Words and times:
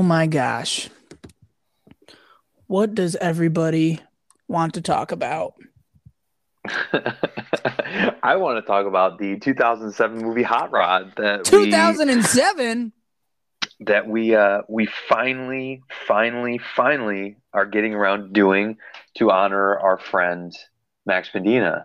Oh 0.00 0.02
my 0.02 0.26
gosh. 0.26 0.88
What 2.68 2.94
does 2.94 3.16
everybody 3.16 4.00
want 4.48 4.72
to 4.74 4.80
talk 4.80 5.12
about? 5.12 5.56
I 8.22 8.36
want 8.36 8.56
to 8.56 8.66
talk 8.66 8.86
about 8.86 9.18
the 9.18 9.38
2007 9.38 10.22
movie 10.22 10.42
Hot 10.42 10.72
Rod 10.72 11.12
that 11.18 11.44
2007 11.44 12.92
we, 13.78 13.84
that 13.84 14.08
we 14.08 14.34
uh 14.34 14.62
we 14.70 14.88
finally 15.06 15.82
finally 16.06 16.58
finally 16.74 17.36
are 17.52 17.66
getting 17.66 17.92
around 17.92 18.32
doing 18.32 18.78
to 19.18 19.30
honor 19.30 19.78
our 19.78 19.98
friend 19.98 20.50
Max 21.04 21.28
Medina, 21.34 21.84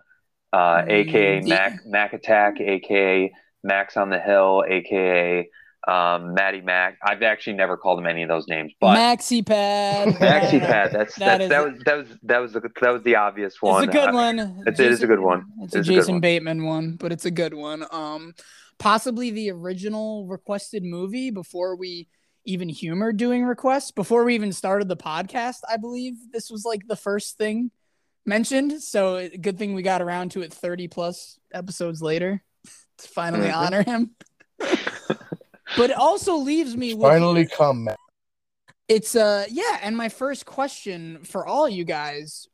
uh, 0.54 0.84
aka 0.88 1.42
Mm, 1.42 1.48
Mac 1.48 1.84
Mac 1.84 2.14
Attack, 2.14 2.62
aka 2.62 3.30
Max 3.62 3.98
on 3.98 4.08
the 4.08 4.18
Hill, 4.18 4.64
aka 4.66 5.50
um, 5.86 6.34
Matty 6.34 6.60
Mac. 6.60 6.98
I've 7.04 7.22
actually 7.22 7.54
never 7.54 7.76
called 7.76 7.98
him 8.00 8.06
any 8.06 8.22
of 8.22 8.28
those 8.28 8.46
names, 8.48 8.72
but 8.80 8.96
Maxi 8.98 9.44
Pad. 9.46 10.08
Maxi 10.16 10.60
Pad. 10.60 10.90
That's 10.92 11.14
That 11.16 11.38
that, 11.38 11.40
is- 11.42 11.48
that 11.50 11.64
was 11.64 11.78
that 11.84 11.96
was 11.96 12.08
that 12.24 12.38
was 12.40 12.52
the 12.52 12.70
that 12.80 12.92
was 12.92 13.02
the 13.02 13.16
obvious 13.16 13.54
one. 13.60 13.84
It's 13.84 13.90
a 13.90 13.98
good 13.98 14.08
I- 14.08 14.12
one. 14.12 14.38
It's- 14.66 14.80
it 14.80 14.92
is 14.92 15.02
a 15.02 15.06
good 15.06 15.20
one. 15.20 15.44
It's 15.62 15.74
It 15.74 15.78
a 15.78 15.80
is 15.80 15.88
a 15.88 15.90
good 15.92 15.96
Jason 16.00 16.14
one. 16.14 16.20
Bateman 16.20 16.64
one, 16.64 16.96
but 16.96 17.12
it's 17.12 17.24
a 17.24 17.30
good 17.30 17.54
one. 17.54 17.84
Um, 17.92 18.34
possibly 18.78 19.30
the 19.30 19.50
original 19.52 20.26
requested 20.26 20.82
movie 20.84 21.30
before 21.30 21.76
we 21.76 22.08
even 22.44 22.68
humored 22.68 23.16
doing 23.16 23.44
requests. 23.44 23.90
Before 23.90 24.22
we 24.24 24.34
even 24.34 24.52
started 24.52 24.88
the 24.88 24.96
podcast, 24.96 25.58
I 25.68 25.76
believe 25.78 26.14
this 26.32 26.50
was 26.50 26.64
like 26.64 26.86
the 26.86 26.94
first 26.96 27.38
thing 27.38 27.70
mentioned. 28.24 28.82
So 28.82 29.28
good 29.40 29.56
thing 29.58 29.74
we 29.74 29.82
got 29.82 30.02
around 30.02 30.32
to 30.32 30.42
it 30.42 30.52
30 30.52 30.88
plus 30.88 31.38
episodes 31.54 32.02
later 32.02 32.42
to 32.98 33.08
finally 33.08 33.48
Mhm. 33.48 33.56
honor 33.56 33.82
him. 33.82 34.10
but 35.76 35.90
it 35.90 35.96
also 35.96 36.36
leaves 36.36 36.76
me 36.76 36.94
with 36.94 37.02
Finally 37.10 37.46
come, 37.46 37.84
Matt. 37.84 37.98
it's 38.88 39.14
uh 39.16 39.44
yeah, 39.50 39.78
and 39.82 39.96
my 39.96 40.08
first 40.08 40.46
question 40.46 41.18
for 41.24 41.46
all 41.46 41.68
you 41.68 41.84
guys 41.84 42.48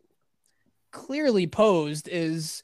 clearly 0.90 1.46
posed 1.46 2.08
is 2.08 2.62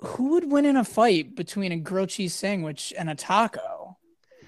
who 0.00 0.30
would 0.30 0.50
win 0.50 0.64
in 0.64 0.76
a 0.76 0.84
fight 0.84 1.34
between 1.34 1.72
a 1.72 1.76
grilled 1.76 2.08
cheese 2.10 2.34
sandwich 2.34 2.92
and 2.96 3.08
a 3.10 3.14
taco? 3.14 3.96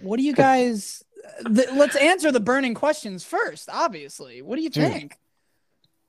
What 0.00 0.19
do 0.19 0.22
you 0.22 0.33
guys 0.48 1.03
th- 1.47 1.69
let's 1.72 1.97
answer 1.97 2.31
the 2.33 2.41
burning 2.41 2.75
questions 2.75 3.25
first, 3.25 3.69
obviously. 3.72 4.42
What 4.42 4.56
do 4.56 4.62
you 4.62 4.70
Dude. 4.70 4.92
think? 4.92 5.17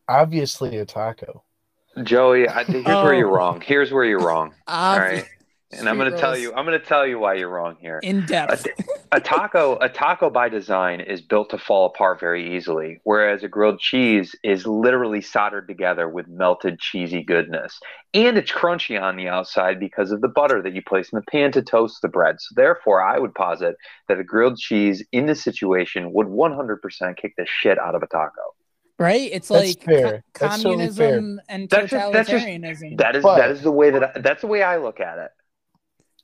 Obviously 0.08 0.78
a 0.78 0.85
taco. 0.85 1.44
Joey, 2.03 2.47
I, 2.47 2.63
here's 2.63 2.85
where 2.85 2.95
Oh. 3.13 3.17
you're 3.17 3.30
wrong. 3.31 3.61
Here's 3.61 3.91
where 3.91 4.03
you're 4.06 4.19
wrong. 4.19 4.53
All 4.67 4.97
Obvi- 4.97 5.00
right, 5.00 5.25
and 5.73 5.88
I'm 5.89 5.97
going 5.97 6.11
to 6.11 6.17
tell 6.17 6.38
you. 6.38 6.53
I'm 6.53 6.66
going 6.66 6.80
to 6.80 6.86
tell 6.86 7.05
you 7.08 7.19
why 7.19 7.36
you're 7.36 7.50
wrong 7.50 7.77
here. 7.80 8.00
in 8.03 8.25
depth. 8.25 8.67
a 9.11 9.19
taco 9.19 9.78
a 9.80 9.89
taco 9.89 10.30
by 10.30 10.47
design 10.50 11.00
is 11.02 11.22
built 11.22 11.50
to 11.50 11.58
fall 11.58 11.86
apart 11.88 12.19
very 12.19 12.55
easily 12.55 13.00
whereas 13.03 13.44
a 13.44 13.47
grilled 13.47 13.80
cheese 13.80 14.33
is 14.44 14.66
literally 14.66 15.22
soldered 15.22 15.67
together 15.67 16.08
with 16.08 16.28
melted 16.30 16.80
cheesy 16.80 17.22
goodness 17.23 17.78
and 18.13 18.38
it's 18.38 18.52
crunchy 18.52 19.02
on 19.02 19.17
the 19.17 19.28
outside 19.28 19.80
because 19.81 20.11
of 20.11 20.22
the 20.22 20.30
butter 20.30 20.61
that 20.61 20.73
you 20.73 20.81
place 20.81 21.09
in 21.11 21.17
the 21.17 21.25
pan 21.30 21.52
to 21.52 21.61
toast 21.61 22.02
the 22.02 22.08
bread 22.08 22.38
so 22.39 22.53
therefore 22.56 23.02
i 23.03 23.19
would 23.19 23.35
posit 23.35 23.75
that 24.08 24.17
a 24.17 24.23
grilled 24.23 24.58
cheese 24.58 25.03
in 25.11 25.25
this 25.25 25.44
situation 25.44 26.13
would 26.13 26.28
100% 26.28 27.17
kick 27.17 27.33
the 27.38 27.45
shit 27.45 27.78
out 27.80 27.95
of 27.95 28.02
a 28.03 28.08
taco 28.08 28.41
right? 29.00 29.30
It's 29.33 29.47
That's 29.47 29.66
like 29.78 29.83
fair. 29.83 30.23
co- 30.35 30.45
That's 30.47 30.61
totally 30.63 30.88
fair. 30.89 31.16
communism 31.16 31.41
and 31.50 31.67
That's 31.69 31.89
just- 31.91 32.13
that's 32.13 32.30
just- 32.30 32.45
totalitarianism. 32.45 32.97
that 33.00 33.16
is 33.16 33.23
But- 33.23 33.38
that 33.38 33.52
is 33.52 33.61
the 33.63 33.72
way 33.72 33.89
that 33.89 34.03
I, 34.16 34.19
that's 34.22 34.41
the 34.41 34.47
way 34.47 34.63
i 34.63 34.78
look 34.78 35.00
at 35.02 35.17
it 35.17 35.31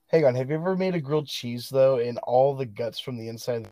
Hang 0.10 0.26
on, 0.26 0.36
have 0.36 0.50
you 0.50 0.56
ever 0.56 0.76
made 0.76 0.96
a 0.96 1.02
grilled 1.02 1.28
cheese 1.28 1.70
though, 1.70 1.98
and 2.00 2.18
all 2.20 2.56
the 2.56 2.66
guts 2.66 3.00
from 3.00 3.18
the 3.18 3.28
inside? 3.28 3.68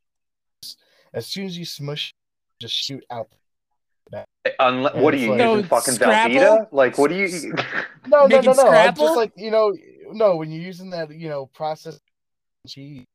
As 1.14 1.26
soon 1.28 1.46
as 1.46 1.58
you 1.58 1.66
smush, 1.66 2.14
just 2.60 2.74
shoot 2.74 3.04
out. 3.10 3.30
Unle- 4.60 4.96
what 5.02 5.14
are 5.14 5.18
you 5.18 5.32
like- 5.32 5.40
using 5.40 5.58
No, 5.62 5.64
fucking 5.64 5.94
Scrabble? 5.96 6.36
Velveeta? 6.36 6.68
like 6.72 6.98
what 7.00 7.10
do 7.10 7.16
you 7.16 7.28
No, 8.08 8.28
no, 8.28 8.28
Making 8.28 8.56
no, 8.56 8.64
no. 8.64 8.70
I'm 8.70 8.94
just 8.96 9.16
like 9.16 9.32
you 9.36 9.50
know, 9.50 9.74
no. 10.12 10.36
When 10.36 10.52
you're 10.52 10.62
using 10.62 10.92
that, 10.92 11.10
you 11.10 11.28
know, 11.30 11.48
processed 11.48 12.02
cheese. 12.68 13.06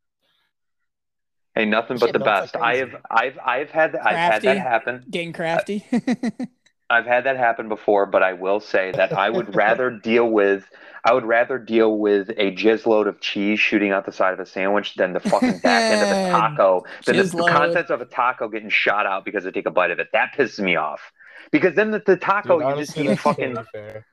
hey 1.55 1.67
nothing 1.67 1.99
but 1.99 2.07
Shit, 2.07 2.13
the 2.15 2.19
best 2.19 2.57
I 2.57 2.77
have, 2.79 2.97
i've 3.11 3.39
i've 3.45 3.71
had 3.71 3.95
i've 3.97 4.17
had 4.17 4.43
that 4.43 4.59
happen 4.59 5.05
Getting 5.11 5.33
crafty. 5.33 5.85
I've 6.91 7.07
had 7.07 7.23
that 7.25 7.37
happen 7.37 7.69
before, 7.69 8.05
but 8.07 8.25
I 8.25 8.33
will 8.33 8.59
say 8.59 8.91
that 8.91 9.13
I 9.13 9.31
would 9.31 9.55
rather 9.55 9.91
deal 9.91 10.29
with 10.29 10.65
I 11.05 11.13
would 11.15 11.25
rather 11.25 11.59
deal 11.59 11.99
with 11.99 12.31
a 12.31 12.53
jizz 12.55 12.87
load 12.87 13.07
of 13.07 13.21
cheese 13.21 13.61
shooting 13.61 13.91
out 13.93 14.07
the 14.07 14.13
side 14.13 14.33
of 14.35 14.41
a 14.41 14.47
sandwich 14.47 14.95
than 14.97 15.13
the 15.13 15.21
fucking 15.21 15.59
back 15.61 15.91
end 15.91 16.03
of 16.03 16.11
a 16.11 16.15
taco, 16.29 16.85
than 17.07 17.17
the 17.17 17.25
Jizz 17.25 17.35
load. 17.35 17.51
contents 17.51 17.91
of 17.91 18.01
a 18.01 18.07
taco 18.07 18.49
getting 18.49 18.71
shot 18.71 19.07
out 19.07 19.25
because 19.25 19.47
I 19.47 19.51
take 19.51 19.67
a 19.67 19.71
bite 19.71 19.91
of 19.91 19.99
it. 19.99 20.09
That 20.13 20.33
pisses 20.37 20.61
me 20.63 20.77
off. 20.77 21.13
Because 21.53 21.75
then 21.75 21.91
the, 21.91 22.03
the 22.05 22.17
taco, 22.17 22.61
Dude, 22.61 22.69
you 22.69 22.75
honestly, 22.75 22.85
just 22.87 22.97
eat 22.97 23.07
that's 23.07 23.21
fucking. 23.23 23.57
fair. 23.73 24.07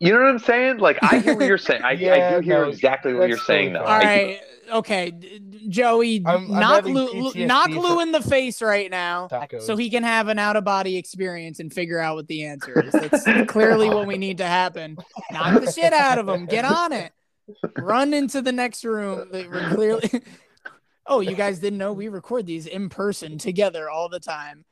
You 0.00 0.12
know 0.12 0.20
what 0.20 0.28
I'm 0.28 0.38
saying? 0.38 0.78
Like 0.78 0.98
I 1.02 1.18
hear 1.18 1.34
what 1.36 1.46
you're 1.46 1.58
saying. 1.58 1.82
I, 1.82 1.90
I 1.90 1.94
do 2.36 2.40
hear 2.40 2.62
no, 2.64 2.68
exactly 2.68 3.14
what 3.14 3.28
you're 3.28 3.38
saying, 3.38 3.72
though. 3.72 3.80
totally 3.80 3.94
All 4.06 4.10
I- 4.10 4.16
right. 4.16 4.40
Okay. 4.70 5.12
Joey, 5.68 6.22
I'm- 6.26 6.52
I'm 6.52 6.60
knock, 6.60 6.84
Lou, 6.84 6.92
Lou- 6.92 7.32
PTSD 7.32 7.46
knock 7.46 7.70
Lou 7.70 8.00
in 8.00 8.12
the 8.12 8.20
face 8.20 8.60
right 8.60 8.90
now 8.90 9.26
Tacos. 9.28 9.62
so 9.62 9.76
he 9.76 9.88
can 9.88 10.02
have 10.02 10.28
an 10.28 10.38
out 10.38 10.56
of 10.56 10.64
body 10.64 10.98
experience 10.98 11.58
and 11.58 11.72
figure 11.72 11.98
out 11.98 12.16
what 12.16 12.28
the 12.28 12.44
answer 12.44 12.78
is. 12.84 12.92
That's 12.92 13.50
clearly 13.50 13.88
what 13.88 14.06
we 14.06 14.18
need 14.18 14.38
to 14.38 14.46
happen. 14.46 14.98
Knock 15.32 15.62
the 15.64 15.72
shit 15.72 15.92
out 15.94 16.18
of 16.18 16.28
him. 16.28 16.44
Get 16.46 16.64
on 16.66 16.92
it. 16.92 17.12
Run 17.78 18.12
into 18.12 18.42
the 18.42 18.52
next 18.52 18.84
room. 18.84 19.28
They 19.32 19.46
were 19.48 19.68
clearly. 19.74 20.10
Oh, 21.10 21.20
you 21.20 21.34
guys 21.34 21.58
didn't 21.58 21.78
know 21.78 21.94
we 21.94 22.08
record 22.08 22.44
these 22.44 22.66
in 22.66 22.90
person 22.90 23.38
together 23.38 23.88
all 23.88 24.10
the 24.10 24.20
time. 24.20 24.66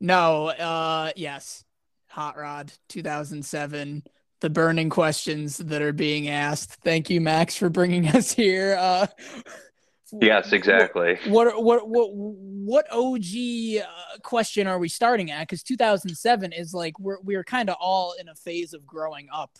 No, 0.00 0.48
uh 0.48 1.12
yes. 1.14 1.62
Hot 2.08 2.36
Rod 2.36 2.72
2007 2.88 4.02
the 4.40 4.50
burning 4.50 4.90
questions 4.90 5.56
that 5.58 5.82
are 5.82 5.92
being 5.92 6.28
asked. 6.28 6.74
Thank 6.82 7.10
you 7.10 7.20
Max 7.20 7.56
for 7.56 7.68
bringing 7.68 8.08
us 8.16 8.32
here. 8.32 8.76
Uh 8.78 9.06
yes, 10.20 10.52
exactly. 10.52 11.18
What 11.26 11.62
what 11.62 11.88
what 11.88 12.10
what 12.12 12.86
OG 12.90 13.82
uh, 13.82 14.18
question 14.22 14.66
are 14.66 14.78
we 14.78 14.88
starting 14.88 15.30
at? 15.30 15.48
Cuz 15.48 15.62
2007 15.62 16.52
is 16.52 16.74
like 16.74 16.98
we're 16.98 17.20
we're 17.22 17.44
kind 17.44 17.70
of 17.70 17.76
all 17.80 18.14
in 18.20 18.28
a 18.28 18.34
phase 18.34 18.72
of 18.72 18.86
growing 18.86 19.28
up 19.32 19.58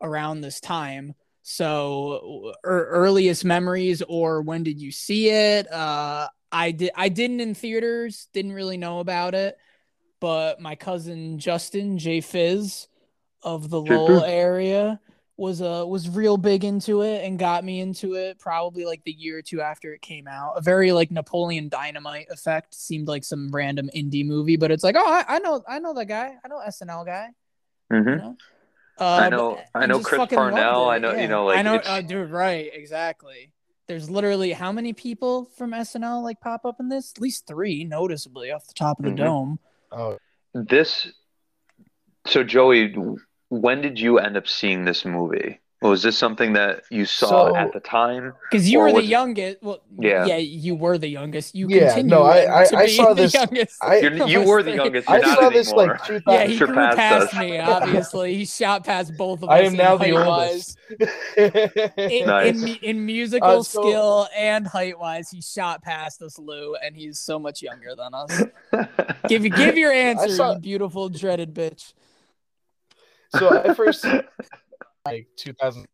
around 0.00 0.40
this 0.40 0.60
time. 0.60 1.14
So 1.42 2.52
er, 2.64 2.88
earliest 2.90 3.44
memories 3.44 4.02
or 4.02 4.42
when 4.42 4.62
did 4.62 4.80
you 4.80 4.92
see 4.92 5.30
it? 5.30 5.70
Uh 5.72 6.28
I 6.52 6.70
did 6.72 6.90
I 6.94 7.08
didn't 7.08 7.40
in 7.40 7.54
theaters, 7.54 8.28
didn't 8.32 8.52
really 8.52 8.76
know 8.76 9.00
about 9.00 9.34
it, 9.34 9.56
but 10.20 10.60
my 10.60 10.74
cousin 10.74 11.38
Justin 11.38 11.98
J 11.98 12.20
Fizz 12.20 12.88
of 13.42 13.70
the 13.70 13.82
J. 13.82 13.94
Lowell 13.96 14.24
area 14.24 15.00
was 15.36 15.62
uh 15.62 15.84
was 15.86 16.08
real 16.08 16.36
big 16.36 16.64
into 16.64 17.02
it 17.02 17.24
and 17.24 17.38
got 17.38 17.64
me 17.64 17.78
into 17.80 18.14
it 18.14 18.38
probably 18.40 18.84
like 18.84 19.02
the 19.04 19.12
year 19.12 19.38
or 19.38 19.42
two 19.42 19.60
after 19.60 19.94
it 19.94 20.02
came 20.02 20.26
out. 20.26 20.54
A 20.56 20.60
very 20.60 20.90
like 20.90 21.10
Napoleon 21.12 21.68
Dynamite 21.68 22.26
effect 22.30 22.74
seemed 22.74 23.06
like 23.06 23.22
some 23.24 23.48
random 23.52 23.88
indie 23.94 24.26
movie, 24.26 24.56
but 24.56 24.70
it's 24.72 24.82
like 24.82 24.96
oh 24.98 25.06
I, 25.08 25.36
I 25.36 25.38
know 25.38 25.62
I 25.68 25.78
know 25.78 25.94
that 25.94 26.06
guy 26.06 26.34
I 26.44 26.48
know 26.48 26.60
SNL 26.66 27.06
guy. 27.06 27.28
Mm-hmm. 27.92 28.08
You 28.08 28.16
know? 28.16 28.36
Uh, 29.00 29.04
I 29.04 29.28
know- 29.28 29.60
I 29.76 29.86
know 29.86 30.00
Chris 30.00 30.18
fucking 30.18 30.36
Parnell, 30.36 30.88
I 30.88 30.98
know- 30.98 31.14
you 31.14 31.28
know, 31.28 31.44
like, 31.46 31.58
I 31.58 31.62
know, 31.62 31.76
it's- 31.76 31.88
uh, 31.88 32.00
dude, 32.00 32.30
right, 32.32 32.68
exactly. 32.74 33.52
There's 33.86 34.10
literally 34.10 34.50
how 34.50 34.72
many 34.72 34.92
people 34.92 35.50
from 35.56 35.70
SNL 35.70 36.20
like 36.24 36.40
pop 36.40 36.64
up 36.66 36.80
in 36.80 36.88
this? 36.88 37.12
At 37.16 37.22
least 37.22 37.46
three, 37.46 37.84
noticeably 37.84 38.50
off 38.50 38.66
the 38.66 38.74
top 38.74 38.98
of 38.98 39.04
the 39.04 39.12
Mhm. 39.12 39.16
dome. 39.16 39.58
Oh, 39.92 40.18
This. 40.52 41.12
So 42.26 42.42
Joey, 42.42 42.92
when 43.48 43.80
did 43.80 43.98
you 43.98 44.18
end 44.18 44.36
up 44.36 44.46
seeing 44.48 44.84
this 44.84 45.04
movie? 45.04 45.60
Was 45.80 46.02
this 46.02 46.18
something 46.18 46.54
that 46.54 46.82
you 46.90 47.04
saw 47.06 47.50
So- 47.50 47.56
at 47.56 47.72
the 47.72 47.78
time? 47.78 48.34
Because 48.50 48.68
you 48.68 48.80
were 48.80 48.90
the 48.90 49.00
youngest. 49.04 49.58
Well, 49.62 49.78
Yeah. 49.96 50.24
yeah, 50.26 50.36
you 50.38 50.74
were 50.74 50.98
the 50.98 51.06
youngest. 51.06 51.54
You 51.54 51.68
Yeah, 51.68 51.94
continue 51.94 52.10
no, 52.16 52.22
I- 52.24 52.62
I- 52.62 52.64
to 52.66 52.76
I 52.76 52.86
be 52.86 52.90
saw 52.96 53.08
the 53.14 53.22
this- 53.22 53.34
youngest. 53.34 53.76
I- 53.84 53.98
You're, 53.98 54.26
you 54.26 54.42
were 54.42 54.64
the 54.64 54.72
youngest. 54.74 55.08
I 55.08 55.18
You're 55.18 55.26
not 55.26 55.38
saw 55.38 55.50
this 55.50 55.68
anymore. 55.72 55.86
like 55.86 56.04
two 56.04 56.20
yeah, 56.26 56.44
he 56.46 56.58
grew 56.58 56.66
surpassed 56.66 56.96
past 56.96 57.26
us. 57.32 57.38
me. 57.40 57.58
Obviously, 57.60 58.34
he 58.34 58.44
shot 58.44 58.84
past 58.84 59.16
both 59.16 59.40
of 59.44 59.50
us. 59.50 59.54
I 59.54 59.60
am 59.60 59.66
in 59.74 59.76
now 59.78 59.96
the 59.96 60.10
oldest. 60.10 60.76
in, 61.36 62.26
Nice. 62.26 62.60
in, 62.60 62.68
in 62.82 63.06
musical 63.06 63.48
Uh, 63.60 63.62
so- 63.62 63.80
skill 63.82 64.28
and 64.36 64.66
height 64.66 64.98
wise, 64.98 65.30
he 65.30 65.40
shot 65.40 65.80
past 65.82 66.20
us, 66.22 66.40
Lou, 66.40 66.74
and 66.74 66.96
he's 66.96 67.20
so 67.20 67.38
much 67.38 67.62
younger 67.62 67.94
than 67.94 68.14
us. 68.14 68.42
Give 69.28 69.44
you 69.44 69.50
give 69.50 69.76
your 69.78 69.92
answer, 69.92 70.28
saw- 70.30 70.54
you 70.54 70.58
beautiful 70.58 71.08
dreaded 71.08 71.54
bitch. 71.54 71.92
So 73.36 73.50
I 73.50 73.74
first 73.74 74.04
like 75.06 75.28
2000. 75.36 75.86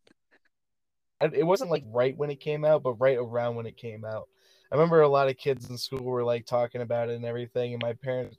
It 1.33 1.45
wasn't 1.45 1.71
like 1.71 1.83
right 1.87 2.15
when 2.17 2.29
it 2.29 2.39
came 2.39 2.65
out, 2.65 2.83
but 2.83 2.93
right 2.93 3.17
around 3.17 3.55
when 3.55 3.65
it 3.65 3.77
came 3.77 4.03
out. 4.05 4.27
I 4.71 4.75
remember 4.75 5.01
a 5.01 5.07
lot 5.07 5.29
of 5.29 5.37
kids 5.37 5.69
in 5.69 5.77
school 5.77 6.03
were 6.03 6.23
like 6.23 6.45
talking 6.45 6.81
about 6.81 7.09
it 7.09 7.15
and 7.15 7.25
everything, 7.25 7.73
and 7.73 7.81
my 7.81 7.93
parents 7.93 8.37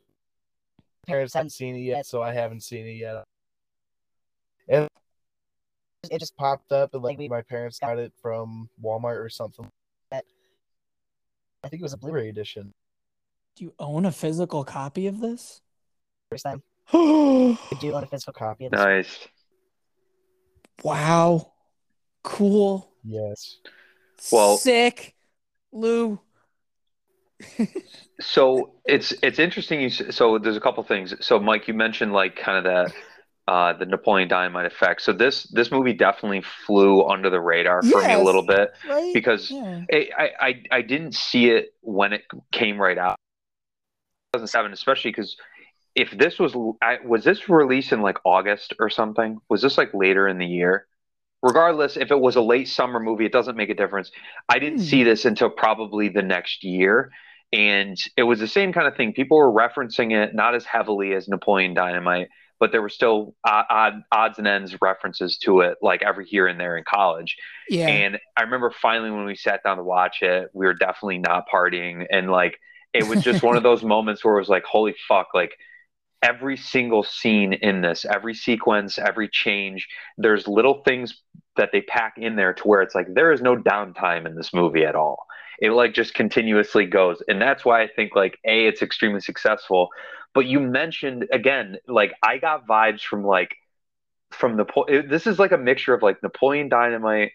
parents 1.07 1.35
hadn't 1.35 1.51
seen 1.51 1.77
it 1.77 1.81
yet, 1.81 2.07
so 2.07 2.21
I 2.21 2.33
haven't 2.33 2.63
seen 2.63 2.87
it 2.87 2.97
yet. 2.97 3.25
And 4.69 4.89
it 6.11 6.19
just 6.19 6.37
popped 6.37 6.73
up, 6.73 6.95
and 6.95 7.03
like 7.03 7.19
my 7.19 7.43
parents 7.43 7.79
got 7.79 7.99
it 7.99 8.13
from 8.21 8.69
Walmart 8.83 9.25
or 9.25 9.29
something. 9.29 9.71
I 10.13 11.69
think 11.69 11.81
it 11.81 11.85
was 11.85 11.95
a 11.95 11.99
Blu-ray 11.99 12.29
edition. 12.29 12.73
Do 13.57 13.65
you 13.65 13.75
own 13.81 14.07
a 14.07 14.13
physical 14.13 14.63
copy 14.63 15.09
of 15.09 15.21
this? 15.21 15.63
First 16.31 16.45
time. 16.45 16.63
wow. 16.93 17.59
I 17.73 17.75
do 17.81 17.93
own 17.95 18.05
a 18.05 18.07
physical 18.07 18.33
copy 18.33 18.67
of 18.67 18.73
this. 18.73 18.81
Nice. 18.81 19.29
Wow. 20.83 21.53
Cool. 22.23 22.91
Yes. 23.05 23.59
Well- 24.33 24.57
sick. 24.57 25.15
Lou. 25.73 26.21
So 28.19 28.73
it's 28.87 29.13
it's 29.23 29.39
interesting. 29.39 29.79
You 29.83 29.91
so 29.91 30.39
there's 30.39 30.57
a 30.57 30.61
couple 30.61 30.83
things. 30.85 31.15
So 31.21 31.39
Mike, 31.39 31.69
you 31.69 31.75
mentioned 31.75 32.15
like 32.15 32.35
kind 32.35 32.57
of 32.57 32.65
that 32.65 32.95
uh, 33.47 33.73
the 33.75 33.85
Napoleon 33.85 34.27
Dynamite 34.27 34.65
effect. 34.65 35.03
So 35.03 35.13
this 35.13 35.43
this 35.53 35.71
movie 35.71 35.93
definitely 35.93 36.43
flew 36.67 37.05
under 37.07 37.29
the 37.29 37.39
radar 37.41 37.83
for 37.83 38.03
me 38.03 38.15
a 38.15 38.19
little 38.23 38.43
bit 38.47 38.71
Right? 38.89 39.13
because 39.13 39.51
yeah. 39.51 39.83
I, 39.93 40.09
I 40.19 40.31
I 40.41 40.63
I 40.73 40.81
didn't 40.83 41.15
see 41.15 41.51
it 41.51 41.75
when 41.83 42.15
it 42.15 42.23
came 42.53 42.81
right 42.81 42.97
out. 42.97 43.17
2007, 44.33 44.73
especially 44.73 45.11
because 45.11 45.37
if 45.97 46.13
this 46.13 46.39
was 46.41 46.55
I, 46.83 46.99
was 47.07 47.25
this 47.25 47.49
released 47.51 47.93
in 47.93 48.03
like 48.03 48.19
August 48.27 48.75
or 48.81 48.91
something? 48.91 49.39
Was 49.51 49.63
this 49.63 49.79
like 49.79 49.95
later 49.95 50.29
in 50.29 50.39
the 50.39 50.47
year? 50.47 50.87
Regardless, 51.43 51.97
if 51.97 52.11
it 52.11 52.21
was 52.21 52.37
a 52.37 52.43
late 52.43 52.69
summer 52.69 53.01
movie, 53.01 53.27
it 53.27 53.33
doesn't 53.33 53.57
make 53.57 53.71
a 53.71 53.75
difference. 53.75 54.13
I 54.49 54.59
didn't 54.61 54.81
Hmm. 54.81 54.83
see 54.83 55.05
this 55.05 55.25
until 55.25 55.51
probably 55.51 56.09
the 56.09 56.23
next 56.23 56.65
year, 56.65 57.13
and 57.53 57.97
it 58.17 58.25
was 58.25 58.41
the 58.41 58.49
same 58.49 58.73
kind 58.73 58.89
of 58.89 58.97
thing. 58.97 59.15
People 59.15 59.39
were 59.39 59.53
referencing 59.53 60.13
it 60.13 60.35
not 60.35 60.55
as 60.55 60.65
heavily 60.65 61.15
as 61.15 61.29
Napoleon 61.29 61.75
Dynamite, 61.75 62.29
but 62.59 62.73
there 62.73 62.83
were 62.83 62.89
still 62.91 63.35
odd, 63.47 63.67
odd 63.71 63.93
odds 64.13 64.39
and 64.39 64.49
ends 64.49 64.77
references 64.83 65.39
to 65.45 65.61
it, 65.61 65.79
like 65.83 66.03
every 66.03 66.27
here 66.27 66.47
and 66.49 66.59
there 66.61 66.77
in 66.77 66.85
college. 66.85 67.37
Yeah. 67.69 67.89
And 67.89 68.19
I 68.37 68.43
remember 68.43 68.71
finally 68.71 69.11
when 69.11 69.27
we 69.27 69.37
sat 69.37 69.63
down 69.63 69.77
to 69.79 69.85
watch 69.85 70.23
it, 70.23 70.51
we 70.55 70.67
were 70.67 70.75
definitely 70.75 71.19
not 71.19 71.45
partying. 71.53 72.07
And 72.11 72.31
like, 72.31 72.59
it 72.93 73.07
was 73.07 73.21
just 73.23 73.43
one 73.43 73.57
of 73.57 73.63
those 73.63 73.83
moments 73.85 74.25
where 74.25 74.37
it 74.37 74.41
was 74.41 74.49
like, 74.49 74.65
holy 74.65 74.95
fuck, 75.09 75.29
like 75.35 75.53
every 76.23 76.57
single 76.57 77.03
scene 77.03 77.53
in 77.53 77.83
this, 77.83 78.05
every 78.05 78.35
sequence, 78.35 78.99
every 78.99 79.29
change, 79.29 79.89
there's 80.17 80.49
little 80.49 80.83
things 80.83 81.23
that 81.57 81.71
they 81.73 81.83
pack 81.83 82.15
in 82.17 82.37
there 82.37 82.53
to 82.55 82.63
where 82.65 82.83
it's 82.83 82.95
like, 82.95 83.07
there 83.15 83.33
is 83.33 83.41
no 83.43 83.57
downtime 83.57 84.27
in 84.27 84.35
this 84.35 84.53
movie 84.53 84.85
at 84.85 84.95
all. 84.95 85.27
It 85.61 85.71
like 85.71 85.95
just 85.95 86.15
continuously 86.15 86.87
goes. 86.87 87.23
And 87.29 87.41
that's 87.41 87.65
why 87.65 87.83
I 87.83 87.89
think 87.89 88.15
like, 88.15 88.39
A, 88.45 88.67
it's 88.67 88.83
extremely 88.83 89.21
successful. 89.21 89.89
But 90.35 90.47
you 90.47 90.61
mentioned 90.61 91.27
again, 91.33 91.79
like, 91.89 92.13
I 92.23 92.39
got 92.39 92.67
vibes 92.67 93.03
from 93.03 93.25
like, 93.25 93.55
from 94.31 94.57
the 94.57 95.05
this 95.09 95.27
is 95.27 95.39
like 95.39 95.53
a 95.53 95.59
mixture 95.59 95.95
of 95.95 96.03
like 96.03 96.23
Napoleon 96.23 96.69
Dynamite, 96.69 97.31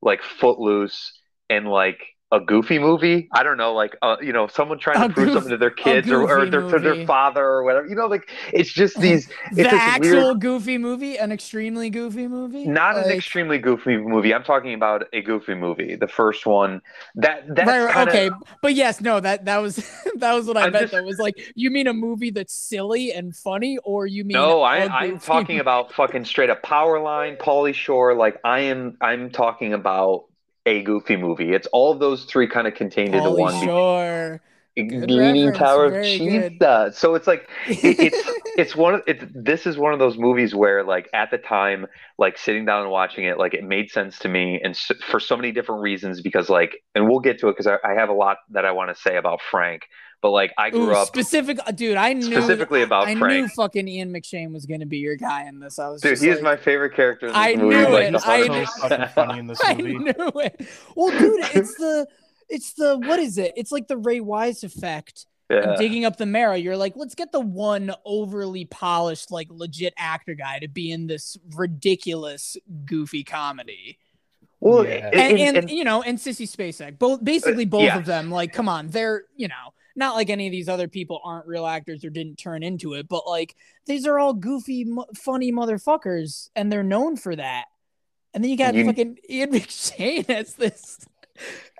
like 0.00 0.22
Footloose, 0.22 1.12
and 1.50 1.68
like 1.68 2.00
a 2.36 2.44
goofy 2.44 2.78
movie. 2.78 3.28
I 3.32 3.42
don't 3.42 3.56
know, 3.56 3.72
like 3.74 3.96
uh, 4.02 4.16
you 4.20 4.32
know, 4.32 4.46
someone 4.46 4.78
trying 4.78 5.02
A 5.02 5.08
to 5.08 5.14
prove 5.14 5.26
goof- 5.26 5.34
something 5.34 5.50
to 5.50 5.56
their 5.56 5.70
kids 5.70 6.10
or, 6.10 6.22
or 6.22 6.46
their, 6.46 6.60
to 6.62 6.78
their 6.78 7.06
father 7.06 7.44
or 7.44 7.64
whatever. 7.64 7.86
You 7.86 7.94
know, 7.94 8.06
like 8.06 8.30
it's 8.52 8.72
just 8.72 9.00
these. 9.00 9.26
the 9.26 9.32
it's 9.62 9.70
this 9.70 9.72
actual 9.72 10.24
weird- 10.28 10.40
goofy 10.40 10.78
movie, 10.78 11.16
an 11.18 11.32
extremely 11.32 11.90
goofy 11.90 12.28
movie. 12.28 12.66
Not 12.66 12.96
an 12.98 13.10
extremely 13.10 13.58
goofy 13.58 13.96
movie. 13.96 14.34
I'm 14.34 14.44
talking 14.44 14.74
about 14.74 15.04
a 15.12 15.22
goofy 15.22 15.54
movie. 15.54 15.96
The 15.96 16.08
first 16.08 16.46
one. 16.46 16.80
That 17.14 17.44
that's 17.54 17.68
right, 17.68 17.94
kinda, 17.94 18.10
okay, 18.10 18.30
but 18.62 18.74
yes, 18.74 19.00
no, 19.00 19.20
that 19.20 19.44
that 19.46 19.58
was 19.58 19.76
that 20.16 20.32
was 20.34 20.46
what 20.46 20.56
I 20.56 20.66
I'm 20.66 20.72
meant. 20.72 20.82
just- 20.84 20.92
That 20.92 21.04
was 21.04 21.18
like, 21.18 21.34
you 21.54 21.70
mean 21.70 21.86
a 21.86 21.94
movie 21.94 22.30
that's 22.30 22.52
silly 22.54 23.12
and 23.12 23.34
funny, 23.34 23.78
or 23.84 24.06
you 24.06 24.24
mean 24.24 24.34
No, 24.34 24.62
I'm 24.62 25.18
talking 25.18 25.60
about 25.60 25.92
fucking 25.92 26.24
straight 26.24 26.50
up 26.50 26.62
Powerline, 26.62 27.38
Pauly 27.38 27.74
Shore. 27.74 28.14
Like 28.14 28.38
I 28.44 28.60
am, 28.60 28.96
I'm 29.00 29.30
talking 29.30 29.72
about 29.72 30.24
a 30.66 30.82
goofy 30.82 31.16
movie. 31.16 31.52
It's 31.52 31.68
all 31.68 31.94
those 31.94 32.24
three 32.24 32.48
kind 32.48 32.66
of 32.66 32.74
contained 32.74 33.14
into 33.14 33.30
Pauly 33.30 33.38
one. 33.38 33.64
Shore. 33.64 34.40
Good 34.76 35.10
Leaning 35.10 35.46
reference, 35.46 35.58
Tower 35.58 35.84
of 35.86 35.92
very 35.92 36.18
good. 36.18 36.52
Cheetah. 36.52 36.92
So 36.94 37.14
it's 37.14 37.26
like 37.26 37.48
it- 37.66 37.98
it's 37.98 38.30
it's 38.58 38.76
one 38.76 38.94
of 38.96 39.02
it's 39.06 39.24
this 39.34 39.66
is 39.66 39.78
one 39.78 39.94
of 39.94 39.98
those 39.98 40.18
movies 40.18 40.54
where 40.54 40.84
like 40.84 41.08
at 41.14 41.30
the 41.30 41.38
time 41.38 41.86
like 42.18 42.36
sitting 42.36 42.66
down 42.66 42.82
and 42.82 42.90
watching 42.90 43.24
it 43.24 43.38
like 43.38 43.54
it 43.54 43.64
made 43.64 43.90
sense 43.90 44.18
to 44.18 44.28
me 44.28 44.60
and 44.62 44.72
s 44.74 44.92
for 45.08 45.18
so 45.18 45.34
many 45.34 45.50
different 45.50 45.80
reasons 45.80 46.20
because 46.20 46.50
like 46.50 46.76
and 46.94 47.08
we'll 47.08 47.20
get 47.20 47.38
to 47.38 47.48
it 47.48 47.52
because 47.56 47.66
I, 47.66 47.76
I 47.88 47.94
have 47.94 48.10
a 48.10 48.14
lot 48.14 48.36
that 48.50 48.66
I 48.66 48.72
want 48.72 48.94
to 48.94 49.00
say 49.00 49.16
about 49.16 49.40
Frank 49.50 49.82
but 50.22 50.30
like 50.30 50.52
I 50.58 50.70
grew 50.70 50.90
Ooh, 50.90 50.94
up 50.94 51.08
specific, 51.08 51.58
uh, 51.66 51.70
dude. 51.72 51.96
I 51.96 52.14
knew 52.14 52.22
specifically 52.22 52.82
about 52.82 53.06
I 53.06 53.12
knew 53.14 53.20
Frank 53.20 53.52
fucking 53.52 53.86
Ian 53.86 54.12
McShane 54.12 54.52
was 54.52 54.66
gonna 54.66 54.86
be 54.86 54.98
your 54.98 55.16
guy 55.16 55.46
in 55.46 55.60
this. 55.60 55.78
I 55.78 55.88
was 55.88 56.00
dude 56.02 56.12
just 56.12 56.22
he 56.22 56.30
is 56.30 56.36
like, 56.36 56.44
my 56.44 56.56
favorite 56.56 56.94
character 56.94 57.26
in 57.26 57.32
this 57.32 57.38
I 57.38 57.54
movie 57.56 57.76
knew 57.76 57.88
like, 57.88 58.12
it. 58.12 58.26
I 58.26 58.48
knew- 58.98 59.06
funny 59.08 59.38
in 59.38 59.46
this 59.46 59.60
I 59.64 59.74
knew 59.74 60.04
it. 60.16 60.66
Well, 60.96 61.18
dude, 61.18 61.44
it's 61.54 61.74
the 61.76 62.06
it's 62.48 62.72
the 62.74 62.98
what 62.98 63.18
is 63.18 63.38
it? 63.38 63.52
It's 63.56 63.72
like 63.72 63.88
the 63.88 63.96
Ray 63.96 64.20
Wise 64.20 64.64
effect. 64.64 65.26
yeah. 65.50 65.76
digging 65.78 66.04
up 66.04 66.16
the 66.16 66.26
marrow, 66.26 66.54
you're 66.56 66.76
like, 66.76 66.94
let's 66.96 67.14
get 67.14 67.30
the 67.30 67.40
one 67.40 67.92
overly 68.04 68.64
polished, 68.64 69.30
like 69.30 69.46
legit 69.50 69.94
actor 69.96 70.34
guy 70.34 70.58
to 70.58 70.66
be 70.68 70.90
in 70.90 71.06
this 71.06 71.36
ridiculous, 71.54 72.56
goofy 72.84 73.22
comedy. 73.22 73.98
well 74.58 74.84
Yeah. 74.84 75.06
and- 75.06 75.14
And, 75.14 75.14
and- 75.14 75.40
and, 75.40 75.56
and- 75.58 75.70
you 75.70 75.84
know, 75.84 76.02
and 76.02 76.18
Sissy 76.18 76.48
Spacek, 76.50 76.88
uh, 76.88 76.90
both 76.92 77.22
basically 77.22 77.64
both 77.64 77.82
yes. 77.82 77.96
of 77.98 78.06
them. 78.06 78.30
Like, 78.30 78.52
come 78.52 78.68
on, 78.68 78.88
they're 78.88 79.24
you 79.36 79.46
know 79.48 79.72
not 79.94 80.14
like 80.16 80.28
any 80.30 80.46
of 80.46 80.50
these 80.52 80.68
other 80.68 80.88
people 80.88 81.20
aren't 81.24 81.46
real 81.46 81.64
actors 81.66 82.04
or 82.04 82.10
didn't 82.10 82.36
turn 82.36 82.62
into 82.62 82.94
it, 82.94 83.06
but 83.08 83.26
like 83.26 83.54
these 83.86 84.04
are 84.06 84.18
all 84.18 84.34
goofy, 84.34 84.84
mo- 84.84 85.06
funny 85.14 85.52
motherfuckers, 85.52 86.50
and 86.56 86.72
they're 86.72 86.82
known 86.82 87.16
for 87.16 87.34
that. 87.36 87.66
And 88.34 88.42
then 88.42 88.50
you 88.50 88.56
got 88.56 88.74
You- 88.74 88.84
fucking 88.86 89.18
Ian 89.30 89.52
McShane 89.54 90.28
as 90.28 90.54
this 90.54 91.06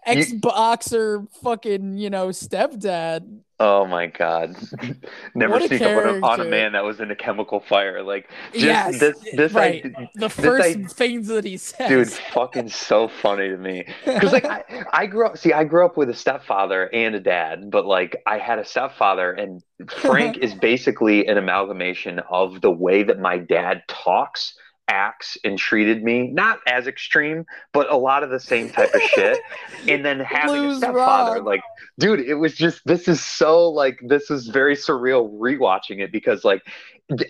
ex 0.07 0.33
boxer, 0.33 1.27
fucking 1.43 1.99
you 1.99 2.11
know 2.11 2.29
stepdad. 2.29 3.41
Oh 3.59 3.87
my 3.87 4.07
god! 4.07 4.55
Never 5.35 5.55
What 5.55 5.63
a 5.63 5.69
sneak 5.69 5.81
up 5.81 5.97
on 5.97 6.23
a, 6.23 6.27
on 6.27 6.41
a 6.41 6.45
man 6.45 6.73
that 6.73 6.85
was 6.85 7.01
in 7.01 7.11
a 7.11 7.17
chemical 7.17 7.61
fire. 7.61 8.03
Like 8.03 8.29
just 8.53 8.65
Yes, 8.65 9.01
this, 9.01 9.17
this 9.33 9.53
right. 9.55 9.83
I, 9.97 10.09
The 10.15 10.29
first 10.29 10.77
I- 10.79 10.85
things 10.85 11.29
that 11.29 11.45
he 11.45 11.57
said, 11.57 11.89
dude, 11.89 12.13
fucking 12.13 12.69
so 12.69 13.09
funny 13.09 13.49
to 13.49 13.57
me. 13.57 13.87
Because 14.05 14.33
like 14.33 14.45
I, 14.45 14.63
I 14.93 15.07
grew 15.07 15.27
up, 15.27 15.39
see, 15.39 15.53
I 15.55 15.65
grew 15.65 15.87
up 15.87 15.97
with 15.97 16.11
a 16.11 16.15
stepfather 16.15 16.93
and 16.95 17.15
a 17.15 17.21
dad, 17.21 17.71
but 17.71 17.87
like 17.87 18.17
I 18.27 18.39
had 18.39 18.59
a 18.59 18.65
stepfather, 18.65 19.33
and 19.33 19.63
Frank 19.89 20.37
is 20.43 20.55
basically 20.55 21.27
an 21.27 21.39
amalgamation 21.39 22.21
of 22.31 22.61
the 22.61 22.71
way 22.71 23.03
that 23.05 23.19
my 23.21 23.39
dad 23.39 23.83
talks, 23.89 24.55
acts, 24.89 25.37
and 25.45 25.59
treated 25.59 26.03
me. 26.03 26.29
Not 26.29 26.59
as 26.67 26.87
extreme, 26.87 27.45
but 27.73 27.91
a 27.91 27.97
lot 27.97 28.23
of 28.23 28.31
the 28.31 28.41
same 28.41 28.71
type 28.71 28.95
of 28.95 29.03
shit. 29.03 29.39
And 29.89 30.05
then 30.05 30.19
having 30.19 30.63
Lose 30.63 30.77
a 30.79 30.81
stepfather, 30.81 31.37
Rob. 31.37 31.47
like, 31.47 31.61
dude, 31.99 32.19
it 32.21 32.35
was 32.35 32.55
just 32.55 32.85
this 32.87 33.07
is 33.07 33.25
so 33.25 33.69
like 33.69 34.01
this 34.03 34.31
is 34.31 34.49
very 34.49 34.75
surreal 34.75 35.33
rewatching 35.39 36.01
it 36.01 36.11
because 36.11 36.45
like 36.45 36.63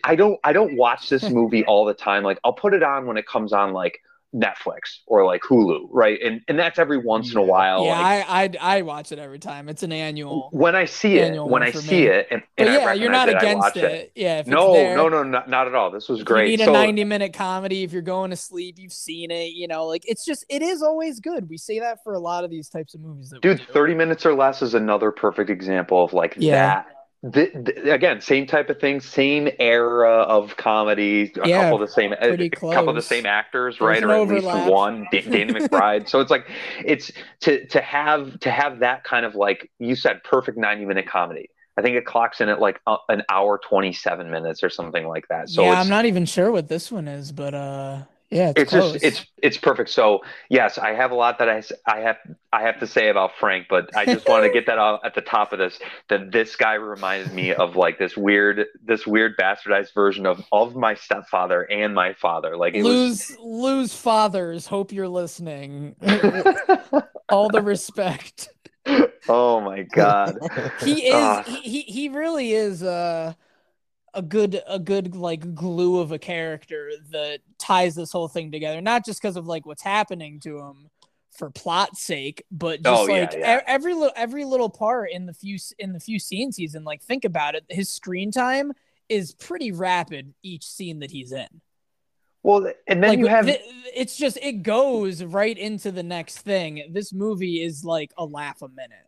I 0.04 0.16
don't 0.16 0.38
I 0.42 0.52
don't 0.54 0.76
watch 0.76 1.10
this 1.10 1.28
movie 1.30 1.64
all 1.66 1.84
the 1.84 1.94
time. 1.94 2.22
Like 2.22 2.38
I'll 2.44 2.54
put 2.54 2.72
it 2.72 2.82
on 2.82 3.06
when 3.06 3.16
it 3.18 3.26
comes 3.26 3.52
on 3.52 3.72
like 3.72 4.00
Netflix 4.37 4.99
or 5.07 5.25
like 5.25 5.40
Hulu, 5.43 5.88
right? 5.90 6.19
And 6.23 6.43
and 6.49 6.59
that's 6.59 6.78
every 6.78 6.99
once 6.99 7.31
in 7.33 7.38
a 7.38 7.43
while. 7.43 7.85
yeah, 7.85 7.99
like, 8.00 8.28
I, 8.28 8.69
I 8.71 8.78
I 8.78 8.83
watch 8.83 9.12
it 9.12 9.19
every 9.19 9.38
time. 9.38 9.69
It's 9.69 9.83
an 9.83 9.93
annual. 9.93 10.50
when 10.52 10.76
I 10.76 10.85
see 10.85 11.16
it, 11.19 11.43
when 11.43 11.62
I 11.62 11.71
see 11.71 12.02
me. 12.02 12.07
it, 12.09 12.28
and, 12.31 12.43
But 12.57 12.66
and 12.69 12.76
I 12.76 12.81
yeah, 12.81 12.93
you're 12.93 13.11
not 13.11 13.28
it, 13.28 13.37
against 13.37 13.59
watch 13.62 13.76
it. 13.76 14.12
Yeah, 14.14 14.40
if 14.40 14.47
No, 14.47 14.75
there, 14.75 14.97
no, 14.97 15.09
no, 15.09 15.23
not, 15.23 15.49
not 15.49 15.66
at 15.66 15.75
all. 15.75 15.90
This 15.90 16.09
was 16.09 16.23
great. 16.23 16.50
You 16.50 16.59
need 16.59 16.62
a 16.64 16.66
So- 16.66 16.73
90 16.73 17.05
minute 17.05 17.33
comedy. 17.33 17.83
If 17.83 17.93
you're 17.93 18.02
going 18.02 18.31
to 18.31 18.37
sleep, 18.37 18.78
you've 18.78 18.93
seen 18.93 19.31
it. 19.31 19.52
You 19.55 19.69
know, 19.69 19.87
like 19.87 20.02
it's 20.07 20.25
just 20.25 20.45
it 20.49 20.62
is 20.62 20.83
always 20.83 21.19
good. 21.21 21.49
We 21.49 21.57
say 21.57 21.78
that 21.81 22.05
for 22.05 22.12
a 22.14 22.19
lot 22.21 22.45
of 22.45 22.50
these 22.50 22.69
types 22.69 22.95
of 22.95 23.00
movies. 23.00 23.31
That 23.31 23.40
dude 23.40 23.61
30 23.61 23.95
minutes 23.95 24.26
or 24.26 24.35
less 24.35 24.61
is 24.62 24.75
another 24.75 25.11
perfect 25.11 25.49
example 25.50 26.05
of 26.05 26.12
like 26.12 26.35
Yeah. 26.37 26.52
that 26.85 26.87
th- 27.33 27.52
th- 27.52 27.78
again 27.87 28.21
same 28.21 28.47
type 28.47 28.68
of 28.71 28.78
thing 28.80 29.00
same 29.00 29.49
era 29.59 30.21
of 30.23 30.56
comedy 30.56 31.33
a 31.40 31.49
Yeah, 31.49 31.49
couple 31.49 31.80
of 31.80 31.80
the 31.87 31.92
same 31.92 32.12
a, 32.12 32.28
pretty 32.28 32.50
a 32.50 32.50
couple 32.71 32.90
of 32.90 32.97
the 32.97 33.02
same 33.02 33.26
actors 33.26 33.80
There's 33.80 34.02
right 34.02 34.02
or 34.04 34.14
at 34.14 34.26
least 34.26 34.52
one 34.52 35.06
Da- 35.11 35.28
Danny 35.30 35.52
McBride. 35.52 36.09
So 36.09 36.21
it's 36.21 36.30
like 36.30 36.47
it's 36.85 37.11
to 37.40 37.66
to 37.68 37.80
have 37.80 38.38
to 38.40 38.50
have 38.50 38.80
that 38.80 39.04
kind 39.04 39.25
of 39.26 39.35
like 39.35 39.71
you 39.78 39.97
said 39.97 40.23
perfect 40.25 40.59
90 40.59 40.85
minute 40.85 41.06
comedy. 41.06 41.50
I 41.78 41.83
think 41.83 41.97
it 41.97 42.06
clocks 42.06 42.40
in 42.40 42.49
at 42.49 42.61
like 42.61 42.80
uh, 42.87 42.97
an 43.09 43.23
hour 43.28 43.59
27 43.66 44.30
minutes 44.30 44.62
or 44.62 44.71
something 44.71 45.06
like 45.06 45.28
that. 45.28 45.49
So 45.50 45.68
yeah, 45.68 45.80
I'm 45.80 45.88
not 45.88 46.04
even 46.06 46.25
sure 46.26 46.50
what 46.50 46.68
this 46.68 46.90
one 46.90 47.09
is, 47.09 47.33
but 47.33 47.54
uh, 47.54 48.02
yeah, 48.30 48.50
it's, 48.56 48.61
it's 48.61 48.73
just 48.73 49.04
it's 49.04 49.26
it's 49.42 49.56
perfect 49.56 49.88
so 49.90 50.21
yes 50.50 50.78
i 50.78 50.92
have 50.92 51.11
a 51.12 51.14
lot 51.14 51.38
that 51.38 51.49
i 51.49 51.62
i 51.87 52.00
have 52.00 52.16
i 52.52 52.62
have 52.62 52.78
to 52.80 52.87
say 52.87 53.09
about 53.09 53.30
frank 53.38 53.66
but 53.71 53.88
i 53.97 54.04
just 54.04 54.28
want 54.28 54.45
to 54.45 54.50
get 54.52 54.66
that 54.66 54.78
out 54.78 55.00
at 55.04 55.14
the 55.14 55.21
top 55.21 55.52
of 55.52 55.59
this 55.61 55.78
that 56.09 56.33
this 56.33 56.56
guy 56.56 56.75
reminded 56.75 57.33
me 57.33 57.52
of 57.54 57.76
like 57.76 57.99
this 57.99 58.16
weird 58.16 58.66
this 58.85 59.06
weird 59.06 59.37
bastardized 59.37 59.95
version 59.95 60.26
of 60.26 60.42
of 60.50 60.75
my 60.75 60.95
stepfather 60.95 61.62
and 61.62 61.95
my 61.95 62.12
father 62.14 62.56
like 62.56 62.75
it 62.75 62.83
lose 62.83 63.37
lose 63.40 63.95
fathers. 63.95 64.66
Hope 64.66 64.90
you're 64.92 65.09
listening. 65.09 65.95
All 67.28 67.49
the 67.49 67.62
respect. 67.62 68.49
oh 69.28 69.61
my 69.61 69.83
god 69.83 70.38
he 70.80 71.09
is 71.09 71.14
Ah. 71.14 71.42
he, 71.45 71.56
he 71.61 71.80
he 71.83 72.09
really 72.09 72.52
is 72.52 72.83
uh 72.83 73.35
a 74.16 74.23
good 74.23 74.61
a 74.66 74.78
good 74.80 75.14
like 75.14 75.54
glue 75.54 76.00
of 76.00 76.11
a 76.11 76.18
character 76.18 76.90
that 77.12 77.38
ties 77.58 77.94
this 77.94 78.11
whole 78.11 78.26
thing 78.28 78.50
together 78.50 78.80
not 78.80 79.04
just 79.04 79.20
because 79.23 79.37
of 79.37 79.46
like 79.46 79.64
what's 79.66 79.82
happening 79.82 80.40
to 80.40 80.58
him 80.58 80.90
for 81.37 81.50
plot's 81.50 82.02
sake, 82.02 82.42
but 82.50 82.80
oh, 82.87 83.06
just 83.06 83.11
Oh, 83.11 83.12
like 83.12 83.32
yeah. 83.35 83.58
e- 83.58 83.62
every 83.66 83.92
little 83.92 84.12
every 84.16 84.46
little 84.46 84.70
part 84.70 85.11
in 85.12 85.26
the 85.26 85.35
few 85.35 85.58
in 85.78 85.92
the 85.92 86.00
few 86.00 86.18
scenes 86.18 86.56
he's 86.56 86.75
in, 86.75 86.82
like 86.82 87.02
think 87.02 87.26
about 87.26 87.54
it, 87.54 87.62
his 87.68 87.90
screen 87.90 88.30
time 88.32 88.73
is 89.11 89.35
pretty 89.35 89.70
rapid 89.70 90.32
each 90.42 90.64
scene 90.66 91.00
that 91.00 91.11
he's 91.11 91.32
in. 91.32 91.46
Well, 92.42 92.73
and 92.87 93.02
then 93.02 93.11
like 93.11 93.18
you 93.18 93.26
have 93.26 93.44
th- 93.44 93.61
it's 93.94 94.16
just 94.16 94.38
it 94.40 94.62
goes 94.62 95.23
right 95.23 95.58
into 95.58 95.92
the 95.92 96.02
next 96.02 96.38
thing. 96.38 96.88
This 96.92 97.12
movie 97.12 97.62
is 97.62 97.85
like 97.85 98.12
a 98.16 98.25
laugh 98.25 98.62
a 98.62 98.68
minute. 98.68 99.06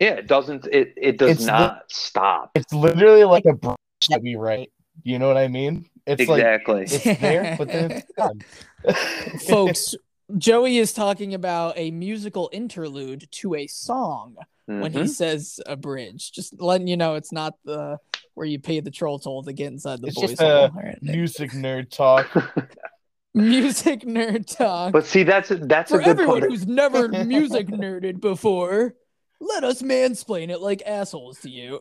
yeah, 0.00 0.14
it 0.14 0.26
doesn't 0.26 0.66
it 0.72 0.94
it 0.96 1.18
does 1.18 1.30
It's 1.36 1.44
not 1.44 1.84
stop. 1.88 2.50
It's 2.56 2.72
literally 2.72 3.22
like 3.22 3.44
a 3.44 3.52
bridge 3.52 3.76
that 4.08 4.22
we 4.22 4.36
write. 4.36 4.70
You 5.02 5.18
know 5.18 5.28
what 5.28 5.36
I 5.36 5.48
mean? 5.48 5.86
It's 6.06 6.28
like 6.28 6.40
exactly. 6.40 6.82
it's 6.82 7.20
there, 7.20 7.54
but 7.58 7.68
then 7.68 7.90
it's 7.92 8.12
done. 8.16 8.40
Folks, 9.48 9.94
Joey 10.38 10.78
is 10.78 10.92
talking 10.92 11.34
about 11.34 11.74
a 11.76 11.90
musical 11.90 12.48
interlude 12.52 13.28
to 13.32 13.54
a 13.54 13.66
song 13.66 14.36
when 14.66 14.92
he 14.92 15.00
Mhm. 15.00 15.08
says 15.08 15.60
a 15.66 15.76
bridge. 15.76 16.32
Just 16.32 16.60
letting 16.60 16.86
you 16.86 16.96
know 16.96 17.14
it's 17.14 17.32
not 17.32 17.54
the 17.64 17.98
where 18.34 18.46
you 18.46 18.58
pay 18.58 18.80
the 18.80 18.90
troll 18.90 19.18
toll 19.18 19.42
to 19.42 19.52
get 19.52 19.66
inside 19.68 20.00
the 20.00 20.08
It's 20.08 20.16
boys' 20.20 20.30
just 20.30 20.42
hole. 20.42 20.50
a 20.50 20.60
All 20.62 20.70
right, 20.82 20.98
Nick. 21.02 21.16
Music 21.16 21.50
nerd 21.52 21.90
talk. 21.90 22.28
music 23.34 24.00
nerd 24.02 24.46
talk. 24.56 24.92
but 24.92 25.04
see, 25.06 25.22
that's 25.22 25.50
that's 25.62 25.90
For 25.90 26.00
a 26.00 26.04
good 26.04 26.10
everyone 26.10 26.40
point. 26.40 26.50
who's 26.52 26.66
never 26.66 27.08
music 27.08 27.68
nerded 27.68 28.20
before, 28.20 28.94
let 29.40 29.64
us 29.64 29.82
mansplain 29.82 30.50
it 30.50 30.60
like 30.60 30.82
assholes 30.86 31.38
to 31.40 31.50
you. 31.50 31.80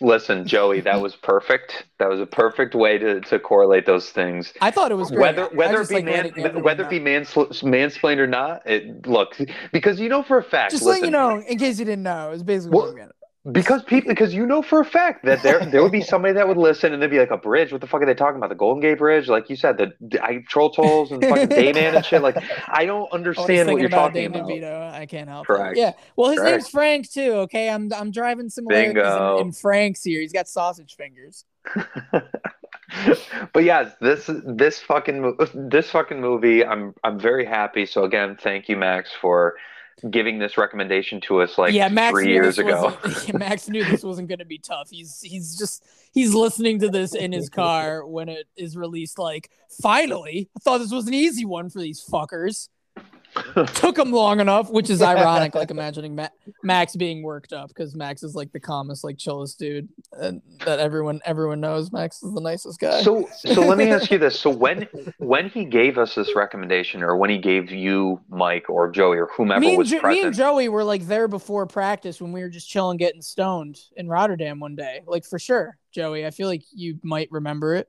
Listen, 0.00 0.46
Joey, 0.46 0.80
that 0.80 1.00
was 1.00 1.14
perfect. 1.14 1.86
That 1.98 2.08
was 2.08 2.18
a 2.18 2.26
perfect 2.26 2.74
way 2.74 2.98
to, 2.98 3.20
to 3.20 3.38
correlate 3.38 3.86
those 3.86 4.10
things. 4.10 4.52
I 4.60 4.72
thought 4.72 4.90
it 4.90 4.96
was 4.96 5.10
great. 5.10 5.20
Whether 5.20 5.46
whether 5.54 5.80
it 5.82 5.88
be 5.88 5.94
like 5.94 6.04
man, 6.04 6.62
whether 6.62 6.82
it 6.82 6.90
be 6.90 6.98
mansl- 6.98 7.48
mansplained 7.62 8.18
or 8.18 8.26
not, 8.26 8.66
it 8.66 9.06
look 9.06 9.38
because 9.72 10.00
you 10.00 10.08
know 10.08 10.24
for 10.24 10.38
a 10.38 10.42
fact. 10.42 10.72
just 10.72 10.82
listen, 10.82 11.12
letting 11.12 11.14
you 11.14 11.40
know, 11.40 11.46
in 11.46 11.58
case 11.58 11.78
you 11.78 11.84
didn't 11.84 12.02
know, 12.02 12.32
is 12.32 12.42
basically 12.42 12.76
Well. 12.76 13.08
Because 13.52 13.82
people 13.82 14.08
because 14.08 14.32
you 14.32 14.46
know 14.46 14.62
for 14.62 14.80
a 14.80 14.84
fact 14.84 15.24
that 15.24 15.42
there 15.42 15.64
there 15.66 15.82
would 15.82 15.92
be 15.92 16.00
somebody 16.12 16.32
that 16.32 16.48
would 16.48 16.56
listen 16.56 16.94
and 16.94 17.02
they'd 17.02 17.10
be 17.10 17.18
like 17.18 17.30
a 17.30 17.36
bridge. 17.36 17.72
What 17.72 17.82
the 17.82 17.86
fuck 17.86 18.00
are 18.00 18.06
they 18.06 18.14
talking 18.14 18.38
about? 18.38 18.48
The 18.48 18.54
Golden 18.54 18.80
Gate 18.80 18.98
Bridge, 18.98 19.28
like 19.28 19.50
you 19.50 19.56
said, 19.56 19.76
the, 19.76 19.92
I, 20.22 20.42
troll 20.48 20.70
tolls 20.70 21.12
and 21.12 21.22
fucking 21.22 21.48
Dayman 21.50 21.94
and 21.94 22.04
shit. 22.04 22.22
Like 22.22 22.36
I 22.68 22.86
don't 22.86 23.10
understand 23.12 23.70
what 23.70 23.80
you're 23.80 23.88
about 23.88 24.14
talking 24.14 24.26
about. 24.26 24.48
DeVito. 24.48 24.92
I 24.92 25.04
can't 25.04 25.28
help 25.28 25.46
Correct. 25.46 25.76
it. 25.76 25.80
Yeah. 25.80 25.92
Well, 26.16 26.30
his 26.30 26.40
Correct. 26.40 26.52
name's 26.52 26.68
Frank 26.70 27.10
too. 27.10 27.32
Okay, 27.32 27.68
I'm 27.68 27.92
I'm 27.92 28.10
driving 28.10 28.48
similarities 28.48 28.94
Bingo. 28.94 29.38
in, 29.38 29.48
in 29.48 29.52
Frank's 29.52 30.02
here. 30.02 30.20
He's 30.20 30.32
got 30.32 30.48
sausage 30.48 30.96
fingers. 30.96 31.44
but 33.52 33.64
yes, 33.64 33.92
this 34.00 34.30
this 34.46 34.80
fucking 34.80 35.36
this 35.54 35.90
fucking 35.90 36.20
movie, 36.20 36.64
I'm 36.64 36.94
I'm 37.04 37.18
very 37.18 37.44
happy. 37.44 37.84
So 37.84 38.04
again, 38.04 38.38
thank 38.40 38.70
you, 38.70 38.78
Max, 38.78 39.10
for 39.12 39.54
giving 40.10 40.38
this 40.38 40.58
recommendation 40.58 41.20
to 41.22 41.40
us 41.40 41.56
like 41.56 41.72
yeah, 41.72 41.88
Max 41.88 42.12
three 42.12 42.32
years 42.32 42.58
ago. 42.58 42.96
Max 43.34 43.68
knew 43.68 43.84
this 43.84 44.02
wasn't 44.02 44.28
going 44.28 44.38
to 44.38 44.44
be 44.44 44.58
tough. 44.58 44.90
He's 44.90 45.20
he's 45.20 45.56
just 45.56 45.84
he's 46.12 46.34
listening 46.34 46.80
to 46.80 46.88
this 46.88 47.14
in 47.14 47.32
his 47.32 47.48
car 47.48 48.06
when 48.06 48.28
it 48.28 48.46
is 48.56 48.76
released. 48.76 49.18
Like, 49.18 49.50
finally, 49.82 50.50
I 50.56 50.60
thought 50.60 50.78
this 50.78 50.92
was 50.92 51.06
an 51.06 51.14
easy 51.14 51.44
one 51.44 51.70
for 51.70 51.80
these 51.80 52.04
fuckers. 52.04 52.68
Took 53.74 53.98
him 53.98 54.12
long 54.12 54.40
enough, 54.40 54.70
which 54.70 54.90
is 54.90 55.02
ironic. 55.02 55.54
Like 55.54 55.70
imagining 55.70 56.14
Ma- 56.14 56.28
Max 56.62 56.94
being 56.94 57.22
worked 57.22 57.52
up 57.52 57.68
because 57.68 57.94
Max 57.94 58.22
is 58.22 58.34
like 58.34 58.52
the 58.52 58.60
calmest, 58.60 59.02
like 59.02 59.18
chillest 59.18 59.58
dude 59.58 59.88
and 60.12 60.40
that 60.64 60.78
everyone 60.78 61.20
everyone 61.24 61.60
knows. 61.60 61.90
Max 61.92 62.22
is 62.22 62.32
the 62.32 62.40
nicest 62.40 62.78
guy. 62.78 63.02
So 63.02 63.28
so 63.34 63.62
let 63.62 63.78
me 63.78 63.90
ask 63.90 64.10
you 64.10 64.18
this. 64.18 64.38
So 64.38 64.50
when 64.50 64.88
when 65.18 65.48
he 65.48 65.64
gave 65.64 65.98
us 65.98 66.14
this 66.14 66.36
recommendation 66.36 67.02
or 67.02 67.16
when 67.16 67.30
he 67.30 67.38
gave 67.38 67.70
you 67.70 68.20
Mike 68.28 68.70
or 68.70 68.90
Joey 68.90 69.18
or 69.18 69.26
whomever 69.26 69.60
me 69.60 69.70
and, 69.70 69.78
was 69.78 69.90
jo- 69.90 70.02
me 70.02 70.22
and 70.22 70.34
Joey 70.34 70.68
were 70.68 70.84
like 70.84 71.06
there 71.06 71.28
before 71.28 71.66
practice 71.66 72.20
when 72.20 72.32
we 72.32 72.40
were 72.40 72.48
just 72.48 72.68
chilling, 72.68 72.98
getting 72.98 73.22
stoned 73.22 73.80
in 73.96 74.08
Rotterdam 74.08 74.60
one 74.60 74.76
day. 74.76 75.00
Like 75.06 75.24
for 75.24 75.38
sure, 75.38 75.76
Joey. 75.92 76.24
I 76.26 76.30
feel 76.30 76.48
like 76.48 76.62
you 76.72 76.98
might 77.02 77.28
remember 77.30 77.74
it. 77.74 77.88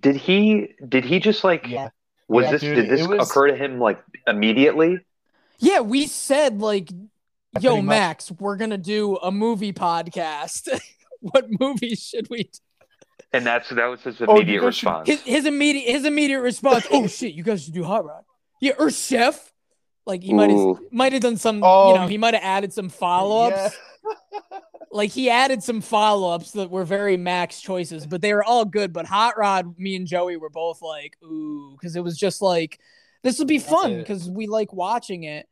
did 0.00 0.16
he 0.16 0.74
did 0.88 1.04
he 1.04 1.20
just 1.20 1.44
like 1.44 1.66
Yeah. 1.68 1.88
Was 2.32 2.44
Yeah, 2.46 2.50
this 2.52 2.60
dude, 2.62 2.76
did 2.76 2.90
this 2.90 3.06
was- 3.06 3.30
occur 3.30 3.48
to 3.48 3.56
him 3.56 3.78
like 3.78 4.02
immediately? 4.26 4.98
Yeah, 5.58 5.80
we 5.80 6.06
said 6.06 6.60
like, 6.60 6.88
Pretty 7.52 7.64
"Yo, 7.66 7.76
much. 7.76 7.84
Max, 7.84 8.30
we're 8.32 8.56
gonna 8.56 8.78
do 8.78 9.16
a 9.16 9.30
movie 9.30 9.72
podcast. 9.72 10.68
what 11.20 11.46
movie 11.60 11.94
should 11.94 12.28
we?" 12.30 12.44
Do? 12.44 12.50
And 13.34 13.46
that's 13.46 13.68
that 13.70 13.86
was 13.86 14.02
his 14.02 14.20
Oh, 14.20 14.24
you 14.34 14.42
immediate 14.42 14.60
guys 14.62 14.74
should- 14.74 14.86
response. 14.88 15.08
His 15.08 15.22
his 15.22 15.46
immediate 15.46 15.90
his 15.90 16.04
immediate 16.04 16.40
response. 16.40 16.86
oh 16.90 17.06
shit, 17.18 17.34
you 17.34 17.42
guys 17.44 17.64
should 17.64 17.74
do 17.74 17.84
Hot 17.84 18.04
Rod. 18.04 18.24
Yeah, 18.60 18.72
or 18.78 18.90
Chef. 18.90 19.52
Like 20.04 20.22
he 20.24 20.32
might 20.32 20.50
have 20.50 20.78
might 20.90 21.12
have 21.12 21.22
done 21.22 21.36
some. 21.36 21.60
Oh, 21.62 21.90
you 21.90 21.94
um, 21.94 22.00
know, 22.02 22.08
he 22.08 22.18
might 22.18 22.34
have 22.34 22.42
added 22.42 22.72
some 22.72 22.88
follow 22.88 23.50
ups. 23.50 23.76
Yeah. 24.04 24.58
like 24.92 25.10
he 25.10 25.30
added 25.30 25.62
some 25.62 25.80
follow-ups 25.80 26.52
that 26.52 26.70
were 26.70 26.84
very 26.84 27.16
max 27.16 27.60
choices 27.60 28.06
but 28.06 28.20
they 28.20 28.32
were 28.32 28.44
all 28.44 28.64
good 28.64 28.92
but 28.92 29.06
hot 29.06 29.36
rod 29.36 29.78
me 29.78 29.96
and 29.96 30.06
joey 30.06 30.36
were 30.36 30.50
both 30.50 30.82
like 30.82 31.16
ooh 31.24 31.72
because 31.72 31.96
it 31.96 32.04
was 32.04 32.16
just 32.16 32.42
like 32.42 32.78
this 33.22 33.38
would 33.38 33.48
be 33.48 33.58
fun 33.58 33.98
because 33.98 34.28
we 34.28 34.46
like 34.46 34.72
watching 34.72 35.24
it 35.24 35.48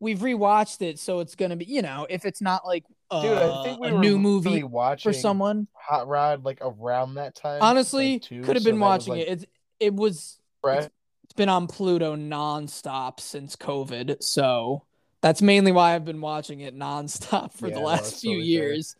we've 0.00 0.20
rewatched 0.20 0.82
it 0.82 0.98
so 0.98 1.20
it's 1.20 1.34
gonna 1.34 1.56
be 1.56 1.64
you 1.64 1.82
know 1.82 2.06
if 2.08 2.24
it's 2.24 2.40
not 2.40 2.66
like 2.66 2.84
uh, 3.10 3.22
Dude, 3.22 3.38
I 3.38 3.62
think 3.62 3.80
we 3.80 3.88
a 3.88 3.92
new 3.92 4.18
movie 4.18 4.62
watching 4.62 5.12
for 5.12 5.16
someone 5.16 5.68
Hot 5.72 6.08
Rod 6.08 6.44
like 6.44 6.58
around 6.60 7.14
that 7.14 7.34
time. 7.34 7.60
honestly 7.62 8.14
like, 8.14 8.44
could 8.44 8.56
have 8.56 8.62
so 8.62 8.70
been 8.70 8.80
was, 8.80 9.06
watching 9.06 9.12
like, 9.14 9.22
it 9.22 9.28
it's 9.28 9.44
it 9.80 9.94
was 9.94 10.38
fresh. 10.62 10.88
it's 11.24 11.32
been 11.34 11.48
on 11.48 11.66
pluto 11.66 12.16
nonstop 12.16 13.20
since 13.20 13.56
covid 13.56 14.22
so 14.22 14.84
that's 15.24 15.40
mainly 15.40 15.72
why 15.72 15.94
i've 15.94 16.04
been 16.04 16.20
watching 16.20 16.60
it 16.60 16.76
nonstop 16.76 17.52
for 17.54 17.68
Yeah, 17.68 17.74
the 17.74 17.80
last 17.80 18.20
few 18.20 18.32
totally 18.36 18.56
fair. 18.56 18.68
years. 18.72 18.96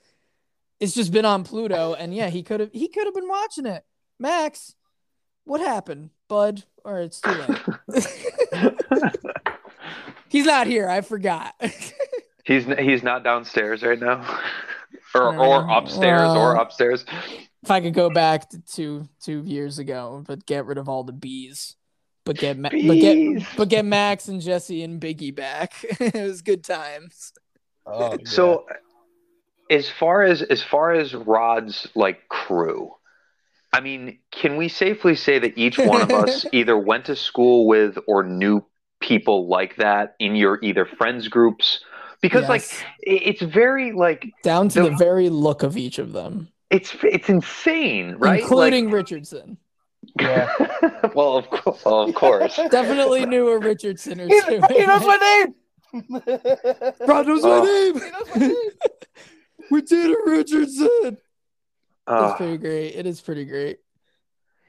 It's 0.80 0.94
just 0.94 1.12
been 1.12 1.24
on 1.26 1.44
pluto 1.44 1.94
and 1.94 2.14
yeah 2.14 2.28
he 2.30 2.42
could 2.42 2.60
have 2.60 2.70
he 2.72 2.88
could 2.88 3.04
have 3.06 3.14
been 3.14 3.28
watching 3.28 3.66
it. 3.66 3.84
Max 4.18 4.74
what 5.44 5.60
happened 5.60 6.10
bud? 6.28 6.64
Or 6.84 7.00
it's 7.00 7.20
too 7.20 7.30
late. 7.32 8.72
He's 10.28 10.46
not 10.46 10.66
here. 10.66 10.88
I 10.88 11.00
forgot. 11.02 11.54
He's 12.44 12.64
he's 12.78 13.02
not 13.02 13.22
downstairs 13.24 13.82
right 13.82 13.98
now, 13.98 14.20
or 15.14 15.28
Uh, 15.28 15.36
or 15.46 15.70
upstairs 15.70 16.28
or 16.30 16.56
upstairs. 16.56 17.04
if 17.62 17.70
i 17.70 17.80
could 17.80 17.94
go 17.94 18.10
back 18.10 18.50
to 18.50 18.58
two 18.60 19.08
two 19.22 19.42
years 19.46 19.78
ago 19.78 20.22
but 20.26 20.44
get 20.44 20.66
rid 20.66 20.76
of 20.76 20.86
all 20.86 21.04
the 21.04 21.12
bees 21.14 21.74
but 22.24 22.36
get 22.38 22.58
Ma- 22.58 22.70
but 22.70 22.94
get 22.94 23.42
but 23.56 23.68
get 23.68 23.84
max 23.84 24.28
and 24.28 24.40
jesse 24.40 24.82
and 24.82 25.00
biggie 25.00 25.34
back 25.34 25.74
it 26.00 26.14
was 26.14 26.42
good 26.42 26.64
times 26.64 27.32
Oh, 27.86 28.12
yeah. 28.18 28.24
So, 28.24 28.64
as 29.70 29.90
far 29.90 30.22
as 30.22 30.40
as 30.42 30.62
far 30.62 30.92
as 30.92 31.14
Rod's 31.14 31.86
like 31.94 32.28
crew, 32.28 32.92
I 33.74 33.80
mean, 33.80 34.20
can 34.32 34.56
we 34.56 34.68
safely 34.68 35.14
say 35.16 35.38
that 35.38 35.58
each 35.58 35.76
one 35.78 36.00
of 36.00 36.10
us 36.10 36.46
either 36.52 36.78
went 36.78 37.04
to 37.06 37.16
school 37.16 37.66
with 37.66 37.98
or 38.06 38.22
knew 38.22 38.64
people 39.00 39.48
like 39.48 39.76
that 39.76 40.14
in 40.18 40.34
your 40.34 40.58
either 40.62 40.86
friends 40.86 41.28
groups? 41.28 41.80
Because 42.22 42.48
like 42.48 42.62
Yes. 42.62 42.84
it- 43.02 43.22
it's 43.26 43.42
very 43.42 43.92
like 43.92 44.30
down 44.42 44.70
to 44.70 44.82
the- 44.84 44.88
the 44.90 44.96
very 44.96 45.28
look 45.28 45.62
of 45.62 45.76
each 45.76 45.98
of 45.98 46.12
them 46.12 46.48
it's 46.70 46.96
it's 47.02 47.28
insane, 47.28 48.14
right? 48.16 48.40
including 48.40 48.90
richardson 48.90 49.58
Yeah. 50.20 50.48
Well, 51.14 51.36
of 51.36 51.48
course, 51.50 51.82
of 51.84 52.14
course. 52.14 52.56
definitely 52.70 53.24
knew 53.26 53.48
a 53.48 53.58
richardson 53.58 54.20
or 54.20 54.26
he, 54.26 54.40
two 54.40 54.60
he 54.70 54.84
knows 54.86 55.02
my 55.06 55.44
name. 55.96 56.04
Rod 57.06 57.26
knows 57.26 57.40
Oh. 57.44 57.60
my 57.62 57.66
He 57.66 57.92
name. 57.92 58.12
knows 58.12 58.28
my 58.36 58.46
name. 58.48 58.56
we 59.70 59.82
did 59.82 60.10
it, 60.10 60.18
Richardson. 60.26 61.18
Uh, 62.06 62.28
It's 62.30 62.36
pretty 62.36 62.58
great. 62.58 62.94
It 62.96 63.06
is 63.06 63.20
pretty 63.20 63.44
great. 63.44 63.78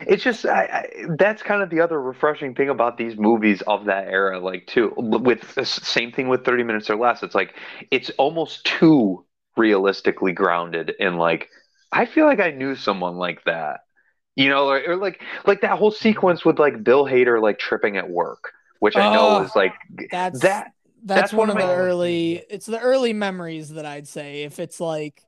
It's 0.01 0.23
just 0.23 0.45
I, 0.45 0.63
I, 0.65 1.05
that's 1.17 1.41
kind 1.41 1.61
of 1.63 1.69
the 1.69 1.79
other 1.79 1.99
refreshing 2.01 2.53
thing 2.53 2.69
about 2.69 2.97
these 2.97 3.17
movies 3.17 3.61
of 3.65 3.85
that 3.85 4.07
era, 4.07 4.39
like 4.39 4.67
too. 4.67 4.93
With 4.97 5.55
the 5.55 5.65
same 5.65 6.11
thing 6.11 6.27
with 6.27 6.43
Thirty 6.45 6.63
Minutes 6.63 6.89
or 6.89 6.97
Less, 6.97 7.23
it's 7.23 7.33
like 7.35 7.55
it's 7.91 8.09
almost 8.11 8.65
too 8.65 9.25
realistically 9.57 10.33
grounded 10.33 10.91
in 10.99 11.15
like 11.17 11.49
I 11.93 12.05
feel 12.05 12.25
like 12.25 12.41
I 12.41 12.51
knew 12.51 12.75
someone 12.75 13.15
like 13.15 13.43
that, 13.45 13.81
you 14.35 14.49
know, 14.49 14.67
or, 14.67 14.81
or 14.91 14.95
like 14.97 15.21
like 15.45 15.61
that 15.61 15.77
whole 15.77 15.91
sequence 15.91 16.43
with 16.45 16.59
like 16.59 16.83
Bill 16.83 17.05
Hader 17.05 17.41
like 17.41 17.57
tripping 17.59 17.97
at 17.97 18.09
work, 18.09 18.51
which 18.79 18.95
I 18.95 19.13
know 19.13 19.37
Oh, 19.37 19.41
is 19.43 19.55
like 19.55 19.73
That's 20.11 20.39
that. 20.41 20.71
that's, 21.03 21.21
that's 21.21 21.33
one, 21.33 21.47
one 21.47 21.57
of 21.57 21.63
of 21.63 21.69
the 21.69 21.75
my- 21.75 21.79
early. 21.81 22.43
It's 22.49 22.65
the 22.65 22.79
early 22.79 23.13
memories 23.13 23.69
that 23.69 23.85
I'd 23.85 24.07
say. 24.07 24.43
If 24.43 24.59
it's 24.59 24.79
like, 24.79 25.21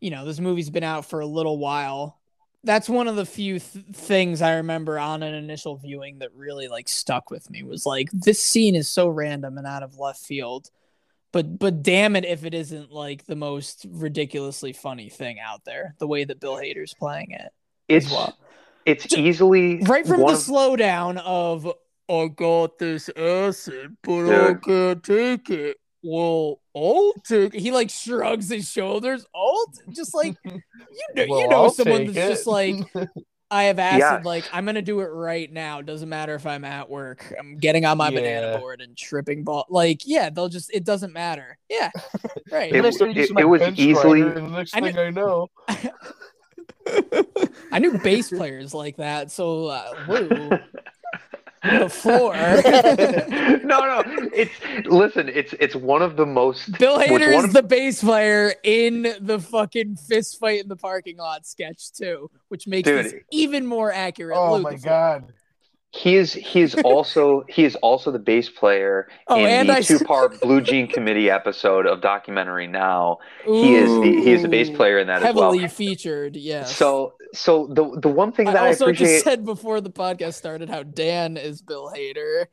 you 0.00 0.10
know, 0.10 0.24
this 0.24 0.40
movie's 0.40 0.70
been 0.70 0.84
out 0.84 1.04
for 1.06 1.20
a 1.20 1.26
little 1.26 1.58
while. 1.58 2.18
That's 2.64 2.88
one 2.88 3.06
of 3.06 3.14
the 3.14 3.24
few 3.24 3.60
th- 3.60 3.84
things 3.92 4.42
I 4.42 4.56
remember 4.56 4.98
on 4.98 5.22
an 5.22 5.32
initial 5.34 5.76
viewing 5.76 6.18
that 6.18 6.34
really 6.34 6.66
like 6.66 6.88
stuck 6.88 7.30
with 7.30 7.48
me. 7.50 7.62
Was 7.62 7.86
like 7.86 8.10
this 8.12 8.42
scene 8.42 8.74
is 8.74 8.88
so 8.88 9.08
random 9.08 9.58
and 9.58 9.66
out 9.66 9.84
of 9.84 9.96
left 9.98 10.20
field, 10.24 10.68
but 11.32 11.58
but 11.60 11.82
damn 11.84 12.16
it 12.16 12.24
if 12.24 12.44
it 12.44 12.54
isn't 12.54 12.90
like 12.90 13.24
the 13.26 13.36
most 13.36 13.86
ridiculously 13.88 14.72
funny 14.72 15.08
thing 15.08 15.38
out 15.38 15.64
there. 15.64 15.94
The 15.98 16.08
way 16.08 16.24
that 16.24 16.40
Bill 16.40 16.56
Hader's 16.56 16.94
playing 16.94 17.30
it. 17.30 17.52
It's 17.88 18.06
as 18.06 18.12
well. 18.12 18.36
It's 18.88 19.04
Ju- 19.06 19.20
easily 19.20 19.78
right 19.82 20.06
from 20.06 20.20
the 20.20 20.26
of- 20.26 20.38
slowdown 20.38 21.20
of 21.24 21.66
I 22.10 22.28
got 22.28 22.78
this 22.78 23.10
acid, 23.16 23.96
but 24.02 24.30
I 24.48 24.54
can't 24.54 25.02
take 25.04 25.50
it. 25.50 25.76
Well, 26.02 26.60
I'll 26.74 27.12
take. 27.26 27.52
He 27.52 27.70
like 27.70 27.90
shrugs 27.90 28.48
his 28.48 28.70
shoulders. 28.70 29.26
I'll 29.34 29.66
just 29.90 30.14
like 30.14 30.36
you 30.44 30.60
know, 31.14 31.22
you 31.24 31.48
know, 31.48 31.64
I'll 31.64 31.70
someone 31.70 32.06
take 32.06 32.14
that's 32.14 32.28
just 32.36 32.46
like 32.46 32.76
I 33.50 33.64
have 33.64 33.78
acid. 33.78 33.98
Yeah. 34.00 34.20
Like 34.24 34.44
I'm 34.52 34.64
gonna 34.64 34.80
do 34.82 35.00
it 35.00 35.06
right 35.06 35.52
now. 35.52 35.82
Doesn't 35.82 36.08
matter 36.08 36.34
if 36.34 36.46
I'm 36.46 36.64
at 36.64 36.88
work. 36.88 37.30
I'm 37.38 37.56
getting 37.58 37.84
on 37.84 37.98
my 37.98 38.10
banana 38.10 38.58
board 38.58 38.80
and 38.80 38.96
tripping 38.96 39.42
ball. 39.44 39.66
Like 39.68 40.02
yeah, 40.06 40.30
they'll 40.30 40.48
just. 40.48 40.70
It 40.72 40.84
doesn't 40.84 41.12
matter. 41.12 41.58
Yeah, 41.68 41.90
right. 42.52 42.72
It- 42.72 42.84
And 42.84 43.16
it- 43.16 43.30
it 43.38 43.44
was 43.48 43.62
easily- 43.78 44.20
grinder, 44.22 44.38
and 44.38 44.46
the 44.52 44.56
next 44.58 44.76
I 44.76 44.80
knew- 44.80 44.92
thing 44.92 44.98
I 44.98 45.10
know, 45.10 45.48
I 47.72 47.78
knew 47.78 47.98
bass 47.98 48.30
players 48.30 48.74
like 48.74 48.96
that. 48.96 49.30
So 49.30 49.66
uh, 49.66 49.92
woo, 50.08 50.28
the 51.78 51.88
floor. 51.88 52.34
no, 53.64 53.80
no. 53.80 54.02
It's 54.34 54.52
listen. 54.86 55.28
It's 55.28 55.54
it's 55.60 55.74
one 55.76 56.02
of 56.02 56.16
the 56.16 56.26
most. 56.26 56.78
Bill 56.78 56.98
which 56.98 57.08
Hader 57.08 57.34
one 57.34 57.44
is 57.44 57.44
of- 57.44 57.52
the 57.52 57.62
bass 57.62 58.02
player 58.02 58.54
in 58.62 59.14
the 59.20 59.38
fucking 59.38 59.96
fist 59.96 60.38
fight 60.38 60.60
in 60.62 60.68
the 60.68 60.76
parking 60.76 61.16
lot 61.18 61.46
sketch 61.46 61.92
too, 61.92 62.30
which 62.48 62.66
makes 62.66 62.88
Dude. 62.88 63.04
this 63.04 63.14
even 63.30 63.66
more 63.66 63.92
accurate. 63.92 64.36
oh 64.36 64.54
Luke, 64.54 64.62
my 64.62 64.70
before- 64.72 64.88
god, 64.90 65.32
He 65.90 66.16
is 66.16 66.34
he 66.34 66.60
is 66.60 66.74
also 66.84 67.44
he 67.48 67.64
is 67.64 67.74
also 67.76 68.10
the 68.10 68.18
bass 68.18 68.48
player 68.50 69.08
Oh, 69.26 69.36
in 69.44 69.66
the 69.66 69.72
I- 69.76 69.80
two 69.80 69.98
part 70.00 70.38
Blue 70.42 70.60
Jean 70.60 70.86
Committee 70.86 71.30
episode 71.30 71.86
of 71.86 72.00
documentary 72.02 72.66
now. 72.66 73.18
He 73.44 73.74
is 73.74 73.88
the 73.90 74.20
he 74.22 74.30
is 74.32 74.42
the 74.42 74.48
bass 74.48 74.68
player 74.70 74.98
in 74.98 75.06
that 75.06 75.22
as 75.22 75.34
well. 75.34 75.52
Heavily 75.52 75.68
featured, 75.68 76.36
yes. 76.36 76.76
So 76.76 77.14
so 77.32 77.66
the 77.68 77.98
the 78.00 78.08
one 78.08 78.32
thing 78.32 78.46
that 78.46 78.56
I 78.56 78.66
I, 78.66 78.68
also 78.68 78.84
appreciate 78.84 79.06
just 79.08 79.24
said 79.24 79.44
before 79.44 79.80
the 79.80 79.90
podcast 79.90 80.34
started 80.34 80.68
how 80.68 80.82
Dan 80.82 81.36
is 81.38 81.62
Bill 81.62 81.90
Hader, 81.94 82.46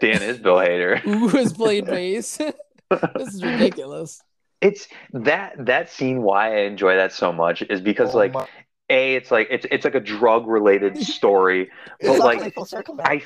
Dan 0.00 0.22
is 0.22 0.38
Bill 0.38 0.56
Hader. 0.56 0.98
who 1.00 1.28
has 1.28 1.52
played 1.52 1.86
bass. 1.86 2.36
this 2.38 3.34
is 3.34 3.42
ridiculous. 3.42 4.22
It's 4.60 4.86
that 5.12 5.54
that 5.66 5.90
scene 5.90 6.22
why 6.22 6.56
I 6.56 6.60
enjoy 6.62 6.94
that 6.96 7.12
so 7.12 7.32
much 7.32 7.62
is 7.62 7.80
because 7.80 8.14
Oh 8.14 8.18
like 8.18 8.32
my- 8.32 8.46
a 8.88 9.14
it's 9.16 9.30
like 9.30 9.48
it's 9.50 9.66
it's 9.70 9.84
like 9.84 9.94
a 9.94 10.00
drug 10.00 10.46
related 10.46 10.96
story, 11.02 11.70
but 12.00 12.18
like 12.18 12.42
all 12.42 12.50
full 12.50 12.64
circle 12.66 12.94
back. 12.96 13.08
I 13.08 13.22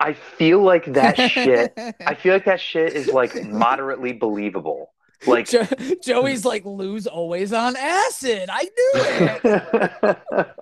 I 0.00 0.12
feel 0.12 0.60
like 0.62 0.84
that 0.94 1.16
shit 1.30 1.72
I 2.06 2.14
feel 2.14 2.32
like 2.34 2.44
that 2.44 2.60
shit 2.60 2.92
is 2.94 3.08
like 3.08 3.44
moderately 3.44 4.12
believable. 4.12 4.92
Like 5.26 5.48
Jo- 5.48 5.66
Joey's 6.04 6.44
like 6.44 6.64
lose 6.64 7.08
always 7.08 7.52
on 7.52 7.74
acid. 7.74 8.48
I 8.52 8.62
knew 8.62 8.92
it. 8.94 10.18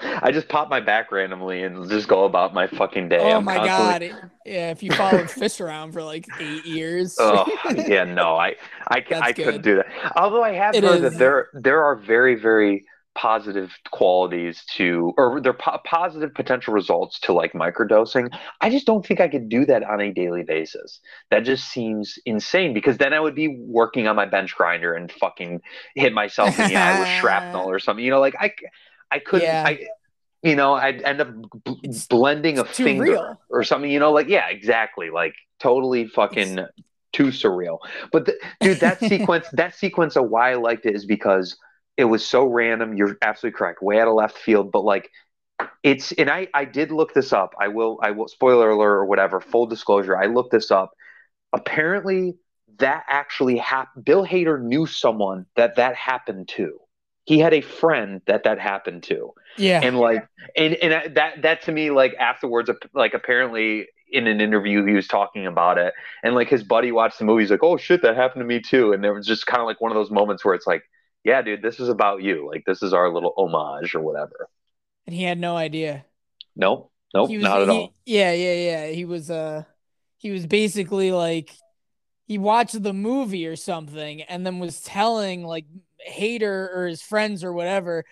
I 0.00 0.30
just 0.30 0.48
pop 0.48 0.68
my 0.68 0.80
back 0.80 1.10
randomly 1.10 1.62
and 1.62 1.88
just 1.88 2.06
go 2.06 2.24
about 2.24 2.52
my 2.54 2.66
fucking 2.66 3.08
day. 3.08 3.18
Oh 3.18 3.38
I'm 3.38 3.44
my 3.44 3.56
constantly- 3.56 4.08
god! 4.10 4.30
Yeah, 4.44 4.70
if 4.70 4.82
you 4.82 4.92
followed 4.92 5.26
Phish 5.26 5.60
around 5.60 5.92
for 5.92 6.02
like 6.02 6.26
eight 6.38 6.64
years, 6.66 7.16
Oh 7.18 7.46
yeah, 7.74 8.04
no, 8.04 8.36
I 8.36 8.54
I, 8.88 9.04
I 9.12 9.32
couldn't 9.32 9.62
do 9.62 9.76
that. 9.76 9.86
Although 10.16 10.42
I 10.44 10.52
have 10.52 10.74
It 10.76 10.84
heard 10.84 11.02
is. 11.02 11.12
that 11.12 11.18
there 11.18 11.48
there 11.54 11.82
are 11.82 11.96
very 11.96 12.34
very 12.36 12.84
positive 13.16 13.72
qualities 13.90 14.62
to 14.76 15.12
or 15.16 15.40
their 15.40 15.54
po- 15.54 15.80
positive 15.84 16.32
potential 16.34 16.72
results 16.74 17.18
to 17.20 17.32
like 17.32 17.52
microdosing. 17.54 18.32
I 18.60 18.70
just 18.70 18.86
don't 18.86 19.04
think 19.04 19.20
I 19.20 19.28
could 19.28 19.48
do 19.48 19.64
that 19.66 19.82
on 19.82 20.00
a 20.00 20.12
daily 20.12 20.42
basis. 20.44 21.00
That 21.30 21.40
just 21.44 21.68
seems 21.70 22.18
insane 22.26 22.74
because 22.74 22.98
then 22.98 23.12
I 23.12 23.18
would 23.20 23.34
be 23.34 23.48
working 23.48 24.06
on 24.06 24.14
my 24.16 24.26
bench 24.26 24.54
grinder 24.54 24.94
and 24.94 25.10
fucking 25.10 25.62
hit 25.94 26.12
myself 26.12 26.58
in 26.60 26.68
the 26.68 26.76
eye 26.76 27.00
with 27.00 27.08
shrapnel 27.20 27.66
or 27.70 27.78
something. 27.78 28.04
You 28.04 28.10
know, 28.12 28.20
like 28.20 28.36
i 28.38 28.52
i 29.10 29.18
couldn't 29.18 29.46
Yeah. 29.48 29.64
I 29.66 29.86
you 30.42 30.54
know, 30.54 30.74
I'd 30.74 31.02
end 31.02 31.20
up 31.20 31.28
b- 31.64 31.80
It's- 31.82 32.06
blending 32.06 32.58
a 32.58 32.62
it's 32.62 32.76
finger 32.76 33.02
real. 33.02 33.40
or 33.50 33.64
something. 33.64 33.90
You 33.90 33.98
know, 33.98 34.12
like 34.12 34.28
yeah, 34.28 34.48
exactly, 34.48 35.10
like 35.10 35.34
totally 35.58 36.06
fucking 36.06 36.60
too 37.12 37.28
surreal. 37.28 37.78
But 38.12 38.26
the, 38.26 38.38
dude, 38.60 38.78
that 38.80 39.00
sequence, 39.12 39.46
that 39.54 39.74
sequence 39.74 40.16
of 40.16 40.28
why 40.28 40.52
I 40.52 40.54
liked 40.56 40.84
it 40.86 40.94
is 40.94 41.06
because 41.06 41.56
it 41.96 42.04
was 42.04 42.26
so 42.26 42.46
random. 42.46 42.94
You're 42.96 43.16
absolutely 43.22 43.56
correct, 43.58 43.82
way 43.82 44.00
out 44.00 44.08
of 44.08 44.14
left 44.14 44.38
field. 44.38 44.72
But 44.72 44.84
like, 44.84 45.10
it's 45.82 46.12
and 46.12 46.30
I 46.30 46.48
I 46.54 46.64
did 46.64 46.92
look 46.92 47.14
this 47.14 47.32
up. 47.32 47.54
I 47.60 47.68
will 47.68 47.98
I 48.02 48.12
will 48.12 48.28
spoiler 48.28 48.70
alert 48.70 48.96
or 48.98 49.06
whatever. 49.06 49.40
Full 49.40 49.66
disclosure, 49.66 50.16
I 50.16 50.26
looked 50.26 50.52
this 50.52 50.70
up. 50.70 50.92
Apparently, 51.52 52.36
that 52.78 53.04
actually 53.08 53.56
happened. 53.58 54.04
Bill 54.04 54.26
Hader 54.26 54.60
knew 54.62 54.86
someone 54.86 55.46
that 55.56 55.76
that 55.76 55.94
happened 55.96 56.48
to. 56.50 56.78
He 57.24 57.38
had 57.38 57.54
a 57.54 57.60
friend 57.60 58.20
that 58.26 58.44
that 58.44 58.58
happened 58.60 59.02
to 59.04 59.32
Yeah, 59.56 59.82
and 59.82 59.98
like 59.98 60.22
and 60.56 60.74
and 60.76 60.94
I- 60.94 61.08
that 61.08 61.42
that 61.42 61.62
to 61.62 61.72
me 61.72 61.90
like 61.90 62.14
afterwards 62.18 62.70
like 62.94 63.14
apparently 63.14 63.86
in 64.10 64.26
an 64.28 64.40
interview 64.40 64.84
he 64.86 64.94
was 64.94 65.08
talking 65.08 65.46
about 65.46 65.78
it 65.78 65.92
and 66.22 66.34
like 66.34 66.48
his 66.48 66.62
buddy 66.62 66.92
watched 66.92 67.18
the 67.18 67.24
movie 67.24 67.42
he's 67.42 67.50
like 67.50 67.62
oh 67.64 67.76
shit 67.76 68.02
that 68.02 68.14
happened 68.16 68.40
to 68.40 68.46
me 68.46 68.60
too 68.60 68.92
and 68.92 69.02
there 69.02 69.12
was 69.12 69.26
just 69.26 69.46
kind 69.46 69.60
of 69.60 69.66
like 69.66 69.80
one 69.80 69.90
of 69.90 69.96
those 69.96 70.10
moments 70.12 70.44
where 70.44 70.54
it's 70.54 70.66
like 70.66 70.82
yeah 71.26 71.42
dude 71.42 71.60
this 71.60 71.80
is 71.80 71.88
about 71.88 72.22
you 72.22 72.46
like 72.46 72.64
this 72.64 72.82
is 72.82 72.94
our 72.94 73.12
little 73.12 73.34
homage 73.36 73.94
or 73.94 74.00
whatever 74.00 74.48
and 75.06 75.14
he 75.14 75.22
had 75.22 75.38
no 75.38 75.56
idea. 75.56 76.04
nope 76.56 76.90
nope 77.14 77.30
was, 77.30 77.42
not 77.42 77.62
at 77.62 77.68
he- 77.68 77.74
all 77.74 77.94
Yeah, 78.04 78.32
yeah, 78.32 78.54
yeah. 78.54 78.86
He 78.88 79.04
was 79.04 79.30
uh, 79.30 79.64
he 80.18 80.30
was 80.30 80.46
basically 80.46 81.12
like, 81.12 81.50
he 82.26 82.38
watched 82.38 82.80
the 82.82 82.92
movie 82.92 83.46
or 83.46 83.56
something, 83.56 84.22
and 84.22 84.44
then 84.44 84.58
was 84.58 84.80
telling 84.80 85.44
like 85.44 85.66
Hader 86.10 86.74
or 86.74 86.86
his 86.86 87.02
friends 87.02 87.44
or 87.44 87.52
whatever. 87.52 88.04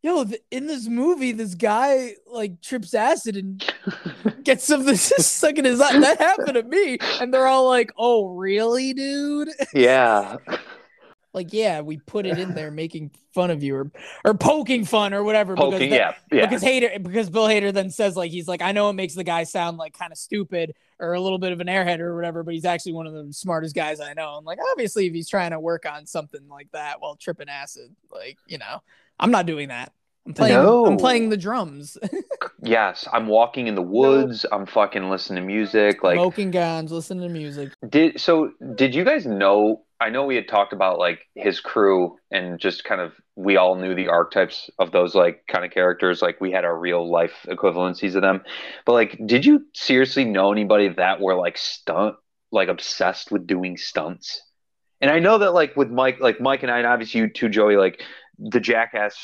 Yo, 0.00 0.24
th- 0.24 0.40
in 0.50 0.66
this 0.66 0.86
movie, 0.86 1.32
this 1.32 1.54
guy 1.54 2.14
like 2.26 2.60
trips 2.62 2.94
acid 2.94 3.36
and 3.36 3.64
gets 4.44 4.64
some 4.64 4.80
of 4.80 4.86
this 4.86 5.12
stuck 5.18 5.58
in 5.58 5.64
his 5.64 5.80
eye. 5.80 5.98
That 5.98 6.18
happened 6.20 6.54
to 6.54 6.62
me, 6.62 6.98
and 7.20 7.34
they're 7.34 7.48
all 7.48 7.66
like, 7.66 7.90
"Oh, 7.98 8.28
really, 8.28 8.94
dude?" 8.94 9.48
yeah 9.74 10.36
like, 11.34 11.52
yeah, 11.52 11.80
we 11.80 11.98
put 11.98 12.26
it 12.26 12.38
in 12.38 12.54
there, 12.54 12.70
making 12.70 13.10
fun 13.34 13.50
of 13.50 13.62
you 13.62 13.76
or 13.76 13.90
or 14.24 14.34
poking 14.34 14.84
fun 14.84 15.14
or 15.14 15.22
whatever. 15.22 15.54
because 15.54 15.72
poking 15.74 15.90
that- 15.90 15.96
yeah 16.30 16.38
yeah 16.38 16.46
because 16.46 16.62
Hader 16.62 17.02
because 17.02 17.30
Bill 17.30 17.46
Hader 17.46 17.72
then 17.72 17.90
says 17.90 18.16
like 18.16 18.30
he's 18.30 18.48
like 18.48 18.62
I 18.62 18.72
know 18.72 18.90
it 18.90 18.94
makes 18.94 19.14
the 19.14 19.24
guy 19.24 19.44
sound 19.44 19.76
like 19.76 19.96
kind 19.96 20.10
of 20.12 20.18
stupid 20.18 20.74
or 20.98 21.12
a 21.12 21.20
little 21.20 21.38
bit 21.38 21.52
of 21.52 21.60
an 21.60 21.68
airhead 21.68 22.00
or 22.00 22.16
whatever, 22.16 22.42
but 22.42 22.54
he's 22.54 22.64
actually 22.64 22.92
one 22.92 23.06
of 23.06 23.12
the 23.12 23.32
smartest 23.32 23.74
guys 23.74 24.00
I 24.00 24.14
know. 24.14 24.38
And 24.38 24.46
like 24.46 24.58
obviously 24.72 25.06
if 25.06 25.12
he's 25.12 25.28
trying 25.28 25.52
to 25.52 25.60
work 25.60 25.86
on 25.86 26.06
something 26.06 26.48
like 26.48 26.68
that 26.72 27.00
while 27.00 27.14
tripping 27.16 27.48
acid, 27.48 27.94
like 28.10 28.38
you 28.46 28.58
know, 28.58 28.82
I'm 29.20 29.30
not 29.30 29.46
doing 29.46 29.68
that. 29.68 29.92
I'm 30.26 30.34
playing. 30.34 30.56
I'm 30.58 30.96
playing 30.96 31.28
the 31.30 31.36
drums, 31.38 31.96
yes 32.62 33.06
i'm 33.12 33.28
walking 33.28 33.68
in 33.68 33.74
the 33.76 33.82
woods 33.82 34.44
i'm 34.50 34.66
fucking 34.66 35.08
listening 35.08 35.42
to 35.42 35.46
music 35.46 36.02
like 36.02 36.16
smoking 36.16 36.50
guns, 36.50 36.90
listening 36.90 37.22
to 37.22 37.32
music. 37.32 37.72
Did 37.88 38.20
so? 38.20 38.50
Did 38.74 38.94
you 38.94 39.04
guys 39.04 39.26
know? 39.26 39.84
I 40.00 40.10
know 40.10 40.24
we 40.24 40.36
had 40.36 40.46
talked 40.48 40.72
about 40.72 40.98
like 40.98 41.20
his 41.34 41.60
crew 41.60 42.16
and 42.30 42.58
just 42.60 42.84
kind 42.84 43.00
of 43.00 43.12
we 43.34 43.56
all 43.56 43.74
knew 43.74 43.94
the 43.94 44.08
archetypes 44.08 44.70
of 44.78 44.92
those 44.92 45.14
like 45.14 45.44
kind 45.48 45.64
of 45.64 45.72
characters. 45.72 46.22
Like 46.22 46.40
we 46.40 46.52
had 46.52 46.64
our 46.64 46.78
real 46.78 47.10
life 47.10 47.34
equivalencies 47.48 48.14
of 48.14 48.22
them. 48.22 48.42
But 48.86 48.92
like, 48.92 49.20
did 49.26 49.44
you 49.44 49.66
seriously 49.74 50.24
know 50.24 50.52
anybody 50.52 50.88
that 50.88 51.20
were 51.20 51.34
like 51.34 51.58
stunt, 51.58 52.14
like 52.52 52.68
obsessed 52.68 53.32
with 53.32 53.46
doing 53.46 53.76
stunts? 53.76 54.42
And 55.00 55.10
I 55.10 55.18
know 55.18 55.38
that 55.38 55.52
like 55.54 55.76
with 55.76 55.90
Mike, 55.90 56.18
like 56.20 56.40
Mike 56.40 56.62
and 56.62 56.70
I, 56.72 56.78
and 56.78 56.86
obviously 56.86 57.20
you 57.20 57.28
too, 57.28 57.48
Joey, 57.48 57.76
like 57.76 58.00
the 58.38 58.60
Jackass 58.60 59.16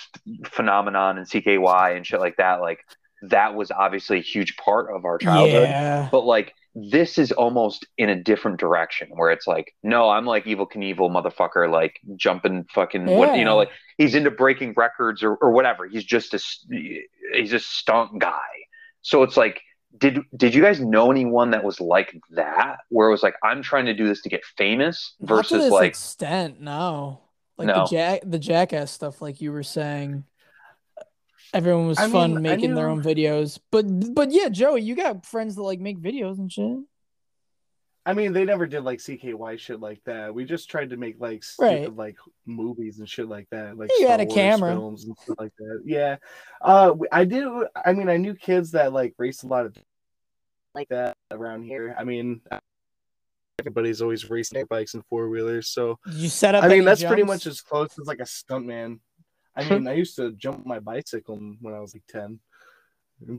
phenomenon 0.46 1.18
and 1.18 1.26
CKY 1.28 1.96
and 1.96 2.04
shit 2.06 2.20
like 2.20 2.37
that. 2.38 2.60
Like 2.60 2.80
that 3.22 3.54
was 3.54 3.70
obviously 3.70 4.18
a 4.18 4.22
huge 4.22 4.56
part 4.56 4.94
of 4.94 5.04
our 5.04 5.18
childhood 5.18 5.68
Yeah. 5.68 6.08
but 6.12 6.24
like 6.24 6.54
this 6.74 7.18
is 7.18 7.30
almost 7.32 7.87
in 7.98 8.08
a 8.08 8.16
different 8.20 8.58
direction 8.58 9.08
where 9.12 9.30
it's 9.30 9.46
like 9.46 9.74
no 9.82 10.10
i'm 10.10 10.26
like 10.26 10.44
Evel 10.44 10.68
Knievel 10.70 11.08
motherfucker 11.10 11.70
like 11.70 12.00
jumping 12.16 12.64
fucking 12.74 13.06
what 13.06 13.37
you 13.37 13.44
know 13.44 13.56
like 13.56 13.70
he's 13.96 14.14
into 14.14 14.30
breaking 14.30 14.74
records 14.76 15.22
or, 15.22 15.34
or 15.37 15.52
whatever 15.52 15.87
he's 15.87 16.04
just 16.04 16.34
a, 16.34 16.40
he's 17.32 17.52
a 17.52 17.60
stunt 17.60 18.18
guy 18.18 18.32
so 19.02 19.22
it's 19.22 19.37
like 19.37 19.60
did 19.96 20.18
did 20.37 20.52
you 20.52 20.60
guys 20.62 20.80
know 20.80 21.12
anyone 21.12 21.52
that 21.52 21.62
was 21.62 21.80
like 21.80 22.18
that 22.30 22.78
where 22.88 23.06
it 23.06 23.12
was 23.12 23.22
like 23.22 23.37
i'm 23.44 23.62
trying 23.62 23.87
to 23.87 23.94
do 23.94 24.08
this 24.08 24.22
to 24.22 24.28
get 24.28 24.44
famous 24.56 25.14
versus 25.20 25.70
like 25.70 25.90
extent, 25.90 26.60
no. 26.60 27.20
Like 27.56 27.68
No. 27.68 27.84
the 27.84 27.90
jack 27.90 28.20
the 28.24 28.38
jackass 28.38 28.90
stuff, 28.90 29.22
like 29.22 29.40
you 29.40 29.52
were 29.52 29.62
saying. 29.62 30.24
Everyone 31.55 31.87
was 31.87 31.99
I 31.99 32.09
fun 32.09 32.35
mean, 32.35 32.43
making 32.43 32.75
their 32.75 32.88
own 32.88 33.03
videos. 33.03 33.59
But 33.71 33.85
but 34.14 34.33
yeah, 34.33 34.49
Joey, 34.49 34.83
you 34.83 34.95
got 34.97 35.25
friends 35.25 35.55
that 35.55 35.62
like 35.62 35.81
make 35.81 35.99
videos 36.01 36.38
and 36.38 36.51
shit. 36.53 36.79
I 38.07 38.12
mean, 38.12 38.35
they 38.35 38.45
never 38.45 38.67
did 38.67 38.83
like 38.85 38.99
CKY 38.99 39.59
shit 39.59 39.81
like 39.81 40.03
that. 40.05 40.35
We 40.35 40.45
just 40.45 40.69
tried 40.69 40.90
to 40.90 40.99
make 40.99 41.17
like 41.21 41.43
stupid 41.43 41.67
Right. 41.67 41.97
like 41.97 42.17
movies 42.45 42.99
and 42.99 43.09
shit 43.09 43.29
like 43.29 43.49
that. 43.51 43.79
Like 43.79 43.90
You 43.99 44.09
had 44.09 44.21
a 44.21 44.25
Wars 44.25 44.35
camera. 44.35 44.73
films 44.73 45.05
and 45.07 45.17
stuff 45.17 45.37
like 45.38 45.53
that. 45.59 45.83
Yeah, 45.87 46.17
uh, 46.61 46.93
I 47.12 47.25
did. 47.25 47.47
I 47.83 47.93
mean, 47.95 48.11
I 48.11 48.19
knew 48.19 48.35
kids 48.35 48.73
that 48.73 48.93
like 48.93 49.14
raced 49.17 49.45
a 49.45 49.47
lot 49.47 49.64
of 49.64 49.75
like 50.75 50.88
that 50.88 51.17
around 51.31 51.62
here. 51.62 51.95
I 51.99 52.05
mean, 52.05 52.43
everybody's 53.61 54.03
always 54.03 54.29
racing 54.29 54.64
bikes 54.69 54.95
and 54.95 55.05
four 55.07 55.29
wheelers. 55.31 55.69
So 55.69 55.99
you 56.12 56.29
set 56.29 56.55
up 56.55 56.64
I 56.64 56.69
mean, 56.69 56.85
that's 56.85 57.03
pretty 57.05 57.23
much 57.23 57.47
as 57.47 57.61
close 57.61 57.99
as 57.99 58.07
like 58.07 58.21
a 58.21 58.27
stunt 58.27 58.67
man. 58.67 59.01
I 59.57 59.64
mean, 59.64 59.87
I 59.87 59.93
used 59.95 60.17
to 60.17 60.33
jump 60.33 60.67
my 60.67 60.81
bicycle 60.81 61.37
when 61.61 61.75
I 61.75 61.81
was 61.81 61.95
like 61.95 62.07
ten. 62.09 62.40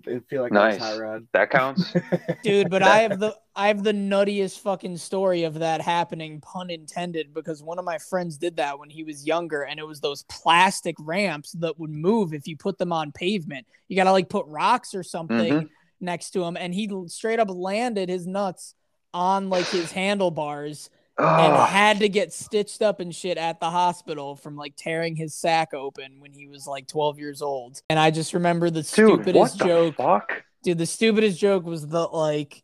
I 0.07 0.19
feel 0.29 0.41
like 0.41 0.51
Nice. 0.53 0.79
that's 0.79 0.93
hot 0.93 0.99
rod. 0.99 1.27
That 1.33 1.49
counts. 1.49 1.93
dude 2.43 2.69
but 2.69 2.83
i 2.83 2.99
have 2.99 3.19
the 3.19 3.35
i 3.55 3.67
have 3.67 3.83
the 3.83 3.91
nuttiest 3.91 4.59
fucking 4.59 4.95
story 4.97 5.43
of 5.43 5.55
that 5.55 5.81
happening 5.81 6.39
pun 6.41 6.69
intended 6.69 7.33
because 7.33 7.63
one 7.63 7.79
of 7.79 7.85
my 7.85 7.97
friends 7.97 8.37
did 8.37 8.55
that 8.57 8.77
when 8.77 8.89
he 8.89 9.03
was 9.03 9.25
younger 9.25 9.63
and 9.63 9.79
it 9.79 9.87
was 9.87 9.99
those 9.99 10.23
plastic 10.23 10.95
ramps 10.99 11.53
that 11.53 11.77
would 11.79 11.89
move 11.89 12.33
if 12.33 12.47
you 12.47 12.55
put 12.55 12.77
them 12.77 12.91
on 12.93 13.11
pavement 13.11 13.65
you 13.87 13.95
gotta 13.95 14.11
like 14.11 14.29
put 14.29 14.45
rocks 14.47 14.93
or 14.93 15.01
something 15.03 15.53
Mhm. 15.63 15.69
next 15.99 16.31
to 16.31 16.43
him 16.43 16.55
and 16.55 16.73
he 16.73 16.89
straight 17.07 17.39
up 17.39 17.49
landed 17.49 18.09
his 18.09 18.27
nuts 18.27 18.75
on 19.13 19.49
like 19.49 19.67
his 19.67 19.91
handlebars 19.91 20.89
and 21.17 21.53
Oh, 21.53 21.63
had 21.63 21.99
to 21.99 22.09
get 22.09 22.33
stitched 22.33 22.81
up 22.81 22.99
and 22.99 23.15
shit 23.15 23.37
at 23.37 23.59
the 23.59 23.69
hospital 23.69 24.35
from 24.35 24.55
like 24.55 24.73
tearing 24.75 25.15
his 25.15 25.33
sack 25.33 25.73
open 25.73 26.19
when 26.19 26.33
he 26.33 26.47
was 26.47 26.67
like 26.67 26.87
12 26.87 27.19
years 27.19 27.41
old 27.41 27.81
and 27.89 27.97
i 27.97 28.11
just 28.11 28.33
remember 28.33 28.69
the 28.69 28.81
dude, 28.81 29.09
what 29.09 29.51
stupidest 29.51 29.59
the 29.59 29.65
joke 29.65 29.95
fuck? 29.95 30.43
dude, 30.63 30.77
the 30.77 30.85
stupidest 30.85 31.39
joke 31.39 31.65
was 31.65 31.87
the 31.87 32.01
like 32.01 32.63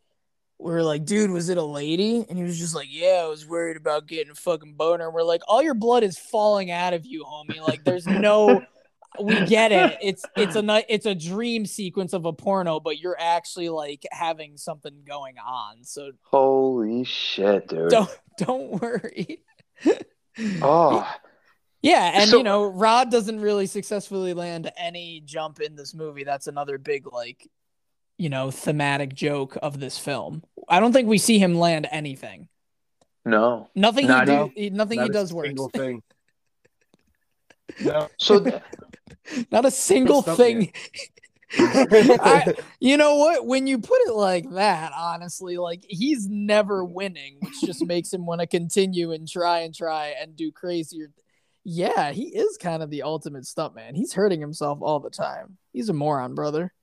we 0.58 0.74
are 0.74 0.84
like, 0.84 1.06
dude, 1.06 1.32
was 1.32 1.50
it 1.50 1.58
a 1.58 1.64
lady? 1.64 2.24
And 2.30 2.38
he 2.38 2.44
was 2.44 2.60
just 2.60 2.76
like, 2.76 2.88
yeah, 2.88 3.24
I 3.24 3.28
was 3.28 3.48
worried 3.48 3.78
about 3.78 4.06
getting 4.06 4.30
a 4.32 4.36
fucking 4.36 4.74
boner. 4.76 5.06
And 5.06 5.14
we're 5.14 5.24
like, 5.24 5.42
all 5.48 5.64
your 5.64 5.74
blood 5.74 6.04
is 6.04 6.20
falling 6.20 6.70
out 6.70 6.94
of 6.94 7.04
you, 7.04 7.24
homie. 7.24 7.60
Like, 7.60 7.84
there's 7.84 8.06
no, 8.06 8.62
we 9.20 9.46
get 9.46 9.72
it. 9.72 9.98
It's 10.02 10.24
it's 10.36 10.56
a 10.56 10.86
it's 10.94 11.06
a 11.06 11.16
dream 11.16 11.66
sequence 11.66 12.14
of 12.14 12.26
a 12.26 12.34
porno, 12.34 12.80
but 12.80 13.00
you're 13.00 13.18
actually 13.20 13.70
like 13.70 14.06
having 14.12 14.58
something 14.58 15.04
going 15.08 15.36
on. 15.38 15.84
So 15.84 16.12
Holy 16.24 17.04
shit, 17.04 17.68
dude. 17.68 17.90
don't 17.90 18.20
don't 18.38 18.82
worry. 18.82 19.44
Oh, 20.62 21.06
Yeah, 21.82 22.12
and 22.22 22.30
So- 22.30 22.38
you 22.38 22.44
know, 22.44 22.66
Rod 22.66 23.12
doesn't 23.12 23.42
really 23.42 23.66
successfully 23.68 24.34
land 24.34 24.72
any 24.78 25.22
jump 25.26 25.60
in 25.60 25.76
this 25.76 25.94
movie. 25.94 26.24
That's 26.24 26.48
another 26.48 26.78
big 26.78 27.12
like, 27.12 27.50
you 28.18 28.30
know, 28.30 28.50
thematic 28.50 29.14
joke 29.14 29.58
of 29.62 29.80
this 29.80 29.98
film. 29.98 30.44
I 30.70 30.80
don't 30.80 30.94
think 30.94 31.08
we 31.10 31.18
see 31.18 31.38
him 31.38 31.56
land 31.56 31.88
anything. 31.92 32.48
no. 33.26 33.70
Nothing 33.76 34.08
Not 34.08 34.28
he, 34.30 34.34
even- 34.34 34.48
do, 34.48 34.54
he 34.56 34.70
nothing 34.70 34.98
Not 35.00 35.04
he 35.06 35.10
a 35.10 35.14
does 35.14 35.34
works. 35.34 35.50
single 35.50 35.70
thing. 35.70 36.02
No. 37.84 38.10
So 38.18 38.44
th- 38.44 38.62
Not 39.52 39.66
a 39.66 39.72
single 39.72 40.22
thing. 40.22 40.72
I- 41.60 42.54
you 42.80 42.98
know 42.98 43.16
what? 43.18 43.46
When 43.46 43.68
you 43.68 43.78
put 43.80 44.00
it 44.08 44.14
like 44.14 44.50
that, 44.52 44.92
honestly, 44.96 45.58
like 45.58 45.84
he's 45.88 46.28
never 46.30 46.84
winning, 46.86 47.38
which 47.42 47.62
just 47.62 47.86
makes 47.86 48.14
him 48.14 48.26
want 48.26 48.42
to 48.42 48.48
continue 48.48 49.12
and 49.12 49.28
try 49.28 49.60
and 49.60 49.76
try 49.76 50.14
and 50.22 50.36
do 50.36 50.52
crazier. 50.52 51.12
Yeah, 51.64 52.12
he 52.12 52.24
is 52.24 52.58
kind 52.58 52.82
of 52.82 52.90
the 52.90 53.04
ultimate 53.04 53.44
stuntman. 53.44 53.96
He's 53.96 54.14
hurting 54.14 54.40
himself 54.42 54.80
all 54.82 55.00
the 55.00 55.10
time. 55.12 55.58
He's 55.74 55.90
a 55.90 55.94
moron, 55.94 56.34
brother. 56.34 56.74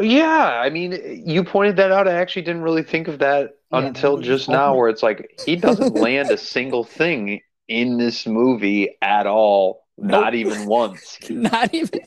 yeah, 0.00 0.60
I 0.62 0.70
mean, 0.70 1.22
you 1.26 1.44
pointed 1.44 1.76
that 1.76 1.90
out. 1.92 2.08
I 2.08 2.12
actually 2.14 2.42
didn't 2.42 2.62
really 2.62 2.82
think 2.82 3.08
of 3.08 3.18
that 3.18 3.56
Yeah, 3.72 3.80
until 3.80 4.18
just 4.18 4.48
now, 4.48 4.74
where 4.74 4.88
it's 4.88 5.02
like 5.02 5.40
he 5.44 5.56
doesn't 5.56 5.94
land 6.00 6.30
a 6.30 6.38
single 6.38 6.84
thing 6.84 7.40
in 7.66 7.98
this 7.98 8.26
movie 8.26 8.96
at 9.02 9.26
all. 9.26 9.84
Not 9.98 10.32
Nope. 10.32 10.34
even 10.34 10.66
once. 10.66 11.18
Not 11.30 11.74
even. 11.74 12.00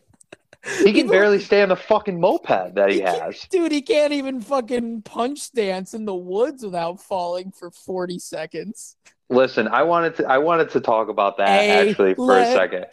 He 0.83 0.93
can 0.93 1.07
barely 1.07 1.39
stay 1.39 1.63
on 1.63 1.69
the 1.69 1.75
fucking 1.75 2.19
moped 2.19 2.75
that 2.75 2.89
he 2.89 2.97
He 2.97 3.01
has. 3.01 3.47
Dude, 3.49 3.71
he 3.71 3.81
can't 3.81 4.13
even 4.13 4.41
fucking 4.41 5.01
punch 5.01 5.51
dance 5.51 5.93
in 5.95 6.05
the 6.05 6.13
woods 6.15 6.63
without 6.63 7.01
falling 7.01 7.51
for 7.51 7.71
40 7.71 8.19
seconds. 8.19 8.95
Listen, 9.29 9.67
I 9.67 9.81
wanted 9.83 10.15
to 10.17 10.27
I 10.27 10.37
wanted 10.37 10.69
to 10.71 10.79
talk 10.81 11.07
about 11.09 11.37
that 11.37 11.47
actually 11.49 12.13
for 12.13 12.37
a 12.37 12.45
second. 12.45 12.85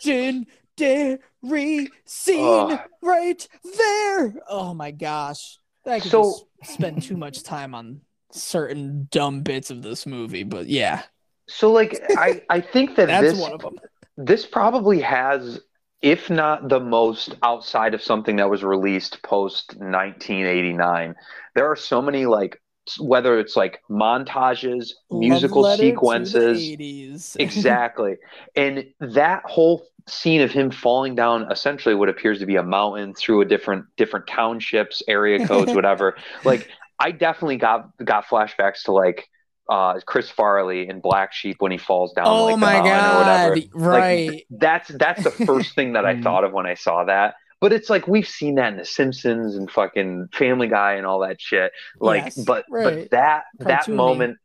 Legendary 0.79 1.89
scene 2.05 2.45
Ugh. 2.73 2.81
right 3.03 3.49
there. 3.77 4.35
Oh 4.49 4.73
my 4.75 4.91
gosh. 4.91 5.59
I 5.87 6.01
could 6.01 6.11
So- 6.11 6.23
just 6.63 6.73
spend 6.75 7.03
too 7.03 7.17
much 7.17 7.43
time 7.43 7.75
on 7.75 8.01
certain 8.33 9.09
dumb 9.11 9.43
bits 9.43 9.71
of 9.71 9.83
this 9.83 10.07
movie, 10.07 10.43
but 10.43 10.69
yeah, 10.69 11.03
So 11.49 11.71
like 11.73 12.01
I 12.17 12.43
I 12.51 12.61
think 12.61 12.97
that 12.97 13.07
that's 13.09 13.33
this 13.33 13.41
one 13.41 13.53
of 13.53 13.61
them. 13.61 13.79
This 14.19 14.45
probably 14.45 15.01
has 15.01 15.61
if 16.03 16.31
not 16.31 16.69
the 16.69 16.79
most 16.79 17.35
outside 17.43 17.95
of 17.95 18.03
something 18.03 18.37
that 18.37 18.51
was 18.51 18.63
released 18.63 19.23
post 19.23 19.75
1989 19.79 21.15
there 21.55 21.67
are 21.67 21.77
so 21.77 22.03
many 22.03 22.27
like 22.27 22.61
whether 22.99 23.39
it's 23.39 23.57
like 23.57 23.81
montages 23.91 24.93
musical 25.11 25.63
Love 25.63 25.79
sequences. 25.79 27.37
exactly. 27.39 28.17
And 28.57 28.87
that 29.01 29.43
whole 29.45 29.87
scene 30.07 30.41
of 30.41 30.51
him 30.51 30.71
falling 30.71 31.15
down 31.15 31.51
essentially 31.53 31.95
what 31.95 32.09
appears 32.09 32.39
to 32.39 32.47
be 32.47 32.57
a 32.57 32.63
mountain 32.63 33.13
through 33.15 33.43
a 33.43 33.45
different 33.45 33.85
different 33.97 34.27
townships 34.27 35.03
area 35.07 35.47
codes 35.47 35.73
whatever. 35.75 36.17
Like 36.45 36.69
i 37.01 37.11
definitely 37.11 37.57
got 37.57 37.91
got 38.05 38.27
flashbacks 38.27 38.83
to 38.85 38.93
like 38.93 39.29
uh 39.69 40.01
chris 40.07 40.31
farley 40.31 40.89
in 40.89 41.01
black 41.01 41.33
sheep 41.33 41.57
when 41.61 41.71
he 41.73 41.79
falls 41.79 42.13
down 42.15 42.27
oh 42.27 42.45
like 42.47 42.55
the 42.55 42.59
my 42.59 42.79
or 42.79 42.83
god. 42.85 43.65
Right. 43.75 44.29
like, 44.29 44.47
that's 44.51 44.89
that's 44.89 45.23
the 45.25 45.31
first 45.31 45.75
thing 45.75 45.93
that 45.93 46.05
I 46.07 46.15
Mm. 46.19 46.23
thought 46.23 46.45
of 46.45 46.53
when 46.53 46.67
I 46.67 46.75
saw 46.75 47.05
that. 47.05 47.35
But 47.61 47.73
it's 47.73 47.91
like 47.91 48.07
we've 48.09 48.27
seen 48.29 48.55
that 48.55 48.73
in 48.73 48.79
The 48.79 48.85
Simpsons 48.85 49.57
and 49.57 49.69
fucking 49.71 50.29
Family 50.33 50.69
Guy 50.69 50.95
and 50.95 51.05
all 51.05 51.19
that 51.21 51.41
shit. 51.41 51.73
Like, 52.01 52.25
Yes, 52.27 52.37
but 52.37 52.65
right. 52.71 52.85
but 52.85 53.11
that 53.11 53.43
that 53.59 53.85
Cartoony. 53.87 53.95
moment, 53.95 54.39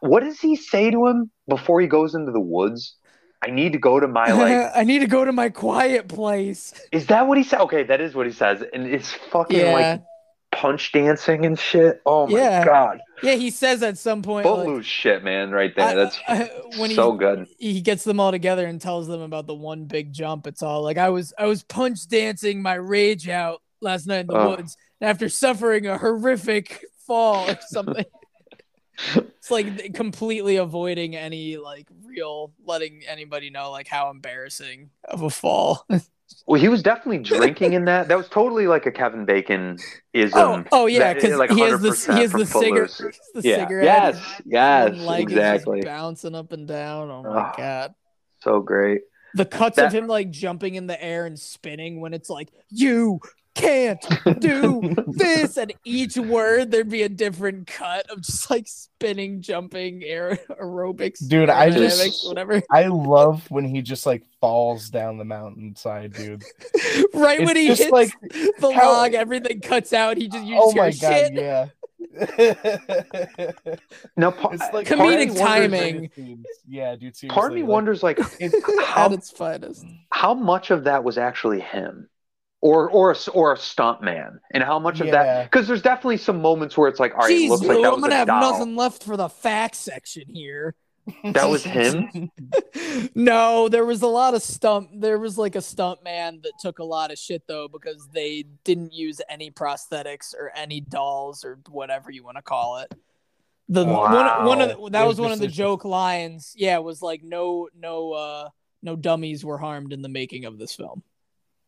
what 0.00 0.20
does 0.22 0.40
he 0.40 0.56
say 0.56 0.90
to 0.90 1.06
him 1.06 1.30
before 1.48 1.80
he 1.80 1.86
goes 1.86 2.14
into 2.14 2.30
the 2.32 2.40
woods? 2.40 2.94
I 3.44 3.50
need 3.50 3.72
to 3.72 3.78
go 3.78 3.98
to 3.98 4.06
my 4.06 4.30
like. 4.32 4.70
I 4.76 4.84
need 4.84 5.00
to 5.00 5.08
go 5.08 5.24
to 5.24 5.32
my 5.32 5.48
quiet 5.48 6.06
place. 6.08 6.72
is 6.92 7.08
that 7.08 7.26
what 7.26 7.36
he 7.36 7.42
said? 7.44 7.60
Okay, 7.62 7.82
that 7.82 8.00
is 8.00 8.14
what 8.14 8.26
he 8.26 8.32
says, 8.32 8.62
and 8.72 8.86
it's 8.86 9.12
fucking 9.32 9.58
Yeah. 9.58 9.72
like 9.72 10.00
punch 10.52 10.92
dancing 10.92 11.44
and 11.46 11.58
shit. 11.58 12.00
Oh 12.06 12.26
my 12.26 12.38
Yeah. 12.38 12.64
god, 12.64 13.00
Yeah, 13.22 13.34
he 13.34 13.50
says 13.50 13.82
at 13.82 13.98
some 13.98 14.22
point 14.22 14.46
like, 14.46 14.54
footloose 14.54 14.86
shit, 14.86 15.24
man, 15.24 15.50
right 15.50 15.74
there. 15.74 15.94
That's 15.94 16.18
I- 16.28 16.50
when 16.76 16.90
he- 16.90 16.96
so 16.96 17.12
good. 17.12 17.46
he 17.58 17.80
gets 17.80 18.04
them 18.04 18.20
all 18.20 18.30
together 18.30 18.66
and 18.66 18.80
tells 18.80 19.06
them 19.08 19.20
about 19.22 19.46
the 19.46 19.54
one 19.54 19.84
big 19.86 20.12
jump. 20.12 20.46
It's 20.46 20.62
all 20.62 20.82
like 20.82 20.98
I 20.98 21.08
was 21.08 21.32
I 21.38 21.46
was 21.46 21.62
punch 21.64 22.06
dancing 22.08 22.62
my 22.62 22.74
rage 22.74 23.28
out 23.28 23.62
last 23.80 24.06
night 24.06 24.20
in 24.20 24.26
the 24.28 24.36
Oh. 24.38 24.50
woods 24.50 24.76
after 25.00 25.28
suffering 25.28 25.86
a 25.86 25.98
horrific 25.98 26.84
fall 27.06 27.50
or 27.50 27.58
something. 27.68 28.04
it's 29.16 29.50
like 29.50 29.94
completely 29.94 30.56
avoiding 30.56 31.16
any 31.16 31.56
like 31.56 31.88
real 32.04 32.52
letting 32.64 33.00
anybody 33.08 33.50
know 33.50 33.70
like 33.70 33.88
how 33.88 34.10
embarrassing 34.10 34.90
of 35.04 35.22
a 35.22 35.30
fall. 35.30 35.86
Well, 36.46 36.60
he 36.60 36.68
was 36.68 36.82
definitely 36.82 37.18
drinking 37.18 37.72
in 37.74 37.84
that. 37.86 38.08
That 38.08 38.16
was 38.16 38.28
totally 38.28 38.66
like 38.66 38.86
a 38.86 38.90
Kevin 38.92 39.24
Bacon 39.24 39.78
ism. 40.12 40.38
oh, 40.38 40.64
oh 40.72 40.86
yeah, 40.86 41.14
because 41.14 41.36
like 41.36 41.50
he 41.50 41.60
has 41.60 41.80
the 41.80 42.14
he 42.14 42.20
has 42.20 42.32
the 42.32 42.46
cigarette. 42.46 42.90
Footloose. 42.90 43.18
The 43.34 43.42
Yeah. 43.48 43.56
cigarette. 43.56 43.84
Yes. 43.84 44.42
Yes. 44.44 44.96
leg 44.98 45.22
Exactly. 45.22 45.78
just 45.80 45.86
bouncing 45.86 46.34
up 46.34 46.52
and 46.52 46.66
down. 46.66 47.10
Oh 47.10 47.22
my 47.22 47.50
Oh. 47.50 47.52
god. 47.56 47.94
So 48.40 48.60
great. 48.60 49.02
The 49.34 49.46
cuts 49.46 49.78
of 49.78 49.92
him 49.92 50.06
like 50.08 50.30
jumping 50.30 50.74
in 50.74 50.86
the 50.86 51.02
air 51.02 51.24
and 51.24 51.38
spinning 51.38 52.00
when 52.00 52.12
it's 52.12 52.28
like, 52.28 52.50
you 52.70 53.20
can't 53.54 54.00
do 54.40 54.94
this. 55.08 55.56
And 55.56 55.72
each 55.84 56.16
word 56.16 56.70
there'd 56.70 56.88
be 56.88 57.02
a 57.02 57.08
different 57.08 57.66
cut 57.66 58.08
of 58.10 58.22
just 58.22 58.50
like 58.50 58.66
spinning, 58.66 59.42
jumping, 59.42 60.02
air 60.04 60.38
aerobics. 60.50 61.26
Dude, 61.26 61.50
I 61.50 61.70
just- 61.70 62.26
whatever. 62.26 62.62
I 62.70 62.86
love 62.86 63.50
when 63.50 63.64
he 63.64 63.82
just 63.82 64.06
like 64.06 64.22
falls 64.40 64.90
down 64.90 65.18
the 65.18 65.24
mountainside, 65.24 66.14
dude. 66.14 66.42
right 67.14 67.40
It's 67.40 67.46
when 67.46 67.56
he 67.56 67.68
just 67.68 67.82
hits 67.82 67.92
like, 67.92 68.12
the 68.30 68.72
how- 68.74 68.92
log, 68.92 69.14
everything 69.14 69.60
cuts 69.60 69.92
out. 69.92 70.16
He 70.16 70.28
just 70.28 70.46
you 70.46 70.56
oh 70.58 70.72
my 70.74 70.90
hear 70.90 71.10
god, 71.10 71.18
shit. 71.18 71.34
yeah. 71.34 71.66
no, 74.16 74.30
pa- 74.30 74.50
it's 74.50 74.72
like 74.72 74.86
Comedic 74.86 75.38
part 75.38 75.64
of 75.64 75.70
me 75.70 75.80
wonders- 75.80 76.10
timing. 76.10 76.44
Yeah, 76.68 76.96
dude. 76.96 77.16
Seriously, 77.16 77.28
Part 77.28 77.52
of 77.52 77.56
me 77.56 77.62
like, 77.62 77.70
wonders, 77.70 78.02
like, 78.02 78.18
how 78.84 79.06
At 79.06 79.12
its 79.12 79.30
finest. 79.30 79.84
how 80.10 80.34
much 80.34 80.70
of 80.70 80.84
that 80.84 81.04
was 81.04 81.18
actually 81.18 81.60
him, 81.60 82.08
or 82.62 82.88
or 82.88 83.10
a, 83.10 83.30
or 83.32 83.52
a 83.52 83.56
stunt 83.58 84.02
man, 84.02 84.40
and 84.52 84.62
how 84.62 84.78
much 84.78 85.00
of 85.00 85.08
that? 85.10 85.50
Because 85.50 85.66
there's 85.68 85.82
definitely 85.82 86.16
some 86.16 86.40
moments 86.40 86.78
where 86.78 86.88
it's 86.88 87.00
like, 87.00 87.12
all 87.12 87.22
right, 87.22 87.32
it 87.32 87.34
Jeez, 87.34 87.48
looks 87.50 87.64
like 87.64 87.76
Lou, 87.76 87.82
that 87.82 87.88
I'm 87.88 87.94
was 87.94 88.02
gonna 88.02 88.14
a 88.14 88.18
have 88.18 88.26
doll. 88.28 88.52
nothing 88.52 88.76
left 88.76 89.02
for 89.02 89.16
the 89.16 89.28
fact 89.28 89.74
section 89.74 90.24
here. 90.28 90.74
That 91.24 91.50
was 91.50 91.64
him. 91.64 92.30
no, 93.16 93.68
there 93.68 93.84
was 93.84 94.02
a 94.02 94.06
lot 94.06 94.34
of 94.34 94.42
stunt. 94.42 95.00
There 95.00 95.18
was 95.18 95.36
like 95.36 95.56
a 95.56 95.60
stunt 95.60 96.04
man 96.04 96.38
that 96.44 96.52
took 96.60 96.78
a 96.78 96.84
lot 96.84 97.10
of 97.10 97.18
shit 97.18 97.42
though 97.48 97.66
because 97.66 98.08
they 98.14 98.44
didn't 98.62 98.94
use 98.94 99.20
any 99.28 99.50
prosthetics 99.50 100.32
or 100.32 100.52
any 100.54 100.80
dolls 100.80 101.44
or 101.44 101.58
whatever 101.68 102.12
you 102.12 102.22
want 102.22 102.36
to 102.36 102.42
call 102.42 102.78
it. 102.78 102.94
The 103.68 103.84
one, 103.84 104.46
one 104.46 104.60
of 104.60 104.68
the, 104.68 104.90
that 104.90 105.04
was 105.04 105.18
was 105.18 105.20
one 105.20 105.32
of 105.32 105.40
the 105.40 105.48
joke 105.48 105.84
lines. 105.84 106.54
Yeah, 106.56 106.76
it 106.76 106.84
was 106.84 107.02
like 107.02 107.24
no 107.24 107.68
no 107.76 108.12
uh 108.12 108.48
no 108.84 108.94
dummies 108.94 109.44
were 109.44 109.58
harmed 109.58 109.92
in 109.92 110.02
the 110.02 110.08
making 110.08 110.44
of 110.44 110.58
this 110.58 110.76
film. 110.76 111.02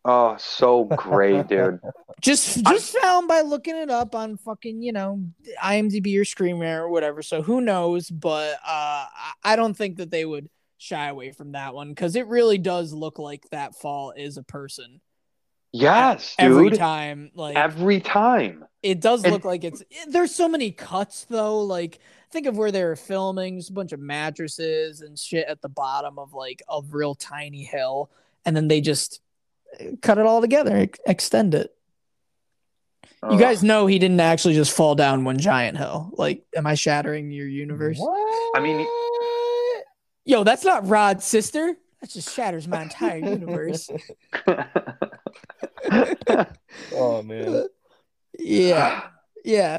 Oh, 0.05 0.37
so 0.39 0.85
great, 0.85 1.47
dude. 1.49 1.81
Just 2.21 2.63
just 2.65 2.97
found 2.99 3.27
by 3.29 3.41
looking 3.41 3.77
it 3.77 3.91
up 3.91 4.15
on 4.15 4.37
fucking 4.37 4.83
you 4.83 4.93
know 4.93 5.23
IMDb 5.63 6.19
or 6.21 6.25
Screen 6.25 6.59
Rant 6.59 6.83
or 6.83 6.89
whatever. 6.89 7.23
So 7.23 7.43
who 7.43 7.61
knows? 7.61 8.11
But 8.11 8.55
uh, 8.55 9.07
I- 9.11 9.33
I 9.43 9.57
don't 9.57 9.75
think 9.75 9.97
that 9.97 10.11
they 10.11 10.25
would 10.25 10.49
shy 10.79 11.09
away 11.09 11.33
from 11.33 11.53
that 11.53 11.75
one 11.75 11.89
because 11.89 12.17
it 12.17 12.27
really 12.27 12.59
does 12.59 12.93
look 12.93 13.19
like 13.19 13.49
that 13.51 13.75
fall 13.75 14.13
is 14.17 14.37
a 14.37 14.43
person. 14.43 15.01
Yes, 15.73 16.37
dude. 16.39 16.51
every 16.53 16.71
time. 16.71 17.31
Like 17.35 17.57
Every 17.57 18.01
time. 18.01 18.65
it 18.83 19.01
does 19.01 19.25
and- 19.25 19.33
look 19.33 19.45
like 19.45 19.65
it's 19.65 19.83
there's 20.09 20.35
so 20.35 20.49
many 20.49 20.71
cuts 20.71 21.27
though. 21.29 21.61
Like 21.63 21.99
think 22.31 22.47
of 22.47 22.57
where 22.57 22.71
they 22.71 22.85
were 22.85 22.97
filming, 22.97 23.59
just 23.59 23.71
a 23.71 23.75
bunch 23.75 23.93
of 23.93 24.01
mattresses 24.01 25.01
and 25.01 25.19
shit 25.19 25.47
at 25.49 25.63
the 25.63 25.69
bottom 25.69 26.19
of 26.19 26.33
like 26.35 26.63
a 26.69 26.81
real 26.91 27.15
tiny 27.15 27.65
hill, 27.65 28.11
and 28.45 28.55
then 28.57 28.69
they 28.69 28.81
just 28.81 29.21
cut 30.03 30.19
it 30.19 30.27
all 30.27 30.41
together, 30.41 30.89
extend 31.07 31.55
it. 31.55 31.71
You 33.31 33.39
guys 33.39 33.63
know 33.63 33.87
he 33.87 33.99
didn't 33.99 34.21
actually 34.21 34.53
just 34.53 34.73
fall 34.77 34.95
down 34.95 35.25
one 35.25 35.39
giant 35.39 35.79
hill. 35.79 36.11
Like, 36.13 36.45
am 36.55 36.67
I 36.67 36.75
shattering 36.75 37.31
your 37.31 37.49
universe? 37.49 37.97
What? 37.99 38.57
I 38.57 38.61
mean- 38.61 38.87
Yo, 40.27 40.45
that's 40.45 40.63
not 40.65 40.87
Rod's 40.87 41.25
sister. 41.25 41.75
That 42.03 42.11
just 42.11 42.35
shatters 42.35 42.69
my 42.69 42.83
entire 42.83 43.17
universe. 43.19 43.89
oh 46.93 47.23
man. 47.23 47.67
Yeah, 48.39 49.03
yeah. 49.45 49.79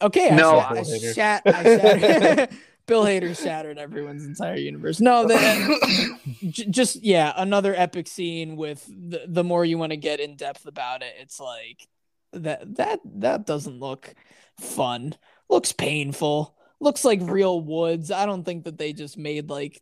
Okay, 0.00 0.30
I, 0.30 0.34
No, 0.36 0.58
shat- 0.58 0.70
I 0.70 0.74
Bill 0.74 0.84
Hader. 0.84 1.14
shat. 1.14 1.42
I 1.46 1.62
shattered. 1.62 2.48
Bill 2.86 3.04
Hader 3.04 3.36
shattered 3.40 3.78
everyone's 3.78 4.24
entire 4.24 4.56
universe. 4.56 5.00
No, 5.00 5.26
that 5.26 5.70
uh, 5.70 6.28
j- 6.50 6.66
just 6.66 7.02
yeah, 7.02 7.32
another 7.36 7.74
epic 7.74 8.06
scene 8.08 8.56
with 8.56 8.84
the, 8.86 9.22
the 9.26 9.44
more 9.44 9.64
you 9.64 9.78
want 9.78 9.92
to 9.92 9.96
get 9.96 10.20
in 10.20 10.36
depth 10.36 10.66
about 10.66 11.02
it, 11.02 11.14
it's 11.20 11.38
like 11.40 11.86
that 12.32 12.76
that 12.76 13.00
that 13.04 13.46
doesn't 13.46 13.78
look 13.78 14.14
fun. 14.60 15.14
Looks 15.48 15.72
painful. 15.72 16.56
Looks 16.80 17.04
like 17.04 17.20
real 17.22 17.60
woods. 17.60 18.10
I 18.10 18.26
don't 18.26 18.44
think 18.44 18.64
that 18.64 18.78
they 18.78 18.92
just 18.92 19.16
made 19.16 19.48
like 19.48 19.80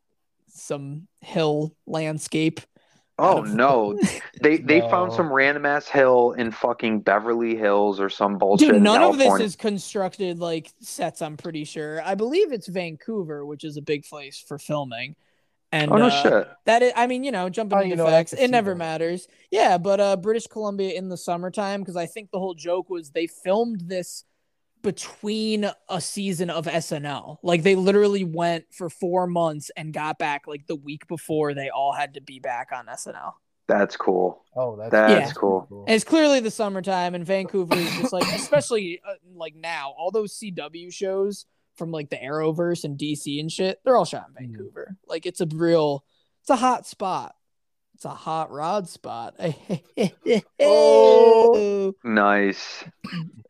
some 0.48 1.08
hill 1.20 1.74
landscape. 1.86 2.60
Oh 3.20 3.42
no. 3.42 3.98
They 4.42 4.59
they 4.59 4.80
found 4.80 5.12
some 5.12 5.33
random 5.33 5.66
ass 5.66 5.87
hill 5.87 6.33
in 6.33 6.50
fucking 6.50 7.00
Beverly 7.00 7.56
Hills 7.56 8.00
or 8.00 8.09
some 8.09 8.38
bullshit. 8.38 8.72
Dude, 8.72 8.83
none 8.83 9.02
of 9.02 9.18
this 9.18 9.40
is 9.40 9.56
constructed 9.56 10.38
like 10.38 10.72
sets. 10.80 11.22
I'm 11.22 11.37
pretty 11.37 11.64
sure. 11.64 12.02
I 12.02 12.14
believe 12.14 12.52
it's 12.52 12.66
Vancouver, 12.68 13.44
which 13.44 13.64
is 13.64 13.76
a 13.76 13.83
big 13.83 14.04
place 14.04 14.42
for 14.46 14.59
filming. 14.59 15.16
And 15.72 15.92
Oh 15.92 15.98
no 15.98 16.06
uh, 16.06 16.22
shit. 16.22 16.48
That 16.64 16.83
is, 16.83 16.92
I 16.96 17.06
mean, 17.06 17.22
you 17.22 17.30
know, 17.30 17.48
jumping 17.48 17.78
Oh, 17.78 17.80
into 17.83 17.90
you 17.90 17.96
know, 17.96 18.06
facts, 18.06 18.33
it 18.33 18.48
never 18.48 18.72
that. 18.72 18.78
matters. 18.78 19.28
Yeah, 19.52 19.78
but 19.78 20.00
uh, 20.00 20.16
British 20.16 20.48
Columbia 20.48 20.94
in 20.94 21.09
the 21.09 21.16
summertime, 21.16 21.80
because 21.80 21.96
I 21.96 22.06
think 22.06 22.30
the 22.33 22.40
whole 22.40 22.54
joke 22.54 22.90
was 22.90 23.11
they 23.11 23.28
filmed 23.28 23.83
this 23.83 24.24
between 24.83 25.71
a 25.88 26.01
season 26.01 26.51
of 26.51 26.66
SNL. 26.66 27.38
Like 27.43 27.62
they 27.62 27.75
literally 27.75 28.25
went 28.25 28.64
for 28.73 28.88
four 28.90 29.27
months 29.27 29.71
and 29.77 29.93
got 29.93 30.19
back 30.19 30.47
like 30.47 30.66
the 30.66 30.77
week 30.77 31.07
before 31.09 31.55
they 31.55 31.69
all 31.71 31.93
had 31.93 32.14
to 32.14 32.21
be 32.21 32.38
back 32.40 32.69
on 32.73 32.87
SNL. 32.87 33.33
That's 33.69 33.97
cool. 33.97 34.45
Oh, 34.57 34.77
that's 34.77 34.90
That's 34.90 35.29
Yeah. 35.29 35.33
cool. 35.35 35.85
And 35.87 35.95
it's 35.95 36.05
clearly 36.05 36.40
the 36.40 36.51
summertime, 36.51 37.14
and 37.14 37.25
Vancouver 37.25 37.77
is 37.77 37.90
just 37.99 38.12
like, 38.12 38.25
especially 38.35 39.01
uh, 39.09 39.14
like 39.35 39.55
now, 39.55 39.95
all 39.97 40.11
those 40.11 40.37
CW 40.37 40.93
shows 40.93 41.47
from 41.77 41.93
like 41.93 42.11
the 42.11 42.16
Arrowverse 42.16 42.83
and 42.85 42.99
DC 42.99 43.38
and 43.38 43.51
shit, 43.51 43.81
they're 43.85 43.97
all 43.97 44.05
shot 44.05 44.27
in 44.29 44.35
Mhm. 44.35 44.49
Vancouver. 44.57 44.97
Like 45.07 45.25
it's 45.25 45.40
a 45.40 45.47
real, 45.47 46.05
it's 46.40 46.51
a 46.51 46.57
hot 46.57 46.85
spot. 46.87 47.37
It's 48.00 48.06
a 48.06 48.08
hot 48.08 48.50
rod 48.50 48.88
spot. 48.88 49.38
Oh. 50.58 51.94
Nice. 52.02 52.82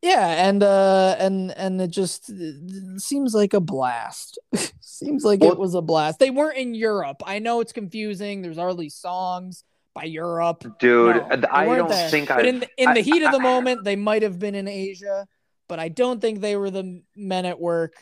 yeah, 0.03 0.49
and 0.49 0.61
uh, 0.65 1.15
and 1.21 1.53
and 1.57 1.81
it 1.81 1.91
just 1.93 2.31
it 2.31 3.01
seems 3.01 3.33
like 3.33 3.55
a 3.55 3.61
blast. 3.61 4.41
seems 4.81 5.23
like 5.25 5.41
Well- 5.41 5.53
it 5.53 5.59
was 5.61 5.75
a 5.77 5.81
blast. 5.83 6.19
They 6.19 6.31
weren't 6.31 6.59
in 6.59 6.75
Europe. 6.75 7.23
I 7.25 7.39
know 7.39 7.61
it's 7.61 7.73
confusing. 7.73 8.43
There's 8.43 8.59
these 8.75 8.97
songs 8.97 9.63
by 9.95 10.03
Europe. 10.05 10.65
Dude, 10.81 11.15
No, 11.15 11.49
I 11.53 11.67
don't 11.67 11.89
there. 11.89 12.11
think 12.11 12.29
But 12.29 12.45
I 12.45 12.49
in 12.49 12.59
the, 12.59 12.69
in 12.77 12.93
the 12.95 13.01
I- 13.01 13.03
heat 13.03 13.23
of 13.23 13.31
the 13.31 13.39
I- 13.39 13.43
moment, 13.43 13.85
they 13.85 13.95
might 13.95 14.23
have 14.23 14.41
been 14.41 14.57
in 14.57 14.67
Asia, 14.67 15.29
but 15.69 15.79
I 15.79 15.91
don't 15.91 16.21
think 16.21 16.41
they 16.41 16.57
were 16.57 16.71
the 16.73 17.03
men 17.15 17.47
at 17.47 17.61
work. 17.61 17.95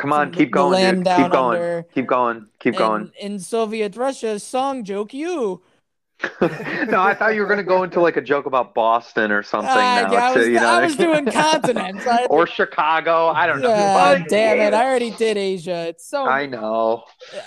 Come 0.00 0.12
on, 0.12 0.32
keep 0.32 0.50
going, 0.50 0.72
land 0.72 0.96
dude. 0.98 1.04
down 1.04 1.22
Keep 1.24 1.32
going. 1.32 1.56
under. 1.56 1.86
Keep 1.94 2.06
going. 2.06 2.46
Keep 2.58 2.76
going. 2.76 3.12
In, 3.20 3.32
in 3.32 3.38
Soviet 3.38 3.96
Russia, 3.96 4.38
song 4.38 4.82
joke 4.84 5.12
you. 5.12 5.62
no, 6.42 7.00
I 7.00 7.14
thought 7.14 7.34
you 7.34 7.40
were 7.40 7.46
gonna 7.46 7.62
go 7.62 7.82
into 7.82 7.98
like 7.98 8.18
a 8.18 8.20
joke 8.20 8.44
about 8.44 8.74
Boston 8.74 9.32
or 9.32 9.42
something 9.42 9.70
Ah, 9.72 10.02
now. 10.06 10.12
yeah, 10.12 10.28
I 10.28 10.32
too, 10.34 10.38
was, 10.40 10.48
you 10.48 10.54
know 10.56 10.68
I 10.68 10.84
was 10.84 10.94
doing 10.94 11.24
continents. 11.24 12.06
I, 12.06 12.24
or 12.30 12.46
Chicago. 12.46 13.28
I 13.28 13.46
don't 13.46 13.62
know. 13.62 13.70
yeah, 13.70 14.18
But- 14.18 14.28
damn 14.28 14.58
it! 14.60 14.74
I 14.74 14.84
already 14.84 15.12
did 15.12 15.38
Asia. 15.38 15.88
It's 15.88 16.06
so. 16.06 16.26
I 16.26 16.44
know. 16.44 17.04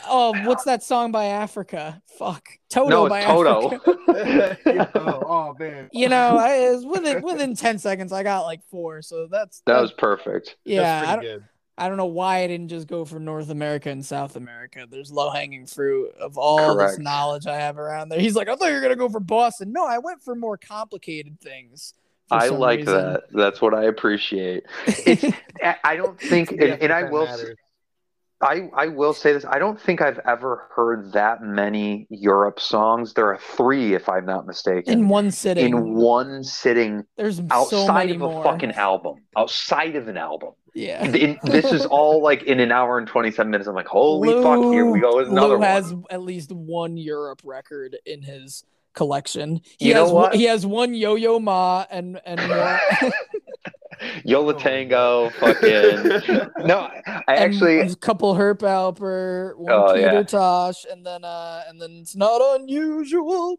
Oh, 0.07 0.33
what's 0.47 0.63
that 0.63 0.81
song 0.81 1.11
by 1.11 1.25
Africa? 1.25 2.01
Fuck, 2.17 2.47
Toto 2.71 2.89
no, 2.89 3.09
by 3.09 3.19
it's 3.19 3.27
Toto. 3.27 3.75
Africa. 3.75 4.89
oh, 4.95 5.23
oh, 5.27 5.55
man. 5.59 5.89
You 5.91 6.09
know, 6.09 6.37
I, 6.39 6.75
within 6.83 7.21
within 7.21 7.55
ten 7.55 7.77
seconds, 7.77 8.11
I 8.11 8.23
got 8.23 8.41
like 8.41 8.63
four. 8.71 9.03
So 9.03 9.27
that's 9.29 9.61
that 9.67 9.81
was 9.81 9.91
perfect. 9.91 10.55
yeah. 10.65 11.03
I 11.07 11.13
don't, 11.15 11.21
good. 11.21 11.43
I 11.77 11.87
don't 11.87 11.97
know 11.97 12.05
why 12.05 12.43
I 12.43 12.47
didn't 12.47 12.67
just 12.69 12.87
go 12.87 13.03
for 13.03 13.19
North 13.19 13.49
America 13.49 13.89
and 13.89 14.05
South 14.05 14.35
America. 14.35 14.85
There's 14.89 15.11
low 15.11 15.31
hanging 15.31 15.65
fruit 15.65 16.11
of 16.19 16.37
all 16.37 16.75
Correct. 16.75 16.91
this 16.91 16.99
knowledge 16.99 17.47
I 17.47 17.55
have 17.55 17.77
around 17.79 18.09
there. 18.09 18.19
He's 18.19 18.35
like, 18.35 18.47
I 18.47 18.55
thought 18.55 18.67
you 18.69 18.75
were 18.75 18.81
gonna 18.81 18.95
go 18.95 19.09
for 19.09 19.19
Boston. 19.19 19.71
No, 19.71 19.85
I 19.85 19.97
went 19.97 20.21
for 20.21 20.35
more 20.35 20.57
complicated 20.57 21.39
things. 21.41 21.93
I 22.31 22.47
like 22.49 22.79
reason. 22.79 22.93
that. 22.93 23.23
That's 23.31 23.61
what 23.61 23.73
I 23.73 23.85
appreciate. 23.85 24.63
It's. 24.87 25.23
I- 25.63 25.77
I 25.83 25.95
don't 25.95 26.19
think, 26.19 26.51
and, 26.51 26.61
and 26.61 26.91
I 26.93 27.03
will. 27.03 27.25
matters. 27.25 27.57
I, 28.43 28.69
I 28.75 28.87
will 28.87 29.13
say 29.13 29.33
this. 29.33 29.45
I 29.45 29.57
don't 29.57 29.79
think 29.79 30.01
I've 30.01 30.19
ever 30.27 30.67
heard 30.75 31.11
that 31.13 31.41
many 31.41 32.05
Europe 32.09 32.59
songs. 32.59 33.13
There 33.13 33.27
are 33.27 33.37
three, 33.37 33.93
if 33.93 34.07
I'm 34.09 34.25
not 34.25 34.45
mistaken, 34.45 34.91
in 34.93 35.07
one 35.09 35.31
sitting. 35.31 35.65
in 35.65 35.95
one 35.95 36.43
sitting 36.43 37.03
There's 37.17 37.37
so 37.37 37.47
outside 37.51 37.93
many 38.07 38.15
of 38.15 38.21
a 38.21 38.25
more. 38.29 38.43
fucking 38.43 38.71
album. 38.73 39.23
Outside 39.37 39.95
of 39.95 40.07
an 40.07 40.17
album. 40.17 40.51
yeah. 40.75 41.05
In, 41.05 41.39
this 41.43 41.71
is 41.71 41.85
all 41.85 42.21
like 42.21 42.43
in 42.43 42.59
an 42.59 42.71
hour 42.71 42.97
and 42.97 43.07
27 43.07 43.49
minutes. 43.49 43.67
I'm 43.67 43.75
like, 43.75 43.87
holy 43.87 44.29
fuck, 44.43 44.73
here 44.73 44.85
we 44.85 44.99
go 44.99 45.17
with 45.17 45.27
Lou 45.27 45.31
another 45.33 45.57
one. 45.57 45.67
has 45.67 45.93
at 46.09 46.21
least 46.21 46.51
one 46.51 46.97
Europe 46.97 47.41
record 47.43 47.97
in 48.05 48.21
his 48.21 48.63
collection. 48.93 49.61
He 49.79 49.87
You 49.87 49.93
know 49.95 50.03
has 50.03 50.11
one- 50.11 50.21
what? 50.23 50.35
he 50.35 50.43
has 50.43 50.65
one 50.65 50.93
Yo 50.93 51.15
Yo 51.15 51.39
Ma 51.39 51.85
and 51.89 52.19
and 52.25 52.39
more. 52.47 52.79
Yo 54.25 54.41
La 54.41 54.53
Tengo, 54.53 55.29
fucking. 55.39 55.69
no, 56.65 56.89
I 57.05 57.23
and 57.27 57.39
actually. 57.39 57.79
a 57.79 57.95
couple 57.95 58.33
Herb 58.35 58.59
Alpert, 58.59 59.57
one 59.57 59.71
Oh, 59.71 59.93
Peter 59.93 60.13
yeah. 60.13 60.23
Tosh, 60.23 60.85
and 60.89 61.05
then 61.05 61.23
uh 61.23 61.63
and 61.67 61.81
then 61.81 61.99
it's 62.01 62.15
not 62.15 62.41
unusual. 62.59 63.57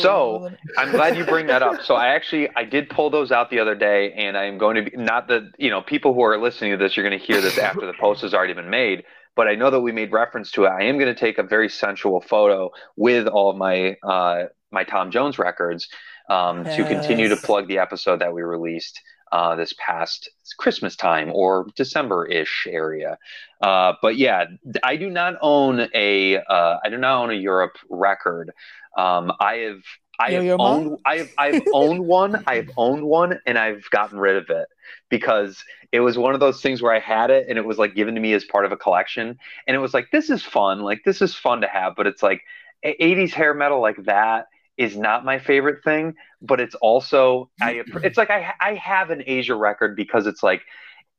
So, 0.00 0.50
I'm 0.78 0.90
glad 0.90 1.16
you 1.16 1.24
bring 1.24 1.46
that 1.46 1.62
up. 1.62 1.82
So 1.82 1.94
I 1.94 2.08
actually 2.08 2.48
I 2.56 2.64
did 2.64 2.88
pull 2.88 3.10
those 3.10 3.32
out 3.32 3.50
the 3.50 3.58
other 3.58 3.74
day, 3.74 4.12
and 4.12 4.36
I'm 4.36 4.58
going 4.58 4.76
to 4.76 4.90
be 4.90 4.96
not 4.96 5.28
the 5.28 5.50
you 5.58 5.70
know 5.70 5.82
people 5.82 6.14
who 6.14 6.22
are 6.22 6.38
listening 6.38 6.72
to 6.72 6.76
this. 6.76 6.96
You're 6.96 7.08
going 7.08 7.18
to 7.18 7.24
hear 7.24 7.40
this 7.40 7.58
after 7.58 7.86
the 7.86 7.94
post 8.00 8.22
has 8.22 8.34
already 8.34 8.54
been 8.54 8.70
made, 8.70 9.04
but 9.36 9.48
I 9.48 9.54
know 9.54 9.70
that 9.70 9.80
we 9.80 9.92
made 9.92 10.12
reference 10.12 10.50
to 10.52 10.64
it. 10.64 10.68
I 10.68 10.84
am 10.84 10.98
going 10.98 11.12
to 11.12 11.18
take 11.18 11.38
a 11.38 11.42
very 11.42 11.68
sensual 11.68 12.20
photo 12.20 12.70
with 12.96 13.26
all 13.26 13.50
of 13.50 13.56
my 13.56 13.96
uh, 14.02 14.44
my 14.70 14.84
Tom 14.84 15.10
Jones 15.10 15.38
records 15.38 15.88
um, 16.28 16.64
to 16.64 16.84
continue 16.84 17.28
to 17.28 17.36
plug 17.36 17.68
the 17.68 17.78
episode 17.78 18.20
that 18.20 18.32
we 18.32 18.42
released. 18.42 19.00
Uh, 19.34 19.56
this 19.56 19.74
past 19.84 20.30
Christmas 20.58 20.94
time 20.94 21.28
or 21.34 21.66
December 21.74 22.24
ish 22.24 22.68
area, 22.70 23.18
uh, 23.62 23.92
but 24.00 24.16
yeah, 24.16 24.44
I 24.84 24.94
do 24.94 25.10
not 25.10 25.34
own 25.42 25.88
a 25.92 26.36
uh, 26.36 26.76
I 26.84 26.88
do 26.88 26.98
not 26.98 27.20
own 27.20 27.30
a 27.30 27.34
Europe 27.34 27.76
record. 27.90 28.52
Um, 28.96 29.32
I 29.40 29.54
have 29.56 29.82
I 30.20 30.30
have 30.34 30.60
owned 30.60 30.98
I 31.04 31.16
have 31.16 31.30
I've 31.36 31.62
owned 31.72 32.06
one. 32.06 32.44
I 32.46 32.54
have 32.54 32.70
owned 32.76 33.02
one 33.02 33.40
and 33.44 33.58
I've 33.58 33.82
gotten 33.90 34.20
rid 34.20 34.36
of 34.36 34.50
it 34.50 34.68
because 35.10 35.64
it 35.90 35.98
was 35.98 36.16
one 36.16 36.34
of 36.34 36.38
those 36.38 36.62
things 36.62 36.80
where 36.80 36.94
I 36.94 37.00
had 37.00 37.30
it 37.30 37.46
and 37.48 37.58
it 37.58 37.64
was 37.64 37.76
like 37.76 37.96
given 37.96 38.14
to 38.14 38.20
me 38.20 38.34
as 38.34 38.44
part 38.44 38.64
of 38.64 38.70
a 38.70 38.76
collection 38.76 39.36
and 39.66 39.74
it 39.74 39.80
was 39.80 39.94
like 39.94 40.12
this 40.12 40.30
is 40.30 40.44
fun. 40.44 40.82
Like 40.82 41.00
this 41.04 41.20
is 41.20 41.34
fun 41.34 41.60
to 41.62 41.66
have, 41.66 41.96
but 41.96 42.06
it's 42.06 42.22
like 42.22 42.42
80s 42.84 43.32
hair 43.32 43.52
metal 43.52 43.80
like 43.80 44.04
that 44.04 44.46
is 44.76 44.96
not 44.96 45.24
my 45.24 45.38
favorite 45.38 45.84
thing, 45.84 46.14
but 46.42 46.60
it's 46.60 46.74
also 46.76 47.50
I 47.60 47.74
mm-hmm. 47.74 48.04
it's 48.04 48.18
like 48.18 48.30
I 48.30 48.54
I 48.60 48.74
have 48.74 49.10
an 49.10 49.22
Asia 49.26 49.54
record 49.54 49.96
because 49.96 50.26
it's 50.26 50.42
like 50.42 50.62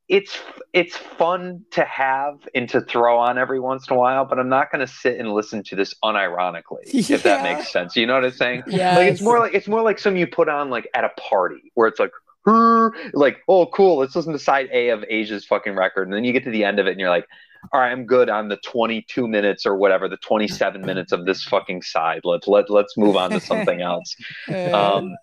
it's 0.08 0.38
it's 0.72 0.96
fun 0.96 1.66
to 1.72 1.84
have 1.84 2.38
and 2.54 2.70
to 2.70 2.82
throw 2.82 3.18
on 3.18 3.38
every 3.38 3.60
once 3.60 3.88
in 3.90 3.96
a 3.96 4.00
while, 4.00 4.26
but 4.26 4.38
I'm 4.38 4.50
not 4.50 4.72
going 4.72 4.86
to 4.86 4.92
sit 4.92 5.20
and 5.20 5.34
listen 5.34 5.64
to 5.64 5.76
this 5.76 5.96
unironically, 6.04 7.10
if 7.10 7.24
that 7.24 7.44
makes 7.44 7.72
sense. 7.72 7.96
You 7.96 8.06
know 8.06 8.14
what 8.14 8.26
I'm 8.26 8.32
saying? 8.32 8.64
yeah, 8.68 8.96
Like 8.98 9.12
it's 9.12 9.22
more 9.22 9.40
like 9.40 9.54
it's 9.56 9.68
more 9.68 9.82
like 9.82 9.98
some 9.98 10.16
you 10.16 10.28
put 10.28 10.48
on 10.48 10.70
like 10.70 10.88
at 10.94 11.04
a 11.04 11.10
party 11.20 11.72
where 11.74 11.88
it's 11.88 12.00
like 12.00 12.12
"Her," 12.46 12.92
like 13.14 13.38
oh 13.48 13.66
cool, 13.68 13.98
let's 13.98 14.16
listen 14.16 14.34
to 14.34 14.40
side 14.40 14.70
A 14.72 14.90
of 14.90 15.04
Asia's 15.10 15.46
fucking 15.46 15.76
record, 15.76 16.08
and 16.08 16.14
then 16.14 16.24
you 16.24 16.34
get 16.34 16.44
to 16.44 16.52
the 16.52 16.64
end 16.64 16.80
of 16.80 16.86
it 16.86 16.92
and 16.92 17.00
you're 17.00 17.10
like, 17.10 17.28
all 17.72 17.80
right, 17.80 17.92
I'm 17.92 18.06
good 18.06 18.30
on 18.30 18.50
the 18.50 18.58
22 18.58 19.28
minutes 19.28 19.66
or 19.66 19.76
whatever, 19.76 20.08
the 20.08 20.18
27 20.18 20.82
minutes 20.82 21.12
of 21.12 21.26
this 21.26 21.44
fucking 21.44 21.82
side. 21.82 22.22
Let's 22.24 22.48
let 22.48 22.70
let's 22.70 22.98
move 22.98 23.16
on 23.16 23.32
to 23.32 23.40
something 23.40 23.82
else. 23.92 24.16
Uh, 24.50 25.00
Um, 25.00 25.16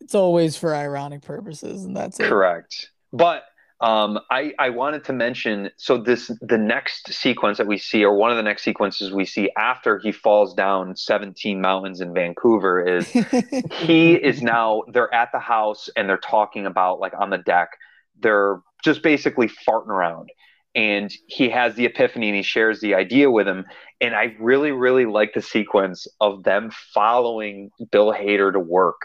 it's 0.00 0.14
always 0.14 0.56
for 0.56 0.74
ironic 0.74 1.22
purposes, 1.22 1.84
and 1.84 1.96
that's 1.96 2.18
it. 2.20 2.24
Correct. 2.24 2.90
But 3.12 3.44
Um, 3.82 4.20
I, 4.30 4.52
I 4.58 4.68
wanted 4.68 5.04
to 5.04 5.14
mention 5.14 5.70
so 5.78 5.96
this 5.96 6.30
the 6.42 6.58
next 6.58 7.10
sequence 7.14 7.56
that 7.56 7.66
we 7.66 7.78
see, 7.78 8.04
or 8.04 8.14
one 8.14 8.30
of 8.30 8.36
the 8.36 8.42
next 8.42 8.62
sequences 8.62 9.10
we 9.10 9.24
see 9.24 9.50
after 9.56 9.98
he 9.98 10.12
falls 10.12 10.52
down 10.52 10.94
17 10.96 11.58
mountains 11.62 12.02
in 12.02 12.12
Vancouver 12.12 12.82
is 12.86 13.08
he 13.72 14.12
is 14.16 14.42
now 14.42 14.82
they're 14.92 15.12
at 15.14 15.32
the 15.32 15.38
house 15.38 15.88
and 15.96 16.10
they're 16.10 16.18
talking 16.18 16.66
about 16.66 17.00
like 17.00 17.14
on 17.18 17.30
the 17.30 17.38
deck, 17.38 17.70
they're 18.18 18.60
just 18.84 19.02
basically 19.02 19.48
farting 19.48 19.88
around. 19.88 20.28
And 20.74 21.12
he 21.26 21.48
has 21.50 21.74
the 21.74 21.84
epiphany 21.86 22.28
and 22.28 22.36
he 22.36 22.42
shares 22.42 22.80
the 22.80 22.94
idea 22.94 23.30
with 23.30 23.48
him. 23.48 23.64
And 24.00 24.14
I 24.14 24.36
really, 24.38 24.70
really 24.70 25.04
like 25.04 25.34
the 25.34 25.42
sequence 25.42 26.06
of 26.20 26.44
them 26.44 26.70
following 26.94 27.70
Bill 27.90 28.12
Hader 28.12 28.52
to 28.52 28.60
work 28.60 29.00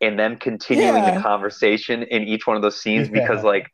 and 0.00 0.18
them 0.18 0.36
continuing 0.36 1.04
Yeah. 1.04 1.14
the 1.16 1.20
conversation 1.22 2.02
in 2.02 2.24
each 2.24 2.46
one 2.46 2.56
of 2.56 2.62
those 2.62 2.80
scenes 2.80 3.08
Yeah. 3.08 3.20
because 3.26 3.44
like 3.44 3.70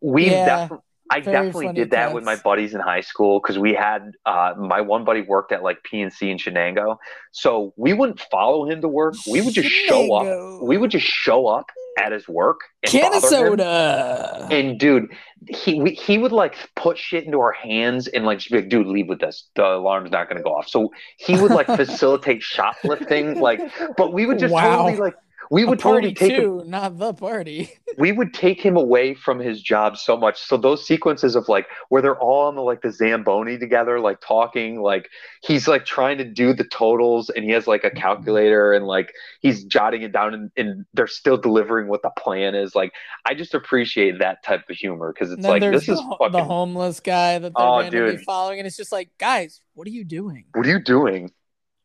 we 0.00 0.30
Yeah. 0.30 0.68
def- 0.68 0.78
I 1.10 1.20
Very 1.20 1.36
definitely 1.36 1.72
did 1.74 1.90
that 1.90 2.14
with 2.14 2.24
my 2.24 2.36
buddies 2.36 2.74
in 2.74 2.80
high 2.80 3.02
school 3.02 3.40
because 3.40 3.58
we 3.58 3.74
had 3.74 4.12
uh, 4.24 4.54
my 4.56 4.80
one 4.80 5.04
buddy 5.04 5.20
worked 5.20 5.52
at 5.52 5.62
like 5.62 5.78
PNC 5.82 6.30
in 6.30 6.38
Shenango, 6.38 6.96
so 7.32 7.74
we 7.76 7.92
wouldn't 7.92 8.20
follow 8.30 8.68
him 8.68 8.80
to 8.80 8.88
work. 8.88 9.14
We 9.26 9.40
would 9.42 9.54
just 9.54 9.68
show 9.68 10.12
up. 10.14 10.62
We 10.62 10.78
would 10.78 10.90
just 10.90 11.06
show 11.06 11.46
up 11.46 11.66
at 11.98 12.10
his 12.12 12.26
work 12.26 12.60
and 12.82 12.90
Can 12.90 13.14
of 13.14 13.22
soda. 13.22 14.48
And 14.50 14.78
dude, 14.80 15.08
he 15.48 15.80
we, 15.80 15.92
he 15.92 16.18
would 16.18 16.32
like 16.32 16.56
put 16.74 16.98
shit 16.98 17.24
into 17.24 17.38
our 17.40 17.52
hands 17.52 18.08
and 18.08 18.24
like 18.24 18.38
just 18.38 18.50
be 18.50 18.58
like, 18.58 18.68
dude, 18.68 18.86
leave 18.86 19.08
with 19.08 19.20
this. 19.20 19.48
The 19.56 19.64
alarm's 19.64 20.10
not 20.10 20.28
gonna 20.28 20.42
go 20.42 20.54
off. 20.54 20.68
So 20.68 20.90
he 21.18 21.36
would 21.38 21.50
like 21.52 21.66
facilitate 21.76 22.42
shoplifting, 22.42 23.40
like, 23.40 23.60
but 23.96 24.12
we 24.12 24.26
would 24.26 24.38
just 24.38 24.52
Wow. 24.54 24.76
totally 24.78 24.96
like 24.96 25.14
we 25.50 25.64
would 25.64 25.78
party 25.80 26.12
totally 26.12 26.14
take 26.14 26.32
him, 26.32 26.68
not 26.70 26.98
the 26.98 27.12
party. 27.14 27.70
we 27.98 28.12
would 28.12 28.32
take 28.34 28.60
him 28.60 28.76
away 28.76 29.14
from 29.14 29.38
his 29.38 29.62
job 29.62 29.96
so 29.96 30.16
much. 30.16 30.40
So 30.40 30.56
those 30.56 30.86
sequences 30.86 31.36
of 31.36 31.48
like 31.48 31.66
where 31.88 32.02
they're 32.02 32.18
all 32.18 32.48
on 32.48 32.54
the 32.56 32.62
like 32.62 32.82
the 32.82 32.90
Zamboni 32.90 33.58
together, 33.58 34.00
like 34.00 34.20
talking, 34.20 34.80
like 34.80 35.08
he's 35.42 35.68
like 35.68 35.84
trying 35.84 36.18
to 36.18 36.24
do 36.24 36.52
the 36.54 36.64
totals 36.64 37.30
and 37.30 37.44
he 37.44 37.50
has 37.50 37.66
like 37.66 37.84
a 37.84 37.90
calculator 37.90 38.72
and 38.72 38.86
like 38.86 39.12
he's 39.40 39.64
jotting 39.64 40.02
it 40.02 40.12
down 40.12 40.34
and, 40.34 40.50
and 40.56 40.86
they're 40.94 41.06
still 41.06 41.36
delivering 41.36 41.88
what 41.88 42.02
the 42.02 42.10
plan 42.18 42.54
is. 42.54 42.74
Like 42.74 42.92
I 43.24 43.34
just 43.34 43.54
appreciate 43.54 44.18
that 44.20 44.42
type 44.42 44.68
of 44.68 44.76
humor 44.76 45.12
because 45.12 45.32
it's 45.32 45.46
like 45.46 45.62
this 45.62 45.86
the, 45.86 45.92
is 45.92 46.00
fucking 46.18 46.32
the 46.32 46.44
homeless 46.44 47.00
guy 47.00 47.38
that 47.38 47.52
they're 47.56 47.66
Oh, 47.66 47.80
randomly 47.80 48.16
dude. 48.16 48.24
following, 48.24 48.58
and 48.58 48.66
it's 48.66 48.76
just 48.76 48.92
like, 48.92 49.10
guys, 49.18 49.60
what 49.74 49.86
are 49.86 49.90
you 49.90 50.04
doing? 50.04 50.46
what 50.54 50.66
are 50.66 50.70
you 50.70 50.82
doing? 50.82 51.30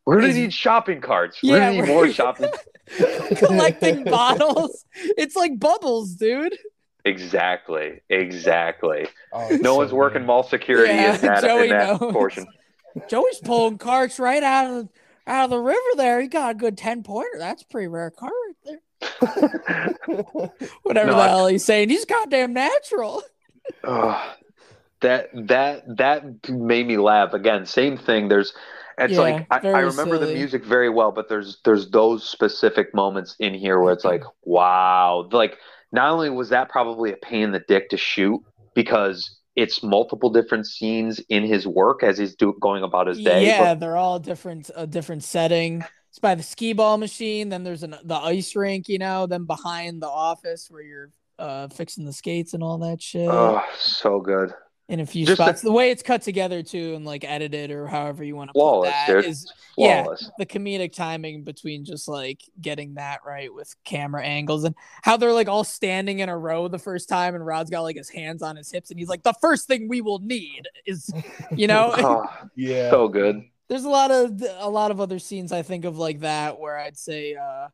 We're 0.10 0.22
gonna 0.22 0.34
need 0.34 0.54
shopping 0.54 1.02
carts. 1.02 1.38
We're 1.44 1.58
Yeah, 1.58 1.72
gonna 1.74 1.82
need 1.86 1.88
more 1.94 2.10
shopping. 2.12 2.50
Collecting 3.38 4.04
bottles. 4.06 4.84
It's 4.96 5.36
like 5.36 5.60
bubbles, 5.60 6.16
dude. 6.16 6.58
Exactly. 7.06 8.02
Exactly. 8.10 9.08
Oh, 9.32 9.48
No 9.50 9.58
so 9.74 9.76
one's 9.78 9.94
working 9.94 10.26
mall 10.26 10.42
security 10.44 10.94
Yeah, 10.94 11.14
in 11.16 11.22
that, 11.22 11.44
Joey 11.44 11.64
in 11.66 11.70
that 11.70 12.02
knows. 12.02 12.12
portion. 12.12 12.48
Joey's 13.08 13.40
pulling 13.44 13.78
carts 13.78 14.20
right 14.20 14.42
out 14.42 14.66
of 14.72 14.90
out 15.28 15.44
of 15.46 15.50
the 15.52 15.60
river 15.60 15.80
there. 15.96 16.20
He 16.22 16.28
got 16.28 16.52
a 16.52 16.56
good 16.56 16.76
ten 16.76 17.04
pointer. 17.04 17.38
That's 17.38 17.62
a 17.62 17.68
pretty 17.68 17.88
rare 17.88 18.10
car 18.10 18.32
right 18.48 18.56
there. 18.66 18.80
Whatever 20.84 21.12
No, 21.12 21.16
the 21.18 21.22
I- 21.22 21.28
hell 21.28 21.48
he's 21.48 21.64
saying. 21.66 21.90
He's 21.90 22.06
goddamn 22.06 22.54
natural. 22.54 23.22
Ugh. 23.84 24.36
that 25.02 25.30
that 25.48 25.98
that 25.98 26.50
made 26.50 26.88
me 26.88 26.98
laugh 26.98 27.34
again. 27.34 27.66
Same 27.68 27.96
thing. 27.98 28.28
There's 28.28 28.54
it's 29.00 29.14
Yeah, 29.14 29.20
like 29.20 29.48
I, 29.50 29.60
I 29.68 29.80
remember 29.80 30.18
the 30.18 30.34
music 30.34 30.64
very 30.64 30.90
well, 30.90 31.12
but 31.12 31.30
there's 31.30 31.60
there's 31.66 31.90
those 31.90 32.28
specific 32.28 32.94
moments 32.94 33.36
in 33.40 33.54
here 33.54 33.80
where 33.80 33.94
it's 33.94 34.06
like, 34.06 34.24
wow. 34.44 35.28
Like 35.32 35.58
not 35.92 36.12
only 36.12 36.30
was 36.30 36.50
that 36.50 36.70
probably 36.70 37.12
a 37.12 37.18
pain 37.18 37.44
in 37.44 37.52
the 37.52 37.64
dick 37.68 37.90
to 37.90 37.98
shoot 37.98 38.42
because 38.76 39.40
it's 39.56 39.84
multiple 39.84 40.30
different 40.30 40.68
scenes 40.68 41.20
in 41.30 41.44
his 41.44 41.68
work 41.68 42.04
as 42.04 42.18
he's 42.18 42.36
do, 42.36 42.56
going 42.62 42.84
about 42.84 43.08
his 43.08 43.20
day. 43.20 43.46
Yeah, 43.46 43.74
they're 43.74 43.98
all 43.98 44.20
different. 44.20 44.70
A 44.76 44.88
different 44.88 45.24
setting. 45.24 45.84
It's 46.10 46.20
by 46.20 46.36
the 46.36 46.44
skee 46.44 46.74
ball 46.74 46.98
machine. 46.98 47.50
Then 47.50 47.64
there's 47.64 47.84
an, 47.84 47.96
the 48.04 48.16
ice 48.16 48.56
rink. 48.56 48.90
You 48.90 49.00
know. 49.00 49.28
Then 49.28 49.46
behind 49.46 50.02
the 50.02 50.10
office 50.10 50.68
where 50.70 50.82
you're 50.82 51.12
uh, 51.38 51.68
fixing 51.70 52.06
the 52.06 52.14
skates 52.14 52.54
and 52.54 52.64
all 52.64 52.78
that 52.80 53.02
shit. 53.02 53.28
Oh, 53.30 53.64
so 53.78 54.20
good. 54.20 54.54
In 54.90 55.00
a 55.00 55.06
few 55.06 55.26
just 55.26 55.38
spots. 55.40 55.62
the- 55.62 55.70
The 55.70 55.72
way 55.72 55.92
it's 55.92 56.04
cut 56.04 56.22
together 56.24 56.62
too, 56.64 56.96
and 56.96 57.06
like 57.06 57.24
edited 57.24 57.72
or 57.72 57.88
however 57.88 58.24
you 58.24 58.36
want 58.36 58.50
to 58.50 58.54
put 58.54 58.60
Flawless, 58.60 58.90
that 58.92 59.08
dude. 59.08 59.26
is 59.26 59.52
yeah 59.78 60.06
the 60.38 60.46
comedic 60.46 60.92
timing 60.92 61.44
between 61.44 61.86
just 61.86 62.10
like 62.10 62.42
getting 62.60 62.96
that 62.96 63.22
right 63.26 63.54
with 63.54 63.74
camera 63.86 64.22
angles 64.26 64.66
and 64.66 64.76
how 65.04 65.16
they're 65.16 65.32
like 65.32 65.48
all 65.48 65.64
standing 65.64 66.20
in 66.20 66.28
a 66.28 66.38
row 66.38 66.68
the 66.68 66.78
first 66.80 67.08
time 67.08 67.34
and 67.34 67.46
Rod's 67.46 67.70
got 67.70 67.82
like 67.84 67.96
his 67.96 68.10
hands 68.10 68.42
on 68.44 68.58
his 68.58 68.70
hips 68.70 68.90
and 68.92 69.00
he's 69.00 69.08
like 69.08 69.24
the 69.24 69.36
first 69.40 69.68
thing 69.68 69.88
we 69.88 70.02
will 70.02 70.20
need 70.20 70.68
is 70.86 71.10
you 71.56 71.68
know 71.68 71.94
Oh, 71.98 72.26
Yeah. 72.58 72.90
so 72.90 73.08
good. 73.08 73.42
there's 73.70 73.86
a 73.86 73.90
lot 73.90 74.12
of 74.12 74.42
a 74.58 74.70
lot 74.70 74.92
of 74.92 75.00
other 75.00 75.18
scenes 75.20 75.54
I 75.54 75.62
think 75.62 75.86
of 75.86 75.98
like 75.98 76.20
that 76.22 76.60
where 76.60 76.78
I'd 76.78 76.98
say 76.98 77.36
uh 77.36 77.68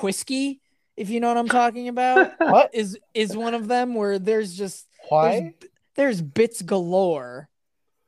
whiskey 0.00 0.60
if 0.96 1.10
you 1.10 1.20
know 1.20 1.28
what 1.28 1.36
I'm 1.36 1.48
talking 1.48 1.88
about 1.88 2.32
What? 2.40 2.70
is 2.74 2.98
is 3.12 3.36
one 3.36 3.52
of 3.54 3.68
them 3.68 3.94
where 3.94 4.18
there's 4.18 4.56
just 4.56 4.86
Why? 5.10 5.54
There's, 6.00 6.18
there's 6.18 6.22
bits 6.22 6.62
galore 6.62 7.48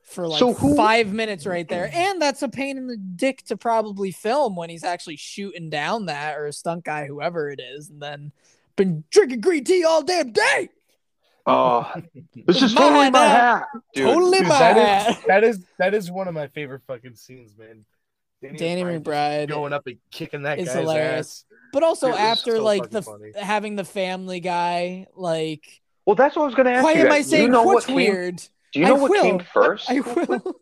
for 0.05 0.28
like 0.28 0.38
So 0.38 0.52
who- 0.52 0.76
five 0.76 1.12
minutes 1.12 1.46
right 1.46 1.66
there. 1.68 1.90
And 1.92 2.20
that's 2.20 2.42
a 2.42 2.48
pain 2.48 2.76
in 2.76 2.87
the 2.87 2.96
dick 2.96 3.44
to 3.46 3.57
probably 3.57 4.11
film 4.11 4.57
when 4.57 4.68
he's 4.70 4.85
actually 4.85 5.16
shooting 5.16 5.70
down 5.70 6.07
that 6.07 6.37
or 6.37 6.46
a 6.46 6.52
stunt 6.52 6.85
guy, 6.85 7.07
whoever 7.07 7.50
it 7.50 7.61
is, 7.61 7.88
and 7.90 8.00
then 8.02 8.33
been 8.76 9.05
drinking 9.11 9.40
green 9.40 9.64
tea 9.64 9.85
all 9.85 10.02
damn 10.02 10.33
day. 10.33 10.68
Oh, 11.44 11.90
this 12.46 12.62
is 12.62 12.72
My 12.74 12.81
totally 12.81 13.11
my 13.11 13.18
hat. 13.18 13.40
hat. 13.40 13.66
Dude, 13.94 14.07
Totally 14.07 14.38
Dude, 14.38 14.48
my 14.48 14.59
that 14.59 14.76
hat. 14.76 15.09
is 15.18 15.24
that 15.26 15.44
is 15.44 15.64
that 15.78 15.94
is 15.94 16.11
one 16.11 16.28
of 16.28 16.35
my 16.35 16.46
favorite 16.46 16.83
fucking 16.87 17.16
scenes, 17.16 17.57
man. 17.59 17.85
Danny 18.57 18.83
just 18.83 19.05
McBride 19.05 19.48
going 19.48 19.72
up 19.72 19.87
and 19.87 19.98
kicking 20.11 20.42
that 20.42 20.59
is 20.59 20.66
guy's 20.68 20.74
hilarious. 20.76 21.26
ass. 21.26 21.44
But 21.72 21.83
also 21.85 22.09
Dude, 22.09 22.16
after 22.16 22.57
so 22.57 22.62
like 22.64 22.90
the 22.90 23.02
funny. 23.02 23.33
having 23.37 23.76
the 23.76 23.85
family 23.85 24.40
guy, 24.40 25.07
like 25.16 25.81
Well, 26.06 26.16
that's 26.16 26.36
what 26.36 26.42
I 26.42 26.46
was 26.46 26.54
going 26.54 26.66
to 26.66 26.72
ask 26.72 26.84
why 26.84 26.92
you. 26.94 27.00
am. 27.06 27.12
I 27.12 27.22
Do 27.22 27.28
you 27.28 27.30
saying 27.30 27.50
know 27.52 27.62
what's 27.62 27.86
what 27.86 27.94
came, 27.94 27.96
weird? 27.96 28.36
Do 28.72 28.80
you 28.80 28.86
know 28.86 28.96
I 28.96 29.00
what 29.00 29.10
will. 29.10 29.22
came 29.22 29.38
first? 29.40 29.90
I 29.90 30.00
will. 30.00 30.16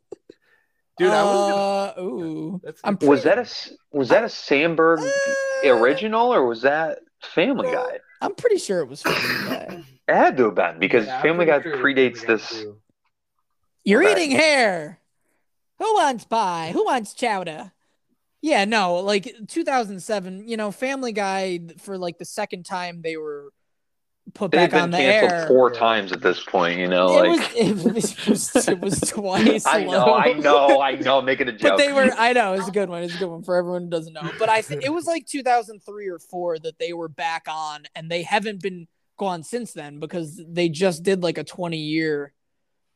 Dude, 0.98 1.12
I 1.14 1.24
was 1.24 1.96
Uh, 1.96 2.00
ooh. 2.02 2.60
That's 2.62 2.80
I'm 2.84 2.98
was 3.00 3.22
that 3.24 3.38
a 3.38 3.96
was 3.96 4.10
that 4.10 4.22
a 4.22 4.26
Samberg 4.26 4.98
Uh, 4.98 5.68
original 5.68 6.32
or 6.34 6.46
was 6.46 6.62
that 6.62 6.98
Family 7.22 7.70
Guy? 7.70 8.00
I'm 8.20 8.34
pretty 8.34 8.58
sure 8.58 8.80
it 8.80 8.88
was 8.88 9.02
Family 9.02 9.44
Guy. 9.44 9.82
It 10.08 10.14
had 10.16 10.36
to 10.38 10.46
have 10.46 10.56
been 10.56 10.80
because 10.80 11.06
Yeah, 11.06 11.22
Family 11.22 11.46
Guy 11.46 11.62
sure 11.62 11.76
predates 11.76 12.26
this. 12.26 12.48
too. 12.48 12.78
You're 13.84 14.02
Okay. 14.02 14.24
eating 14.24 14.36
hair. 14.36 14.98
Who 15.78 15.94
wants 15.94 16.24
pie? 16.24 16.70
Who 16.72 16.84
wants 16.84 17.14
chowder? 17.14 17.70
Yeah, 18.42 18.64
no, 18.64 18.96
like 18.96 19.32
2007, 19.46 20.48
you 20.48 20.56
know, 20.56 20.72
Family 20.72 21.12
Guy 21.12 21.60
for 21.78 21.96
like 21.96 22.18
the 22.18 22.24
second 22.24 22.64
time 22.64 23.02
they 23.02 23.16
were 23.16 23.52
put 24.34 24.50
They've 24.50 24.60
back 24.60 24.70
been 24.70 24.80
on 24.80 24.90
the 24.90 24.96
canceled 24.98 25.32
air. 25.32 25.46
four 25.46 25.70
times 25.70 26.12
at 26.12 26.20
this 26.20 26.42
point. 26.44 26.78
You 26.78 26.88
know, 26.88 27.22
it, 27.22 27.28
like 27.28 27.40
was, 27.40 27.54
it, 27.54 27.94
was, 27.94 28.12
it 28.12 28.28
was 28.28 28.68
it 28.68 28.80
was 28.80 29.00
twice. 29.06 29.66
I 29.66 29.84
know, 29.84 29.90
low. 29.90 30.14
I 30.14 30.32
know, 30.34 30.80
I 30.80 30.92
know. 30.96 31.18
I'm 31.18 31.24
making 31.24 31.48
a 31.48 31.52
joke. 31.52 31.72
But 31.72 31.76
they 31.78 31.92
were 31.92 32.10
I 32.16 32.32
know, 32.32 32.54
it's 32.54 32.68
a 32.68 32.72
good 32.72 32.88
one. 32.88 33.02
It's 33.02 33.14
a 33.14 33.18
good 33.18 33.28
one 33.28 33.42
for 33.42 33.56
everyone 33.56 33.84
who 33.84 33.90
doesn't 33.90 34.12
know. 34.12 34.30
But 34.38 34.48
I 34.48 34.62
think 34.62 34.84
it 34.84 34.92
was 34.92 35.06
like 35.06 35.26
2003 35.26 36.08
or 36.08 36.18
4 36.18 36.58
that 36.60 36.78
they 36.78 36.92
were 36.92 37.08
back 37.08 37.46
on 37.48 37.84
and 37.94 38.10
they 38.10 38.22
haven't 38.22 38.62
been 38.62 38.86
gone 39.18 39.42
since 39.42 39.72
then 39.72 40.00
because 40.00 40.40
they 40.48 40.68
just 40.68 41.02
did 41.02 41.22
like 41.22 41.36
a 41.38 41.44
20 41.44 41.76
year 41.76 42.32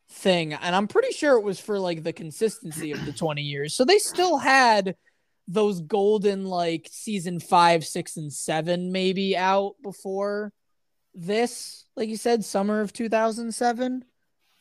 thing 0.09 0.53
and 0.53 0.75
I'm 0.75 0.87
pretty 0.87 1.11
sure 1.11 1.37
it 1.37 1.43
was 1.43 1.59
for 1.59 1.79
like 1.79 2.03
the 2.03 2.13
consistency 2.13 2.91
of 2.91 3.05
the 3.05 3.11
20 3.13 3.41
years. 3.41 3.75
So 3.75 3.85
they 3.85 3.99
still 3.99 4.37
had 4.37 4.95
those 5.47 5.81
golden 5.81 6.45
like 6.45 6.89
season 6.91 7.39
5, 7.39 7.85
6 7.85 8.17
and 8.17 8.33
7 8.33 8.91
maybe 8.91 9.37
out 9.37 9.75
before 9.83 10.51
this, 11.15 11.85
like 11.95 12.09
you 12.09 12.17
said 12.17 12.43
summer 12.45 12.81
of 12.81 12.93
2007. 12.93 14.03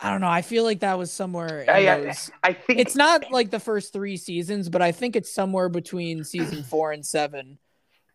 I 0.00 0.10
don't 0.10 0.20
know. 0.20 0.28
I 0.28 0.42
feel 0.42 0.64
like 0.64 0.80
that 0.80 0.98
was 0.98 1.10
somewhere 1.12 1.60
in 1.62 1.68
I, 1.70 1.88
I, 1.88 2.00
those 2.00 2.30
I 2.42 2.52
think 2.52 2.80
it's 2.80 2.96
not 2.96 3.30
like 3.30 3.50
the 3.50 3.60
first 3.60 3.92
three 3.92 4.16
seasons, 4.16 4.68
but 4.68 4.82
I 4.82 4.92
think 4.92 5.16
it's 5.16 5.32
somewhere 5.32 5.68
between 5.68 6.24
season 6.24 6.62
four 6.64 6.92
and 6.92 7.04
seven. 7.04 7.58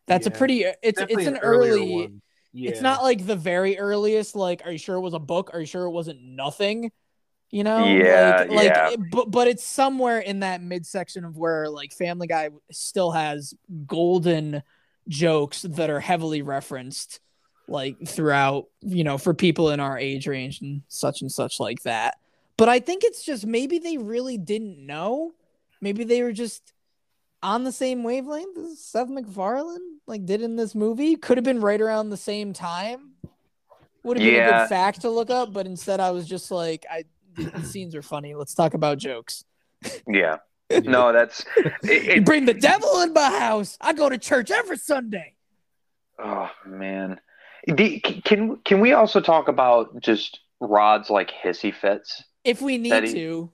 That's 0.08 0.28
a 0.28 0.32
pretty. 0.32 0.66
Uh, 0.66 0.74
it's 0.82 1.00
Definitely 1.00 1.24
it's 1.26 1.32
an 1.38 1.38
earlier 1.44 1.74
early. 1.74 1.92
one. 1.96 2.22
Yeah. 2.52 2.72
It's 2.72 2.82
not 2.82 3.04
like 3.04 3.26
the 3.28 3.36
very 3.36 3.78
earliest. 3.78 4.36
Like, 4.36 4.64
are 4.66 4.72
you 4.72 4.80
sure 4.80 4.96
it 4.96 5.02
was 5.02 5.14
a 5.14 5.20
book? 5.20 5.52
Are 5.54 5.60
you 5.60 5.68
sure 5.68 5.86
it 5.86 5.92
wasn't 5.92 6.22
nothing? 6.22 6.92
You 7.52 7.64
know. 7.64 7.86
Yeah, 7.86 8.38
Like, 8.40 8.50
like 8.52 8.66
yeah. 8.66 8.90
it- 8.92 9.00
but 9.12 9.30
but 9.32 9.48
it's 9.48 9.64
somewhere 9.64 10.20
in 10.20 10.40
that 10.42 10.62
midsection 10.62 11.26
of 11.26 11.38
where 11.38 11.70
like 11.70 11.94
Family 11.94 12.28
Guy 12.28 12.50
still 12.72 13.12
has 13.12 13.54
golden 13.86 14.64
jokes 15.08 15.62
that 15.64 15.90
are 15.90 16.00
heavily 16.00 16.42
referenced 16.42 17.20
like 17.70 17.96
throughout 18.08 18.66
you 18.82 19.04
know 19.04 19.18
for 19.18 19.34
people 19.34 19.70
in 19.70 19.80
our 19.80 19.98
age 19.98 20.28
range 20.28 20.62
and 20.62 20.82
such 20.88 21.22
and 21.22 21.32
such 21.32 21.60
like 21.60 21.82
that 21.84 22.18
but 22.58 22.68
i 22.70 22.80
think 22.80 23.04
it's 23.04 23.24
just 23.24 23.46
maybe 23.46 23.80
they 23.80 23.98
really 23.98 24.38
didn't 24.38 24.84
know 24.86 25.32
maybe 25.82 26.04
they 26.04 26.24
were 26.24 26.32
just 26.34 26.74
on 27.44 27.64
the 27.64 27.72
same 27.72 28.04
wavelength 28.04 28.58
as 28.58 28.80
seth 28.84 29.08
macfarlane 29.10 30.00
like 30.08 30.26
did 30.26 30.42
in 30.42 30.56
this 30.56 30.74
movie 30.76 31.16
could 31.16 31.38
have 31.38 31.46
been 31.46 31.62
right 31.62 31.80
around 31.82 32.10
the 32.10 32.18
same 32.18 32.54
time 32.54 33.12
would 34.04 34.18
have 34.18 34.26
been 34.26 34.44
a 34.44 34.60
good 34.62 34.70
fact 34.70 35.02
to 35.02 35.10
look 35.10 35.30
up, 35.30 35.52
but 35.52 35.66
instead 35.66 36.00
I 36.00 36.12
was 36.12 36.26
just 36.26 36.52
like, 36.52 36.86
I 36.90 37.04
the, 37.36 37.62
scenes 37.64 37.94
are 37.96 38.02
funny. 38.02 38.34
Let's 38.34 38.54
talk 38.54 38.74
about 38.74 38.98
jokes. 38.98 39.44
Yeah. 40.08 40.38
No, 40.84 41.12
that's 41.12 41.44
it, 41.58 41.74
You 41.84 42.12
it- 42.14 42.26
bring 42.26 42.46
the 42.46 42.54
devil 42.54 43.02
in 43.02 43.12
my 43.12 43.30
house. 43.40 43.78
I 43.82 43.92
go 43.92 44.08
to 44.08 44.18
church 44.18 44.52
every 44.52 44.78
Sunday. 44.78 45.36
Oh 46.18 46.50
man, 46.66 47.20
the, 47.68 48.00
can 48.00 48.58
can 48.66 48.80
we 48.80 48.94
also 48.94 49.20
talk 49.20 49.48
about 49.48 50.00
just 50.02 50.40
Rod's 50.60 51.10
like 51.10 51.32
hissy 51.32 51.74
fits? 51.74 52.24
If 52.44 52.62
we 52.62 52.78
need 52.78 53.04
he- 53.06 53.14
to. 53.14 53.52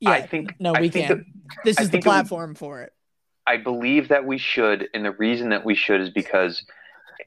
Yeah. 0.00 0.10
I 0.10 0.26
think 0.26 0.54
no, 0.58 0.72
we 0.72 0.88
think 0.88 1.08
can't. 1.08 1.24
This 1.64 1.78
is 1.78 1.88
the 1.88 1.92
think 1.92 2.04
it 2.04 2.08
would- 2.08 2.12
platform 2.12 2.54
for 2.54 2.82
it. 2.82 2.92
I 3.46 3.56
believe 3.56 4.08
that 4.08 4.24
we 4.26 4.38
should, 4.38 4.88
and 4.94 5.04
the 5.04 5.10
reason 5.12 5.48
that 5.48 5.64
we 5.64 5.74
should 5.74 6.00
is 6.00 6.10
because 6.10 6.64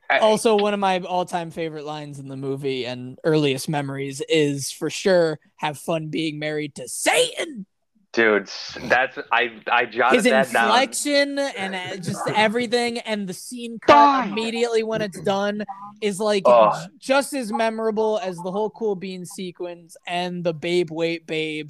I, 0.10 0.20
Also, 0.20 0.56
one 0.56 0.74
of 0.74 0.80
my 0.80 1.00
all-time 1.00 1.52
favorite 1.52 1.86
lines 1.86 2.18
in 2.18 2.28
the 2.30 2.38
movie 2.38 2.86
and 2.86 3.20
earliest 3.24 3.68
memories 3.68 4.22
is 4.30 4.72
for 4.72 4.90
sure 4.90 5.40
have 5.58 5.78
fun 5.78 6.08
being 6.10 6.40
married 6.40 6.76
to 6.76 6.88
Satan. 6.88 7.66
Dude, 8.14 8.50
that's 8.90 9.18
I 9.32 9.60
I 9.72 9.86
jotted 9.86 10.16
His 10.16 10.24
that 10.26 10.52
down. 10.52 10.66
inflection 10.70 11.40
and 11.40 11.76
uh, 11.76 11.98
just 11.98 12.22
everything, 12.36 13.00
and 13.00 13.28
the 13.28 13.34
scene 13.34 13.80
Die. 13.86 13.94
cut 14.22 14.28
immediately 14.30 14.84
when 14.84 15.02
it's 15.02 15.20
done 15.22 15.64
is 16.02 16.20
like 16.20 16.46
j- 16.46 16.72
just 17.00 17.34
as 17.34 17.52
memorable 17.52 18.20
as 18.24 18.38
the 18.38 18.52
whole 18.52 18.70
cool 18.70 18.96
bean 18.96 19.26
sequence 19.26 19.98
and 20.08 20.44
the 20.44 20.54
babe 20.54 20.90
wait 20.92 21.28
babe 21.28 21.70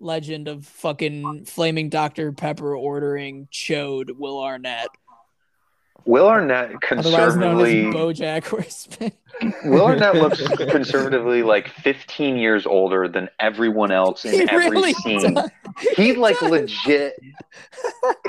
legend 0.00 0.46
of 0.48 0.64
fucking 0.64 1.44
flaming 1.44 1.88
Dr 1.88 2.32
Pepper 2.32 2.76
ordering 2.76 3.48
chode 3.52 4.10
Will 4.16 4.40
Arnett, 4.40 4.88
Will 6.04 6.26
Arnett 6.28 6.72
otherwise 6.90 7.36
known 7.36 7.60
as 7.60 7.66
conservatively 7.66 7.82
BoJack 7.92 8.46
Horseman. 8.46 9.12
Will 9.70 9.84
Arnett 9.86 10.14
looks 10.16 10.40
conservatively 10.48 11.42
like 11.42 11.68
15 11.68 12.36
years 12.36 12.66
older 12.66 13.06
than 13.08 13.28
everyone 13.38 13.92
else 13.92 14.24
in 14.24 14.32
He 14.32 14.40
every 14.48 14.70
really 14.70 14.94
scene. 14.94 15.34
does. 15.34 15.50
He 15.96 16.14
like 16.14 16.38
does. 16.40 16.50
legit. 16.50 17.14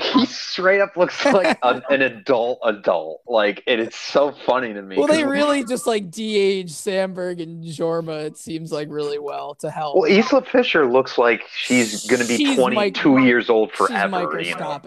He 0.02 0.26
straight 0.26 0.82
up 0.82 0.98
looks 0.98 1.24
like 1.34 1.58
a, 1.64 1.82
an 1.90 2.02
adult 2.02 2.60
adult. 2.64 3.22
Like, 3.28 3.64
and 3.66 3.80
it's 3.80 3.96
so 3.98 4.34
funny 4.46 4.74
to 4.74 4.82
me. 4.82 4.98
Well, 4.98 5.08
they 5.08 5.24
really 5.24 5.64
just 5.64 5.88
like 5.88 6.12
de-age 6.12 6.72
Samberg 6.72 7.42
and 7.42 7.64
Jorma. 7.64 8.26
It 8.26 8.38
seems 8.38 8.72
like 8.74 8.90
really 8.92 9.20
well 9.20 9.56
to 9.56 9.72
help. 9.72 9.96
Well, 9.96 10.12
Isla 10.12 10.42
Fisher 10.44 10.86
looks 10.86 11.18
like 11.18 11.44
she's 11.56 12.06
going 12.08 12.22
to 12.22 12.28
be 12.28 12.38
She's 12.38 12.58
22 12.58 13.16
mic- 13.16 13.26
years 13.26 13.50
old 13.50 13.70
She's 13.70 13.88
forever. 13.88 14.42
You 14.42 14.56
know? 14.56 14.80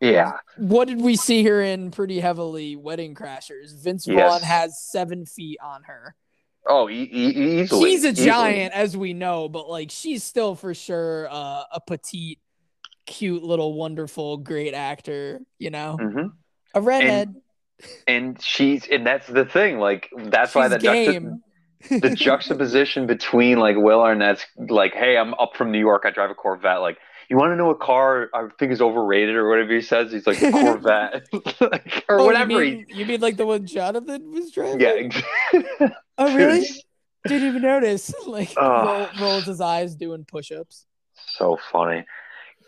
Yeah. 0.00 0.38
What 0.56 0.88
did 0.88 1.00
we 1.00 1.16
see 1.16 1.42
her 1.44 1.60
in 1.60 1.90
pretty 1.90 2.20
heavily? 2.20 2.76
Wedding 2.76 3.14
Crashers. 3.14 3.74
Vince 3.82 4.06
Yes. 4.06 4.30
Vaughn 4.30 4.42
has 4.42 4.80
seven 4.80 5.26
feet 5.26 5.58
on 5.62 5.82
her. 5.84 6.14
Oh, 6.66 6.88
e- 6.88 7.08
e- 7.12 7.60
easily. 7.62 7.90
she's 7.90 8.04
a 8.04 8.08
easily. 8.10 8.26
giant, 8.26 8.74
as 8.74 8.96
we 8.96 9.12
know, 9.14 9.48
but 9.48 9.68
like 9.68 9.90
she's 9.90 10.22
still 10.22 10.54
for 10.54 10.74
sure 10.74 11.26
uh, 11.30 11.62
a 11.72 11.80
petite, 11.86 12.38
cute 13.06 13.42
little 13.42 13.74
wonderful, 13.74 14.36
great 14.36 14.74
actor. 14.74 15.40
You 15.58 15.70
know, 15.70 15.96
Mhm. 16.00 16.32
a 16.74 16.80
redhead. 16.80 17.34
And 18.06 18.40
she's, 18.42 18.86
and 18.88 19.06
that's 19.06 19.26
the 19.28 19.44
thing. 19.44 19.78
Like, 19.78 20.10
that's 20.16 20.54
why 20.54 20.64
She's 20.64 20.72
the 20.72 20.78
juxta- 20.78 21.12
game. 21.12 21.42
the 22.00 22.10
juxtaposition 22.10 23.06
between 23.06 23.58
like 23.60 23.76
Will 23.76 24.00
Arnett's 24.00 24.44
like, 24.58 24.94
hey, 24.94 25.16
I'm 25.16 25.32
up 25.34 25.56
from 25.56 25.70
New 25.70 25.78
York, 25.78 26.02
I 26.04 26.10
drive 26.10 26.30
a 26.30 26.34
Corvette. 26.34 26.80
Like, 26.80 26.98
you 27.28 27.36
want 27.36 27.52
to 27.52 27.56
know 27.56 27.70
a 27.70 27.74
car 27.76 28.30
I 28.34 28.48
think 28.58 28.72
is 28.72 28.80
overrated 28.80 29.34
or 29.36 29.48
whatever 29.48 29.74
he 29.74 29.80
says? 29.82 30.10
He's 30.12 30.26
like 30.26 30.38
Corvette 30.40 31.26
Like, 31.60 32.04
or 32.08 32.20
Oh, 32.20 32.24
whatever. 32.26 32.50
You 32.64 32.76
mean, 32.76 32.86
you 32.88 33.06
mean 33.06 33.20
like 33.20 33.36
the 33.36 33.46
one 33.46 33.66
Jonathan 33.66 34.30
was 34.32 34.50
driving? 34.50 35.12
yeah. 35.52 35.88
Oh, 36.16 36.34
really? 36.36 36.66
Didn't 37.26 37.48
even 37.48 37.62
notice. 37.62 38.14
Like 38.26 38.52
Ugh. 38.56 38.86
roll, 38.86 39.28
rolls 39.30 39.44
his 39.44 39.60
eyes 39.60 39.94
doing 39.94 40.24
push-ups. 40.24 40.86
so 41.14 41.58
funny. 41.70 42.04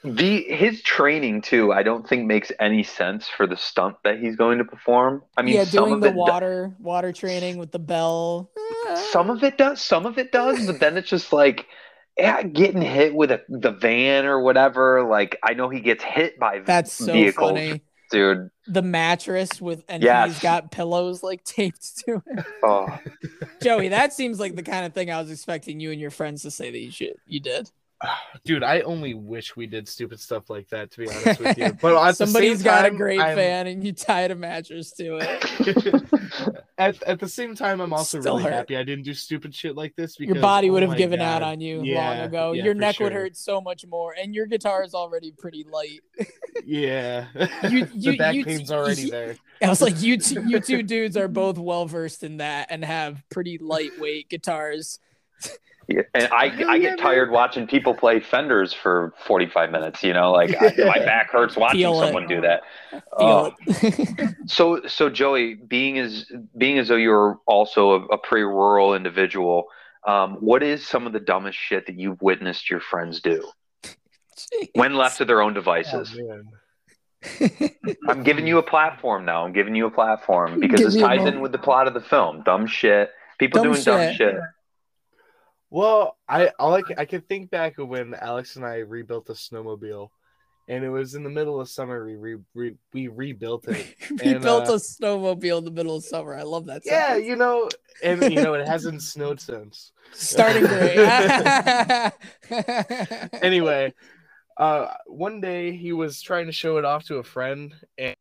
The 0.02 0.42
his 0.44 0.82
training 0.82 1.42
too, 1.42 1.72
I 1.74 1.82
don't 1.82 2.08
think 2.08 2.26
makes 2.26 2.50
any 2.58 2.82
sense 2.82 3.28
for 3.28 3.46
the 3.46 3.56
stunt 3.56 3.96
that 4.04 4.18
he's 4.18 4.34
going 4.34 4.56
to 4.58 4.64
perform. 4.64 5.22
I 5.36 5.42
mean, 5.42 5.54
yeah, 5.56 5.64
some 5.64 5.84
doing 5.84 5.94
of 5.96 6.00
the 6.00 6.12
water 6.12 6.74
water 6.78 7.12
training 7.12 7.58
with 7.58 7.70
the 7.70 7.78
bell. 7.78 8.50
some 9.12 9.28
of 9.28 9.44
it 9.44 9.58
does, 9.58 9.82
some 9.82 10.06
of 10.06 10.16
it 10.16 10.32
does, 10.32 10.66
but 10.66 10.80
then 10.80 10.96
it's 10.96 11.10
just 11.10 11.34
like 11.34 11.66
getting 12.52 12.82
hit 12.82 13.14
with 13.14 13.30
a, 13.30 13.42
the 13.48 13.70
van 13.72 14.26
or 14.26 14.40
whatever. 14.40 15.02
Like 15.04 15.38
I 15.42 15.54
know 15.54 15.68
he 15.68 15.80
gets 15.80 16.02
hit 16.04 16.38
by 16.38 16.60
That's 16.60 16.92
so 16.92 17.12
vehicles, 17.12 17.50
funny. 17.52 17.82
dude. 18.10 18.50
The 18.66 18.82
mattress 18.82 19.60
with 19.60 19.82
and 19.88 20.02
Yes. 20.02 20.28
he's 20.34 20.42
got 20.42 20.70
pillows 20.70 21.22
like 21.22 21.42
taped 21.44 21.98
to 22.06 22.22
it. 22.26 22.44
Oh, 22.62 22.98
Joey, 23.62 23.88
that 23.88 24.12
seems 24.12 24.38
like 24.40 24.56
the 24.56 24.62
kind 24.62 24.86
of 24.86 24.92
thing 24.92 25.10
I 25.10 25.20
was 25.20 25.30
expecting 25.30 25.80
you 25.80 25.90
and 25.90 26.00
your 26.00 26.10
friends 26.10 26.42
to 26.42 26.50
say 26.50 26.70
that 26.70 26.78
you 26.78 26.90
should 26.90 27.14
you 27.26 27.40
did. 27.40 27.70
Dude, 28.44 28.62
I 28.62 28.80
only 28.80 29.14
wish 29.14 29.56
we 29.56 29.66
did 29.66 29.86
stupid 29.88 30.20
stuff 30.20 30.48
like 30.48 30.68
that. 30.70 30.90
To 30.92 31.00
be 31.00 31.08
honest 31.10 31.40
with 31.40 31.58
you, 31.58 31.72
but 31.80 32.12
Somebody's 32.14 32.62
got 32.62 32.86
a 32.86 32.90
great 32.90 33.20
I'm- 33.20 33.36
fan 33.36 33.66
and 33.66 33.84
you 33.84 33.92
tied 33.92 34.30
a 34.30 34.34
mattress 34.34 34.92
to 34.92 35.18
it. 35.20 36.62
at, 36.78 37.02
at 37.02 37.20
the 37.20 37.28
same 37.28 37.54
time, 37.54 37.80
I'm 37.80 37.92
also 37.92 38.20
Still 38.20 38.34
really 38.36 38.44
hurt. 38.44 38.52
happy 38.54 38.76
I 38.76 38.82
didn't 38.82 39.04
do 39.04 39.12
stupid 39.14 39.54
shit 39.54 39.76
like 39.76 39.94
this. 39.96 40.16
Because, 40.16 40.34
Your 40.34 40.40
body 40.42 40.70
oh 40.70 40.72
would 40.74 40.82
have 40.82 40.92
my 40.92 40.96
given 40.96 41.20
out 41.20 41.42
on 41.42 41.60
you 41.60 41.82
long 41.84 42.18
ago. 42.20 42.52
yeah, 42.52 42.64
your 42.64 42.74
neck 42.74 42.98
would 43.00 43.12
hurt 43.12 43.36
so 43.36 43.60
much 43.60 43.84
more, 43.86 44.14
and 44.20 44.34
your 44.34 44.46
guitar 44.46 44.82
is 44.82 44.94
already 44.94 45.32
pretty 45.32 45.64
light. 45.70 46.00
Yeah, 46.64 47.26
You- 47.70 47.86
you- 47.94 48.12
the 48.12 48.16
back 48.18 48.34
you- 48.34 48.44
pain's 48.44 48.70
already 48.70 49.08
there. 49.10 49.36
I 49.62 49.68
was 49.68 49.80
like, 49.80 50.00
you 50.02 50.18
two, 50.18 50.42
you 50.46 50.60
two 50.60 50.82
dudes 50.82 51.16
are 51.16 51.28
both 51.28 51.58
well 51.58 51.86
versed 51.86 52.22
in 52.22 52.38
that 52.38 52.68
and 52.70 52.84
have 52.84 53.22
pretty 53.30 53.56
lightweight 53.58 54.28
guitars. 54.28 54.98
Yeah. 55.90 56.02
and 56.14 56.28
I 56.32 56.44
I 56.68 56.78
get 56.78 56.98
tired 56.98 57.30
watching 57.30 57.66
people 57.66 57.94
play 57.94 58.20
Fenders 58.20 58.72
for 58.72 59.12
forty 59.26 59.46
five 59.46 59.70
minutes. 59.70 60.02
You 60.02 60.12
know, 60.14 60.30
like 60.32 60.54
I, 60.60 60.72
my 60.84 60.98
back 61.04 61.30
hurts 61.30 61.56
watching 61.56 61.80
Feel 61.80 62.00
it. 62.00 62.06
someone 62.06 62.26
do 62.28 62.40
that. 62.42 62.62
Feel 62.92 63.02
Oh. 63.18 63.52
So 64.46 64.80
so 64.86 65.10
Joey, 65.10 65.54
being 65.54 65.98
as 65.98 66.26
being 66.56 66.78
as 66.78 66.88
though 66.88 66.96
you're 66.96 67.38
also 67.46 67.90
a, 67.92 68.04
a 68.06 68.18
pretty 68.18 68.44
rural 68.44 68.94
individual, 68.94 69.66
um, 70.06 70.34
what 70.40 70.62
is 70.62 70.86
some 70.86 71.06
of 71.06 71.12
the 71.12 71.20
dumbest 71.20 71.58
shit 71.58 71.86
that 71.86 71.98
you've 71.98 72.20
witnessed 72.22 72.70
your 72.70 72.80
friends 72.80 73.20
do 73.20 73.46
when 74.74 74.94
left 74.94 75.18
to 75.18 75.24
their 75.24 75.42
own 75.42 75.52
Oh, 75.52 75.54
devices? 75.54 76.14
man. 76.16 76.44
I'm 78.08 78.22
giving 78.22 78.46
you 78.46 78.58
a 78.58 78.62
platform 78.62 79.24
now. 79.26 79.44
I'm 79.44 79.52
giving 79.52 79.74
you 79.74 79.86
a 79.86 79.90
platform 79.90 80.58
because 80.58 80.80
Give 80.80 80.92
this 80.92 81.00
ties 81.02 81.26
in 81.26 81.40
with 81.40 81.52
the 81.52 81.58
plot 81.58 81.86
of 81.86 81.94
the 81.94 82.00
film. 82.00 82.42
Dumb 82.44 82.66
shit. 82.66 83.10
People 83.38 83.62
Dumb 83.62 83.72
doing 83.72 83.84
dumb 83.84 84.14
shit. 84.14 84.36
Well, 85.70 86.16
I 86.28 86.48
all 86.58 86.74
I 86.74 86.82
I 86.98 87.04
can 87.04 87.20
think 87.22 87.50
back 87.50 87.78
of 87.78 87.88
when 87.88 88.14
Alex 88.14 88.56
and 88.56 88.64
I 88.66 88.78
rebuilt 88.78 89.26
the 89.26 89.34
snowmobile, 89.34 90.08
and 90.68 90.84
it 90.84 90.88
was 90.90 91.14
in 91.14 91.22
the 91.22 91.30
middle 91.30 91.60
of 91.60 91.68
summer. 91.68 92.04
We 92.04 92.16
re, 92.16 92.36
re, 92.54 92.74
we 92.92 93.06
rebuilt 93.08 93.68
it. 93.68 93.94
we 94.22 94.32
And, 94.32 94.42
built 94.42 94.68
uh, 94.68 94.74
a 94.74 94.76
snowmobile 94.76 95.58
in 95.58 95.64
the 95.64 95.70
middle 95.70 95.96
of 95.96 96.04
summer. 96.04 96.34
I 96.34 96.42
love 96.42 96.66
that. 96.66 96.82
Yeah, 96.84 97.08
sentence. 97.08 97.26
you 97.28 97.36
know, 97.36 97.68
and 98.02 98.22
you 98.22 98.42
know 98.42 98.54
it 98.54 98.66
hasn't 98.66 99.02
snowed 99.14 99.40
since. 99.40 99.92
starting 100.12 100.64
great. 100.66 100.98
Anyway, 103.42 103.94
uh, 104.56 104.88
one 105.06 105.40
day 105.40 105.76
he 105.76 105.92
was 105.92 106.20
trying 106.20 106.46
to 106.46 106.52
show 106.52 106.78
it 106.78 106.84
off 106.84 107.04
to 107.04 107.16
a 107.18 107.22
friend, 107.24 107.74
and 107.96 108.16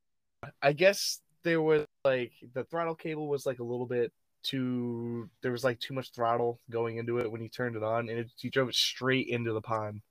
I 0.62 0.74
guess 0.74 1.20
there 1.44 1.62
was 1.62 1.86
like 2.06 2.32
the 2.54 2.64
throttle 2.66 2.96
cable 2.96 3.28
was 3.28 3.46
like 3.46 3.60
a 3.60 3.64
little 3.64 3.86
bit 3.88 4.12
too. 4.50 5.30
There 5.42 5.52
was 5.52 5.64
like 5.64 5.80
too 5.80 5.94
much 5.94 6.12
throttle 6.12 6.60
going 6.70 6.98
into 6.98 7.20
it 7.20 7.32
when 7.32 7.42
he 7.42 7.50
turned 7.50 7.76
it 7.76 7.84
on, 7.84 8.10
and 8.10 8.20
it, 8.20 8.32
he 8.38 8.50
drove 8.50 8.70
it 8.70 8.76
straight 8.76 9.28
into 9.28 9.54
the 9.54 9.62
pond. 9.62 10.02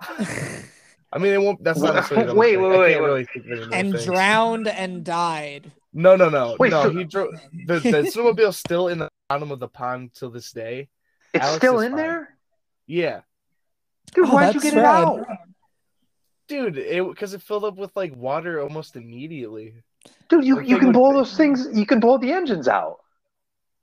I 0.00 1.16
mean, 1.18 1.32
it 1.32 1.40
won't. 1.40 1.62
That's 1.64 1.80
not 1.80 1.94
necessarily. 1.96 2.26
the 2.26 2.34
Wait, 2.34 2.56
wait, 2.56 2.66
I 2.74 2.78
wait, 2.78 2.92
can't 2.92 3.02
wait. 3.02 3.08
really 3.08 3.24
think 3.24 3.46
of 3.46 3.52
any 3.52 3.74
and 3.74 3.92
things. 3.92 4.04
drowned 4.04 4.68
and 4.68 5.04
died. 5.04 5.72
No, 5.94 6.16
no, 6.16 6.28
no, 6.28 6.54
Wait, 6.58 6.70
no. 6.70 6.82
so- 6.84 6.90
He 6.90 7.04
drove 7.04 7.30
the 7.66 7.78
the 7.80 8.02
snowmobile's 8.14 8.58
still 8.58 8.88
in 8.88 8.98
the 8.98 9.08
bottom 9.28 9.50
of 9.50 9.58
the 9.58 9.68
pond 9.68 10.12
till 10.14 10.30
this 10.30 10.52
day. 10.52 10.88
It's 11.34 11.44
Alex 11.44 11.56
still 11.58 11.80
in 11.80 11.92
fine. 11.92 11.96
there, 11.96 12.36
Yeah, 12.86 13.20
dude. 14.14 14.26
Oh, 14.28 14.32
why'd 14.34 14.54
you 14.54 14.60
that's 14.60 14.74
get 14.74 14.78
it 14.78 14.84
out? 14.84 15.26
dude, 16.46 16.78
it 16.78 17.06
because 17.08 17.34
it 17.34 17.42
filled 17.42 17.64
up 17.64 17.76
with 17.76 17.90
like 17.96 18.14
water 18.14 18.60
almost 18.60 18.96
immediately. 18.96 19.74
Dude, 20.28 20.44
you, 20.44 20.56
Like, 20.56 20.68
you 20.68 20.76
can 20.78 20.88
would- 20.88 20.92
blow 20.94 21.12
those 21.14 21.36
things. 21.36 21.68
You 21.72 21.84
can 21.86 22.00
blow 22.00 22.18
the 22.18 22.32
engines 22.32 22.68
out. 22.68 22.98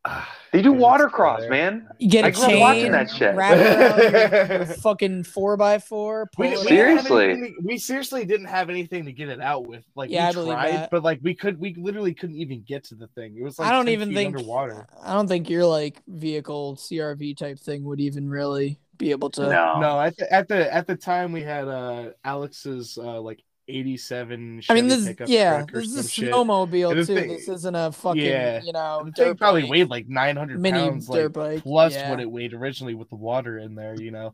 They 0.52 0.62
do 0.62 0.72
Dude, 0.72 0.80
water 0.80 1.10
cross, 1.10 1.42
man. 1.50 1.86
You 2.00 2.10
get 2.10 2.24
a 2.24 2.28
I 2.28 2.32
grew 2.32 2.44
up 2.46 2.60
watching 2.62 2.84
chain, 2.84 2.92
that 2.94 3.10
shit. 3.10 3.36
wrap 3.36 3.58
it 3.58 4.40
around 4.40 4.50
your, 4.50 4.58
your 4.60 4.66
fucking 4.78 5.24
four 5.26 5.58
by 5.58 5.80
four. 5.80 6.30
We, 6.38 6.48
pull 6.54 6.64
we 6.64 6.68
it 6.68 6.70
didn't 6.70 6.98
have 6.98 7.08
Seriously? 7.08 7.26
anything- 7.32 7.56
we 7.62 7.78
seriously 7.78 8.24
didn't 8.26 8.46
have 8.46 8.70
anything 8.70 9.04
to 9.04 9.12
get 9.12 9.28
it 9.28 9.42
out 9.42 9.68
with. 9.68 9.84
Like 9.98 10.12
Yeah, 10.12 10.28
I 10.28 10.30
we 10.30 10.34
believe 10.36 10.54
tried, 10.54 10.72
that. 10.72 10.92
but 10.92 11.04
like 11.04 11.20
we 11.22 11.36
could, 11.36 11.60
we 11.60 11.74
literally 11.74 12.14
couldn't 12.14 12.38
even 12.38 12.62
get 12.62 12.86
to 12.86 12.96
the 12.96 13.08
thing. 13.08 13.36
It 13.38 13.44
was 13.44 13.60
like 13.60 13.68
I 13.68 13.72
don't 13.74 13.84
10 13.88 13.94
even 13.96 14.10
feet 14.10 14.16
think 14.16 14.38
underwater. 14.38 14.88
I 15.04 15.12
don't 15.12 15.28
think 15.28 15.50
your 15.50 15.66
like 15.66 16.02
vehicle 16.08 16.78
CRV 16.78 17.36
type 17.36 17.60
thing 17.60 17.84
would 17.84 18.00
even 18.00 18.30
really 18.30 18.80
be 18.98 19.12
able 19.12 19.32
to. 19.32 19.42
No. 19.50 19.82
No, 19.82 20.00
at 20.00 20.16
the, 20.16 20.32
at 20.32 20.48
the 20.48 20.74
at 20.74 20.88
the 20.88 20.96
time 20.96 21.34
we 21.34 21.42
had 21.44 21.68
uh 21.68 22.12
Alex's 22.24 22.98
uh 22.98 23.20
like 23.20 23.44
'87. 23.68 24.62
I 24.70 24.74
mean, 24.74 24.88
this 24.88 25.06
pickup 25.08 25.28
yeah, 25.30 25.58
truck 25.58 25.74
or 25.74 25.80
this 25.82 25.96
is 25.96 26.06
a 26.06 26.10
shit. 26.10 26.32
snowmobile 26.32 26.92
And 26.98 27.08
too. 27.08 27.16
thing- 27.16 27.30
this 27.30 27.48
isn't 27.50 27.76
a 27.76 27.92
fucking 27.92 28.22
Yeah. 28.22 28.62
you 28.64 28.74
know 28.74 29.04
The 29.06 29.12
thing 29.12 29.26
dirt 29.28 29.38
probably 29.38 29.62
bike. 29.64 29.72
weighed 29.72 29.90
like 29.90 30.08
900 30.08 30.60
mini 30.60 30.80
pounds, 30.80 31.08
dirt 31.08 31.36
like 31.36 31.56
bike, 31.56 31.64
plus 31.64 31.94
yeah. 31.94 32.10
what 32.10 32.20
it 32.20 32.30
weighed 32.30 32.54
originally 32.54 32.94
with 32.96 33.10
the 33.10 33.16
water 33.16 33.58
in 33.60 33.76
there. 33.76 33.96
You 34.00 34.12
know. 34.12 34.34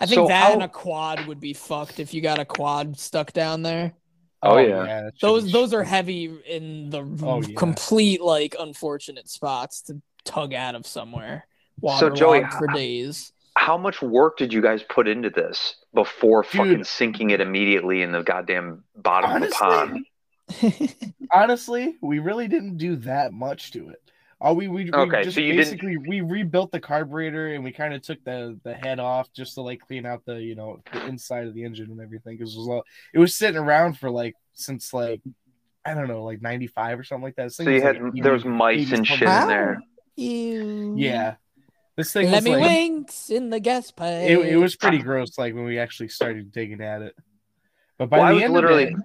I 0.00 0.06
think 0.06 0.16
So 0.16 0.26
that 0.28 0.46
how- 0.48 0.52
and 0.54 0.62
a 0.62 0.68
quad 0.68 1.26
would 1.26 1.40
be 1.40 1.52
fucked 1.52 1.98
if 2.00 2.14
you 2.14 2.20
got 2.20 2.38
a 2.38 2.44
quad 2.44 2.98
stuck 2.98 3.32
down 3.32 3.62
there. 3.62 3.94
Oh, 4.42 4.52
oh 4.54 4.58
yeah. 4.58 4.84
that 4.84 5.12
shit 5.14 5.20
Those 5.20 5.42
was- 5.44 5.52
those 5.52 5.74
are 5.74 5.82
heavy 5.82 6.30
in 6.46 6.90
the 6.90 7.02
Oh, 7.22 7.42
yeah. 7.42 7.54
complete 7.56 8.20
like 8.20 8.54
unfortunate 8.58 9.28
spots 9.28 9.82
to 9.82 10.00
tug 10.24 10.54
out 10.54 10.74
of 10.74 10.86
somewhere. 10.86 11.46
So, 11.98 12.10
Joey, 12.10 12.44
for 12.58 12.66
days. 12.68 13.32
How 13.56 13.76
much 13.76 14.00
work 14.02 14.36
did 14.36 14.52
you 14.52 14.60
guys 14.62 14.82
put 14.84 15.08
into 15.08 15.30
this 15.30 15.76
before 15.98 16.44
fucking 16.44 16.84
sinking 16.84 17.30
it 17.30 17.40
immediately 17.40 18.02
in 18.02 18.12
the 18.12 18.22
goddamn 18.22 18.84
bottom 18.94 19.42
of 19.42 19.48
the 19.48 19.48
pond? 19.48 20.06
honestly, 21.32 21.96
we 22.00 22.20
really 22.20 22.46
didn't 22.46 22.76
do 22.76 22.94
that 22.96 23.32
much 23.32 23.72
to 23.72 23.88
it. 23.88 24.00
Oh, 24.40 24.54
we 24.54 24.68
we, 24.68 24.84
we 24.84 24.90
just 24.90 25.34
so 25.34 25.40
you 25.40 25.54
didn't- 25.54 25.56
basically 25.56 25.96
we 25.96 26.20
rebuilt 26.20 26.70
the 26.70 26.78
carburetor 26.78 27.48
and 27.48 27.64
we 27.64 27.72
kind 27.72 27.92
of 27.94 28.02
took 28.02 28.22
the 28.22 28.56
the 28.62 28.74
head 28.74 29.00
off 29.00 29.32
just 29.32 29.54
to 29.54 29.62
like 29.62 29.80
clean 29.80 30.06
out 30.06 30.24
the 30.24 30.40
you 30.40 30.54
know 30.54 30.80
the 30.92 31.04
inside 31.06 31.48
of 31.48 31.54
the 31.54 31.64
engine 31.64 31.90
and 31.90 32.00
everything 32.00 32.36
because 32.36 32.54
it 32.54 32.58
was 32.58 32.68
all, 32.68 32.84
it 33.12 33.18
was 33.18 33.34
sitting 33.34 33.60
around 33.60 33.98
for 33.98 34.08
like 34.08 34.34
since 34.54 34.94
like 34.94 35.20
I 35.84 35.94
don't 35.94 36.06
know 36.06 36.22
like 36.22 36.40
ninety 36.40 36.68
five 36.68 36.96
or 37.00 37.02
something 37.02 37.24
like 37.24 37.34
that. 37.34 37.44
This 37.46 37.56
So 37.56 37.64
thing 37.64 37.74
you 37.74 37.82
had 37.82 38.00
like, 38.00 38.22
there 38.22 38.32
was 38.32 38.44
mice 38.44 38.92
and 38.92 39.04
shit 39.04 39.22
in 39.22 39.48
there. 39.48 39.82
Ew. 40.14 40.94
Yeah, 40.96 41.34
this 41.98 42.12
thing 42.12 42.26
Let 42.30 42.36
was 42.36 42.44
me 42.44 42.50
like 42.56 42.62
winks 42.62 43.28
in 43.28 43.50
the 43.50 43.58
gas 43.60 43.90
pipe. 43.90 44.30
it, 44.30 44.38
it 44.38 44.56
was 44.56 44.76
pretty 44.76 44.98
gross 44.98 45.36
like 45.36 45.52
when 45.54 45.64
we 45.64 45.78
actually 45.80 46.08
started 46.08 46.52
digging 46.52 46.80
at 46.80 47.02
it. 47.02 47.16
But 47.98 48.08
by 48.08 48.18
Well, 48.18 48.26
I 48.26 48.28
the 48.30 48.34
was 48.36 48.44
end 48.44 48.52
literally- 48.54 48.84
of 48.84 48.90
it, 48.90 48.96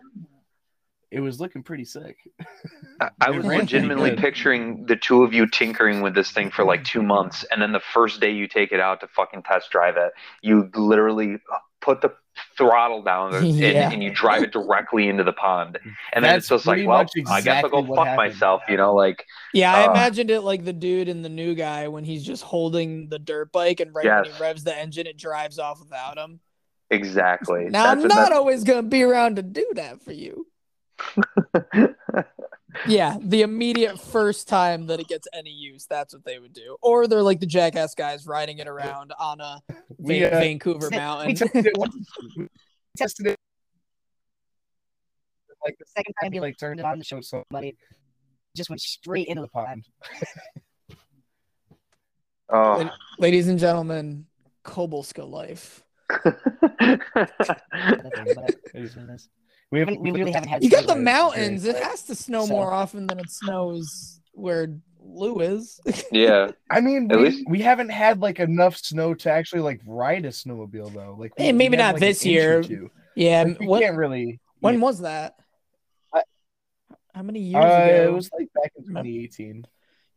it 1.10 1.20
was 1.20 1.40
looking 1.40 1.64
pretty 1.64 1.86
sick. 1.86 2.18
I, 3.02 3.10
I 3.20 3.30
was 3.32 3.46
legitimately 3.46 4.16
picturing 4.16 4.86
the 4.86 4.96
two 4.96 5.24
of 5.24 5.34
you 5.34 5.48
tinkering 5.48 6.02
with 6.02 6.14
this 6.16 6.32
thing 6.32 6.50
for 6.52 6.64
like 6.64 6.84
two 6.84 7.02
months, 7.04 7.44
and 7.52 7.60
then 7.62 7.72
the 7.72 7.80
first 7.94 8.22
day 8.22 8.32
you 8.32 8.48
take 8.48 8.72
it 8.72 8.80
out 8.80 9.00
to 9.02 9.08
fucking 9.08 9.44
test 9.44 9.72
drive 9.72 9.98
it, 9.98 10.12
you 10.42 10.70
literally 10.76 11.38
put 11.82 12.02
the 12.02 12.14
throttle 12.58 13.02
down 13.02 13.34
and, 13.36 13.48
Yeah. 13.48 13.92
and 13.92 14.04
you 14.04 14.10
drive 14.12 14.44
it 14.44 14.52
directly 14.52 15.08
into 15.08 15.24
the 15.24 15.34
pond, 15.34 15.78
and 16.14 16.24
then 16.24 16.34
That's 16.34 16.44
it's 16.46 16.50
just 16.50 16.66
like, 16.66 16.86
well, 16.88 17.00
much 17.00 17.12
I 17.30 17.42
guess 17.42 17.64
I'll 17.64 17.70
go 17.70 17.84
fuck 17.84 18.08
happened. 18.08 18.16
myself, 18.34 18.62
you 18.70 18.78
know, 18.78 18.94
like 18.96 19.26
Yeah, 19.54 19.74
I 19.74 19.86
Uh, 19.88 19.92
imagined 19.92 20.32
it 20.32 20.42
like 20.42 20.64
the 20.66 20.74
dude 20.74 21.10
in 21.10 21.22
the 21.22 21.30
new 21.30 21.56
guy 21.56 21.88
when 21.88 22.04
he's 22.04 22.24
just 22.26 22.44
holding 22.44 23.10
the 23.10 23.20
dirt 23.20 23.52
bike 23.52 23.80
and 23.80 23.94
right 23.94 24.06
when 24.06 24.26
he 24.26 24.42
revs 24.42 24.64
the 24.64 24.78
engine, 24.78 25.08
it 25.08 25.18
drives 25.18 25.60
off 25.60 25.80
without 25.80 26.18
him. 26.18 26.40
exactly. 26.90 27.66
Now 27.70 27.88
I'm 27.90 28.02
That's- 28.02 28.18
not 28.30 28.32
always 28.34 28.64
gonna 28.64 28.84
be 28.84 29.04
around 29.04 29.38
to 29.38 29.42
do 29.44 29.66
that 29.76 30.02
for 30.04 30.12
you. 30.12 30.48
Yeah, 32.88 33.18
the 33.20 33.42
immediate 33.42 34.00
first 34.00 34.48
time 34.48 34.88
that 34.88 35.00
it 35.00 35.08
gets 35.08 35.28
any 35.34 35.52
use, 35.52 35.86
that's 35.86 36.14
what 36.14 36.26
they 36.26 36.40
would 36.40 36.54
do. 36.54 36.78
Or 36.82 37.08
they're 37.08 37.24
like 37.24 37.40
the 37.40 37.46
jackass 37.46 37.96
guys 37.96 38.26
riding 38.26 38.60
it 38.60 38.68
around 38.68 39.14
on 39.20 39.42
a 39.42 39.62
We, 39.98 40.20
Va- 40.20 40.36
uh, 40.36 40.40
Vancouver 40.40 40.90
mountain. 40.90 41.36
tested 41.36 41.68
it 41.68 41.78
once. 41.78 41.96
We 42.38 42.48
tested 42.98 43.28
it 43.28 43.40
like 45.64 45.78
the 45.80 45.86
Second 45.86 46.14
time 46.22 46.32
he 46.32 46.40
like 46.40 46.58
turned 46.58 46.80
it 46.80 46.86
on 46.86 46.98
to 46.98 47.04
show 47.04 47.22
somebody, 47.22 47.76
just 48.56 48.70
went 48.70 48.82
straight 48.82 49.28
into 49.28 49.42
the 49.42 49.48
pond. 49.48 49.86
oh. 52.50 52.90
Ladies 53.18 53.48
and 53.48 53.58
gentlemen, 53.58 54.26
Kobolska 54.64 55.28
life. 55.28 55.84
It 59.76 59.80
is 59.82 59.86
what 59.88 59.94
it 59.94 59.96
is. 59.96 60.00
We 60.02 60.02
haven't. 60.02 60.02
We 60.02 60.12
really 60.12 60.32
haven't 60.32 60.50
had 60.50 60.64
You 60.64 60.70
got 60.70 60.82
the 60.82 60.84
snow 60.88 60.94
there. 60.96 61.04
mountains. 61.04 61.66
It 61.66 61.76
has 61.78 62.04
to 62.04 62.16
snow 62.16 62.46
So- 62.46 62.54
more 62.54 62.72
often 62.72 63.08
than 63.08 63.20
it 63.20 63.30
snows 63.30 64.20
where 64.34 64.68
Lou 65.06 65.40
is. 65.42 65.80
yeah. 66.12 66.52
I 66.72 66.80
mean, 66.82 67.12
At 67.12 67.18
we, 67.20 67.24
least- 67.30 67.44
we 67.50 67.60
haven't 67.62 67.90
had 67.90 68.20
like 68.22 68.40
enough 68.40 68.78
snow 68.78 69.14
to 69.16 69.30
actually 69.30 69.62
like 69.62 69.82
ride 69.86 70.26
a 70.26 70.30
snowmobile 70.30 70.94
though. 70.94 71.16
Like, 71.20 71.38
we- 71.38 71.46
Eh, 71.46 71.52
maybe 71.52 71.76
we 71.78 71.82
had, 71.82 71.88
not 71.88 71.94
like, 71.96 72.02
this 72.02 72.24
an 72.24 72.32
year. 72.32 72.64
yeah. 73.16 73.44
Like, 73.44 73.60
we 73.60 73.68
what, 73.68 73.82
can't 73.82 73.98
really. 73.98 74.40
when 74.60 74.76
yeah. 74.76 74.80
was 74.80 75.00
that? 75.02 75.36
I- 76.14 76.24
How 77.14 77.24
many 77.24 77.40
years 77.42 77.64
Uh, 77.64 77.68
ago? 77.68 78.04
it 78.10 78.14
was 78.14 78.30
like 78.32 78.50
back 78.54 78.72
in 78.78 78.86
2018. 78.86 79.66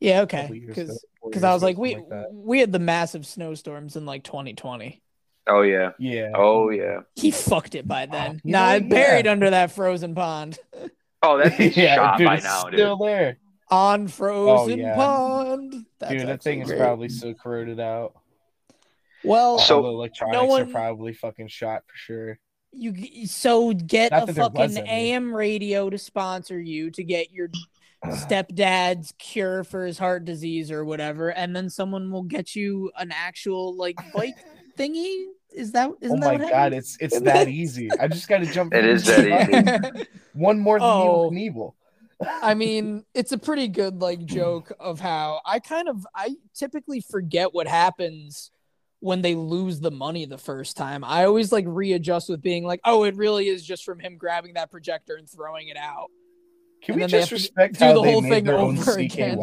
yeah, 0.00 0.20
okay. 0.22 0.48
Because 0.66 1.04
because 1.24 1.42
I 1.42 1.52
was 1.52 1.62
like, 1.62 1.76
we 1.76 1.92
something 1.94 2.08
that. 2.10 2.32
we 2.32 2.60
had 2.60 2.70
the 2.70 2.78
massive 2.78 3.26
snowstorms 3.26 3.96
in 3.96 4.06
like 4.06 4.22
2020. 4.22 5.02
Oh 5.48 5.62
yeah. 5.62 5.92
yeah. 5.98 6.32
Oh 6.34 6.70
yeah. 6.70 7.00
He 7.14 7.30
fucked 7.30 7.74
it 7.74 7.86
by 7.86 8.06
then. 8.06 8.40
You 8.44 8.52
nah, 8.52 8.70
know, 8.70 8.76
it 8.76 8.88
buried 8.88 9.26
yeah. 9.26 9.32
under 9.32 9.50
that 9.50 9.70
frozen 9.72 10.14
pond. 10.14 10.58
Oh, 11.22 11.38
that 11.38 11.56
thing's 11.56 11.76
yeah, 11.76 11.94
shot 11.94 12.18
dude, 12.18 12.26
by 12.26 12.38
now, 12.40 12.64
dude. 12.64 12.74
still 12.74 12.96
there. 12.96 13.38
On 13.70 14.08
frozen 14.08 14.78
yeah. 14.78 14.94
pond. 14.94 15.86
That's 15.98 16.12
dude, 16.12 16.22
that 16.22 16.28
actually 16.30 16.52
thing 16.52 16.62
is 16.62 16.72
probably 16.72 17.08
so 17.08 17.34
corroded 17.34 17.80
out. 17.80 18.14
well. 19.24 19.58
So- 19.58 19.76
All 19.76 19.82
the 19.82 19.88
electronics 19.88 20.48
one- 20.48 20.62
are 20.62 20.66
probably 20.66 21.12
fucking 21.12 21.48
shot 21.48 21.82
for 21.86 21.96
sure. 21.96 22.38
You 22.78 23.26
so 23.26 23.72
get 23.72 24.12
Not 24.12 24.28
a 24.28 24.32
that 24.34 24.52
was 24.52 24.74
fucking. 24.76 24.86
AM 24.86 25.34
radio 25.34 25.88
to 25.88 25.96
sponsor 25.96 26.60
you 26.60 26.90
to 26.90 27.02
get 27.02 27.30
your 27.32 27.48
stepdad's 28.04 29.14
cure 29.18 29.64
for 29.64 29.86
his 29.86 29.98
heart 29.98 30.26
disease 30.26 30.70
or 30.70 30.84
whatever, 30.84 31.30
and 31.30 31.56
then 31.56 31.70
someone 31.70 32.10
will 32.10 32.24
get 32.24 32.54
you 32.54 32.90
an 32.98 33.12
actual 33.12 33.74
like 33.74 33.96
bike 34.12 34.34
thingy. 34.78 35.24
Is 35.56 35.72
that 35.72 35.90
isn't 36.00 36.18
oh 36.18 36.20
that 36.20 36.38
my 36.38 36.44
what 36.44 36.52
god, 36.52 36.72
it's 36.74 36.96
it's 37.00 37.18
that 37.20 37.48
easy. 37.48 37.90
I 37.98 38.08
just 38.16 38.28
got 38.28 38.38
to 38.38 38.46
jump. 38.46 38.74
It 38.74 38.82
from 38.82 38.90
is 38.90 39.04
the 39.04 39.12
that 39.22 39.96
easy. 39.96 40.06
One 40.34 40.58
more 40.58 40.78
than 40.78 40.88
Oh. 40.88 41.30
Evel 41.30 41.72
I 42.42 42.54
mean, 42.62 43.04
it's 43.14 43.32
a 43.32 43.38
pretty 43.38 43.68
good 43.68 44.00
like 44.00 44.24
joke 44.24 44.72
of 44.78 45.00
how 45.00 45.40
I 45.44 45.58
kind 45.60 45.88
of 45.88 46.06
I 46.14 46.36
typically 46.54 47.00
forget 47.00 47.52
what 47.54 47.66
happens 47.68 48.50
when 49.00 49.22
they 49.22 49.34
lose 49.34 49.80
the 49.80 49.90
money 49.90 50.24
the 50.24 50.38
first 50.38 50.76
time. 50.76 51.04
I 51.04 51.24
always 51.24 51.52
like 51.52 51.64
readjust 51.68 52.28
with 52.28 52.42
being 52.42 52.64
like, 52.64 52.80
"Oh, 52.84 53.04
it 53.04 53.16
really 53.16 53.48
is 53.48 53.64
just 53.64 53.84
from 53.84 53.98
him 53.98 54.16
grabbing 54.16 54.54
that 54.54 54.70
projector 54.70 55.16
and 55.16 55.28
throwing 55.28 55.68
it 55.68 55.76
out." 55.76 56.10
Can 56.82 56.94
And 56.94 57.02
we 57.02 57.08
just 57.08 57.32
respect 57.32 57.78
do 57.78 57.84
how 57.84 57.94
the 57.94 58.02
they 58.02 58.12
whole 58.12 58.20
made 58.22 58.30
thing 58.30 58.44
their 58.44 58.58
own 58.58 58.78
over 58.78 58.98
again. 58.98 59.38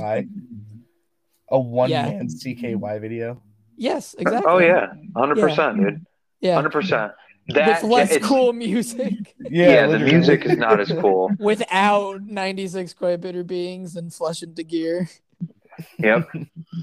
A 1.49 1.59
one 1.59 1.91
man 1.91 2.27
CKY 2.27 3.01
video. 3.01 3.41
Yes, 3.77 4.15
exactly. 4.17 4.51
Oh 4.51 4.59
yeah, 4.59 4.93
hundred 5.15 5.39
percent, 5.39 5.77
dude. 5.77 6.05
Yeah. 6.41 6.55
Hundred 6.55 6.71
percent. 6.71 7.11
That 7.49 7.83
With 7.83 7.91
less 7.91 8.11
it's- 8.11 8.27
cool 8.27 8.53
music. 8.53 9.13
Yeah, 9.49 9.87
the 9.87 9.99
music 9.99 10.45
is 10.45 10.57
not 10.57 10.79
as 10.79 10.89
cool. 10.89 11.29
Without 11.39 12.21
96 12.23 12.93
Quite 12.93 13.19
Bitter 13.21 13.43
Beings 13.43 13.95
and 13.97 14.11
Flesh 14.13 14.41
into 14.41 14.63
Gear. 14.63 15.09
Yep. 15.99 16.29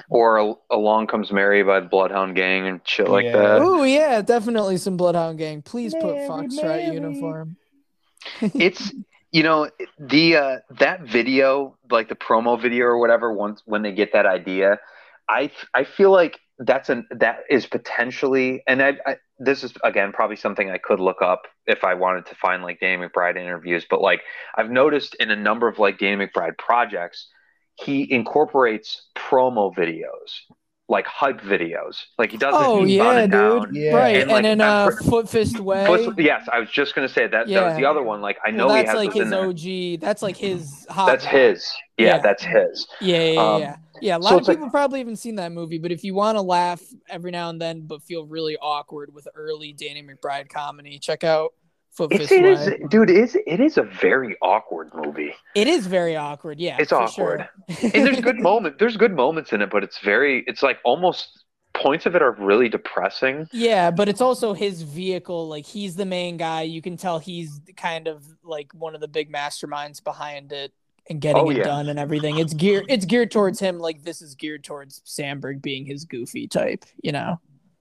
Or 0.09 0.57
Along 0.71 1.07
Comes 1.07 1.33
Mary 1.33 1.63
by 1.63 1.81
the 1.81 1.87
Bloodhound 1.87 2.37
Gang 2.37 2.67
and 2.67 2.81
shit 2.85 3.09
like 3.09 3.25
Yeah. 3.25 3.37
that. 3.37 3.63
Oh 3.63 3.83
yeah, 3.85 4.21
definitely 4.23 4.77
some 4.77 4.97
Bloodhound 4.97 5.39
Gang. 5.39 5.63
Please 5.63 5.95
put 5.95 6.15
Mary, 6.15 6.29
Foxtrot 6.29 6.63
Mary. 6.63 6.95
uniform. 6.95 7.57
It's 8.43 8.93
you 9.33 9.43
know 9.43 9.71
the 9.99 10.37
uh, 10.37 10.57
that 10.79 11.01
video, 11.03 11.77
like 11.91 12.09
the 12.09 12.15
promo 12.17 12.61
video 12.61 12.85
or 12.87 12.99
whatever. 12.99 13.33
Once 13.33 13.63
when 13.65 13.83
they 13.83 13.93
get 13.93 14.13
that 14.13 14.27
idea, 14.27 14.79
I 15.29 15.51
I 15.73 15.85
feel 15.85 16.11
like 16.11 16.39
that's 16.61 16.91
an 16.91 17.07
that 17.11 17.41
is 17.49 17.67
potentially, 17.67 18.63
and 18.67 18.83
I, 18.83 18.93
I 19.07 19.17
this 19.39 19.65
is 19.65 19.73
again 19.83 20.13
probably 20.13 20.37
something 20.37 20.71
I 20.71 20.79
could 20.79 21.01
look 21.01 21.23
up 21.23 21.43
if 21.67 21.85
I 21.85 21.95
wanted 21.95 22.27
to 22.27 22.35
find 22.35 22.63
like 22.63 22.81
Danny 22.81 23.07
McBride 23.07 23.37
interviews. 23.37 23.87
But 23.89 24.03
like 24.03 24.21
I've 24.55 24.71
noticed 24.71 25.15
in 25.17 25.31
a 25.31 25.37
number 25.37 25.69
of 25.69 25.79
like 25.79 25.99
Danny 25.99 26.27
McBride 26.27 26.59
projects, 26.59 27.29
he 27.77 28.13
incorporates 28.13 29.09
promo 29.17 29.75
videos, 29.75 30.55
like 30.91 31.07
hype 31.07 31.41
videos. 31.41 31.97
Like 32.19 32.33
he 32.33 32.37
doesn't. 32.37 32.61
Oh 32.63 32.85
he 32.85 32.97
yeah, 32.99 33.23
dude. 33.23 33.31
down. 33.31 33.75
Yeah. 33.75 33.95
Right, 33.95 34.17
And, 34.17 34.23
and, 34.23 34.31
like, 34.33 34.45
in 34.45 34.61
I've 34.61 34.89
uh, 34.93 34.97
Foot 35.09 35.29
Fist 35.31 35.59
Way. 35.69 35.87
But- 35.87 36.19
yes, 36.19 36.49
I 36.53 36.59
was 36.59 36.69
just 36.69 36.95
gonna 36.97 37.09
say 37.09 37.29
that. 37.29 37.47
That 37.47 37.65
was 37.67 37.77
the 37.77 37.85
other 37.87 38.03
one. 38.03 38.21
Like 38.21 38.39
I 38.45 38.51
know 38.51 38.67
well, 38.67 38.75
he 38.77 38.83
that's 38.83 38.91
has 38.99 38.99
like 39.07 39.13
his 39.15 39.23
in 39.23 39.31
there. 39.31 39.47
OG. 39.95 40.01
That's 40.01 40.21
like 40.21 40.37
his 40.37 40.87
hot. 40.91 41.07
That's 41.07 41.25
rod. 41.27 41.33
his. 41.35 41.73
Yeah, 41.97 42.07
Yeah. 42.07 42.19
that's 42.19 42.43
his. 42.43 42.87
Yeah, 43.01 43.17
yeah, 43.19 43.31
yeah. 43.33 43.41
Um, 43.41 43.61
yeah. 43.63 43.77
Yeah, 44.03 44.17
a 44.17 44.19
lot 44.19 44.31
so 44.31 44.35
of 44.37 44.41
it's 44.41 44.49
like- 44.49 44.57
people 44.57 44.71
probably 44.71 44.99
haven't 44.99 45.17
seen 45.17 45.35
that 45.37 45.53
movie, 45.53 45.79
but 45.79 45.93
if 45.93 46.03
you 46.05 46.15
want 46.15 46.37
to 46.37 46.43
laugh 46.43 46.81
every 47.09 47.31
now 47.31 47.51
and 47.51 47.61
then, 47.61 47.83
but 47.83 48.03
feel 48.03 48.25
really 48.27 48.57
awkward 48.61 49.13
with 49.15 49.29
early 49.35 49.73
Danny 49.75 50.03
McBride 50.03 50.49
comedy, 50.49 50.99
check 50.99 51.23
out 51.23 51.53
Foot 51.93 52.13
It's 52.13 52.29
Fist 52.29 52.33
it 52.33 52.43
Way. 52.43 52.51
is, 52.53 52.89
dude. 52.91 53.11
It 53.11 53.17
is 53.17 53.37
it 53.47 53.61
is 53.61 53.77
a 53.77 53.83
very 53.83 54.37
awkward 54.43 54.91
movie, 54.95 55.35
It 55.55 55.67
is 55.67 55.87
very 55.87 56.17
awkward. 56.17 56.59
Yeah, 56.61 56.77
It's 56.79 56.93
awkward. 56.93 57.49
sure. 57.69 57.79
and 57.95 58.07
there's 58.07 58.21
good 58.21 58.39
moment. 58.39 58.79
There's 58.79 58.97
good 58.97 59.15
moments 59.15 59.53
in 59.53 59.61
it, 59.63 59.71
but 59.71 59.83
it's 59.83 59.99
very. 59.99 60.45
It's 60.47 60.63
like 60.63 60.79
almost 60.85 61.45
points 61.73 62.05
of 62.07 62.15
it 62.17 62.23
are 62.23 62.33
really 62.33 62.69
depressing. 62.69 63.49
Yeah, 63.53 63.91
but 63.91 64.09
it's 64.09 64.21
also 64.21 64.55
his 64.55 64.83
vehicle. 64.83 65.49
Like 65.49 65.67
he's 65.67 65.97
the 65.97 66.07
main 66.07 66.37
guy. 66.37 66.63
You 66.63 66.81
can 66.83 66.97
tell 66.97 67.19
he's 67.19 67.61
kind 67.77 68.07
of 68.09 68.25
like 68.45 68.73
one 68.73 68.95
of 68.95 69.01
the 69.01 69.09
big 69.09 69.33
masterminds 69.33 70.03
behind 70.03 70.53
it 70.53 70.73
and 71.09 71.21
getting 71.21 71.43
Oh, 71.43 71.51
it 71.51 71.57
yeah. 71.59 71.65
done 71.65 71.89
and 71.89 71.99
everything. 71.99 72.39
It's 72.39 72.55
geared. 72.55 72.87
It's 72.89 73.05
geared 73.05 73.31
towards 73.31 73.59
him. 73.59 73.79
Like 73.79 74.05
this 74.05 74.23
is 74.23 74.35
geared 74.37 74.63
towards 74.65 75.01
Samberg 75.01 75.61
being 75.63 75.85
his 75.87 76.05
goofy 76.05 76.47
type. 76.47 76.85
You 77.03 77.13
know. 77.13 77.41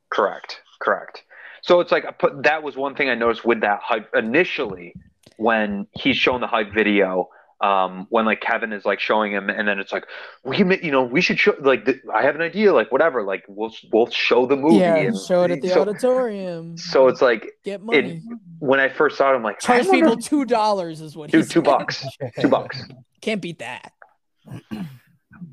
Correct. 0.09 0.61
Correct. 0.79 1.23
So 1.61 1.79
it's 1.79 1.91
like 1.91 2.05
I 2.05 2.11
put 2.11 2.43
that 2.43 2.63
was 2.63 2.75
one 2.75 2.95
thing 2.95 3.09
I 3.09 3.15
noticed 3.15 3.45
with 3.45 3.61
that 3.61 3.79
hype 3.83 4.09
initially. 4.15 4.93
when 5.37 5.87
he's 5.93 6.17
shown 6.17 6.41
the 6.41 6.47
hype 6.47 6.73
video. 6.73 7.29
Um, 7.61 8.07
when 8.09 8.23
like 8.25 8.39
Kevin 8.39 8.71
is 8.71 8.85
like 8.85 9.01
showing 9.01 9.33
him, 9.33 9.49
and 9.49 9.67
then 9.67 9.79
it's 9.79 9.91
like 9.91 10.05
we, 10.45 10.57
you 10.59 10.91
know, 10.91 11.03
we 11.03 11.19
should 11.19 11.37
show 11.37 11.53
like 11.59 11.83
th- 11.85 11.97
I 12.13 12.21
have 12.23 12.35
an 12.35 12.41
idea, 12.41 12.73
like 12.73 12.89
whatever, 12.89 13.21
like 13.21 13.43
we'll 13.49 13.73
we'll 13.91 14.09
show 14.09 14.45
the 14.45 14.55
movie. 14.55 14.77
yeah, 14.77 14.95
and 14.95 15.17
show 15.17 15.43
it 15.43 15.51
at 15.51 15.61
the 15.61 15.67
so, 15.67 15.81
auditorium. 15.81 16.77
so 16.77 17.09
it's 17.09 17.21
like 17.21 17.51
Get 17.65 17.81
money. 17.83 18.21
when 18.59 18.79
I 18.79 18.87
first 18.87 19.17
saw 19.17 19.33
it, 19.33 19.35
I'm 19.35 19.43
like, 19.43 19.59
Charge 19.59 19.87
wonder- 19.87 20.05
people 20.07 20.15
two 20.21 20.45
dollars 20.45 21.01
is 21.01 21.17
what 21.17 21.31
he 21.31 21.37
dude, 21.37 21.49
two 21.51 21.61
bucks, 21.61 22.05
two 22.39 22.47
bucks. 22.47 22.81
Can't 23.21 23.41
beat 23.41 23.59
that. 23.59 23.91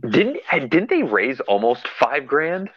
Didn't 0.08 0.38
didn't 0.52 0.90
they 0.90 1.02
raise 1.02 1.40
almost 1.40 1.86
five 1.88 2.26
grand 2.26 2.70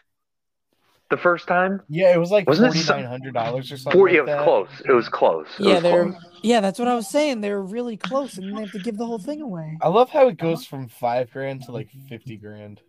the 1.10 1.18
first 1.18 1.47
time? 1.47 1.82
Yeah, 1.89 2.14
it 2.14 2.18
was 2.18 2.32
like 2.32 2.47
Wasn't 2.47 2.76
it 2.76 2.88
nine 2.89 3.05
hundred 3.05 3.34
dollars 3.34 3.72
or 3.72 3.78
something. 3.78 3.99
Forty. 3.99 4.14
like 4.14 4.20
it 4.20 4.22
was 4.24 4.38
that. 4.38 4.43
close. 4.43 4.70
It 4.88 4.91
was 4.91 5.10
close. 5.10 5.47
It 5.60 5.66
Yeah, 5.66 5.74
was 5.76 5.84
they're 5.84 6.03
close. 6.12 6.24
yeah, 6.43 6.62
that's 6.62 6.80
what 6.80 6.88
I 6.88 6.95
was 6.95 7.07
saying. 7.07 7.41
They 7.41 7.51
were 7.51 7.62
really 7.64 7.97
close, 7.97 8.38
and 8.38 8.55
they 8.55 8.62
have 8.62 8.72
to 8.72 8.80
give 8.80 8.97
the 8.97 9.05
whole 9.05 9.20
thing 9.20 9.41
away. 9.41 9.78
I 9.82 9.88
love 9.89 10.10
how 10.10 10.28
it 10.28 10.38
goes 10.38 10.66
from 10.66 10.88
five 10.88 11.32
grand 11.32 11.64
to 11.64 11.72
like 11.72 11.89
fifty 12.07 12.38
grand. 12.38 12.82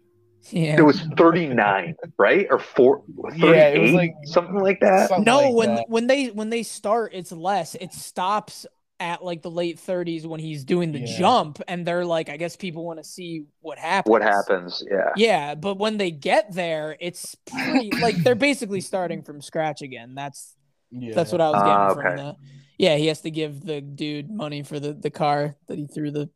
Yeah. 0.50 0.76
It 0.78 0.82
was 0.82 1.00
thirty 1.18 1.46
nine, 1.48 1.96
right, 2.18 2.46
or 2.50 2.58
four? 2.58 3.02
Yeah, 3.36 3.68
it 3.68 3.78
was 3.80 3.92
like- 3.92 4.14
something 4.24 4.58
like 4.58 4.80
that. 4.80 5.08
Something 5.10 5.24
no, 5.24 5.40
like 5.42 5.54
when 5.54 5.74
that. 5.76 5.88
when 5.88 6.06
they 6.06 6.26
when 6.28 6.48
they 6.50 6.62
start, 6.62 7.12
it's 7.14 7.30
less. 7.32 7.74
It 7.74 7.92
stops 7.92 8.66
at 9.00 9.24
like 9.24 9.40
the 9.42 9.50
late 9.50 9.78
30s 9.78 10.26
when 10.26 10.38
he's 10.38 10.62
doing 10.64 10.92
the 10.92 11.00
Yeah. 11.00 11.18
jump, 11.18 11.60
and 11.66 11.86
they're 11.86 12.04
like, 12.04 12.28
I 12.28 12.36
guess 12.36 12.54
people 12.54 12.84
want 12.84 12.98
to 12.98 13.04
see 13.04 13.46
what 13.60 13.78
happens. 13.78 14.10
What 14.10 14.22
happens? 14.22 14.84
Yeah. 14.88 15.10
Yeah, 15.16 15.54
but 15.54 15.78
when 15.78 15.96
they 15.96 16.10
get 16.10 16.52
there, 16.52 16.96
it's 17.00 17.34
pretty 17.46 17.90
like 18.00 18.16
they're 18.22 18.34
basically 18.34 18.80
starting 18.82 19.22
from 19.22 19.40
scratch 19.40 19.80
again. 19.82 20.14
That's 20.14 20.54
Yeah, 20.90 21.14
that's 21.14 21.32
what 21.32 21.40
I 21.40 21.50
was 21.50 21.62
getting 21.62 21.72
ah, 21.72 21.94
from 21.94 22.06
okay. 22.06 22.16
the. 22.16 22.36
Yeah, 22.78 22.96
he 22.96 23.06
has 23.06 23.22
to 23.22 23.30
give 23.30 23.60
the 23.64 23.80
dude 23.80 24.30
money 24.30 24.62
for 24.62 24.78
the 24.78 24.92
the 24.92 25.10
car 25.10 25.56
that 25.68 25.78
he 25.78 25.86
threw 25.86 26.10
the 26.10 26.30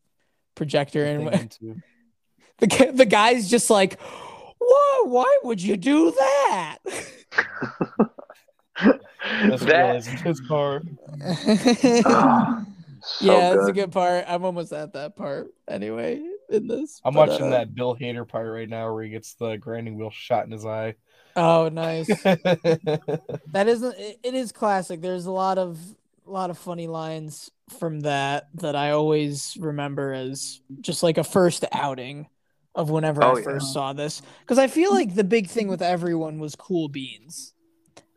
projector 0.54 1.04
in. 1.04 1.28
Thing 1.28 1.40
into. 1.40 1.82
The 2.58 2.92
the 2.94 3.04
guy's 3.04 3.50
just 3.50 3.68
like, 3.68 3.98
"Whoa, 4.60 5.08
why 5.08 5.38
would 5.42 5.60
you 5.60 5.76
do 5.76 6.12
that?" 6.12 6.78
That's 8.84 9.64
that. 9.64 10.04
that... 10.04 10.20
his 10.20 10.40
car. 10.40 10.82
Ah, 12.04 12.64
so 13.04 13.26
yeah, 13.26 13.50
that's 13.50 13.64
a 13.64 13.72
good. 13.72 13.74
good 13.74 13.92
part. 13.92 14.24
I'm 14.26 14.44
almost 14.44 14.72
at 14.72 14.94
that 14.94 15.14
part 15.16 15.52
anyway 15.68 16.22
in 16.48 16.66
this. 16.66 17.00
I'm 17.04 17.14
but, 17.14 17.28
watching 17.28 17.46
uh, 17.46 17.50
that 17.50 17.74
Bill 17.74 17.96
Hader 17.96 18.26
part 18.26 18.50
right 18.52 18.68
now 18.68 18.92
where 18.92 19.04
he 19.04 19.10
gets 19.10 19.34
the 19.34 19.56
grinding 19.56 19.96
wheel 19.96 20.10
shot 20.10 20.46
in 20.46 20.52
his 20.52 20.64
eye. 20.64 20.94
Oh, 21.36 21.68
nice. 21.68 22.06
that 22.22 23.64
isn't. 23.66 23.98
It, 23.98 24.20
it 24.22 24.34
is 24.34 24.52
classic. 24.52 25.00
There's 25.00 25.26
a 25.26 25.32
lot 25.32 25.58
of 25.58 25.78
a 26.26 26.30
lot 26.30 26.50
of 26.50 26.58
funny 26.58 26.86
lines 26.86 27.50
from 27.78 28.00
that 28.00 28.48
that 28.54 28.76
I 28.76 28.90
always 28.90 29.56
remember 29.58 30.12
as 30.12 30.60
just 30.80 31.02
like 31.02 31.18
a 31.18 31.24
first 31.24 31.64
outing 31.72 32.28
of 32.74 32.90
whenever 32.90 33.22
Oh, 33.22 33.36
I 33.36 33.38
yeah. 33.38 33.44
first 33.44 33.72
saw 33.72 33.92
this. 33.92 34.22
Because 34.40 34.58
I 34.58 34.66
feel 34.66 34.92
like 34.92 35.14
the 35.14 35.24
big 35.24 35.48
thing 35.48 35.68
with 35.68 35.82
everyone 35.82 36.38
was 36.38 36.56
cool 36.56 36.88
beans. 36.88 37.53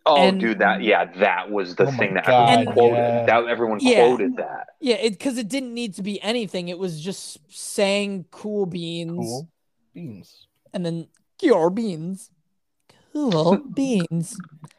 Oh, 0.08 0.16
and- 0.18 0.40
dude, 0.40 0.60
that 0.60 0.82
yeah, 0.82 1.06
that 1.20 1.52
was 1.52 1.76
the 1.76 1.86
Oh 1.88 1.92
thing 1.92 2.14
that 2.16 2.26
God, 2.26 2.50
everyone 2.50 2.74
quoted. 2.74 2.96
yeah. 2.98 3.26
That 3.26 3.48
everyone 3.48 3.80
Yeah. 3.82 3.96
quoted 4.08 4.38
that. 4.38 4.68
Yeah, 4.80 4.96
it 4.96 5.12
because 5.12 5.38
it 5.38 5.48
didn't 5.50 5.74
need 5.74 5.94
to 5.96 6.04
be 6.04 6.22
anything. 6.22 6.70
It 6.70 6.80
was 6.80 7.02
just 7.02 7.40
saying 7.50 8.26
cool 8.32 8.66
beans 8.66 9.18
cool 9.18 9.50
beans. 9.94 10.48
and 10.74 10.86
then 10.86 11.08
your 11.42 11.70
beans. 11.70 12.32
Cool 13.14 13.58
beans. 13.74 14.38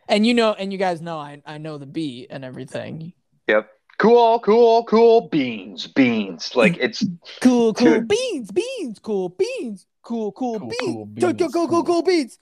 And 0.08 0.26
you 0.26 0.32
know, 0.34 0.52
and 0.54 0.72
you 0.72 0.78
guys 0.78 1.00
know 1.02 1.18
I, 1.18 1.42
I 1.44 1.58
know 1.58 1.76
the 1.78 1.86
beat 1.86 2.28
and 2.30 2.44
everything. 2.44 3.12
Yep. 3.48 3.68
Cool, 3.98 4.38
cool, 4.40 4.84
cool 4.84 5.22
beans, 5.28 5.88
beans. 5.88 6.54
Like 6.54 6.76
it's 6.78 7.04
Cool, 7.40 7.74
cool 7.74 7.94
Dude. 7.94 8.08
beans, 8.08 8.50
beans, 8.52 8.98
cool 9.00 9.28
beans, 9.30 9.86
cool, 10.02 10.30
cool, 10.32 10.60
Cool, 10.60 10.68
beans, 10.68 10.78
cool 10.80 11.04
go, 11.06 11.32
go, 11.32 11.32
beans, 11.32 11.52
go, 11.52 11.66
go, 11.66 11.68
cool. 11.68 11.84
cool 11.84 12.02
beans. 12.02 12.38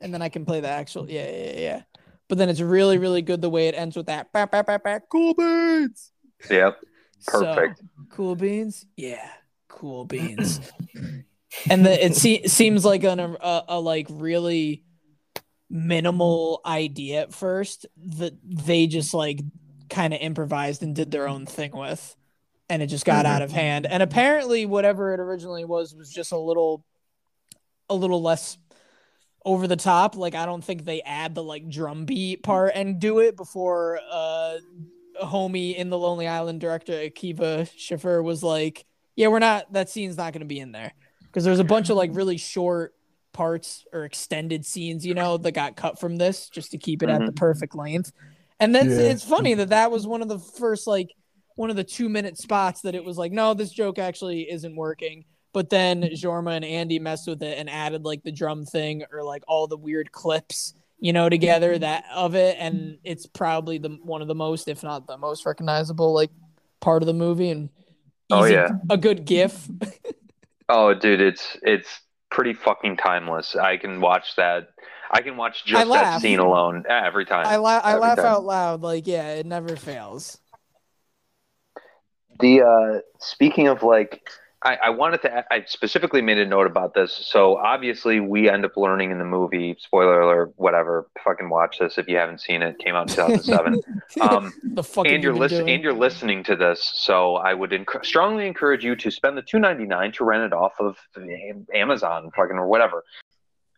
And 0.00 0.12
then 0.12 0.20
I 0.22 0.28
can 0.28 0.44
play 0.44 0.58
the 0.58 0.66
actual, 0.68 1.08
yeah, 1.08 1.30
yeah, 1.30 1.44
yeah, 1.52 1.60
yeah. 1.60 1.82
But 2.28 2.38
then 2.38 2.48
it's 2.48 2.60
really, 2.60 2.98
really 2.98 3.22
good 3.22 3.42
the 3.42 3.50
way 3.50 3.68
it 3.68 3.74
ends 3.74 3.96
with 3.96 4.06
that, 4.06 4.32
bah, 4.32 4.46
bah, 4.50 4.62
bah, 4.62 4.78
bah, 4.82 5.00
cool 5.10 5.34
beans. 5.34 6.12
yep. 6.50 6.78
So, 7.20 7.44
Perfect. 7.44 7.82
cool 8.10 8.34
beans, 8.34 8.84
yeah, 8.96 9.28
cool 9.68 10.04
beans. 10.04 10.60
and 11.70 11.86
the, 11.86 12.04
it 12.04 12.16
se- 12.16 12.48
seems 12.48 12.84
like 12.84 13.04
an, 13.04 13.20
a, 13.20 13.62
a 13.68 13.78
like 13.80 14.08
really 14.10 14.82
minimal 15.70 16.60
idea 16.66 17.22
at 17.22 17.32
first 17.32 17.86
that 17.96 18.34
they 18.44 18.86
just 18.86 19.14
like 19.14 19.40
kind 19.88 20.12
of 20.12 20.20
improvised 20.20 20.82
and 20.82 20.94
did 20.96 21.10
their 21.10 21.28
own 21.28 21.46
thing 21.46 21.70
with 21.72 22.16
and 22.68 22.82
it 22.82 22.88
just 22.88 23.04
got 23.06 23.24
Mhm. 23.24 23.28
out 23.28 23.42
of 23.42 23.52
hand 23.52 23.86
and 23.86 24.02
apparently 24.02 24.66
whatever 24.66 25.14
it 25.14 25.20
originally 25.20 25.64
was 25.64 25.94
was 25.94 26.10
just 26.10 26.32
a 26.32 26.38
little 26.38 26.84
a 27.88 27.94
little 27.94 28.20
less 28.20 28.58
over 29.44 29.66
the 29.66 29.76
top 29.76 30.16
like 30.16 30.34
i 30.34 30.46
don't 30.46 30.62
think 30.62 30.84
they 30.84 31.02
add 31.02 31.34
the 31.34 31.42
like 31.42 31.68
drum 31.68 32.04
beat 32.04 32.42
part 32.42 32.72
and 32.74 33.00
do 33.00 33.18
it 33.18 33.36
before 33.36 33.98
uh 34.10 34.56
homie 35.22 35.74
in 35.76 35.90
the 35.90 35.98
lonely 35.98 36.26
island 36.28 36.60
director 36.60 36.92
akiva 36.92 37.68
schaffer 37.76 38.22
was 38.22 38.42
like 38.42 38.84
yeah 39.16 39.28
we're 39.28 39.38
not 39.38 39.70
that 39.72 39.88
scene's 39.90 40.16
not 40.16 40.32
going 40.32 40.40
to 40.40 40.46
be 40.46 40.58
in 40.60 40.72
there. 40.72 40.92
Because 41.22 41.44
there's 41.44 41.60
a 41.60 41.64
bunch 41.64 41.88
of 41.88 41.96
like 41.96 42.10
really 42.14 42.36
short 42.36 42.94
parts 43.32 43.86
or 43.92 44.04
extended 44.04 44.66
scenes 44.66 45.04
you 45.04 45.14
know 45.14 45.38
that 45.38 45.52
got 45.52 45.76
cut 45.76 45.98
from 45.98 46.16
this 46.16 46.48
just 46.50 46.70
to 46.72 46.78
keep 46.78 47.02
it 47.02 47.08
at 47.08 47.24
the 47.24 47.32
perfect 47.32 47.74
length. 47.74 48.12
And 48.60 48.74
that's 48.74 48.88
Yeah. 48.88 49.10
it's 49.10 49.24
funny 49.24 49.54
that 49.54 49.70
that 49.70 49.90
was 49.90 50.06
one 50.06 50.22
of 50.22 50.28
the 50.28 50.38
first 50.38 50.86
like 50.86 51.10
one 51.56 51.70
of 51.70 51.76
the 51.76 51.84
two 51.84 52.08
minute 52.08 52.36
spots 52.38 52.82
that 52.82 52.94
it 52.94 53.04
was 53.04 53.16
like 53.18 53.32
no 53.32 53.54
this 53.54 53.70
joke 53.70 53.98
actually 53.98 54.50
isn't 54.50 54.76
working 54.76 55.24
but 55.52 55.70
then 55.70 56.02
Jorma 56.02 56.56
and 56.56 56.64
Andy 56.64 56.98
messed 56.98 57.26
with 57.28 57.42
it 57.42 57.58
and 57.58 57.68
added 57.70 58.04
like 58.04 58.22
the 58.22 58.32
drum 58.32 58.64
thing 58.64 59.04
or 59.12 59.22
like 59.22 59.42
all 59.48 59.66
the 59.66 59.76
weird 59.76 60.12
clips 60.12 60.74
you 60.98 61.12
know 61.12 61.28
together 61.28 61.76
that 61.78 62.04
of 62.14 62.34
it 62.34 62.56
and 62.60 62.98
it's 63.04 63.26
probably 63.26 63.78
the 63.78 63.90
one 64.02 64.22
of 64.22 64.28
the 64.28 64.34
most 64.34 64.68
if 64.68 64.82
not 64.82 65.06
the 65.06 65.18
most 65.18 65.44
recognizable 65.44 66.12
like 66.14 66.30
part 66.80 67.02
of 67.02 67.06
the 67.06 67.12
movie 67.14 67.50
and 67.50 67.68
Oh, 68.30 68.44
yeah. 68.44 68.68
a 68.88 68.96
good 68.96 69.24
gif 69.26 69.68
Oh, 70.68 70.94
dude, 70.94 71.20
it's 71.20 71.58
it's 71.62 72.00
pretty 72.30 72.54
fucking 72.54 72.96
timeless. 72.96 73.54
I 73.56 73.76
can 73.76 74.00
watch 74.00 74.36
that. 74.36 74.68
I 75.10 75.20
can 75.20 75.36
watch 75.36 75.66
just 75.66 75.86
that 75.90 76.22
scene 76.22 76.38
alone 76.38 76.84
every 76.88 77.26
time. 77.26 77.44
I, 77.46 77.56
la- 77.56 77.78
I 77.84 77.90
Every 77.90 78.00
laugh 78.00 78.16
time. 78.16 78.24
out 78.26 78.44
loud 78.44 78.80
like 78.80 79.06
yeah 79.06 79.34
it 79.34 79.44
never 79.44 79.76
fails 79.76 80.38
The 82.40 82.62
uh, 82.62 83.00
speaking 83.18 83.68
of 83.68 83.82
like, 83.82 84.22
I, 84.64 84.78
I 84.84 84.90
wanted 84.90 85.22
to. 85.22 85.44
I 85.50 85.64
specifically 85.66 86.22
made 86.22 86.38
a 86.38 86.46
note 86.46 86.66
about 86.66 86.94
this. 86.94 87.12
So 87.12 87.56
obviously, 87.56 88.20
we 88.20 88.48
end 88.48 88.64
up 88.64 88.76
learning 88.76 89.10
in 89.10 89.18
the 89.18 89.24
movie. 89.24 89.76
Spoiler 89.78 90.20
alert, 90.20 90.52
whatever. 90.56 91.08
Fucking 91.24 91.48
watch 91.48 91.78
this 91.80 91.98
if 91.98 92.06
you 92.06 92.16
haven't 92.16 92.40
seen 92.40 92.62
it. 92.62 92.78
Came 92.78 92.94
out 92.94 93.10
in 93.10 93.16
2007. 93.16 93.80
um, 94.20 94.52
the 94.62 94.82
fuck 94.82 95.06
and 95.06 95.22
you 95.22 95.30
you're 95.30 95.38
listening. 95.38 95.74
And 95.74 95.82
you're 95.82 95.92
listening 95.92 96.44
to 96.44 96.56
this. 96.56 96.92
So 96.94 97.36
I 97.36 97.54
would 97.54 97.70
enc- 97.70 98.04
strongly 98.04 98.46
encourage 98.46 98.84
you 98.84 98.94
to 98.96 99.10
spend 99.10 99.36
the 99.36 99.42
2.99 99.42 100.14
to 100.14 100.24
rent 100.24 100.44
it 100.44 100.52
off 100.52 100.74
of 100.78 100.96
Amazon, 101.74 102.30
fucking 102.36 102.56
or 102.56 102.68
whatever. 102.68 103.04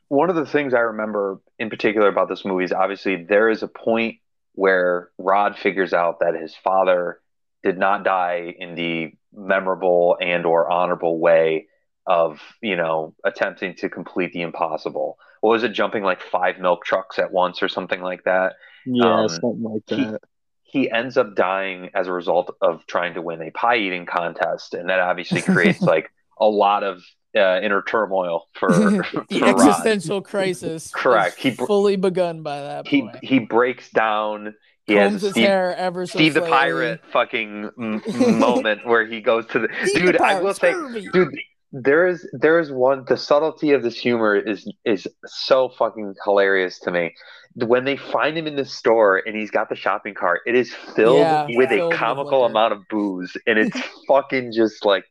One 0.09 0.29
of 0.29 0.37
the 0.37 0.47
things 0.47 0.75
I 0.75 0.81
remember 0.81 1.41
in 1.59 1.71
particular 1.71 2.09
about 2.09 2.29
this 2.29 2.45
movie 2.45 2.65
is 2.65 2.73
obviously 2.73 3.25
there 3.25 3.49
is 3.49 3.63
a 3.63 3.69
point 3.69 4.19
where 4.53 5.11
Rod 5.19 5.57
figures 5.57 5.93
out 5.93 6.21
that 6.21 6.35
his 6.35 6.55
father 6.55 7.21
did 7.65 7.79
not 7.79 8.05
die 8.05 8.55
in 8.59 8.75
the 8.77 9.11
memorable 9.33 10.17
and 10.21 10.47
or 10.47 10.71
honorable 10.71 11.19
way 11.19 11.67
of 12.07 12.39
you 12.61 12.77
know 12.77 13.15
attempting 13.25 13.75
to 13.75 13.89
complete 13.89 14.33
the 14.33 14.43
impossible 14.43 15.17
what 15.41 15.51
was 15.51 15.65
it 15.65 15.71
jumping 15.73 16.03
like 16.05 16.23
five 16.23 16.59
milk 16.59 16.85
trucks 16.85 17.19
at 17.19 17.33
once 17.33 17.63
or 17.63 17.69
something 17.69 18.01
like 18.03 18.23
that 18.25 18.53
Yeah, 18.87 19.07
Um, 19.23 19.29
something 19.29 19.63
like 19.63 19.83
he- 19.89 19.97
that. 20.05 20.21
he 20.63 20.91
ends 20.91 21.17
up 21.17 21.35
dying 21.35 21.91
as 21.95 22.07
a 22.07 22.13
result 22.13 22.55
of 22.61 22.87
trying 22.87 23.15
to 23.15 23.23
win 23.23 23.41
a 23.43 23.51
pie 23.51 23.77
eating 23.77 24.07
contest 24.07 24.75
and 24.75 24.89
that 24.91 25.01
obviously 25.01 25.41
creates 25.55 25.81
like 25.81 26.11
a 26.39 26.47
lot 26.47 26.83
of 26.85 27.03
uh, 27.37 27.61
inner 27.63 27.83
turmoil 27.83 28.47
for, 28.55 28.71
for 29.05 29.25
the 29.29 29.41
Rod. 29.41 29.59
existential 29.61 30.21
crisis 30.23 30.91
Correct. 30.95 31.37
He 31.39 31.51
fully 31.53 31.97
begun 31.97 32.43
by 32.43 32.61
that 32.61 32.87
he 32.87 33.01
point 33.03 33.17
he 33.23 33.39
breaks 33.41 33.91
down 33.91 34.55
he 34.87 34.95
combs 34.95 35.13
has 35.13 35.23
his 35.23 35.31
Steve, 35.33 35.47
hair 35.47 35.75
ever 35.77 36.07
so 36.07 36.19
Steve 36.19 36.35
the 36.35 36.43
pirate 36.43 37.01
fucking 37.13 37.71
m- 37.79 38.03
moment 38.39 38.87
where 38.87 39.07
he 39.07 39.21
goes 39.21 39.47
to 39.47 39.61
the 39.61 39.69
Steve 39.85 40.05
dude 40.05 40.15
the 40.17 40.23
I 40.23 40.41
will 40.41 40.55
say 40.55 40.73
dude 41.13 41.35
there 41.73 42.07
is 42.07 42.29
there 42.33 42.61
is 42.61 42.71
one 42.71 43.05
the 43.09 43.17
subtlety 43.17 43.73
of 43.73 43.83
this 43.83 43.99
humor 43.99 44.37
is 44.37 44.71
is 44.85 45.09
so 45.27 45.69
fucking 45.71 46.15
hilarious 46.25 46.79
to 46.81 46.91
me. 46.93 47.13
When 47.57 47.85
they 47.85 47.97
find 47.97 48.37
him 48.37 48.47
in 48.47 48.57
the 48.57 48.65
store 48.65 49.23
and 49.25 49.37
he's 49.37 49.51
got 49.51 49.69
the 49.69 49.77
shopping 49.77 50.15
cart 50.15 50.41
it 50.47 50.55
is 50.55 50.73
filled 50.95 51.19
Yeah, 51.19 51.47
with 51.51 51.73
a 51.73 51.89
with 51.89 51.97
comical 51.97 52.43
liquor. 52.43 52.51
amount 52.51 52.73
of 52.75 52.81
booze 52.91 53.37
and 53.47 53.59
it's 53.59 53.79
fucking 54.09 54.53
just 54.53 54.85
like 54.85 55.05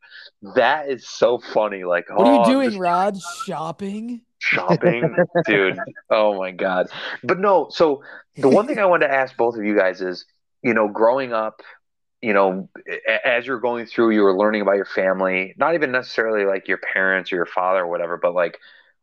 that 0.54 0.88
is 0.88 1.06
so 1.08 1.38
funny 1.52 1.84
like 1.84 2.04
what 2.10 2.26
are 2.26 2.34
oh, 2.34 2.46
you 2.46 2.52
doing 2.52 2.68
just 2.70 2.80
rod? 2.80 3.18
Shopping 3.46 4.22
shopping 4.44 5.16
dude 5.46 5.78
oh 6.10 6.38
my 6.38 6.50
god 6.50 6.88
but 7.22 7.38
no 7.38 7.68
so 7.70 8.02
the 8.36 8.48
one 8.48 8.66
thing 8.66 8.78
i 8.78 8.84
wanted 8.84 9.06
to 9.06 9.14
ask 9.14 9.36
both 9.36 9.56
of 9.56 9.64
you 9.64 9.76
guys 9.76 10.00
is 10.00 10.26
you 10.62 10.74
know 10.74 10.88
growing 10.88 11.32
up 11.32 11.60
you 12.24 12.32
know, 12.32 12.70
as 13.22 13.46
you're 13.46 13.60
going 13.60 13.84
through, 13.84 14.08
you 14.08 14.22
were 14.22 14.34
learning 14.34 14.62
about 14.62 14.76
your 14.76 14.86
family, 14.86 15.54
not 15.58 15.74
even 15.74 15.92
necessarily 15.92 16.46
like 16.46 16.66
your 16.66 16.78
parents 16.78 17.30
or 17.30 17.36
your 17.36 17.44
father 17.44 17.80
or 17.80 17.86
whatever, 17.86 18.16
but 18.16 18.32
like, 18.34 18.56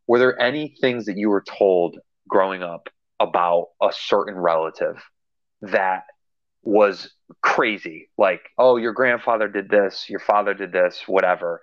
were 0.08 0.18
there 0.18 0.42
any 0.42 0.76
things 0.82 1.06
that 1.06 1.18
you 1.18 1.30
were 1.30 1.44
told 1.44 2.00
growing 2.28 2.64
up 2.64 2.90
about 3.20 3.68
a 3.80 3.90
certain 3.94 4.34
relative 4.34 5.04
that 5.62 6.06
was 6.64 7.12
crazy? 7.44 8.10
Like, 8.18 8.42
oh, 8.58 8.78
your 8.78 8.94
grandfather 8.94 9.48
did 9.48 9.70
this, 9.70 10.10
your 10.10 10.20
father 10.20 10.56
did 10.56 10.72
this, 10.72 11.04
whatever. 11.06 11.62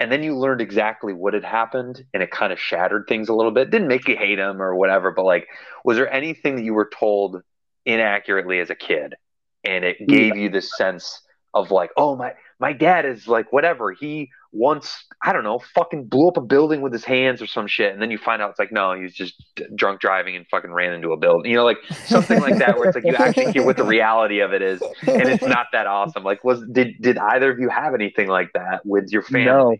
And 0.00 0.10
then 0.10 0.22
you 0.22 0.36
learned 0.36 0.62
exactly 0.62 1.12
what 1.12 1.34
had 1.34 1.44
happened 1.44 2.02
and 2.14 2.22
it 2.22 2.30
kind 2.30 2.52
of 2.54 2.58
shattered 2.58 3.04
things 3.06 3.28
a 3.28 3.34
little 3.34 3.52
bit. 3.52 3.70
Didn't 3.70 3.88
make 3.88 4.08
you 4.08 4.16
hate 4.16 4.38
him 4.38 4.62
or 4.62 4.74
whatever, 4.74 5.10
but 5.10 5.26
like, 5.26 5.46
was 5.84 5.98
there 5.98 6.10
anything 6.12 6.56
that 6.56 6.64
you 6.64 6.72
were 6.72 6.90
told 6.98 7.42
inaccurately 7.84 8.60
as 8.60 8.70
a 8.70 8.74
kid 8.74 9.14
and 9.62 9.84
it 9.84 9.98
gave 10.08 10.36
you 10.36 10.48
this 10.48 10.74
sense 10.74 11.20
of 11.52 11.70
like, 11.70 11.90
oh 11.98 12.16
my 12.16 12.32
my 12.58 12.72
dad 12.72 13.04
is 13.04 13.28
like 13.28 13.52
whatever. 13.52 13.92
He 13.92 14.30
once 14.52 15.04
I 15.22 15.32
don't 15.32 15.44
know, 15.44 15.60
fucking 15.74 16.06
blew 16.06 16.28
up 16.28 16.36
a 16.38 16.40
building 16.40 16.80
with 16.80 16.92
his 16.92 17.04
hands 17.04 17.42
or 17.42 17.46
some 17.46 17.66
shit, 17.66 17.92
and 17.92 18.00
then 18.00 18.10
you 18.10 18.18
find 18.18 18.40
out 18.42 18.50
it's 18.50 18.58
like 18.58 18.72
no, 18.72 18.94
he 18.94 19.02
was 19.02 19.12
just 19.12 19.34
drunk 19.76 20.00
driving 20.00 20.34
and 20.34 20.46
fucking 20.48 20.72
ran 20.72 20.92
into 20.92 21.12
a 21.12 21.16
building. 21.16 21.50
You 21.50 21.56
know, 21.58 21.64
like 21.64 21.76
something 22.06 22.40
like 22.40 22.56
that, 22.58 22.76
where 22.78 22.88
it's 22.88 22.94
like 22.96 23.04
you 23.04 23.14
actually 23.14 23.52
hear 23.52 23.64
what 23.64 23.76
the 23.76 23.84
reality 23.84 24.40
of 24.40 24.52
it 24.52 24.62
is, 24.62 24.80
and 25.06 25.28
it's 25.28 25.44
not 25.44 25.66
that 25.72 25.86
awesome. 25.86 26.24
Like, 26.24 26.42
was 26.42 26.64
did 26.72 26.94
did 27.00 27.18
either 27.18 27.50
of 27.52 27.58
you 27.60 27.68
have 27.68 27.94
anything 27.94 28.28
like 28.28 28.50
that 28.54 28.84
with 28.84 29.10
your 29.12 29.22
family? 29.22 29.44
No, 29.48 29.76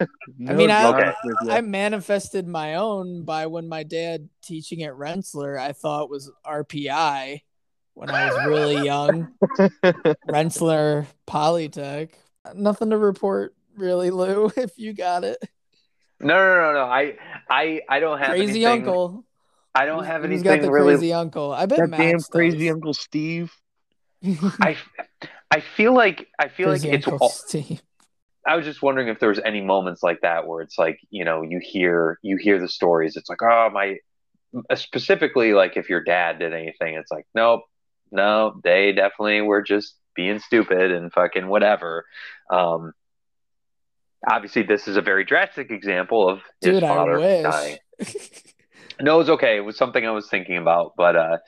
I 0.48 0.52
mean, 0.54 0.70
I- 0.70 0.90
Okay. 0.90 1.12
I 1.50 1.60
manifested 1.60 2.48
my 2.48 2.74
own 2.76 3.24
by 3.24 3.46
when 3.46 3.68
my 3.68 3.82
dad 3.82 4.28
teaching 4.42 4.82
at 4.82 4.96
Rensselaer, 4.96 5.58
I 5.58 5.72
thought 5.72 6.10
was 6.10 6.30
RPI 6.46 7.42
when 7.94 8.10
I 8.10 8.26
was 8.32 8.46
really 8.46 8.84
young. 8.84 9.28
Rensselaer 10.28 11.06
Polytech. 11.26 12.10
Nothing 12.54 12.90
to 12.90 12.96
report, 12.98 13.54
really, 13.80 14.10
Lou, 14.10 14.50
if 14.56 14.78
you 14.78 14.92
got 14.92 15.24
it. 15.24 15.38
No, 16.20 16.34
no, 16.34 16.60
no, 16.60 16.72
no. 16.74 16.84
I 16.84 17.16
I 17.48 17.80
I 17.88 18.00
don't 18.00 18.18
have 18.18 18.30
Crazy 18.30 18.64
anything, 18.64 18.86
uncle. 18.88 19.24
I 19.74 19.86
don't 19.86 20.04
have 20.04 20.24
anything. 20.24 20.32
He's 20.32 20.42
got 20.42 20.60
the 20.60 20.70
really. 20.70 20.94
crazy 20.94 21.12
uncle? 21.12 21.52
I 21.52 21.66
bet 21.66 21.78
that 21.78 21.90
damn 21.90 22.12
Max 22.12 22.26
crazy. 22.26 22.70
Uncle 22.70 22.94
Steve. 22.94 23.52
I 24.60 24.76
I 25.50 25.60
feel 25.60 25.94
like 25.94 26.28
I 26.38 26.48
feel 26.48 26.68
Crazy 26.68 26.88
like 26.88 26.98
it's 26.98 27.06
Uncle 27.08 27.26
all, 27.26 27.30
Steve. 27.30 27.82
I 28.46 28.56
was 28.56 28.64
just 28.64 28.82
wondering 28.82 29.08
if 29.08 29.18
there 29.18 29.28
was 29.28 29.40
any 29.44 29.60
moments 29.60 30.02
like 30.02 30.22
that 30.22 30.46
where 30.46 30.62
it's 30.62 30.78
like, 30.78 30.98
you 31.10 31.24
know, 31.24 31.42
you 31.42 31.60
hear 31.62 32.18
you 32.22 32.36
hear 32.36 32.58
the 32.60 32.68
stories. 32.68 33.16
It's 33.16 33.28
like, 33.28 33.42
oh 33.42 33.70
my 33.72 33.96
specifically 34.74 35.52
like 35.52 35.76
if 35.76 35.88
your 35.88 36.02
dad 36.02 36.38
did 36.38 36.52
anything, 36.52 36.94
it's 36.94 37.10
like, 37.10 37.26
nope, 37.34 37.62
no, 38.10 38.60
they 38.62 38.92
definitely 38.92 39.40
were 39.42 39.62
just 39.62 39.94
being 40.14 40.38
stupid 40.38 40.90
and 40.90 41.12
fucking 41.12 41.46
whatever. 41.46 42.04
Um 42.50 42.92
obviously 44.28 44.62
this 44.62 44.88
is 44.88 44.96
a 44.96 45.02
very 45.02 45.24
drastic 45.24 45.70
example 45.70 46.28
of 46.28 46.40
his 46.60 46.74
Dude, 46.74 46.84
I 46.84 46.88
father 46.88 47.18
dying. 47.42 47.78
No, 49.00 49.14
it 49.14 49.18
was 49.18 49.30
okay. 49.30 49.56
It 49.56 49.60
was 49.60 49.76
something 49.78 50.06
I 50.06 50.10
was 50.10 50.28
thinking 50.28 50.58
about, 50.58 50.92
but 50.96 51.16
uh 51.16 51.38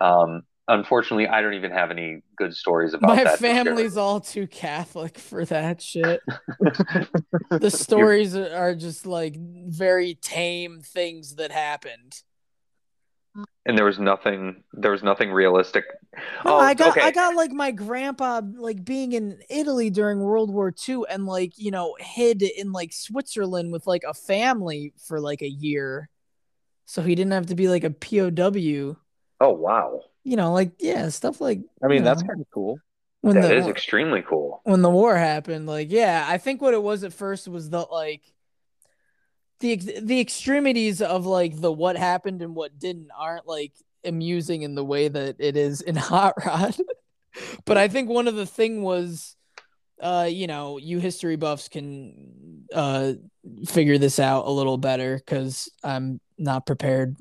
um 0.00 0.42
unfortunately 0.68 1.28
I 1.28 1.42
don't 1.42 1.54
even 1.54 1.70
have 1.70 1.90
any 1.90 2.22
good 2.36 2.54
stories 2.54 2.94
about 2.94 3.16
My 3.16 3.24
that. 3.24 3.38
share. 3.38 3.54
family's 3.54 3.96
all 3.96 4.20
too 4.20 4.46
Catholic 4.46 5.18
for 5.18 5.44
that 5.44 5.82
shit. 5.82 6.20
the 7.50 7.70
stories 7.70 8.34
are 8.34 8.52
are 8.54 8.74
just 8.74 9.06
like 9.06 9.36
very 9.36 10.14
tame 10.14 10.80
things 10.80 11.36
that 11.36 11.52
happened. 11.52 12.22
And 13.66 13.76
there 13.76 13.84
was 13.84 13.98
nothing 13.98 14.62
there 14.72 14.90
was 14.92 15.02
nothing 15.02 15.30
realistic 15.32 15.84
No, 16.44 16.54
oh 16.54 16.58
I 16.58 16.74
got 16.74 16.96
okay 16.96 17.00
I 17.00 17.10
got 17.10 17.34
like 17.34 17.52
my 17.52 17.70
grandpa 17.72 18.40
like 18.56 18.84
being 18.84 19.12
in 19.12 19.40
Italy 19.50 19.90
during 19.90 20.20
World 20.20 20.50
War 20.50 20.72
II 20.88 21.02
and 21.08 21.26
like, 21.26 21.58
you 21.58 21.70
know, 21.70 21.96
hid 21.98 22.42
in 22.42 22.72
like 22.72 22.92
Switzerland 22.92 23.72
with 23.72 23.86
like 23.86 24.02
a 24.06 24.14
family 24.14 24.92
for 25.06 25.20
like 25.20 25.42
a 25.42 25.48
year. 25.48 26.08
So 26.86 27.02
he 27.02 27.14
didn't 27.14 27.32
have 27.32 27.46
to 27.46 27.54
be 27.54 27.68
like 27.68 27.84
a 27.84 27.90
POW. 27.90 28.96
oh 29.40 29.50
wow 29.52 30.02
You 30.24 30.36
know, 30.36 30.52
like 30.52 30.72
yeah, 30.78 31.08
stuff 31.10 31.40
like 31.40 31.60
I 31.82 31.88
mean, 31.88 32.02
that's 32.04 32.22
kind 32.22 32.40
of 32.40 32.46
cool. 32.52 32.78
when 33.20 33.40
that 33.40 33.48
the 33.48 33.56
is 33.56 33.66
extremely 33.66 34.22
cool 34.22 34.62
when 34.64 34.82
the 34.82 34.90
war 34.90 35.16
happened 35.16 35.66
like 35.66 35.90
yeah 35.90 36.24
i 36.28 36.38
think 36.38 36.60
what 36.60 36.74
it 36.74 36.82
was 36.82 37.04
at 37.04 37.12
first 37.12 37.48
was 37.48 37.70
the 37.70 37.80
like 37.80 38.22
the 39.60 39.76
the 40.02 40.20
extremities 40.20 41.00
of 41.00 41.26
like 41.26 41.60
the 41.60 41.72
what 41.72 41.96
happened 41.96 42.42
and 42.42 42.54
what 42.54 42.78
didn't 42.78 43.08
aren't 43.16 43.46
like 43.46 43.72
amusing 44.04 44.62
in 44.62 44.74
the 44.74 44.84
way 44.84 45.08
that 45.08 45.36
it 45.38 45.56
is 45.56 45.80
in 45.80 45.96
hot 45.96 46.34
rod. 46.44 46.76
But 47.64 47.76
i 47.78 47.88
think 47.88 48.08
one 48.08 48.28
of 48.28 48.34
the 48.34 48.46
thing 48.46 48.82
was 48.82 49.36
uh 50.00 50.28
you 50.30 50.46
know 50.46 50.78
you 50.78 50.98
history 50.98 51.36
buffs 51.36 51.68
can 51.68 52.64
uh 52.72 53.12
figure 53.66 53.98
this 53.98 54.18
out 54.18 54.46
a 54.46 54.50
little 54.50 54.76
better 54.76 55.16
because 55.16 55.70
i'm 55.84 56.20
not 56.36 56.66
prepared 56.66 57.16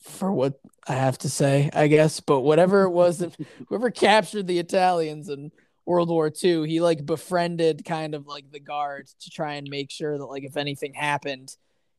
for 0.00 0.32
what 0.32 0.54
i 0.88 0.94
have 0.94 1.18
to 1.18 1.28
say 1.28 1.70
i 1.72 1.86
guess. 1.86 2.20
But 2.20 2.40
whatever 2.40 2.82
it 2.82 2.90
was 2.90 3.18
that 3.18 3.36
whoever 3.68 3.90
captured 3.90 4.46
the 4.46 4.58
italians 4.58 5.28
in 5.28 5.52
world 5.86 6.08
war 6.08 6.30
ii 6.44 6.68
he 6.68 6.80
like 6.80 7.06
befriended 7.06 7.84
kind 7.84 8.14
of 8.14 8.26
like 8.26 8.50
the 8.50 8.60
guards 8.60 9.14
to 9.20 9.30
try 9.30 9.54
and 9.54 9.68
make 9.70 9.90
sure 9.90 10.18
that 10.18 10.26
like 10.26 10.44
if 10.44 10.56
anything 10.56 10.94
happened 10.94 11.56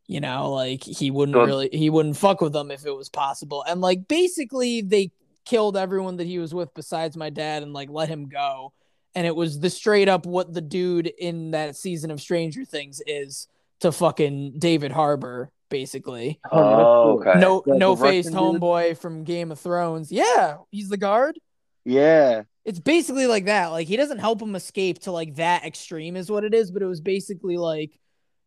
you 0.09 0.19
know 0.19 0.51
like 0.51 0.83
he 0.83 1.11
wouldn't 1.11 1.35
So- 1.35 1.45
really 1.45 1.69
he 1.71 1.89
wouldn't 1.91 2.17
fuck 2.17 2.41
with 2.41 2.51
them 2.51 2.71
if 2.71 2.83
it 2.85 2.95
was 2.95 3.09
possible. 3.09 3.63
And 3.67 3.79
like 3.79 4.07
basically 4.07 4.81
they 4.81 5.11
killed 5.45 5.77
everyone 5.77 6.17
that 6.17 6.25
he 6.27 6.39
was 6.39 6.53
with 6.53 6.73
besides 6.73 7.15
my 7.15 7.29
dad 7.29 7.61
and 7.63 7.71
like 7.73 7.89
let 7.91 8.09
him 8.09 8.27
go. 8.27 8.73
And 9.15 9.25
it 9.27 9.35
was 9.35 9.59
the 9.59 9.69
straight 9.69 10.07
up 10.09 10.25
what 10.25 10.51
the 10.53 10.61
dude 10.61 11.07
in 11.07 11.51
that 11.51 11.75
season 11.75 12.09
of 12.11 12.19
stranger 12.21 12.65
things 12.65 13.01
is 13.05 13.47
to 13.81 13.91
fucking 13.91 14.57
david 14.57 14.91
harbour 14.91 15.51
basically. 15.69 16.39
Oh, 16.51 16.57
oh 16.59 17.19
okay. 17.21 17.39
No 17.39 17.61
The- 17.65 17.77
no 17.77 17.93
the 17.95 18.03
faced 18.05 18.29
Russian 18.33 18.53
dude? 18.53 18.61
homeboy 18.61 18.97
from 18.97 19.23
game 19.23 19.51
of 19.51 19.59
thrones. 19.59 20.11
Yeah 20.11 20.57
he's 20.71 20.89
the 20.89 20.97
guard. 20.97 21.37
Yeah. 21.85 22.43
it's 22.65 22.79
basically 22.79 23.27
like 23.27 23.45
that. 23.45 23.67
Like 23.67 23.87
he 23.87 23.95
doesn't 23.95 24.19
help 24.19 24.41
him 24.41 24.55
escape 24.55 24.99
to 25.03 25.11
like 25.11 25.35
that 25.35 25.65
extreme 25.65 26.15
is 26.15 26.31
what 26.31 26.43
it 26.43 26.53
is, 26.55 26.71
but 26.71 26.81
it 26.81 26.85
was 26.87 26.99
basically 27.01 27.57
like 27.57 27.91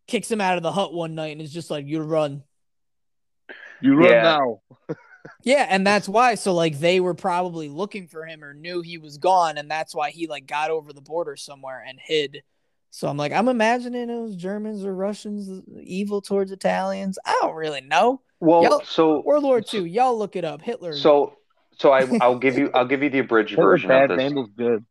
kicks 0.07 0.31
him 0.31 0.41
out 0.41 0.57
of 0.57 0.63
the 0.63 0.73
hut 0.73 0.93
one 0.93 1.15
night 1.15 1.33
and 1.33 1.41
is 1.43 1.53
just 1.53 1.71
like, 1.71 1.87
You 1.87 2.01
run. 2.03 2.43
You 3.81 3.95
run 3.97 4.11
Yeah. 4.11 4.23
now. 4.23 4.61
Yeah, 5.45 5.67
and 5.69 5.87
that's 5.87 6.09
why. 6.09 6.35
So 6.35 6.53
like 6.53 6.81
they 6.81 6.99
were 6.99 7.15
probably 7.15 7.69
looking 7.69 8.09
for 8.09 8.27
him 8.27 8.43
or 8.43 8.55
knew 8.55 8.81
he 8.81 8.99
was 8.99 9.19
gone, 9.19 9.57
and 9.57 9.71
that's 9.71 9.95
why 9.95 10.11
he 10.11 10.27
like 10.27 10.47
got 10.49 10.71
over 10.73 10.93
the 10.93 11.01
border 11.01 11.37
somewhere 11.37 11.85
and 11.87 11.97
hid. 12.01 12.43
So 12.91 13.07
I'm 13.07 13.17
like, 13.17 13.31
I'm 13.33 13.49
imagining 13.49 14.11
it 14.11 14.21
was 14.21 14.35
Germans 14.35 14.85
or 14.85 14.93
Russians 14.93 15.63
evil 15.81 16.23
towards 16.23 16.51
Italians. 16.51 17.21
I 17.25 17.39
don't 17.41 17.55
really 17.55 17.81
know. 17.83 18.21
well 18.41 18.65
Y'all- 18.65 18.83
so 18.85 19.21
World 19.25 19.45
War 19.45 19.63
II, 19.73 19.89
y'all 19.89 20.19
look 20.19 20.35
it 20.35 20.45
up. 20.45 20.61
Hitler. 20.61 20.93
so 20.97 21.35
so 21.79 21.93
I, 21.93 22.07
i'll 22.21 22.39
give 22.39 22.59
you 22.59 22.71
i'll 22.75 22.85
give 22.87 23.03
you 23.05 23.09
the 23.11 23.21
abridged 23.21 23.55
version 23.57 23.89
bad, 23.89 24.11
of 24.11 24.17
this 24.19 24.25
Vandal's 24.25 24.51
good. 24.57 24.85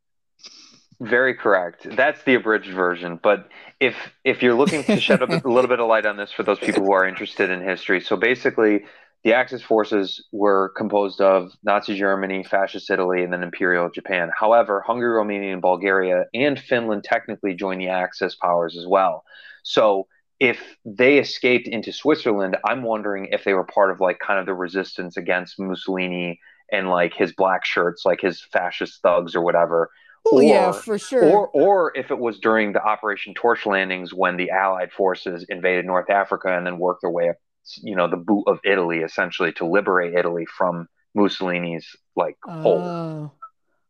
Very 1.02 1.34
correct. 1.34 1.88
That's 1.96 2.24
the 2.24 2.36
abridged 2.36 2.72
version 2.72 3.20
but 3.22 3.50
if 3.80 3.96
if 4.24 4.42
you're 4.42 4.54
looking 4.54 4.84
to 4.84 5.00
shed 5.00 5.22
a, 5.22 5.26
a 5.26 5.42
little 5.50 5.68
bit 5.68 5.80
of 5.80 5.88
light 5.88 6.06
on 6.06 6.18
this 6.18 6.32
for 6.32 6.44
those 6.44 6.60
people 6.60 6.84
who 6.84 6.92
are 6.94 7.06
interested 7.06 7.50
in 7.50 7.62
history 7.62 8.00
so 8.00 8.16
basically 8.16 8.86
the 9.24 9.34
axis 9.34 9.62
forces 9.62 10.24
were 10.32 10.70
composed 10.78 11.20
of 11.20 11.52
nazi 11.64 11.98
germany 11.98 12.44
fascist 12.44 12.90
italy 12.90 13.24
and 13.24 13.34
then 13.34 13.44
imperial 13.44 13.90
japan. 13.90 14.30
However 14.38 14.84
hungary 14.86 15.16
romania 15.16 15.54
and 15.54 15.62
bulgaria 15.62 16.26
and 16.34 16.60
finland 16.60 17.04
technically 17.04 17.56
joined 17.56 17.82
the 17.82 17.90
axis 17.90 18.36
powers 18.36 18.78
as 18.78 18.86
well. 18.88 19.24
So 19.64 20.08
if 20.40 20.78
they 20.86 21.18
escaped 21.18 21.68
into 21.68 21.92
switzerland 21.92 22.58
i'm 22.66 22.84
wondering 22.84 23.28
if 23.32 23.44
they 23.44 23.54
were 23.54 23.64
part 23.64 23.92
of 23.92 24.00
like 24.00 24.20
kind 24.20 24.40
of 24.40 24.46
the 24.46 24.54
resistance 24.54 25.18
against 25.18 25.60
mussolini 25.60 26.40
and 26.72 26.90
like 26.90 27.14
his 27.14 27.32
black 27.34 27.64
shirts 27.66 28.06
like 28.06 28.22
his 28.22 28.42
fascist 28.52 29.02
thugs 29.04 29.36
or 29.36 29.42
whatever 29.42 29.92
oh 30.26 30.40
yeah, 30.40 30.72
for 30.72 30.98
sure. 30.98 31.24
or 31.24 31.48
or 31.50 31.98
if 31.98 32.12
it 32.12 32.18
was 32.18 32.40
during 32.40 32.74
the 32.74 32.84
Operation 32.84 33.34
Torch 33.34 33.66
landings 33.66 34.14
when 34.14 34.38
the 34.38 34.50
Allied 34.52 34.92
forces 34.92 35.46
invaded 35.50 35.86
North 35.86 36.10
Africa 36.10 36.56
and 36.56 36.66
then 36.66 36.78
worked 36.78 37.02
their 37.02 37.12
way 37.12 37.30
up, 37.30 37.36
you 37.82 37.96
know, 37.96 38.10
the 38.10 38.18
boot 38.18 38.44
of 38.48 38.60
Italy 38.64 39.00
essentially 39.00 39.52
to 39.54 39.66
liberate 39.66 40.14
Italy 40.16 40.46
from 40.46 40.88
Mussolini's 41.16 41.88
like 42.16 42.38
hold. 42.44 42.82
Oh. 42.82 43.32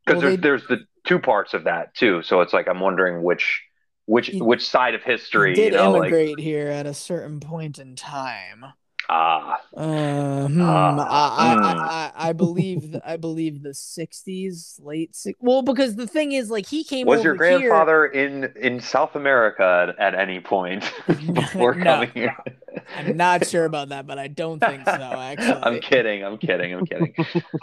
Because 0.06 0.22
well, 0.22 0.30
there's 0.32 0.36
they- 0.38 0.42
there's 0.42 0.68
the 0.68 0.86
two 1.06 1.20
parts 1.20 1.54
of 1.54 1.66
that 1.66 1.94
too. 1.96 2.22
So 2.24 2.42
it's 2.42 2.54
like 2.54 2.68
I'm 2.68 2.80
wondering 2.80 3.24
which 3.24 3.62
which 4.06 4.30
which 4.34 4.68
side 4.68 4.96
of 4.96 5.04
history 5.04 5.54
did 5.54 5.74
you 5.74 5.80
know 5.80 5.96
immigrate 5.96 6.40
here 6.40 6.68
at 6.68 6.86
a 6.86 6.94
certain 6.94 7.40
point 7.40 7.80
in 7.80 7.96
time. 7.96 8.66
Ah 9.12 9.58
Uh, 9.76 10.48
hmm, 10.48 10.62
Ah, 10.62 11.36
I, 11.38 11.52
I, 11.52 11.56
hmm. 11.56 11.64
I, 11.64 12.12
I, 12.26 12.30
I 12.30 12.34
believe 12.34 12.96
I 13.06 13.18
believe 13.18 13.62
the 13.62 13.70
'60s, 13.74 14.80
late 14.84 15.16
six. 15.16 15.38
Well, 15.42 15.62
because 15.62 15.96
the 15.96 16.08
thing 16.08 16.32
is, 16.32 16.50
like, 16.50 16.66
he 16.66 16.84
came 16.84 17.08
was 17.08 17.24
your 17.24 17.36
grandfather 17.36 18.06
in 18.06 18.52
in 18.56 18.80
South 18.80 19.16
America 19.16 19.94
at, 20.00 20.14
at 20.14 20.20
any 20.20 20.40
point 20.40 20.92
before 21.34 21.76
no, 21.76 21.84
coming 21.84 22.12
here? 22.14 22.36
I'm 22.98 23.18
not 23.18 23.46
sure 23.46 23.66
about 23.66 23.90
that, 23.90 24.08
but 24.08 24.18
I 24.18 24.28
don't 24.28 24.60
think 24.60 24.86
so. 24.86 24.94
Actually, 25.20 25.62
I'm 25.64 25.80
kidding. 25.82 26.24
I'm 26.24 26.38
kidding. 26.38 26.74
I'm 26.74 26.86
kidding. 26.86 27.14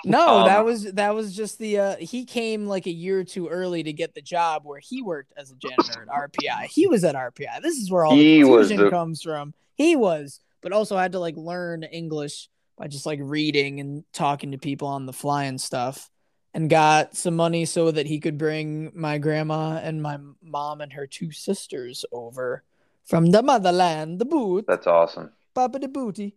No, 0.05 0.39
Um, 0.39 0.47
that 0.47 0.65
was 0.65 0.85
that 0.93 1.15
was 1.15 1.35
just 1.35 1.59
the 1.59 1.79
uh 1.79 1.97
he 1.97 2.25
came 2.25 2.67
like 2.67 2.87
a 2.87 2.91
year 2.93 3.19
or 3.21 3.25
two 3.25 3.49
early 3.49 3.83
to 3.83 3.93
get 3.93 4.15
the 4.15 4.23
job 4.23 4.63
where 4.65 4.81
he 4.81 5.03
worked 5.03 5.33
as 5.37 5.51
a 5.51 5.57
janitor 5.57 6.03
at 6.03 6.09
RPI. 6.09 6.65
He 6.65 6.87
was 6.87 7.05
at 7.05 7.15
RPI. 7.15 7.63
This 7.63 7.77
is 7.77 7.91
where 7.91 8.05
all 8.05 8.17
the 8.17 8.41
confusion 8.41 8.77
the- 8.79 8.91
comes 8.91 9.23
from. 9.23 9.55
He 9.75 9.95
was, 9.97 10.41
but 10.61 10.73
also 10.73 10.97
I 10.97 11.03
had 11.03 11.13
to 11.13 11.21
like 11.21 11.37
learn 11.37 11.83
English 11.83 12.49
by 12.77 12.87
just 12.87 13.07
like 13.07 13.21
reading 13.23 13.81
and 13.81 14.05
talking 14.13 14.53
to 14.53 14.59
people 14.59 14.89
on 14.89 15.07
the 15.07 15.13
fly 15.13 15.45
and 15.45 15.61
stuff. 15.61 16.11
And 16.55 16.71
got 16.71 17.15
some 17.15 17.37
money 17.37 17.67
so 17.67 17.91
that 17.91 18.07
he 18.07 18.19
could 18.19 18.39
bring 18.39 18.91
my 18.95 19.19
grandma 19.19 19.81
and 19.83 20.03
my 20.03 20.19
mom 20.43 20.81
and 20.81 20.93
her 20.95 21.07
two 21.07 21.31
sisters 21.31 22.07
over 22.11 22.65
from 23.05 23.27
the 23.27 23.43
motherland, 23.43 24.19
the 24.19 24.25
boot, 24.25 24.67
That's 24.67 24.87
awesome. 24.87 25.31
Papa 25.55 25.79
the 25.79 25.89
booty. 25.89 26.35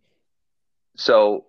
So, 0.96 1.46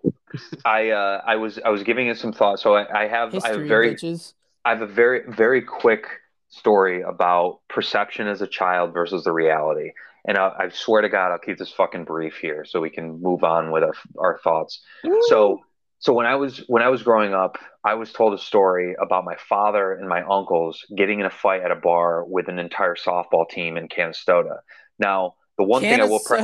I 0.65 0.89
uh, 0.89 1.21
I 1.25 1.35
was 1.37 1.59
I 1.63 1.69
was 1.69 1.83
giving 1.83 2.07
it 2.07 2.17
some 2.17 2.33
thought. 2.33 2.59
So 2.59 2.75
I, 2.75 3.03
I 3.03 3.07
have 3.07 3.33
I 3.35 3.35
have 3.35 3.43
History, 3.43 3.67
very 3.67 3.95
bitches. 3.95 4.33
I 4.65 4.69
have 4.69 4.81
a 4.81 4.87
very 4.87 5.21
very 5.27 5.61
quick 5.61 6.07
story 6.49 7.01
about 7.01 7.59
perception 7.67 8.27
as 8.27 8.41
a 8.41 8.47
child 8.47 8.93
versus 8.93 9.23
the 9.23 9.31
reality. 9.31 9.91
And 10.25 10.37
I, 10.37 10.51
I 10.59 10.69
swear 10.69 11.01
to 11.01 11.09
God, 11.09 11.31
I'll 11.31 11.39
keep 11.39 11.57
this 11.57 11.71
fucking 11.71 12.05
brief 12.05 12.35
here 12.41 12.65
so 12.65 12.79
we 12.79 12.89
can 12.89 13.21
move 13.21 13.43
on 13.43 13.71
with 13.71 13.83
our, 13.83 13.93
our 14.17 14.39
thoughts. 14.43 14.81
So, 15.29 15.59
so 15.99 16.13
when 16.13 16.25
I 16.25 16.35
was 16.35 16.63
when 16.67 16.81
I 16.83 16.89
was 16.89 17.03
growing 17.03 17.33
up, 17.33 17.57
I 17.85 17.95
was 17.95 18.11
told 18.13 18.33
a 18.33 18.37
story 18.37 18.95
about 19.01 19.25
my 19.25 19.35
father 19.49 19.93
and 19.93 20.07
my 20.07 20.21
uncles 20.21 20.79
getting 20.97 21.19
in 21.19 21.25
a 21.25 21.29
fight 21.29 21.61
at 21.61 21.71
a 21.71 21.75
bar 21.75 22.23
with 22.25 22.47
an 22.47 22.59
entire 22.59 22.95
softball 22.95 23.49
team 23.49 23.77
in 23.77 23.87
Canastota. 23.87 24.59
Now, 24.99 25.35
the 25.57 25.63
one 25.65 25.81
thing 25.81 25.99
I 25.99 26.05
will 26.05 26.19
pre- 26.19 26.39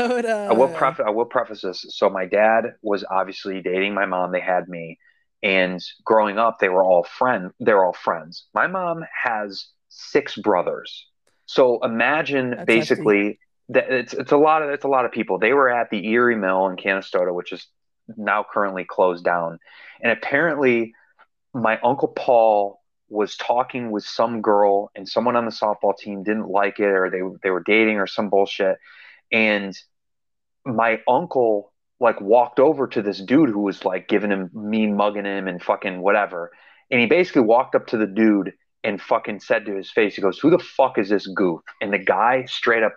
I 0.50 0.54
will 0.54 0.68
preface 0.70 1.06
I 1.08 1.12
will 1.12 1.26
preface 1.26 1.62
this. 1.62 1.86
So 1.90 2.10
my 2.10 2.26
dad 2.26 2.74
was 2.82 3.06
obviously 3.10 3.62
dating 3.62 3.94
my 3.94 4.06
mom. 4.06 4.32
They 4.32 4.42
had 4.42 4.68
me, 4.68 4.98
and 5.42 5.80
growing 6.06 6.38
up, 6.38 6.60
they 6.60 6.70
were 6.70 6.84
all 6.84 7.04
friend. 7.04 7.52
They're 7.60 7.84
all 7.86 7.94
friends. 7.94 8.48
My 8.54 8.68
mom 8.68 9.04
has 9.24 9.68
six 9.90 10.36
brothers. 10.38 11.08
So 11.46 11.80
imagine 11.84 12.52
That's 12.52 12.66
basically 12.66 13.40
it's 13.70 14.14
it's 14.14 14.32
a 14.32 14.38
lot 14.38 14.64
of 14.64 14.70
it's 14.70 14.84
a 14.84 14.88
lot 14.88 15.06
of 15.06 15.12
people. 15.12 15.38
They 15.38 15.54
were 15.54 15.70
at 15.70 15.90
the 15.90 16.06
Erie 16.08 16.36
Mill 16.36 16.68
in 16.68 16.76
Canastota, 16.76 17.34
which 17.34 17.52
is 17.52 17.68
now 18.18 18.46
currently 18.52 18.86
closed 18.86 19.24
down, 19.24 19.60
and 20.02 20.12
apparently 20.12 20.94
my 21.54 21.80
uncle 21.82 22.10
Paul 22.10 22.80
was 23.10 23.36
talking 23.36 23.92
with 23.92 24.04
some 24.04 24.42
girl 24.42 24.92
and 24.96 25.08
someone 25.08 25.36
on 25.36 25.46
the 25.46 25.52
softball 25.52 25.98
team 25.98 26.24
didn't 26.24 26.48
like 26.48 26.80
it 26.80 26.86
or 26.86 27.10
they 27.10 27.22
they 27.44 27.50
were 27.50 27.64
dating 27.66 27.98
or 27.98 28.08
some 28.08 28.30
bullshit. 28.30 28.78
And 29.32 29.76
my 30.66 31.02
uncle 31.08 31.74
like 32.00 32.22
walked 32.22 32.60
over 32.60 32.88
to 32.88 33.02
this 33.02 33.20
dude 33.20 33.50
who 33.50 33.62
was 33.62 33.84
like 33.84 34.08
giving 34.08 34.32
him 34.32 34.50
mean 34.54 34.96
mugging 34.96 35.26
him 35.26 35.48
and 35.48 35.62
fucking 35.62 36.02
whatever. 36.02 36.52
And 36.92 37.02
he 37.02 37.08
basically 37.08 37.42
walked 37.42 37.76
up 37.76 37.88
to 37.88 37.98
the 37.98 38.08
dude 38.08 38.54
and 38.84 39.02
fucking 39.02 39.40
said 39.40 39.66
to 39.66 39.76
his 39.76 39.92
face 39.92 40.16
he 40.16 40.22
goes 40.22 40.40
who 40.40 40.50
the 40.50 40.60
fuck 40.60 40.98
is 40.98 41.10
this 41.10 41.28
goof? 41.28 41.62
And 41.82 41.94
the 41.94 42.00
guy 42.00 42.46
straight 42.46 42.84
up 42.84 42.96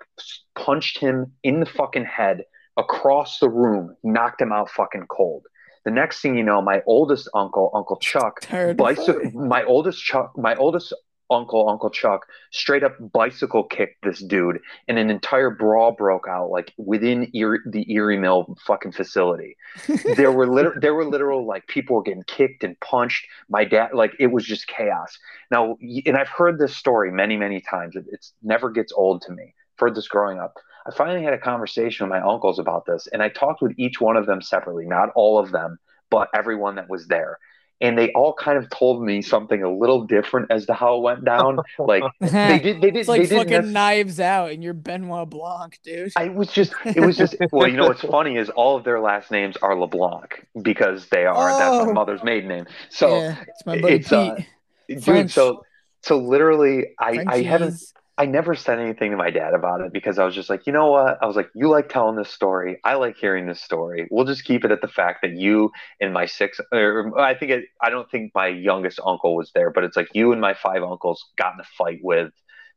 punched 0.55 0.99
him 0.99 1.33
in 1.43 1.61
the 1.61 1.66
fucking 1.66 2.05
head 2.05 2.43
across 2.76 3.39
the 3.39 3.49
room 3.49 3.97
knocked 4.03 4.41
him 4.41 4.53
out 4.53 4.70
fucking 4.70 5.07
cold. 5.09 5.45
The 5.85 5.91
next 5.91 6.20
thing 6.20 6.37
you 6.37 6.45
know 6.45 6.62
my 6.62 6.83
oldest 6.87 7.28
uncle 7.35 7.70
uncle 7.74 7.97
chuck 7.97 8.41
my 9.35 9.64
oldest 9.64 10.03
chuck 10.03 10.33
my 10.37 10.55
oldest 10.55 10.95
uncle 11.33 11.68
uncle 11.68 11.91
chuck 11.91 12.26
straight 12.51 12.83
up 12.83 12.95
bicycle 13.12 13.64
kicked 13.64 14.05
this 14.05 14.20
dude 14.20 14.59
and 14.89 14.99
an 14.99 15.11
entire 15.11 15.51
brawl 15.51 15.93
broke 15.93 16.26
out 16.28 16.51
like 16.51 16.72
within 16.76 17.30
Erie, 17.35 17.61
the 17.66 17.91
erie 17.93 18.18
mill 18.18 18.57
fucking 18.66 18.93
facility. 18.93 19.57
There 20.16 20.33
were 20.33 20.47
literal 20.47 20.80
there 20.80 20.95
were 20.95 21.05
literal 21.05 21.47
like 21.47 21.66
people 21.66 21.97
were 21.97 22.03
getting 22.03 22.24
kicked 22.24 22.64
and 22.64 22.78
punched. 22.80 23.26
My 23.49 23.64
dad 23.64 23.91
like 23.95 24.12
it 24.18 24.28
was 24.28 24.45
just 24.45 24.66
chaos. 24.66 25.18
Now 25.51 25.76
and 26.07 26.16
i've 26.16 26.28
heard 26.28 26.59
this 26.59 26.76
story 26.76 27.11
many 27.11 27.37
many 27.37 27.61
times. 27.61 27.97
It 27.97 28.05
it's 28.11 28.33
never 28.43 28.70
gets 28.70 28.93
old 28.93 29.22
to 29.22 29.33
me. 29.33 29.55
I've 29.55 29.80
heard 29.80 29.95
this 29.95 30.09
growing 30.09 30.39
up. 30.39 30.55
I 30.87 30.95
finally 30.95 31.22
had 31.22 31.33
a 31.33 31.39
conversation 31.39 32.07
with 32.07 32.11
my 32.11 32.26
uncles 32.26 32.59
about 32.59 32.87
this 32.87 33.07
and 33.12 33.22
i 33.22 33.28
talked 33.28 33.62
with 33.62 33.72
each 33.78 34.01
one 34.01 34.16
of 34.16 34.26
them 34.26 34.43
separately 34.43 34.85
not 34.85 35.11
all 35.14 35.39
of 35.39 35.53
them 35.53 35.78
but 36.11 36.28
everyone 36.35 36.74
that 36.74 36.91
was 36.91 37.07
there 37.07 37.39
and 37.83 37.99
they 37.99 38.11
all 38.12 38.33
kind 38.33 38.57
of 38.57 38.70
told 38.70 39.03
me 39.03 39.20
something 39.20 39.62
a 39.62 39.70
little 39.70 40.05
different 40.07 40.51
as 40.51 40.64
to 40.66 40.72
how 40.72 40.97
it 40.97 41.03
went 41.03 41.24
down 41.24 41.59
like 41.78 42.03
they 42.20 42.59
did 42.59 42.80
they 42.80 42.91
did 42.93 42.97
it's 42.97 43.09
like 43.09 43.22
they 43.22 43.28
didn't 43.45 43.53
fucking 43.53 43.72
knives 43.72 44.20
out 44.20 44.51
and 44.53 44.62
you're 44.62 44.72
Benoit 44.72 45.28
Blanc, 45.28 45.78
dude. 45.83 46.12
I 46.16 46.28
was 46.28 46.51
just, 46.53 46.72
it 46.85 47.01
was 47.01 47.16
just, 47.16 47.35
well, 47.53 47.68
you 47.68 47.76
know 47.76 47.89
what's 47.89 48.01
funny 48.03 48.37
is 48.37 48.49
all 48.51 48.76
of 48.76 48.85
their 48.85 49.01
last 49.01 49.30
names 49.30 49.57
are 49.59 49.76
LeBlanc 49.76 50.47
because 50.62 51.09
they 51.09 51.26
are, 51.26 51.49
that's 51.59 51.74
Oh. 51.74 51.87
my 51.87 51.93
mother's 51.93 52.22
maiden 52.22 52.49
name. 52.49 52.66
So, 52.89 53.18
yeah, 53.20 53.37
it's 53.49 53.66
my 53.66 53.80
buddy 53.80 53.95
it's, 53.95 54.09
Pete. 54.09 54.16
uh, 54.16 55.01
dude, 55.01 55.30
so, 55.30 55.64
so 56.03 56.18
literally, 56.18 56.87
I, 56.99 57.24
I 57.26 57.43
haven't. 57.43 57.74
I 58.22 58.26
never 58.26 58.54
said 58.54 58.78
anything 58.78 59.10
to 59.10 59.16
my 59.16 59.30
dad 59.30 59.52
about 59.52 59.80
it 59.80 59.92
because 59.92 60.16
I 60.16 60.24
was 60.24 60.32
just 60.32 60.48
like, 60.48 60.64
you 60.68 60.72
know 60.72 60.92
what? 60.92 61.18
I 61.20 61.26
was 61.26 61.34
like, 61.34 61.50
you 61.56 61.68
like 61.68 61.88
telling 61.88 62.14
this 62.14 62.30
story. 62.30 62.78
I 62.84 62.94
like 62.94 63.16
hearing 63.16 63.46
this 63.46 63.60
story. 63.60 64.06
We'll 64.12 64.26
just 64.26 64.44
keep 64.44 64.64
it 64.64 64.70
at 64.70 64.80
the 64.80 64.86
fact 64.86 65.22
that 65.22 65.32
you 65.32 65.72
and 66.00 66.12
my 66.12 66.26
six, 66.26 66.60
or 66.70 67.18
I 67.18 67.34
think 67.34 67.50
it, 67.50 67.64
I 67.80 67.90
don't 67.90 68.08
think 68.08 68.30
my 68.32 68.46
youngest 68.46 69.00
uncle 69.04 69.34
was 69.34 69.50
there, 69.56 69.70
but 69.70 69.82
it's 69.82 69.96
like 69.96 70.06
you 70.14 70.30
and 70.30 70.40
my 70.40 70.54
five 70.54 70.84
uncles 70.84 71.24
got 71.36 71.54
in 71.54 71.60
a 71.60 71.64
fight 71.76 71.98
with 72.00 72.30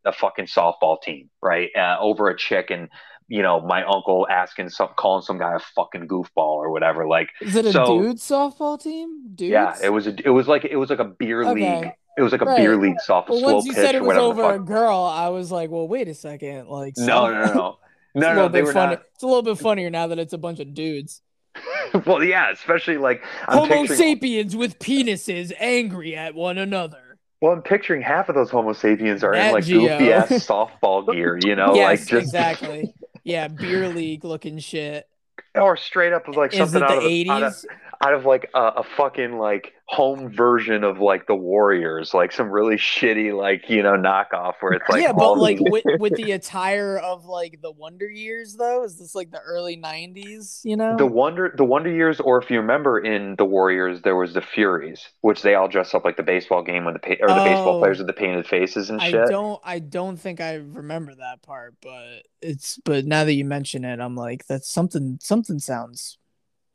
a 0.03 0.11
fucking 0.11 0.45
softball 0.47 0.99
team, 0.99 1.29
right? 1.43 1.69
Uh, 1.77 1.97
over 1.99 2.27
a 2.29 2.35
chick 2.35 2.71
and, 2.71 2.89
you 3.27 3.43
know, 3.43 3.61
my 3.61 3.83
uncle 3.83 4.25
asking 4.27 4.69
some, 4.69 4.89
calling 4.97 5.21
some 5.21 5.37
guy 5.37 5.53
a 5.55 5.59
fucking 5.75 6.07
goofball 6.07 6.57
or 6.57 6.71
whatever. 6.71 7.07
Like, 7.07 7.29
Is 7.41 7.55
it 7.55 7.65
a 7.67 7.71
so- 7.71 8.01
dude 8.01 8.17
softball 8.17 8.81
team? 8.81 9.29
Dudes? 9.35 9.51
yeah, 9.51 9.75
it 9.83 9.89
was 9.93 10.07
a, 10.07 10.15
it 10.25 10.29
was 10.31 10.47
like, 10.47 10.65
it 10.65 10.77
was 10.77 10.89
like 10.89 10.99
a 10.99 11.05
beer 11.05 11.43
Okay. 11.43 11.81
league. 11.83 11.91
It 12.17 12.21
was 12.21 12.31
like 12.31 12.41
a 12.41 12.45
Right. 12.45 12.57
beer 12.57 12.77
league 12.77 12.97
softball 13.05 13.29
Well, 13.29 13.39
slow 13.39 13.53
once 13.55 13.65
you 13.65 13.73
pitch 13.73 13.81
said 13.83 13.95
it 13.95 14.03
was 14.03 14.17
over 14.17 14.53
a 14.53 14.59
girl, 14.59 14.99
I 15.03 15.29
was 15.29 15.51
like, 15.51 15.69
well, 15.69 15.87
wait 15.87 16.07
a 16.07 16.13
second. 16.13 16.67
Like, 16.69 16.93
No, 16.97 17.29
no, 17.31 17.45
no, 17.45 17.53
no. 17.53 17.77
It's 18.15 18.21
No, 18.21 18.27
a 18.27 18.29
no, 18.29 18.35
little 18.35 18.49
they 18.49 18.59
bit 18.61 18.65
were 18.67 18.73
funny. 18.73 18.95
not. 18.95 19.03
It's 19.13 19.23
a 19.23 19.27
little 19.27 19.41
bit 19.41 19.57
funnier 19.57 19.89
now 19.89 20.07
that 20.07 20.17
it's 20.19 20.31
a 20.31 20.37
bunch 20.37 20.61
of 20.61 20.73
dudes. 20.73 21.21
well, 22.05 22.23
yeah, 22.23 22.49
especially 22.51 22.97
like 22.97 23.21
I'm 23.47 23.57
Homo 23.59 23.75
picturing. 23.81 23.97
sapiens 23.99 24.55
with 24.55 24.79
penises 24.79 25.51
angry 25.59 26.15
at 26.15 26.33
one 26.35 26.57
another. 26.57 27.17
Well, 27.41 27.51
I'm 27.51 27.61
picturing 27.61 28.01
half 28.01 28.29
of 28.29 28.35
those 28.35 28.49
Homo 28.49 28.71
sapiens 28.73 29.21
are 29.23 29.33
in 29.33 29.51
like 29.51 29.65
Geo. 29.65 29.81
goofy 29.81 30.13
ass 30.13 30.29
softball 30.47 31.05
gear, 31.11 31.37
you 31.43 31.55
know, 31.55 31.75
yes, 31.75 31.85
like 31.85 31.99
just 32.07 32.11
exactly. 32.27 32.93
Yeah, 33.25 33.49
beer 33.49 33.89
league 33.89 34.23
looking 34.23 34.59
shit. 34.59 35.07
or 35.53 35.75
straight 35.75 36.13
up 36.13 36.27
like 36.29 36.53
Is 36.53 36.59
something 36.71 36.81
out 36.83 36.89
the 36.89 36.97
of, 36.97 37.03
a- 37.03 37.29
out 37.29 37.43
of 37.43 37.53
eighties? 37.53 37.65
Out 38.05 38.13
of 38.13 38.25
like 38.25 38.49
a, 38.53 38.61
a 38.77 38.83
fucking 38.83 39.37
like 39.37 39.73
home 39.87 40.29
version 40.31 40.83
of 40.83 40.99
like 40.99 41.27
the 41.27 41.35
Warriors, 41.35 42.13
like 42.13 42.31
some 42.31 42.49
really 42.49 42.75
shitty 42.75 43.35
like 43.35 43.69
you 43.69 43.81
know 43.83 43.93
knockoff 43.93 44.53
where 44.59 44.73
it's 44.73 44.87
like 44.89 45.01
yeah, 45.01 45.11
but 45.11 45.35
like 45.37 45.57
with, 45.59 45.83
with 45.99 46.15
the 46.17 46.31
attire 46.31 46.97
of 46.97 47.25
like 47.25 47.61
the 47.61 47.71
Wonder 47.71 48.09
Years, 48.09 48.55
though, 48.55 48.83
is 48.83 48.97
this 48.99 49.15
like 49.15 49.31
the 49.31 49.39
early 49.39 49.77
'90s? 49.77 50.61
You 50.63 50.77
know, 50.77 50.95
the 50.97 51.05
wonder 51.05 51.53
the 51.55 51.65
Wonder 51.65 51.91
Years, 51.91 52.19
or 52.19 52.39
if 52.41 52.49
you 52.51 52.59
remember 52.59 52.99
in 52.99 53.35
the 53.37 53.45
Warriors, 53.45 54.01
there 54.03 54.15
was 54.15 54.33
the 54.33 54.41
Furies, 54.41 55.07
which 55.21 55.41
they 55.41 55.55
all 55.55 55.67
dress 55.67 55.93
up 55.93 56.05
like 56.05 56.17
the 56.17 56.23
baseball 56.23 56.61
game 56.63 56.85
with 56.85 56.93
the 56.95 56.99
pa- 56.99 57.21
or 57.23 57.27
the 57.29 57.43
baseball 57.43 57.77
Oh. 57.77 57.79
players 57.79 57.97
with 57.97 58.07
the 58.07 58.13
painted 58.13 58.45
faces 58.47 58.89
and 58.91 59.01
shit. 59.01 59.15
I 59.15 59.25
don't, 59.29 59.59
I 59.63 59.79
don't 59.79 60.17
think 60.17 60.39
I 60.41 60.55
remember 60.55 61.15
that 61.15 61.41
part, 61.41 61.75
but 61.81 62.23
it's, 62.41 62.77
but 62.85 63.05
now 63.05 63.23
that 63.23 63.33
you 63.33 63.45
mention 63.45 63.83
it, 63.83 63.99
I'm 63.99 64.15
like, 64.15 64.45
that's 64.47 64.69
something, 64.69 65.17
something 65.21 65.57
sounds, 65.59 66.17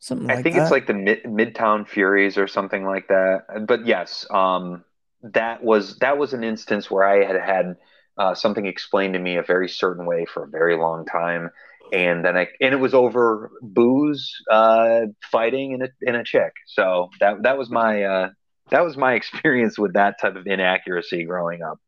something 0.00 0.26
like 0.28 0.38
I 0.38 0.42
think 0.42 0.56
that. 0.56 0.62
it's 0.62 0.70
like 0.70 0.86
the 0.86 0.94
mid- 0.94 1.24
Midtown 1.24 1.86
Furies 1.86 2.36
or 2.38 2.48
something 2.48 2.84
like 2.84 3.08
that. 3.08 3.66
But 3.66 3.86
yes, 3.86 4.26
um, 4.30 4.84
that 5.22 5.62
was 5.62 5.98
that 5.98 6.18
was 6.18 6.32
an 6.32 6.42
instance 6.44 6.90
where 6.90 7.04
I 7.04 7.24
had 7.24 7.36
had 7.36 7.76
uh, 8.18 8.34
something 8.34 8.66
explained 8.66 9.14
to 9.14 9.20
me 9.20 9.36
a 9.36 9.42
very 9.42 9.68
certain 9.68 10.06
way 10.06 10.24
for 10.26 10.44
a 10.44 10.48
very 10.48 10.76
long 10.76 11.04
time, 11.06 11.50
and 11.92 12.24
then 12.24 12.36
I 12.36 12.48
and 12.60 12.72
it 12.74 12.78
was 12.78 12.94
over 12.94 13.50
booze, 13.62 14.32
uh, 14.50 15.02
fighting, 15.30 15.74
and 15.74 15.82
a 15.84 15.88
and 16.06 16.16
a 16.16 16.24
chick. 16.24 16.52
So 16.66 17.10
that 17.20 17.42
that 17.42 17.58
was 17.58 17.70
my 17.70 18.02
uh, 18.02 18.28
that 18.70 18.84
was 18.84 18.96
my 18.96 19.14
experience 19.20 19.78
with 19.78 19.94
that 19.94 20.20
type 20.20 20.36
of 20.36 20.46
inaccuracy 20.46 21.24
growing 21.24 21.62
up. 21.62 21.78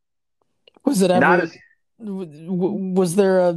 was 0.85 1.03
it 1.03 1.11
ever? 1.11 1.21
Not 1.21 1.41
as 1.41 1.51
w- 1.51 1.61
w- 1.61 1.72
was 2.03 3.17
there 3.17 3.41
a 3.41 3.57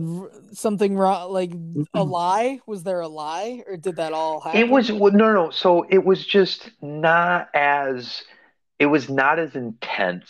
something 0.54 0.96
wrong, 0.96 1.32
like 1.32 1.52
a 1.94 2.04
lie? 2.04 2.60
Was 2.68 2.84
there 2.84 3.00
a 3.00 3.08
lie, 3.08 3.64
or 3.68 3.78
did 3.78 3.98
that 3.98 4.14
all 4.14 4.40
happen? 4.40 4.60
It 4.60 4.70
was 4.70 4.92
well, 4.92 5.12
no, 5.12 5.34
no. 5.34 5.50
So 5.50 5.86
it 5.90 6.04
was 6.04 6.26
just 6.26 6.70
not 6.82 7.50
as 7.54 8.24
it 8.80 8.86
was 8.86 9.10
not 9.10 9.40
as 9.40 9.56
intense. 9.56 10.30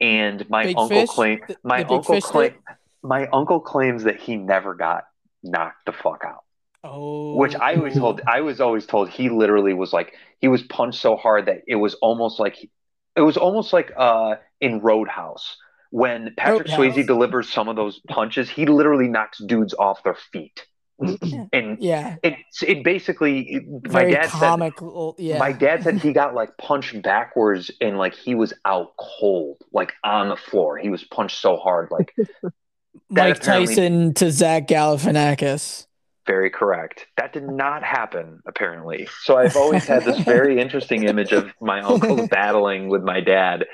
And 0.00 0.48
my 0.48 0.64
Big 0.64 0.78
uncle 0.78 1.06
The- 1.06 1.56
my 1.62 1.84
uncle 1.84 2.20
claim 2.20 2.54
my 3.02 3.26
uncle 3.28 3.60
claims 3.60 4.04
that 4.04 4.16
he 4.20 4.36
never 4.36 4.74
got 4.74 5.04
knocked 5.42 5.86
the 5.86 5.92
fuck 5.92 6.22
out. 6.24 6.44
Oh, 6.82 7.36
Which 7.36 7.54
I 7.54 7.74
always 7.74 7.94
told 7.94 8.22
I 8.26 8.40
was 8.40 8.60
always 8.60 8.86
told 8.86 9.10
he 9.10 9.28
literally 9.28 9.74
was 9.74 9.92
like 9.92 10.14
he 10.40 10.48
was 10.48 10.62
punched 10.62 11.00
so 11.00 11.16
hard 11.16 11.46
that 11.46 11.62
it 11.66 11.76
was 11.76 11.94
almost 11.94 12.40
like 12.40 12.56
it 13.16 13.20
was 13.20 13.36
almost 13.36 13.72
like 13.72 13.92
uh 13.96 14.36
in 14.60 14.80
Roadhouse 14.80 15.56
when 15.90 16.28
oh, 16.28 16.32
Patrick 16.36 16.68
Roadhouse. 16.68 16.96
Swayze 16.96 17.06
delivers 17.06 17.48
some 17.52 17.68
of 17.68 17.76
those 17.76 18.00
punches, 18.08 18.48
he 18.48 18.66
literally 18.66 19.08
knocks 19.08 19.38
dudes 19.38 19.74
off 19.74 20.02
their 20.04 20.16
feet. 20.32 20.66
and 21.52 21.78
Yeah. 21.80 22.16
it 22.22 22.34
it 22.66 22.84
basically 22.84 23.60
my 23.84 24.00
Very 24.00 24.12
dad 24.12 24.26
said. 24.30 24.72
Yeah. 25.18 25.38
my 25.38 25.52
dad 25.52 25.82
said 25.82 25.96
he 25.98 26.12
got 26.12 26.34
like 26.34 26.56
punched 26.58 27.00
backwards 27.02 27.70
and 27.80 27.96
like 27.96 28.14
he 28.14 28.34
was 28.34 28.52
out 28.66 28.88
cold, 28.98 29.56
like 29.72 29.92
on 30.04 30.28
the 30.28 30.36
floor. 30.36 30.76
He 30.76 30.90
was 30.90 31.02
punched 31.04 31.40
so 31.40 31.56
hard, 31.56 31.88
like 31.90 32.14
Mike 33.08 33.40
Tyson 33.40 34.12
to 34.14 34.30
Zach 34.30 34.68
Galifianakis. 34.68 35.86
very 36.26 36.50
correct. 36.50 37.06
That 37.16 37.32
did 37.32 37.48
not 37.48 37.82
happen, 37.82 38.40
apparently. 38.46 39.08
So 39.22 39.36
I've 39.38 39.56
always 39.56 39.86
had 39.86 40.04
this 40.04 40.20
very 40.20 40.60
interesting 40.64 41.04
image 41.04 41.32
of 41.32 41.50
my 41.60 41.80
uncle 41.80 42.26
battling 42.30 42.88
with 42.88 43.02
my 43.02 43.20
dad. 43.20 43.64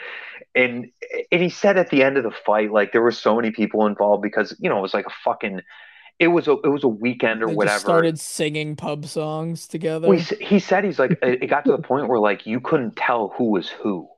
And 0.56 0.90
and 1.32 1.42
he 1.42 1.50
said 1.50 1.78
at 1.78 1.90
the 1.90 2.02
end 2.02 2.16
of 2.18 2.24
the 2.24 2.32
fight, 2.32 2.72
like 2.72 2.92
there 2.92 3.02
were 3.02 3.12
so 3.12 3.36
many 3.36 3.52
people 3.52 3.86
involved 3.86 4.22
because 4.22 4.56
you 4.58 4.70
know 4.70 4.78
it 4.78 4.82
was 4.82 4.94
like 4.94 5.06
a 5.06 5.14
fucking, 5.24 5.60
it 6.20 6.28
was 6.28 6.48
a 6.48 6.52
it 6.64 6.68
was 6.68 6.84
a 6.84 6.88
weekend 6.88 7.42
or 7.42 7.48
They 7.48 7.54
whatever. 7.56 7.80
started 7.80 8.18
singing 8.20 8.76
pub 8.76 9.06
songs 9.06 9.66
together. 9.68 10.08
Well, 10.08 10.18
he, 10.18 10.36
he 10.36 10.58
said 10.60 10.84
he's 10.84 10.98
like 10.98 11.18
it 11.22 11.42
it 11.42 11.46
got 11.48 11.66
to 11.66 11.72
the 11.72 11.78
point 11.78 12.08
where 12.08 12.18
like 12.20 12.46
you 12.46 12.60
couldn't 12.60 12.96
tell 12.96 13.28
who 13.36 13.50
was 13.50 13.68
who 13.68 14.08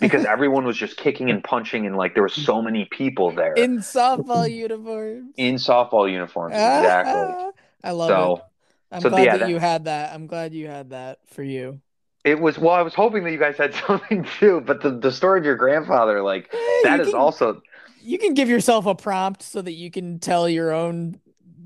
because 0.00 0.24
everyone 0.26 0.64
was 0.66 0.76
just 0.76 0.96
kicking 0.96 1.30
and 1.30 1.44
punching 1.44 1.86
and 1.86 1.96
like 1.96 2.14
there 2.14 2.22
were 2.24 2.28
so 2.28 2.62
many 2.62 2.86
people 2.86 3.32
there 3.32 3.56
in 3.56 3.78
softball 3.78 4.50
uniforms. 4.50 5.34
in 5.36 5.56
softball 5.56 6.10
uniforms 6.10 6.64
exactly 6.64 7.36
I 7.84 7.90
love 7.90 8.16
it. 8.18 8.34
so 8.34 8.42
I'm 8.90 9.04
so, 9.04 9.08
glad 9.08 9.30
yeah, 9.30 9.32
that, 9.32 9.40
that- 9.40 9.48
you 9.48 9.58
had 9.58 9.84
that. 9.84 10.14
I'm 10.14 10.26
glad 10.26 10.52
you 10.54 10.66
had 10.68 10.90
that 10.90 11.20
for 11.28 11.42
you. 11.42 11.80
It 12.24 12.38
was 12.40 12.58
well 12.58 12.74
i 12.74 12.82
was 12.82 12.94
hoping 12.94 13.24
that 13.24 13.32
you 13.32 13.38
guys 13.38 13.56
had 13.56 13.74
something 13.86 14.26
too 14.38 14.60
but 14.60 14.82
the, 14.82 14.90
the 14.90 15.10
story 15.12 15.38
of 15.38 15.44
your 15.44 15.56
grandfather 15.56 16.22
like 16.22 16.48
Eh, 16.52 16.80
that 16.84 17.00
is 17.00 17.08
can- 17.08 17.16
also 17.16 17.60
You 18.02 18.18
can 18.18 18.34
give 18.34 18.48
yourself 18.48 18.86
a 18.86 18.94
prompt 18.94 19.42
so 19.42 19.62
that 19.62 19.72
you 19.72 19.90
can 19.90 20.18
tell 20.18 20.48
your 20.48 20.72
own 20.72 21.20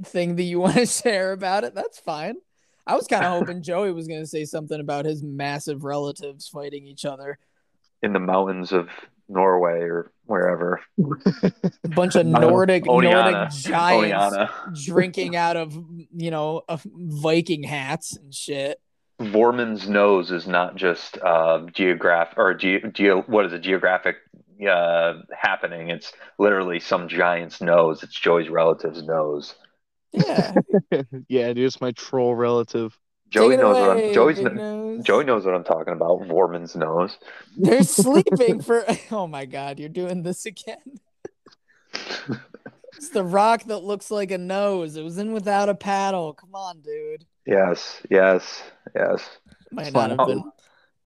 thing 0.04 0.36
that 0.36 0.42
you 0.42 0.60
want 0.64 0.76
to 0.76 0.84
share 0.86 1.32
about 1.32 1.64
it. 1.64 1.74
That's 1.74 1.98
fine. 1.98 2.34
I 2.86 2.94
was 2.94 3.06
kind 3.06 3.24
of 3.24 3.32
hoping 3.38 3.62
Joey 3.62 3.90
was 3.92 4.06
going 4.06 4.20
to 4.20 4.26
say 4.26 4.44
something 4.44 4.78
about 4.78 5.06
his 5.06 5.22
massive 5.22 5.82
relatives 5.82 6.46
fighting 6.48 6.86
each 6.86 7.06
other. 7.06 7.38
in 8.02 8.12
the 8.12 8.18
mountains 8.20 8.72
of 8.72 8.88
norway 9.28 9.80
or 9.80 10.12
wherever 10.26 10.80
A 11.84 11.88
bunch 11.88 12.14
of 12.14 12.26
Nordic. 12.26 12.84
Nordic 12.84 13.50
giants 13.50 13.66
Oneana. 13.66 14.84
drinking 14.84 15.34
out 15.36 15.56
of 15.56 15.74
you 16.14 16.30
know 16.30 16.62
Viking 16.84 17.62
hats 17.64 18.14
and 18.16 18.32
shit. 18.34 18.78
Vorman's 19.20 19.88
nose 19.88 20.30
is 20.30 20.46
not 20.46 20.76
just 20.76 21.18
uh, 21.18 21.66
geograph 21.72 22.34
or 22.36 22.54
ge- 22.54 22.84
geo 22.92 23.22
what 23.22 23.46
is 23.46 23.52
it 23.52 23.60
geographic 23.60 24.16
uh, 24.68 25.14
happening. 25.36 25.88
It's 25.90 26.12
literally 26.38 26.80
some 26.80 27.08
giant's 27.08 27.60
nose. 27.60 28.02
It's 28.02 28.14
Joey's 28.18 28.48
relative's 28.48 29.02
nose. 29.02 29.54
Yeah, 30.12 30.54
yeah, 31.28 31.52
dude, 31.52 31.58
it's 31.58 31.80
my 31.80 31.92
troll 31.92 32.34
relative. 32.34 32.96
Joey 33.28 33.50
Take 33.50 33.58
it 33.58 33.62
knows 33.62 33.76
what 33.76 33.90
I'm. 33.98 34.14
Joey's 34.14 34.36
Big 34.36 34.46
kn- 34.46 34.56
Nose. 34.56 35.04
Joey 35.04 35.24
knows 35.24 35.44
what 35.44 35.54
I'm 35.54 35.64
talking 35.64 35.92
about. 35.92 36.20
Vorman's 36.22 36.76
nose. 36.76 37.18
They're 37.56 37.82
sleeping 37.82 38.60
for. 38.60 38.84
Oh 39.10 39.26
my 39.26 39.44
god, 39.46 39.78
you're 39.78 39.88
doing 39.88 40.22
this 40.22 40.46
again. 40.46 41.00
It's 42.96 43.10
the 43.10 43.22
rock 43.24 43.64
that 43.64 43.78
looks 43.84 44.10
like 44.10 44.30
a 44.30 44.38
nose. 44.38 44.96
It 44.96 45.02
was 45.02 45.18
in 45.18 45.32
without 45.32 45.68
a 45.68 45.74
paddle. 45.74 46.32
Come 46.32 46.54
on, 46.54 46.80
dude. 46.80 47.24
Yes, 47.46 48.02
yes, 48.10 48.62
yes. 48.94 49.38
Might 49.70 49.92
not 49.92 50.10
have 50.10 50.26
been. 50.26 50.38
Um, 50.38 50.52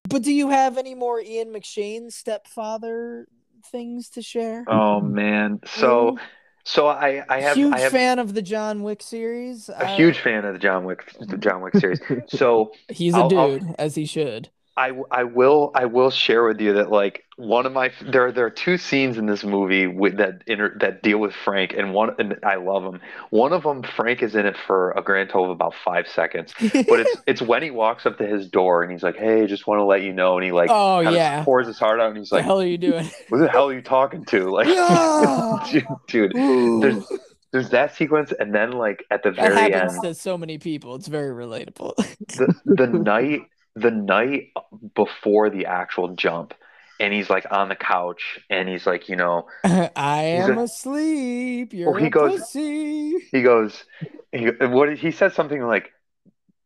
but 0.09 0.23
do 0.23 0.31
you 0.33 0.49
have 0.49 0.77
any 0.77 0.95
more 0.95 1.19
Ian 1.21 1.49
McShane 1.53 2.11
stepfather 2.11 3.27
things 3.71 4.09
to 4.11 4.21
share? 4.21 4.63
Oh 4.67 4.99
man. 5.01 5.59
So, 5.65 6.17
so 6.63 6.87
I 6.87 7.23
I 7.29 7.41
have 7.41 7.55
a 7.57 7.59
huge 7.59 7.73
I 7.73 7.79
have 7.81 7.91
fan 7.91 8.17
of 8.19 8.33
the 8.33 8.41
John 8.41 8.81
Wick 8.83 9.03
series. 9.03 9.69
a 9.69 9.85
huge 9.95 10.17
fan 10.19 10.45
of 10.45 10.53
the 10.53 10.59
John 10.59 10.85
Wick 10.85 11.11
the 11.19 11.37
John 11.37 11.61
Wick 11.61 11.75
series. 11.75 11.99
So 12.29 12.71
He's 12.89 13.13
a 13.13 13.17
I'll- 13.17 13.37
I'll- 13.37 13.59
dude, 13.59 13.75
as 13.77 13.93
he 13.95 14.05
should. 14.05 14.49
I, 14.81 14.93
I 15.11 15.23
will 15.25 15.71
I 15.75 15.85
will 15.85 16.09
share 16.09 16.43
with 16.43 16.59
you 16.59 16.73
that 16.73 16.89
like 16.89 17.23
one 17.37 17.67
of 17.67 17.71
my 17.71 17.91
there 18.01 18.31
there 18.31 18.47
are 18.47 18.49
two 18.49 18.79
scenes 18.79 19.19
in 19.19 19.27
this 19.27 19.43
movie 19.43 19.85
with 19.85 20.17
that 20.17 20.41
inter, 20.47 20.75
that 20.79 21.03
deal 21.03 21.19
with 21.19 21.35
Frank 21.35 21.75
and 21.77 21.93
one 21.93 22.15
and 22.17 22.39
I 22.43 22.55
love 22.55 22.81
them. 22.81 22.99
One 23.29 23.53
of 23.53 23.61
them 23.61 23.83
Frank 23.83 24.23
is 24.23 24.33
in 24.33 24.47
it 24.47 24.55
for 24.65 24.89
a 24.93 25.03
grand 25.03 25.29
total 25.29 25.45
of 25.45 25.51
about 25.51 25.75
five 25.85 26.07
seconds, 26.07 26.55
but 26.59 26.99
it's 26.99 27.15
it's 27.27 27.41
when 27.43 27.61
he 27.61 27.69
walks 27.69 28.07
up 28.07 28.17
to 28.17 28.25
his 28.25 28.47
door 28.47 28.81
and 28.81 28.91
he's 28.91 29.03
like, 29.03 29.17
"Hey, 29.17 29.45
just 29.45 29.67
want 29.67 29.77
to 29.77 29.85
let 29.85 30.01
you 30.01 30.13
know," 30.13 30.37
and 30.37 30.43
he 30.43 30.51
like 30.51 30.71
oh 30.71 31.01
yeah. 31.01 31.43
pours 31.43 31.67
his 31.67 31.77
heart 31.77 31.99
out 31.99 32.07
and 32.09 32.17
he's 32.17 32.31
What 32.31 32.37
like, 32.37 32.45
the 32.45 32.47
hell 32.47 32.61
are 32.61 32.65
you 32.65 32.79
doing? 32.79 33.05
"What 33.29 33.37
the 33.37 33.49
hell 33.49 33.69
are 33.69 33.73
you 33.75 33.83
talking 33.83 34.25
to?" 34.25 34.49
Like, 34.49 34.67
Yeah. 34.67 35.59
dude, 35.71 35.85
dude, 36.07 36.81
there's 36.81 37.05
there's 37.51 37.69
that 37.69 37.95
sequence 37.95 38.33
and 38.39 38.55
then 38.55 38.71
like 38.71 39.05
at 39.11 39.21
the 39.21 39.29
That 39.31 39.51
very 39.53 39.71
happens 39.71 39.93
end 39.93 40.03
to 40.05 40.15
so 40.15 40.39
many 40.39 40.57
people. 40.57 40.95
It's 40.95 41.07
very 41.07 41.35
relatable. 41.35 41.95
the 42.37 42.55
the 42.65 42.87
night 42.87 43.41
the 43.75 43.91
night 43.91 44.49
before 44.95 45.49
the 45.49 45.65
actual 45.65 46.09
jump 46.15 46.53
and 46.99 47.13
he's 47.13 47.29
like 47.29 47.45
on 47.51 47.69
the 47.69 47.75
couch 47.75 48.39
and 48.49 48.67
he's 48.69 48.85
like 48.85 49.09
you 49.09 49.15
know 49.15 49.47
I 49.63 50.23
am 50.43 50.57
a- 50.57 50.63
asleep. 50.63 51.73
You're 51.73 51.97
he 51.97 52.09
goes- 52.09 52.39
pussy. 52.39 53.17
he 53.31 53.41
goes 53.41 53.83
he 54.31 54.47
what 54.61 54.95
he 54.97 55.11
said 55.11 55.33
something 55.33 55.61
like 55.61 55.89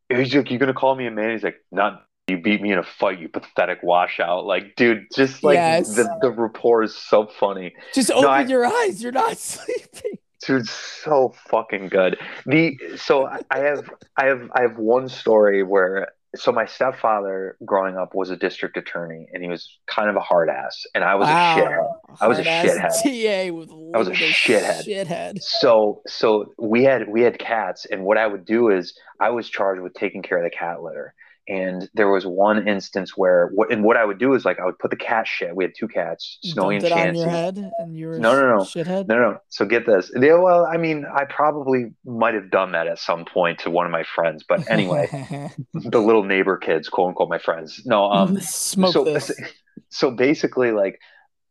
he's 0.10 0.34
like 0.36 0.50
you're 0.50 0.60
gonna 0.60 0.74
call 0.74 0.96
me 0.96 1.08
a 1.08 1.12
man 1.12 1.32
he's 1.32 1.44
like 1.44 1.58
not 1.72 2.04
you 2.28 2.42
beat 2.42 2.60
me 2.62 2.72
in 2.72 2.80
a 2.80 2.84
fight 2.84 3.20
you 3.20 3.30
pathetic 3.30 3.80
washout 3.84 4.46
like 4.46 4.76
dude 4.76 5.06
just 5.16 5.44
like 5.44 5.56
Yes. 5.56 5.96
the 5.96 6.04
the 6.22 6.32
rapport 6.32 6.84
is 6.84 6.96
so 6.96 7.28
funny 7.28 7.74
Just 7.94 8.10
open 8.12 8.30
I- 8.30 8.42
your 8.46 8.66
eyes. 8.66 9.02
You're 9.02 9.12
not 9.12 9.38
sleeping. 9.54 10.18
dude 10.46 10.68
so 10.68 11.34
fucking 11.50 11.88
good 11.90 12.18
the 12.46 12.78
so 12.98 13.26
i 13.50 13.60
have 13.60 13.90
i 14.18 14.26
have 14.26 14.50
i 14.56 14.62
have 14.62 14.78
one 14.78 15.08
story 15.08 15.64
where 15.64 16.10
so 16.36 16.52
my 16.52 16.66
stepfather 16.66 17.58
growing 17.66 17.98
up 17.98 18.14
was 18.14 18.30
a 18.30 18.36
district 18.36 18.78
attorney 18.78 19.28
and 19.34 19.44
he 19.44 19.50
was 19.50 19.78
kind 19.88 20.10
of 20.10 20.16
a 20.16 20.20
hard 20.20 20.50
ass 20.50 20.86
and 20.94 21.04
i 21.04 21.16
was 21.16 21.28
a 21.28 21.32
shithead 21.32 21.88
I 22.22 22.28
was 22.28 22.40
a 22.40 22.44
shithead. 22.44 23.50
TA 23.50 23.54
with 23.54 23.70
I 23.94 23.98
was 23.98 24.08
a 24.08 24.12
shithead. 24.12 24.86
Shithead. 24.86 25.42
so 25.42 26.02
so 26.08 26.54
we 26.58 26.84
had 26.84 27.10
we 27.10 27.22
had 27.22 27.40
cats 27.40 27.86
and 27.86 28.04
what 28.04 28.18
i 28.18 28.28
would 28.28 28.46
do 28.46 28.70
is 28.70 28.98
i 29.20 29.30
was 29.30 29.50
charged 29.50 29.82
with 29.82 29.94
taking 29.94 30.22
care 30.22 30.38
of 30.38 30.44
the 30.44 30.56
cat 30.56 30.82
litter 30.84 31.14
and 31.48 31.90
there 31.94 32.10
was 32.10 32.26
one 32.26 32.68
instance 32.68 33.16
where 33.16 33.50
what 33.54 33.72
and 33.72 33.84
what 33.84 33.98
i 33.98 34.04
would 34.06 34.18
do 34.18 34.34
is 34.34 34.46
like 34.46 34.60
i 34.60 34.66
would 34.66 34.80
put 34.80 34.90
the 34.90 34.98
cat 34.98 35.28
shit 35.28 35.56
we 35.56 35.64
had 35.64 35.74
two 35.78 35.88
cats 35.88 36.40
snowy 36.44 36.80
Dumped 36.80 36.96
and 36.96 37.10
on 37.10 37.16
your 37.16 37.30
head, 37.30 37.72
and 37.80 37.96
you 37.98 38.08
were 38.08 38.20
No, 38.20 38.34
no, 38.34 38.48
no. 38.58 38.64
shithead. 38.64 39.08
no 39.08 39.16
no 39.20 39.38
so 39.50 39.66
get 39.66 39.86
this 39.86 40.12
yeah, 40.20 40.36
well 40.36 40.66
i 40.66 40.78
mean 40.78 41.06
i 41.14 41.24
probably 41.26 41.94
might 42.06 42.34
have 42.34 42.50
done 42.50 42.72
that 42.72 42.88
at 42.88 43.00
some 43.00 43.26
point 43.26 43.60
to 43.60 43.70
one 43.70 43.86
of 43.86 43.92
my 43.92 44.04
friends 44.04 44.44
but 44.48 44.70
anyway 44.72 45.08
the 45.74 46.00
little 46.02 46.24
neighbor 46.24 46.58
kids 46.58 46.90
quote 46.90 47.10
unquote 47.10 47.30
my 47.30 47.40
friends 47.40 47.82
no 47.86 48.06
um 48.12 48.40
smoke 48.42 48.94
so 48.94 49.04
this. 49.04 49.32
so 49.90 50.10
basically 50.12 50.72
like 50.72 51.00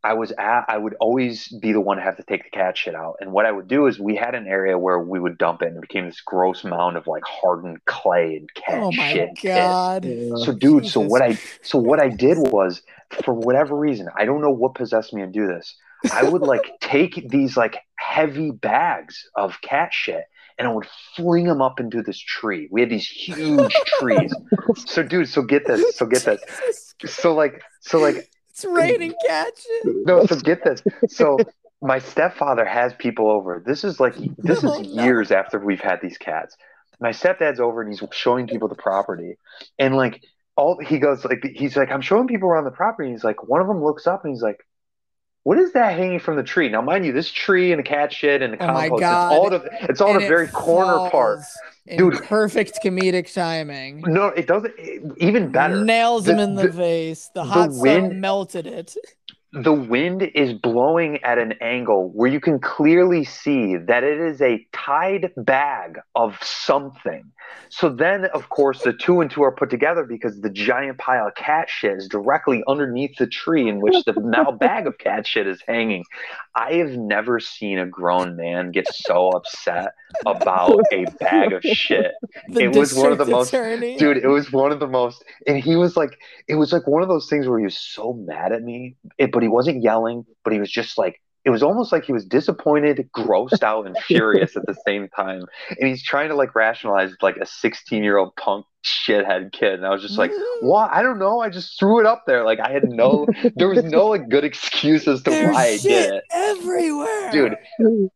i 0.04 0.12
was 0.12 0.30
at 0.38 0.64
i 0.68 0.76
would 0.76 0.94
always 1.00 1.48
be 1.48 1.72
the 1.72 1.80
one 1.80 1.96
to 1.96 2.02
have 2.02 2.16
to 2.16 2.22
take 2.22 2.44
the 2.44 2.50
cat 2.50 2.76
shit 2.78 2.94
out 2.94 3.16
and 3.20 3.32
what 3.32 3.46
i 3.46 3.50
would 3.50 3.66
do 3.66 3.86
is 3.86 3.98
we 3.98 4.14
had 4.14 4.34
an 4.34 4.46
area 4.46 4.78
where 4.78 4.98
we 5.00 5.18
would 5.18 5.36
dump 5.38 5.62
it 5.62 5.68
and 5.68 5.76
it 5.76 5.80
became 5.80 6.06
this 6.06 6.20
gross 6.20 6.62
mound 6.62 6.96
of 6.96 7.06
like 7.06 7.22
hardened 7.26 7.84
clay 7.86 8.36
and 8.36 8.52
cat 8.54 8.82
Oh 8.82 8.92
my 8.92 9.12
shit 9.12 9.28
and 9.28 9.36
piss. 9.36 9.44
god. 9.44 10.04
so 10.44 10.52
dude 10.52 10.86
so 10.86 11.00
what 11.00 11.22
i 11.22 11.36
so 11.62 11.78
what 11.78 12.00
i 12.00 12.08
did 12.08 12.38
was 12.38 12.82
for 13.24 13.34
whatever 13.34 13.76
reason 13.76 14.08
i 14.16 14.24
don't 14.24 14.40
know 14.40 14.50
what 14.50 14.74
possessed 14.74 15.12
me 15.12 15.22
to 15.22 15.28
do 15.28 15.46
this 15.46 15.74
i 16.12 16.22
would 16.22 16.42
like 16.42 16.70
take 16.80 17.28
these 17.28 17.56
like 17.56 17.78
heavy 17.96 18.50
bags 18.50 19.26
of 19.34 19.60
cat 19.62 19.92
shit 19.92 20.24
and 20.58 20.68
I 20.68 20.72
would 20.72 20.86
fling 21.16 21.46
them 21.46 21.60
up 21.60 21.80
into 21.80 22.00
this 22.00 22.16
tree. 22.16 22.68
We 22.70 22.80
had 22.80 22.88
these 22.88 23.08
huge 23.08 23.74
trees. 23.98 24.32
So, 24.86 25.02
dude, 25.02 25.28
so 25.28 25.42
get 25.42 25.66
this. 25.66 25.96
So 25.96 26.06
get 26.06 26.22
this. 26.22 26.94
So, 27.06 27.34
like, 27.34 27.60
so 27.80 27.98
like, 27.98 28.30
It's 28.54 28.64
raining 28.64 29.14
cat 29.26 29.52
shit. 29.56 29.96
no. 30.06 30.24
So 30.26 30.36
get 30.36 30.62
this. 30.62 30.80
So 31.08 31.38
my 31.82 31.98
stepfather 31.98 32.64
has 32.64 32.94
people 32.94 33.28
over. 33.30 33.60
This 33.66 33.82
is 33.82 33.98
like 33.98 34.14
this 34.38 34.58
is 34.58 34.64
Oh, 34.64 34.80
years 34.80 35.32
after 35.32 35.58
we've 35.58 35.80
had 35.80 36.00
these 36.00 36.18
cats. 36.18 36.56
My 37.00 37.10
stepdad's 37.10 37.58
over 37.58 37.82
and 37.82 37.90
he's 37.92 38.00
showing 38.12 38.46
people 38.46 38.68
the 38.68 38.76
property, 38.76 39.36
and 39.78 39.96
like 39.96 40.22
all 40.56 40.78
he 40.78 41.00
goes 41.00 41.24
like 41.24 41.44
he's 41.54 41.76
like 41.76 41.90
I'm 41.90 42.00
showing 42.00 42.28
people 42.28 42.48
around 42.48 42.64
the 42.64 42.70
property. 42.70 43.08
And 43.08 43.16
he's 43.16 43.24
like 43.24 43.42
one 43.48 43.60
of 43.60 43.66
them 43.66 43.82
looks 43.82 44.06
up 44.06 44.24
and 44.24 44.32
he's 44.32 44.42
like. 44.42 44.64
What 45.46 45.58
is 45.58 45.74
that 45.74 45.94
hanging 45.94 46.20
from 46.20 46.36
the 46.36 46.42
tree? 46.42 46.70
Now, 46.70 46.80
mind 46.80 47.04
you, 47.04 47.12
this 47.12 47.30
tree 47.30 47.70
and 47.70 47.78
the 47.78 47.82
cat 47.82 48.10
shit 48.14 48.40
and 48.40 48.54
the 48.54 48.56
Oh 48.62 48.66
compost, 48.66 49.02
it's 49.02 49.04
all 49.04 49.50
the 49.50 49.68
it's 49.90 50.00
all 50.00 50.12
And 50.12 50.22
the 50.22 50.24
it 50.24 50.28
very 50.28 50.48
corner 50.48 51.10
part. 51.10 51.40
In 51.86 51.98
Dude. 51.98 52.22
perfect 52.24 52.78
comedic 52.82 53.32
timing. 53.32 54.02
No, 54.06 54.28
it 54.28 54.46
doesn't. 54.46 54.72
Even 55.18 55.52
better. 55.52 55.84
Nails 55.84 56.26
him 56.28 56.38
in 56.38 56.54
the, 56.54 56.62
the- 56.64 56.68
vase. 56.72 57.28
The 57.34 57.42
the 57.42 57.44
hot 57.44 57.72
sun 57.72 57.80
wind- 57.80 58.20
melted 58.20 58.66
it. 58.66 58.96
the 59.52 59.72
wind 59.72 60.22
is 60.34 60.52
blowing 60.54 61.22
at 61.22 61.38
an 61.38 61.52
angle 61.60 62.10
where 62.14 62.30
you 62.30 62.40
can 62.40 62.58
clearly 62.58 63.24
see 63.24 63.76
that 63.76 64.02
it 64.02 64.18
is 64.18 64.40
a 64.40 64.66
tied 64.72 65.30
bag 65.36 65.98
of 66.14 66.36
something. 66.42 67.30
So 67.68 67.88
then, 67.88 68.26
of 68.26 68.48
course, 68.50 68.82
the 68.82 68.92
two 68.92 69.20
and 69.20 69.30
two 69.30 69.42
are 69.42 69.50
put 69.52 69.68
together 69.70 70.04
because 70.04 70.40
the 70.40 70.50
giant 70.50 70.98
pile 70.98 71.26
of 71.26 71.34
cat 71.34 71.68
shit 71.68 71.96
is 71.96 72.08
directly 72.08 72.62
underneath 72.68 73.16
the 73.18 73.26
tree 73.26 73.68
in 73.68 73.80
which 73.80 74.04
the 74.04 74.12
now 74.16 74.52
bag 74.52 74.86
of 74.86 74.98
cat 74.98 75.26
shit 75.26 75.46
is 75.46 75.60
hanging. 75.66 76.04
I 76.54 76.74
have 76.74 76.90
never 76.92 77.40
seen 77.40 77.78
a 77.78 77.86
grown 77.86 78.36
man 78.36 78.70
get 78.70 78.86
so 78.92 79.30
upset 79.30 79.92
about 80.24 80.80
a 80.92 81.04
bag 81.20 81.52
of 81.52 81.62
shit. 81.64 82.12
The 82.48 82.60
It 82.64 82.76
was 82.76 82.94
one 82.94 83.10
of 83.12 83.18
the 83.18 83.24
district 83.24 83.80
most- 83.80 83.98
Dude, 83.98 84.18
it 84.18 84.28
was 84.28 84.52
one 84.52 84.70
of 84.70 84.78
the 84.78 84.86
most, 84.86 85.24
and 85.46 85.58
he 85.58 85.74
was 85.76 85.96
like, 85.96 86.18
it 86.48 86.54
was 86.54 86.72
like 86.72 86.86
one 86.86 87.02
of 87.02 87.08
those 87.08 87.28
things 87.28 87.48
where 87.48 87.58
he 87.58 87.64
was 87.64 87.76
so 87.78 88.12
mad 88.12 88.52
at 88.52 88.62
me, 88.62 88.96
it, 89.18 89.32
but 89.32 89.42
he 89.42 89.48
wasn't 89.48 89.82
yelling, 89.82 90.24
but 90.44 90.52
he 90.52 90.60
was 90.60 90.70
just 90.70 90.96
like, 90.96 91.20
it 91.44 91.50
was 91.50 91.62
almost 91.62 91.92
like 91.92 92.04
he 92.04 92.12
was 92.12 92.24
disappointed, 92.24 93.08
grossed 93.14 93.62
out, 93.62 93.86
and 93.86 93.96
furious 94.06 94.56
at 94.56 94.66
the 94.66 94.76
same 94.86 95.08
time. 95.08 95.44
And 95.78 95.88
he's 95.88 96.02
trying 96.02 96.28
to 96.30 96.34
like 96.34 96.54
rationalize 96.54 97.12
like 97.20 97.36
a 97.36 97.46
16 97.46 98.02
year 98.02 98.16
old 98.16 98.34
punk 98.36 98.66
shithead 98.84 99.52
kid. 99.52 99.74
And 99.74 99.86
I 99.86 99.90
was 99.90 100.02
just 100.02 100.18
like, 100.18 100.30
mm. 100.30 100.62
what? 100.62 100.90
I 100.92 101.02
don't 101.02 101.18
know. 101.18 101.40
I 101.40 101.50
just 101.50 101.78
threw 101.78 102.00
it 102.00 102.06
up 102.06 102.24
there. 102.26 102.44
Like 102.44 102.60
I 102.60 102.70
had 102.70 102.84
no, 102.84 103.26
there 103.56 103.68
was 103.68 103.84
no 103.84 104.06
like 104.06 104.28
good 104.28 104.44
excuse 104.44 105.06
as 105.06 105.22
to 105.24 105.30
There's 105.30 105.54
why 105.54 105.66
I 105.66 105.76
did 105.78 106.14
it. 106.14 106.24
everywhere, 106.32 107.30
Dude, 107.30 107.56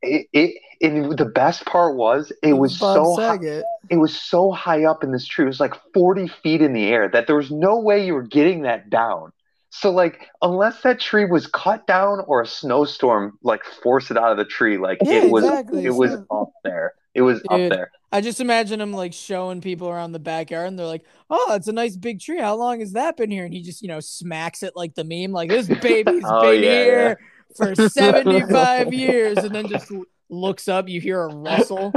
it, 0.03 0.26
it, 0.33 0.62
and 0.81 1.18
the 1.18 1.24
best 1.24 1.66
part 1.66 1.97
was 1.97 2.33
it 2.43 2.55
was 2.55 2.79
Bob 2.79 2.97
so 2.97 3.22
high, 3.22 3.62
it 3.91 3.97
was 3.97 4.18
so 4.18 4.53
high 4.53 4.85
up 4.85 5.03
in 5.03 5.12
this 5.12 5.26
tree. 5.26 5.45
It 5.45 5.49
was 5.49 5.61
like 5.61 5.74
40 5.93 6.29
feet 6.43 6.62
in 6.62 6.72
the 6.72 6.87
air 6.87 7.09
that 7.09 7.26
there 7.26 7.37
was 7.37 7.51
no 7.51 7.79
way 7.81 8.05
you 8.07 8.14
were 8.14 8.22
getting 8.22 8.62
that 8.62 8.89
down. 8.89 9.33
So 9.71 9.91
like 9.91 10.27
unless 10.43 10.83
that 10.83 11.01
tree 11.01 11.25
was 11.27 11.47
cut 11.47 11.87
down 11.87 12.21
or 12.27 12.41
a 12.43 12.47
snowstorm 12.47 13.39
like 13.43 13.64
forced 13.64 14.11
it 14.11 14.16
out 14.16 14.33
of 14.33 14.39
the 14.39 14.45
tree, 14.45 14.79
like 14.79 14.99
Yeah, 15.03 15.23
it 15.23 15.31
was 15.31 15.45
exactly. 15.45 15.85
it 15.85 15.91
was 15.91 16.16
up 16.31 16.53
there. 16.64 16.95
It 17.14 17.23
was 17.23 17.43
Dude. 17.51 17.51
up 17.51 17.71
there. 17.71 17.91
I 18.11 18.21
just 18.23 18.41
imagine 18.41 18.81
him 18.81 18.93
like 18.93 19.12
showing 19.12 19.61
people 19.61 19.89
around 19.89 20.12
the 20.12 20.19
backyard, 20.19 20.69
and 20.69 20.79
they're 20.79 20.87
like, 20.87 21.05
"Oh, 21.29 21.53
it's 21.55 21.69
a 21.69 21.73
nice 21.73 21.97
big 21.97 22.21
tree. 22.21 22.39
How 22.41 22.55
long 22.57 22.81
has 22.81 22.93
that 22.93 23.16
been 23.19 23.31
here?" 23.31 23.45
And 23.45 23.53
he 23.53 23.61
just, 23.62 23.83
you 23.83 23.89
know, 23.89 24.01
smacks 24.01 24.62
it 24.62 24.75
like 24.75 24.95
the 24.95 25.05
meme, 25.05 25.33
like 25.33 25.51
this 25.51 25.69
baby's 25.69 26.25
Oh, 26.27 26.41
been 26.41 26.62
yeah, 26.62 26.85
here 26.85 27.21
for 27.57 27.75
seventy-five 27.75 28.93
years, 28.95 29.45
and 29.45 29.55
then 29.55 29.69
just 29.69 29.93
looks 30.31 30.69
up. 30.69 30.89
You 30.89 31.01
hear 31.03 31.21
a 31.23 31.29
rustle 31.35 31.93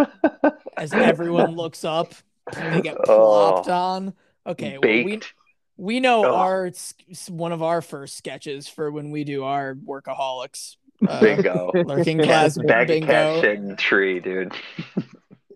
as 0.78 0.93
everyone 0.93 1.55
looks 1.55 1.84
up. 1.86 2.13
And 2.55 2.76
they 2.76 2.82
get 2.82 2.97
oh. 3.07 3.61
plopped 3.63 3.69
Oh, 3.69 3.74
on. 3.74 4.13
Okay, 4.45 4.78
well, 4.78 5.01
we. 5.03 5.22
We 5.78 5.99
know 5.99 6.26
Oh. 6.26 6.36
our 6.36 6.65
s- 6.67 6.93
s- 7.09 7.30
one 7.30 7.51
of 7.51 7.61
our 7.63 7.82
first 7.82 8.17
sketches 8.17 8.67
for 8.67 8.91
when 8.91 9.11
we 9.11 9.24
do 9.24 9.43
our 9.43 9.74
workaholics. 9.76 10.76
Uh, 11.07 11.19
Bingo. 11.19 11.72
Lurking 11.86 12.19
class 12.22 12.57
Bag 12.67 12.88
bingo. 12.88 13.41
shit 13.41 13.57
in 13.57 13.69
the 13.69 13.76
tree, 13.76 14.19
dude. 14.19 14.49
Bag 14.95 15.05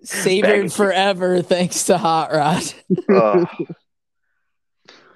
Savored 0.03 0.66
of- 0.66 0.74
forever 0.74 1.41
thanks 1.43 1.84
to 1.86 1.97
Hot 1.97 2.32
Rod. 2.34 2.63
Ugh. 3.13 3.47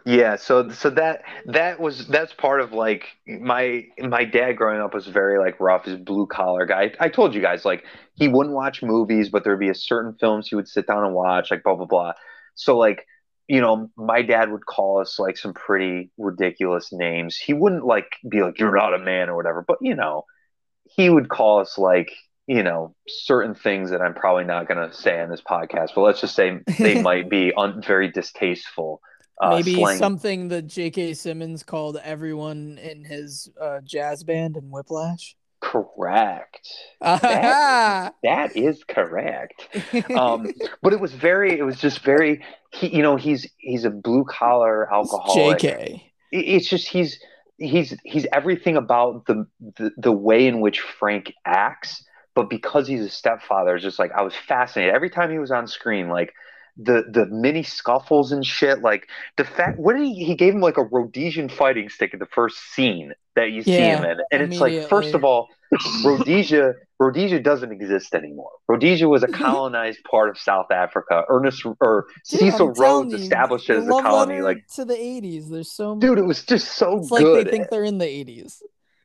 yeah 0.06 0.36
so 0.38 0.70
so 0.70 0.90
that 0.90 1.24
that 1.46 1.80
was 1.80 2.08
that's 2.08 2.34
part 2.34 2.62
of 2.62 2.72
like 2.72 3.04
my 3.28 3.86
my 4.00 4.24
dad 4.24 4.54
growing 4.54 4.80
up 4.82 4.94
was 4.94 5.06
very 5.08 5.38
like 5.38 5.60
rough 5.60 5.84
his 5.86 5.98
blue 5.98 6.26
collar 6.26 6.66
guy 6.66 6.92
i 7.02 7.10
told 7.10 7.36
you 7.36 7.42
guys 7.42 7.66
like 7.66 7.84
he 8.16 8.28
wouldn't 8.30 8.56
watch 8.56 8.82
movies 8.82 9.28
but 9.30 9.44
there'd 9.44 9.60
be 9.60 9.70
a 9.70 9.76
certain 9.76 10.14
films 10.20 10.48
he 10.48 10.56
would 10.56 10.68
sit 10.70 10.88
down 10.88 11.04
and 11.04 11.14
watch 11.14 11.52
like 11.52 11.62
blah 11.64 11.76
blah 11.76 11.86
blah 11.86 12.14
so 12.56 12.78
like 12.78 13.06
you 13.50 13.60
know 13.60 13.90
my 13.98 14.22
dad 14.22 14.52
would 14.52 14.66
call 14.66 15.02
us 15.02 15.20
like 15.20 15.36
some 15.36 15.54
pretty 15.54 16.12
ridiculous 16.18 16.94
names 16.94 17.36
he 17.36 17.54
wouldn't 17.54 17.84
like 17.84 18.06
be 18.30 18.42
like 18.42 18.60
you're 18.60 18.76
not 18.76 18.94
a 18.94 19.00
man 19.00 19.28
or 19.28 19.36
whatever 19.36 19.66
but 19.68 19.78
you 19.82 19.96
know 19.96 20.24
he 20.96 21.10
would 21.10 21.28
call 21.28 21.60
us 21.60 21.78
like 21.78 22.12
you 22.48 22.64
know 22.64 22.96
certain 23.08 23.56
things 23.56 23.90
that 23.90 24.02
i'm 24.02 24.14
probably 24.14 24.44
not 24.46 24.68
going 24.68 24.90
to 24.90 24.96
say 24.96 25.20
on 25.20 25.30
this 25.30 25.42
podcast 25.42 25.90
but 25.96 26.02
let's 26.02 26.22
just 26.22 26.36
say 26.36 26.60
they 26.78 27.02
might 27.10 27.30
be 27.30 27.52
un- 27.58 27.82
very 27.82 28.10
distasteful 28.10 29.02
uh, 29.42 29.52
Maybe 29.52 29.76
slang. 29.76 29.98
something 29.98 30.50
that 30.50 30.68
J.K. 30.68 31.14
Simmons 31.14 31.64
called 31.64 31.96
everyone 32.04 32.78
in 32.78 33.06
his 33.06 33.50
uh, 33.62 33.80
jazz 33.86 34.22
band 34.22 34.58
in 34.58 34.70
Whiplash. 34.70 35.38
Correct. 35.62 36.68
Ah, 37.02 38.12
that 38.24 38.56
is 38.56 38.84
correct. 38.84 39.68
Um 40.16 40.48
but 40.82 40.94
it 40.94 41.00
was 41.00 41.14
very 41.14 41.58
it 41.58 41.64
was 41.64 41.78
just 41.78 42.00
very 42.00 42.44
he 42.72 42.96
you 42.96 43.02
know 43.02 43.16
he's 43.16 43.48
he's 43.58 43.86
a 43.86 43.90
blue 43.90 44.24
collar 44.24 44.92
alcoholic. 44.94 45.60
J.K. 45.60 46.12
It's 46.32 46.70
just 46.70 46.88
he's 46.88 47.20
he's 47.58 47.96
he's 48.04 48.26
everything 48.34 48.78
about 48.78 49.26
the, 49.26 49.46
the 49.78 49.92
the 49.98 50.12
way 50.12 50.48
in 50.48 50.62
which 50.62 50.80
Frank 50.80 51.34
acts, 51.46 52.04
but 52.36 52.50
because 52.50 52.88
he's 52.88 53.02
a 53.02 53.10
stepfather, 53.10 53.76
it's 53.76 53.84
just 53.84 54.00
like 54.00 54.12
I 54.14 54.22
was 54.22 54.34
fascinated. 54.36 54.94
Every 54.94 55.10
time 55.10 55.32
he 55.32 55.40
was 55.40 55.52
on 55.52 55.68
screen, 55.68 56.10
like 56.10 56.34
the 56.78 57.04
the 57.12 57.26
mini 57.26 57.64
scuffles 57.64 58.32
and 58.32 58.46
shit, 58.46 58.80
like 58.80 59.08
the 59.38 59.44
fact 59.44 59.80
what 59.80 59.96
did 59.96 60.06
he 60.06 60.24
he 60.24 60.36
gave 60.36 60.54
him 60.54 60.62
like 60.62 60.78
a 60.78 60.84
Rhodesian 60.84 61.50
fighting 61.50 61.90
stick 61.90 62.14
in 62.14 62.20
the 62.20 62.26
first 62.26 62.58
scene 62.74 63.14
that 63.40 63.52
you 63.52 63.64
see 63.64 63.72
him 63.72 64.04
in, 64.04 64.18
and 64.32 64.42
it's 64.44 64.60
like 64.60 64.88
first 64.90 65.14
of 65.14 65.24
all, 65.24 65.48
Rhodesia 66.04 66.74
Rhodesia 67.00 67.40
doesn't 67.40 67.72
exist 67.72 68.14
anymore. 68.14 68.52
Rhodesia 68.68 69.08
was 69.08 69.24
a 69.24 69.28
colonized 69.44 70.04
part 70.04 70.30
of 70.30 70.38
South 70.38 70.72
Africa. 70.72 71.24
Ernest 71.30 71.66
or 71.80 72.08
Dude, 72.30 72.40
Cecil 72.42 72.74
Rhodes 72.74 73.14
you, 73.14 73.20
established 73.20 73.70
it 73.70 73.78
as 73.78 73.88
a 73.88 73.90
colony, 73.90 74.42
like 74.42 74.68
to 74.76 74.86
the 74.86 74.96
'80s. 74.96 75.50
There's 75.50 75.72
so 75.72 75.96
dude, 75.98 76.20
it 76.20 76.26
was 76.26 76.44
just 76.44 76.74
so 76.74 77.00
It's 77.00 77.12
like 77.12 77.24
good. 77.24 77.48
they 77.48 77.52
think 77.52 77.70
they're 77.70 77.84
in 77.84 77.98
the 77.98 78.06
'80s 78.06 78.62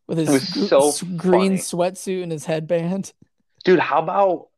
with 0.06 0.18
his 0.18 0.68
so 0.68 0.92
green 1.16 1.58
funny. 1.58 1.58
sweatsuit 1.58 2.22
and 2.22 2.32
his 2.32 2.44
headband. 2.44 3.12
Dude, 3.64 3.78
how 3.78 4.00
about 4.02 4.48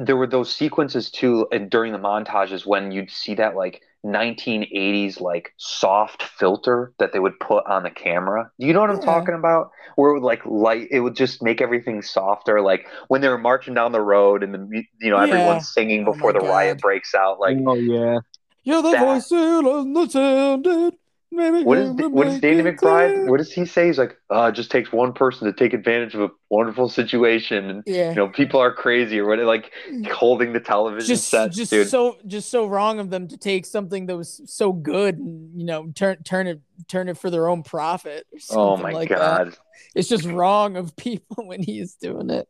there 0.00 0.16
were 0.16 0.26
those 0.26 0.54
sequences 0.54 1.10
too 1.10 1.46
and 1.52 1.70
during 1.70 1.92
the 1.92 1.98
montages 1.98 2.66
when 2.66 2.92
you'd 2.92 3.10
see 3.10 3.34
that 3.34 3.54
like 3.56 3.82
1980s 4.04 5.20
like 5.20 5.52
soft 5.58 6.22
filter 6.22 6.92
that 6.98 7.12
they 7.12 7.18
would 7.18 7.38
put 7.40 7.64
on 7.66 7.82
the 7.84 7.90
camera. 7.90 8.50
Do 8.58 8.66
you 8.66 8.72
know 8.72 8.80
what 8.80 8.90
I'm 8.90 8.96
Yeah. 8.96 9.04
talking 9.04 9.34
about? 9.34 9.70
Where 9.96 10.10
it 10.10 10.14
would 10.14 10.26
like 10.26 10.44
light, 10.44 10.88
it 10.90 11.00
would 11.00 11.14
just 11.14 11.42
make 11.42 11.60
everything 11.60 12.02
softer. 12.02 12.60
Like 12.60 12.86
when 13.08 13.20
they 13.20 13.28
were 13.28 13.38
marching 13.38 13.74
down 13.74 13.92
the 13.92 14.00
road 14.00 14.42
and 14.42 14.54
the 14.54 14.82
you 15.00 15.10
know 15.10 15.18
Yeah. 15.24 15.32
everyone's 15.32 15.72
singing 15.72 16.02
Oh 16.06 16.12
before 16.12 16.32
my 16.32 16.40
the 16.40 16.46
riot 16.46 16.78
breaks 16.80 17.14
out. 17.14 17.38
Like 17.40 17.58
oh 17.66 17.74
yeah. 17.74 18.18
You're 18.64 18.82
the 18.82 18.90
That- 18.92 19.00
voice 19.04 19.28
that 19.28 19.62
the 19.94 20.08
sounded. 20.10 20.94
Maybe 20.94 21.01
what 21.32 21.78
is 21.78 21.88
you 21.88 21.94
will 21.96 22.10
what 22.10 22.26
is 22.28 22.40
Danny 22.40 22.62
McBride? 22.62 23.28
What 23.28 23.38
does 23.38 23.52
he 23.52 23.64
say? 23.64 23.86
He's 23.86 23.98
like, 23.98 24.16
uh, 24.30 24.50
it 24.52 24.52
just 24.52 24.70
takes 24.70 24.92
one 24.92 25.12
person 25.12 25.46
to 25.46 25.52
take 25.52 25.72
advantage 25.72 26.14
of 26.14 26.20
a 26.20 26.28
wonderful 26.50 26.88
situation, 26.88 27.68
and 27.70 27.82
Yeah, 27.86 28.10
you 28.10 28.16
know 28.16 28.28
people 28.28 28.60
are 28.60 28.72
crazy 28.72 29.18
or 29.18 29.26
what? 29.26 29.38
Like 29.38 29.72
holding 30.10 30.52
the 30.52 30.60
television 30.60 31.06
just 31.08 31.28
set, 31.28 31.52
just 31.52 31.70
dude. 31.70 31.88
so 31.88 32.18
just 32.26 32.50
so 32.50 32.66
wrong 32.66 32.98
of 32.98 33.10
them 33.10 33.28
to 33.28 33.36
take 33.36 33.64
something 33.66 34.06
that 34.06 34.16
was 34.16 34.40
so 34.46 34.72
good 34.72 35.18
and 35.18 35.58
you 35.58 35.64
know 35.66 35.90
turn 35.94 36.22
turn 36.22 36.46
it 36.46 36.60
turn 36.88 37.08
it 37.08 37.16
for 37.16 37.30
their 37.30 37.48
own 37.48 37.62
profit. 37.62 38.26
Or 38.50 38.58
Oh 38.58 38.76
my 38.76 38.92
like 38.92 39.08
that. 39.08 39.18
god. 39.18 39.56
It's 39.94 40.08
just 40.08 40.24
wrong 40.24 40.76
of 40.76 40.94
people 40.96 41.36
when 41.46 41.62
he's 41.62 41.94
doing 41.94 42.30
it. 42.30 42.48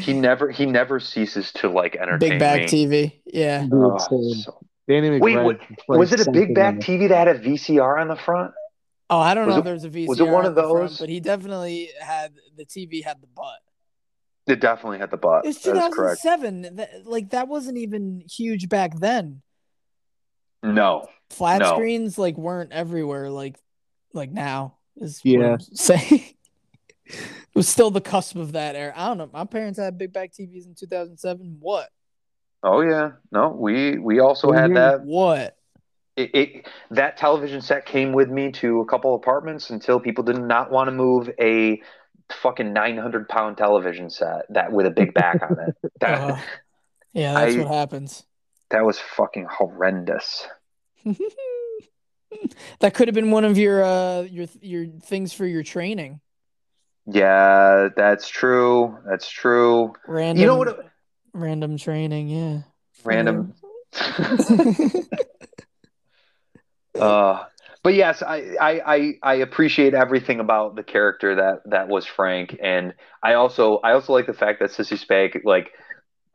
He 0.00 0.12
never 0.12 0.50
he 0.50 0.66
never 0.66 1.00
ceases 1.00 1.50
to 1.54 1.68
like 1.68 1.96
entertain 1.96 2.30
Big 2.30 2.38
back 2.38 2.60
me. 2.60 2.66
TV, 2.86 3.12
yeah. 3.26 3.66
Oh, 3.72 3.98
so- 3.98 4.64
Danny 4.88 5.08
McBride. 5.10 5.20
Wait, 5.20 5.36
what- 5.44 5.60
is 6.04 6.10
was 6.10 6.12
it 6.20 6.26
a 6.26 6.30
big 6.30 6.54
back. 6.54 6.76
TV 6.76 7.08
that 7.08 7.26
had 7.26 7.36
a 7.36 7.38
VCR 7.40 7.98
on 8.00 8.08
the 8.08 8.16
front? 8.16 8.52
Oh, 9.10 9.18
I 9.18 9.34
don't 9.34 9.46
Was 9.46 9.54
know 9.54 9.56
it- 9.56 9.60
if 9.60 9.64
there's 9.64 9.84
a 9.84 9.88
VCR. 9.90 10.08
was 10.08 10.20
it 10.20 10.24
one 10.24 10.34
on 10.44 10.46
of 10.46 10.54
the 10.54 10.62
front, 10.62 10.88
those? 10.90 10.98
but 10.98 11.08
he 11.08 11.20
definitely 11.20 11.90
had 12.00 12.32
the 12.56 12.64
TV 12.64 13.02
had 13.02 13.20
the 13.20 13.26
butt. 13.26 13.58
It 14.46 14.60
definitely 14.60 14.98
had 14.98 15.10
the 15.10 15.16
butt. 15.16 15.46
It's 15.46 15.62
That 15.62 15.76
is 15.76 15.82
2007. 15.84 16.76
That, 16.76 17.06
like 17.06 17.30
that 17.30 17.48
wasn't 17.48 17.78
even 17.78 18.22
huge 18.28 18.68
back 18.68 18.98
then. 18.98 19.40
No. 20.62 21.06
Flat 21.30 21.60
No. 21.60 21.72
screens 21.74 22.18
like 22.18 22.36
weren't 22.36 22.72
everywhere 22.72 23.30
like 23.30 23.56
like 24.12 24.30
now. 24.32 24.76
Is 24.96 25.20
what 25.24 25.32
Yeah. 25.32 25.52
I'm 25.54 25.60
saying. 25.60 26.22
it 27.06 27.54
was 27.54 27.68
still 27.68 27.90
the 27.90 28.00
cusp 28.00 28.36
of 28.36 28.52
that 28.52 28.76
era. 28.76 28.92
I 28.96 29.08
don't 29.08 29.18
know. 29.18 29.30
My 29.32 29.44
parents 29.44 29.78
had 29.78 29.98
big 29.98 30.12
back 30.12 30.32
TVs 30.32 30.66
in 30.66 30.74
2007. 30.74 31.56
What? 31.60 31.88
Oh 32.66 32.80
yeah. 32.80 33.10
No, 33.30 33.50
we 33.50 33.98
we 33.98 34.18
also 34.20 34.50
had 34.50 34.74
that. 34.74 35.02
What? 35.04 35.56
It, 36.16 36.30
it 36.34 36.68
that 36.92 37.16
television 37.18 37.60
set 37.60 37.84
came 37.86 38.12
with 38.12 38.30
me 38.30 38.52
to 38.52 38.80
a 38.80 38.86
couple 38.86 39.14
apartments 39.14 39.68
until 39.70 40.00
people 40.00 40.24
did 40.24 40.38
not 40.40 40.70
want 40.70 40.88
to 40.88 40.92
move 40.92 41.28
a 41.40 41.82
fucking 42.32 42.72
900 42.72 43.28
pound 43.28 43.58
television 43.58 44.08
set 44.08 44.46
that 44.48 44.72
with 44.72 44.86
a 44.86 44.90
big 44.90 45.12
back 45.12 45.42
on 45.42 45.58
it. 45.60 45.76
That 46.00 46.20
Uh, 46.20 46.38
yeah, 47.12 47.34
that's 47.34 47.54
I- 47.54 47.58
what 47.58 47.68
happens. 47.68 48.24
that 48.70 48.84
was 48.84 48.98
fucking 48.98 49.46
horrendous. 49.50 50.48
that 52.80 52.94
could 52.94 53.08
have 53.08 53.14
been 53.14 53.30
one 53.30 53.44
of 53.44 53.58
your 53.58 53.84
uh 53.84 54.22
your 54.22 54.46
your 54.60 54.86
things 54.86 55.32
for 55.32 55.46
your 55.46 55.62
training. 55.62 56.20
Yeah, 57.06 57.88
that's 57.94 58.28
true. 58.28 58.96
That's 59.06 59.28
true. 59.28 59.92
Random 60.08 60.40
You 60.40 60.46
know 60.46 60.56
what? 60.56 60.86
It- 61.34 61.38
random 61.38 61.76
training, 61.76 62.28
yeah. 62.28 62.60
Random. 63.04 63.54
uh, 66.98 67.44
but 67.82 67.94
yes, 67.94 68.22
I, 68.22 68.56
I 68.60 68.94
I 68.94 69.14
I 69.22 69.34
appreciate 69.34 69.94
everything 69.94 70.40
about 70.40 70.74
the 70.74 70.82
character 70.82 71.36
that 71.36 71.62
that 71.66 71.88
was 71.88 72.06
Frank, 72.06 72.56
and 72.62 72.94
I 73.22 73.34
also 73.34 73.76
I 73.84 73.92
also 73.92 74.12
like 74.14 74.26
the 74.26 74.32
fact 74.32 74.60
that 74.60 74.70
Sissy 74.70 74.98
Spacek, 74.98 75.44
like, 75.44 75.70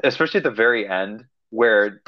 especially 0.04 0.38
at 0.40 0.44
the 0.44 0.52
very 0.52 0.88
end, 0.88 1.26
where 1.52 2.02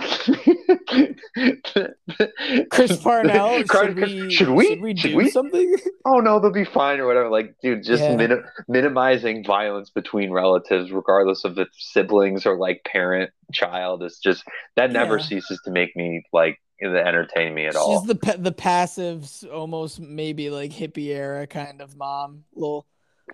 Chris 2.70 2.98
Parnell, 3.02 3.64
should 3.72 3.96
we, 3.96 4.30
should 4.32 4.50
we- 4.50 4.68
should 4.68 4.82
we 4.82 4.96
should 4.96 5.10
do 5.12 5.18
we? 5.18 5.30
something? 5.30 5.76
oh 6.06 6.20
no, 6.20 6.40
they'll 6.40 6.52
be 6.52 6.66
fine 6.66 7.00
or 7.00 7.08
whatever. 7.08 7.30
Like, 7.30 7.56
dude, 7.62 7.84
just 7.84 8.04
Yeah. 8.04 8.16
minim- 8.16 8.44
minimizing 8.68 9.44
violence 9.44 9.90
between 9.90 10.32
relatives, 10.32 10.92
regardless 10.92 11.44
of 11.44 11.58
its 11.58 11.72
siblings 11.92 12.46
or 12.46 12.58
like 12.58 12.84
parent 12.86 13.32
child, 13.54 14.04
is 14.04 14.20
just 14.24 14.44
that 14.76 14.92
never 14.92 15.18
Yeah. 15.18 15.24
ceases 15.26 15.62
to 15.66 15.72
make 15.72 15.96
me 15.96 16.24
like 16.34 16.60
entertain 16.84 17.54
me 17.54 17.68
at 17.68 17.74
She's 17.74 17.80
all. 17.80 18.02
the 18.02 18.16
pa- 18.16 18.38
the 18.38 18.52
passive, 18.52 19.30
almost 19.54 20.00
maybe 20.00 20.50
like 20.50 20.72
hippie 20.72 21.08
era 21.08 21.46
kind 21.48 21.82
of 21.82 21.96
mom, 21.96 22.44
little 22.56 22.86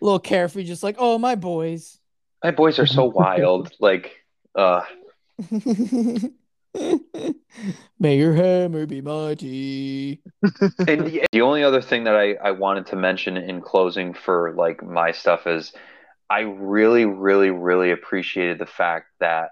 little 0.02 0.20
carefree, 0.20 0.64
just 0.64 0.84
like 0.84 0.96
oh 1.00 1.18
my 1.18 1.36
boys. 1.36 2.00
My 2.44 2.52
boys 2.52 2.78
are 2.80 2.86
so 2.86 3.06
wild. 3.16 3.72
Like, 3.80 4.12
uh, 4.56 4.82
May 8.00 8.18
your 8.18 8.34
hammer 8.34 8.86
be 8.86 9.02
mighty. 9.02 10.22
and 10.88 11.06
the, 11.08 11.24
the 11.32 11.42
only 11.42 11.64
other 11.64 11.82
thing 11.82 12.04
that 12.04 12.16
I, 12.16 12.34
I 12.36 12.52
wanted 12.52 12.86
to 12.88 12.96
mention 12.96 13.38
in 13.38 13.62
closing 13.62 14.14
for 14.14 14.54
like 14.56 14.84
my 14.84 15.12
stuff 15.12 15.48
is 15.48 15.74
I 16.30 16.42
really, 16.42 17.06
really, 17.06 17.50
really 17.50 17.92
appreciated 17.92 18.60
the 18.60 18.66
fact 18.66 19.08
that 19.20 19.50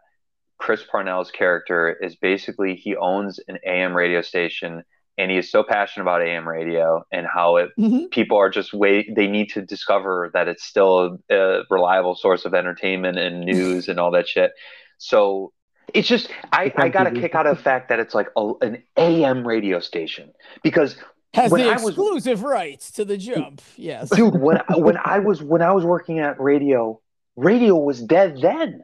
Chris 0.58 0.84
Parnell's 0.84 1.32
character 1.32 1.90
is 2.02 2.16
basically 2.16 2.76
he 2.76 2.96
owns 2.96 3.40
an 3.48 3.58
AM 3.66 3.96
radio 3.96 4.22
station 4.22 4.84
and 5.18 5.32
he 5.32 5.38
is 5.38 5.50
so 5.50 5.64
passionate 5.64 6.04
about 6.04 6.22
AM 6.22 6.48
radio 6.48 7.04
and 7.12 7.26
how 7.26 7.56
it 7.58 7.70
Mhm. 7.80 8.12
people 8.12 8.38
are 8.38 8.50
just 8.50 8.74
wait 8.74 9.08
they 9.16 9.28
need 9.28 9.50
to 9.52 9.62
discover 9.62 10.30
that 10.34 10.48
it's 10.48 10.64
still 10.64 11.18
a, 11.32 11.36
a 11.36 11.64
reliable 11.70 12.16
source 12.16 12.46
of 12.46 12.54
entertainment 12.54 13.18
and 13.18 13.42
news 13.46 13.88
and 13.88 14.00
all 14.00 14.12
that 14.12 14.28
shit. 14.28 14.52
So 14.98 15.52
it's 15.94 16.08
just 16.08 16.30
I, 16.52 16.72
I 16.76 16.90
got 16.90 17.08
a 17.08 17.12
kick 17.12 17.36
out 17.36 17.48
of 17.48 17.58
the 17.58 17.64
fact 17.64 17.90
that 17.90 18.00
it's 18.00 18.14
like 18.16 18.28
a, 18.36 18.54
an 18.62 18.84
AM 18.98 19.48
radio 19.48 19.80
station 19.80 20.32
because 20.64 20.96
Has 21.34 21.52
When 21.52 21.62
the 21.64 21.70
I 21.70 21.74
was- 21.76 21.90
exclusive 21.90 22.44
rights 22.44 22.92
to 22.92 23.06
the 23.06 23.18
jump. 23.18 23.62
Yes. 23.78 24.10
dude 24.10 24.40
when 24.40 24.62
when 24.76 24.98
I 24.98 25.20
was 25.20 25.42
when 25.44 25.62
I 25.62 25.72
was 25.72 25.84
working 25.86 26.20
at 26.20 26.40
radio, 26.40 27.00
radio 27.36 27.76
was 27.76 28.02
dead 28.02 28.38
then. 28.42 28.82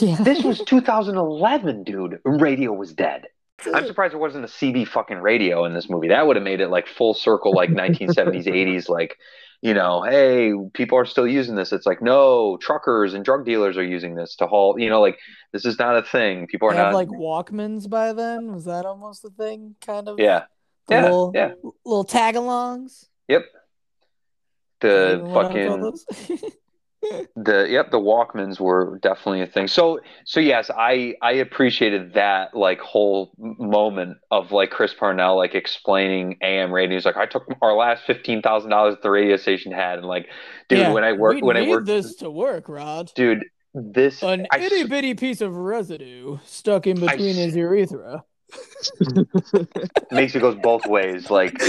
Yeah. 0.00 0.16
This 0.16 0.42
was 0.42 0.60
2011, 0.64 1.84
dude. 1.84 2.18
Radio 2.24 2.72
was 2.72 2.92
dead. 2.92 3.26
I'm 3.72 3.86
surprised 3.86 4.12
there 4.12 4.18
wasn't 4.20 4.44
a 4.44 4.48
CB 4.48 4.88
fucking 4.88 5.18
radio 5.18 5.64
in 5.64 5.72
this 5.74 5.88
movie. 5.88 6.08
That 6.08 6.26
would 6.26 6.36
have 6.36 6.42
made 6.42 6.60
it 6.60 6.68
like 6.68 6.86
full 6.86 7.14
circle, 7.14 7.52
like 7.54 7.70
1970s, 7.70 8.46
80s. 8.46 8.88
Like, 8.88 9.16
you 9.66 9.74
know, 9.74 10.04
hey, 10.04 10.52
people 10.74 10.96
are 10.96 11.04
still 11.04 11.26
using 11.26 11.56
this. 11.56 11.72
It's 11.72 11.86
like, 11.86 12.00
no, 12.00 12.56
truckers 12.58 13.14
and 13.14 13.24
drug 13.24 13.44
dealers 13.44 13.76
are 13.76 13.82
using 13.82 14.14
this 14.14 14.36
to 14.36 14.46
haul. 14.46 14.78
You 14.78 14.88
know, 14.88 15.00
like 15.00 15.18
this 15.52 15.64
is 15.64 15.76
not 15.76 15.96
a 15.96 16.02
thing. 16.02 16.46
People 16.46 16.68
are 16.68 16.74
not. 16.74 16.94
like 16.94 17.08
Walkmans 17.08 17.90
by 17.90 18.12
then. 18.12 18.52
Was 18.52 18.66
that 18.66 18.86
almost 18.86 19.24
a 19.24 19.30
thing? 19.30 19.74
Kind 19.84 20.08
of. 20.08 20.20
yeah, 20.20 20.44
The 20.86 20.94
yeah, 20.94 21.02
little, 21.02 21.32
yeah. 21.34 21.50
Little 21.84 22.04
tag-alongs. 22.04 23.08
Yep. 23.26 23.42
The 24.82 25.14
Anyone 25.14 25.32
wanna 25.32 25.66
call 25.66 25.96
fucking? 25.96 26.38
the 27.36 27.66
yep 27.68 27.90
the 27.90 27.98
walkmans 27.98 28.58
were 28.58 28.98
definitely 29.02 29.42
a 29.42 29.46
thing 29.46 29.68
so 29.68 30.00
so 30.24 30.40
yes 30.40 30.70
i 30.76 31.14
i 31.22 31.32
appreciated 31.32 32.14
that 32.14 32.54
like 32.56 32.80
whole 32.80 33.32
moment 33.38 34.16
of 34.30 34.52
like 34.52 34.70
chris 34.70 34.94
parnell 34.94 35.36
like 35.36 35.54
explaining 35.54 36.36
am 36.42 36.72
radio 36.72 36.96
he's 36.96 37.04
like 37.04 37.16
i 37.16 37.26
took 37.26 37.44
our 37.62 37.74
last 37.74 38.02
$15000 38.06 38.90
that 38.90 39.02
the 39.02 39.10
radio 39.10 39.36
station 39.36 39.70
had 39.72 39.98
and 39.98 40.06
like 40.08 40.26
dude 40.68 40.78
Yeah, 40.78 40.92
when 40.92 41.04
i 41.04 41.12
work 41.12 41.42
when 41.42 41.56
i 41.56 41.60
need 41.60 41.68
worked 41.70 41.86
this 41.86 42.14
to 42.16 42.30
work, 42.30 42.68
Rod. 42.68 43.12
dude 43.14 43.44
this 43.74 44.22
An 44.22 44.46
I 44.50 44.58
s- 44.58 44.72
itty 44.72 44.84
bitty 44.84 45.14
piece 45.14 45.40
of 45.42 45.54
residue 45.56 46.38
stuck 46.44 46.86
in 46.86 46.98
between 46.98 47.30
s- 47.30 47.36
his 47.36 47.56
urethra. 47.56 48.24
Makes 50.10 50.34
it 50.34 50.40
goes 50.40 50.56
both 50.62 50.86
ways 50.86 51.30
like 51.30 51.60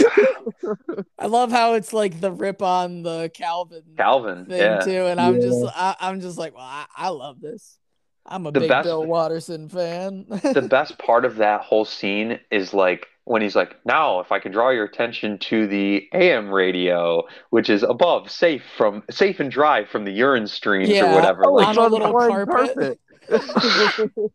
I 1.19 1.25
love 1.27 1.51
how 1.51 1.73
it's 1.73 1.93
like 1.93 2.19
the 2.21 2.31
rip 2.31 2.61
on 2.61 3.03
the 3.03 3.31
Calvin 3.33 3.83
calvin 3.97 4.45
thing 4.45 4.57
yeah 4.57 4.79
too, 4.79 5.05
and 5.05 5.19
I'm 5.19 5.41
just 5.41 5.61
Yeah. 5.63 5.71
I, 5.75 5.95
I'm 6.01 6.21
just 6.21 6.37
like, 6.37 6.53
well, 6.55 6.63
I, 6.63 6.85
I 6.95 7.09
love 7.09 7.41
this. 7.41 7.77
I'm 8.25 8.45
a 8.45 8.51
The 8.51 8.59
big 8.61 8.69
best- 8.69 8.85
Bill 8.85 9.05
Watterson 9.05 9.69
fan. 9.69 10.25
the 10.27 10.67
best 10.69 10.97
part 10.99 11.25
of 11.25 11.37
that 11.37 11.61
whole 11.61 11.85
scene 11.85 12.39
is 12.51 12.73
like 12.73 13.07
when 13.23 13.41
he's 13.41 13.55
like, 13.55 13.75
now 13.85 14.19
if 14.21 14.31
I 14.31 14.39
can 14.39 14.51
draw 14.51 14.69
your 14.69 14.85
attention 14.85 15.37
to 15.39 15.67
the 15.67 16.07
AM 16.13 16.49
radio, 16.49 17.23
which 17.49 17.69
is 17.69 17.83
above, 17.83 18.29
safe 18.31 18.63
from 18.77 19.03
safe 19.09 19.39
and 19.39 19.51
dry 19.51 19.83
from 19.85 20.05
the 20.05 20.11
urine 20.11 20.47
streams 20.47 20.89
Yeah. 20.89 21.11
or 21.11 21.15
whatever. 21.15 21.45
Oh, 21.45 21.53
Like, 21.53 21.67
on 21.69 21.77
a 21.77 21.87
little 21.87 22.13
carpet. 22.45 22.99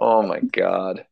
oh 0.00 0.22
my 0.22 0.40
god, 0.40 1.04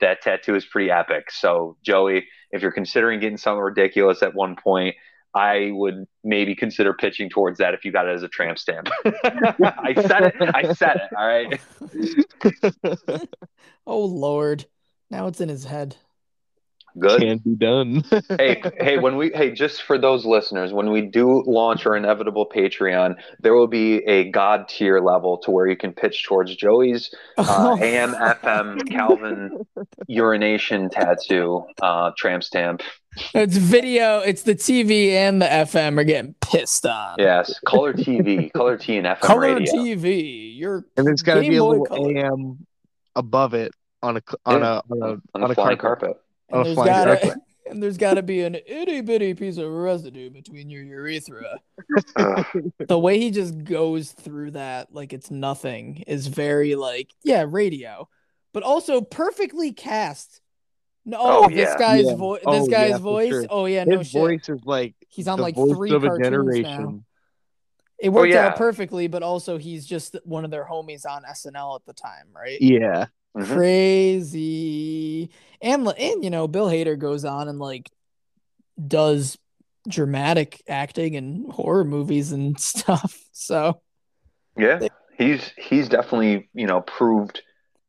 that 0.00 0.22
tattoo 0.22 0.54
is 0.54 0.64
pretty 0.64 0.90
epic. 0.90 1.30
So 1.30 1.76
Joey, 1.82 2.26
if 2.50 2.62
you're 2.62 2.72
considering 2.72 3.20
getting 3.20 3.38
something 3.38 3.60
ridiculous 3.60 4.22
at 4.22 4.34
one 4.34 4.56
point. 4.56 4.96
I 5.34 5.72
would 5.72 6.06
maybe 6.24 6.54
consider 6.54 6.94
pitching 6.94 7.28
towards 7.28 7.58
that 7.58 7.74
if 7.74 7.84
you 7.84 7.92
got 7.92 8.08
it 8.08 8.14
as 8.14 8.22
a 8.22 8.28
tramp 8.28 8.58
stamp. 8.58 8.88
I 9.04 9.92
said 9.94 10.24
it. 10.24 10.34
I 10.54 10.72
said 10.72 10.96
it. 10.96 11.10
All 11.16 11.26
right. 11.26 11.60
oh 13.86 14.04
Lord, 14.04 14.64
now 15.10 15.26
it's 15.26 15.40
in 15.40 15.50
his 15.50 15.64
head. 15.64 15.96
Good. 16.98 17.20
Can 17.20 17.38
be 17.38 17.54
done. 17.54 18.04
hey, 18.38 18.62
hey, 18.80 18.98
when 18.98 19.16
we 19.16 19.30
hey, 19.34 19.50
just 19.52 19.82
for 19.82 19.98
those 19.98 20.24
listeners, 20.24 20.72
when 20.72 20.90
we 20.90 21.02
do 21.02 21.42
launch 21.46 21.86
our 21.86 21.96
inevitable 21.96 22.48
Patreon, 22.48 23.16
there 23.40 23.54
will 23.54 23.66
be 23.66 23.98
a 24.06 24.30
god 24.30 24.68
tier 24.68 25.00
level 25.00 25.38
to 25.38 25.50
where 25.50 25.66
you 25.66 25.76
can 25.76 25.92
pitch 25.92 26.24
towards 26.24 26.54
Joey's 26.56 27.12
uh, 27.36 27.76
AM, 27.82 28.14
FM, 28.14 28.88
Calvin 28.90 29.66
urination 30.08 30.88
tattoo, 30.90 31.64
uh, 31.82 32.12
tramp 32.16 32.42
stamp. 32.42 32.82
It's 33.34 33.56
video. 33.56 34.20
It's 34.20 34.42
the 34.42 34.54
TV 34.54 35.10
and 35.10 35.42
the 35.42 35.46
FM 35.46 35.98
are 35.98 36.04
getting 36.04 36.34
pissed 36.40 36.86
on. 36.86 37.16
Yes, 37.18 37.58
color 37.66 37.92
TV, 37.92 38.52
color 38.52 38.76
T 38.76 38.96
and 38.96 39.06
FM 39.06 39.20
Color 39.20 39.40
radio. 39.56 39.72
TV. 39.74 40.56
You're 40.56 40.84
and 40.96 41.06
there's 41.06 41.22
got 41.22 41.34
to 41.34 41.40
be 41.40 41.56
a 41.56 41.64
little 41.64 41.84
Color. 41.86 42.16
AM 42.16 42.66
above 43.16 43.54
it 43.54 43.72
on 44.02 44.16
a 44.16 44.22
on 44.46 44.60
Yeah. 44.60 44.66
a 44.66 44.94
on 44.94 45.02
a, 45.02 45.04
on 45.06 45.22
on 45.34 45.40
the 45.42 45.46
a 45.48 45.54
flying 45.54 45.78
carpet. 45.78 46.00
carpet. 46.08 46.22
On 46.52 46.60
and 46.60 46.60
a 46.60 46.64
there's 46.64 46.74
flying 46.74 46.92
gotta 46.92 47.16
carpet. 47.20 47.38
and 47.70 47.82
there's 47.82 47.98
gotta 47.98 48.22
be 48.22 48.42
an 48.42 48.54
itty 48.66 49.00
bitty 49.02 49.34
piece 49.34 49.58
of 49.58 49.70
residue 49.70 50.30
between 50.30 50.70
your 50.70 50.82
urethra. 50.82 51.58
The 52.86 52.98
way 52.98 53.18
he 53.18 53.30
just 53.30 53.64
goes 53.64 54.12
through 54.12 54.52
that 54.52 54.94
like 54.94 55.12
it's 55.12 55.30
nothing 55.30 56.04
is 56.06 56.26
very 56.28 56.74
like 56.74 57.10
yeah 57.22 57.44
radio, 57.46 58.08
but 58.54 58.62
also 58.62 59.00
perfectly 59.02 59.72
cast. 59.72 60.40
No, 61.04 61.18
Oh, 61.20 61.44
oh, 61.44 61.48
this 61.48 61.56
yeah. 61.58 61.78
guy's 61.78 62.04
Yeah. 62.06 62.14
voice. 62.16 62.42
Oh, 62.46 62.58
This 62.58 62.68
guy's 62.68 62.90
yeah, 62.90 62.98
voice. 62.98 63.28
sure. 63.30 63.44
Oh 63.50 63.66
yeah, 63.66 63.84
no 63.84 63.98
His 63.98 64.08
shit. 64.08 64.20
voice 64.20 64.48
is 64.48 64.60
like 64.64 64.94
He's 65.08 65.28
on 65.28 65.38
like 65.38 65.54
three 65.54 65.90
of 65.92 66.04
a 66.04 66.08
cartoons 66.08 66.58
now. 66.60 67.00
It 67.98 68.10
worked 68.10 68.32
yeah. 68.32 68.46
out 68.48 68.56
perfectly, 68.56 69.08
but 69.08 69.22
also 69.22 69.58
he's 69.58 69.84
just 69.84 70.16
one 70.24 70.44
of 70.44 70.50
their 70.52 70.64
homies 70.64 71.04
on 71.04 71.24
SNL 71.24 71.76
at 71.80 71.84
the 71.86 71.92
time, 71.94 72.28
right? 72.34 72.60
Yeah. 72.60 73.06
Mhm. 73.36 73.54
crazy 73.54 75.30
and 75.62 75.86
and 75.98 76.24
you 76.24 76.30
know 76.30 76.48
bill 76.48 76.66
hader 76.66 76.98
goes 76.98 77.24
on 77.24 77.48
and 77.48 77.58
like 77.58 77.90
does 78.86 79.38
dramatic 79.88 80.62
acting 80.68 81.14
in 81.14 81.46
horror 81.50 81.84
movies 81.84 82.32
and 82.32 82.58
stuff 82.74 83.18
so 83.32 83.80
Yeah, 84.56 84.86
he's 85.16 85.52
he's 85.56 85.88
definitely 85.88 86.48
you 86.54 86.66
know 86.66 86.80
proved 86.82 87.42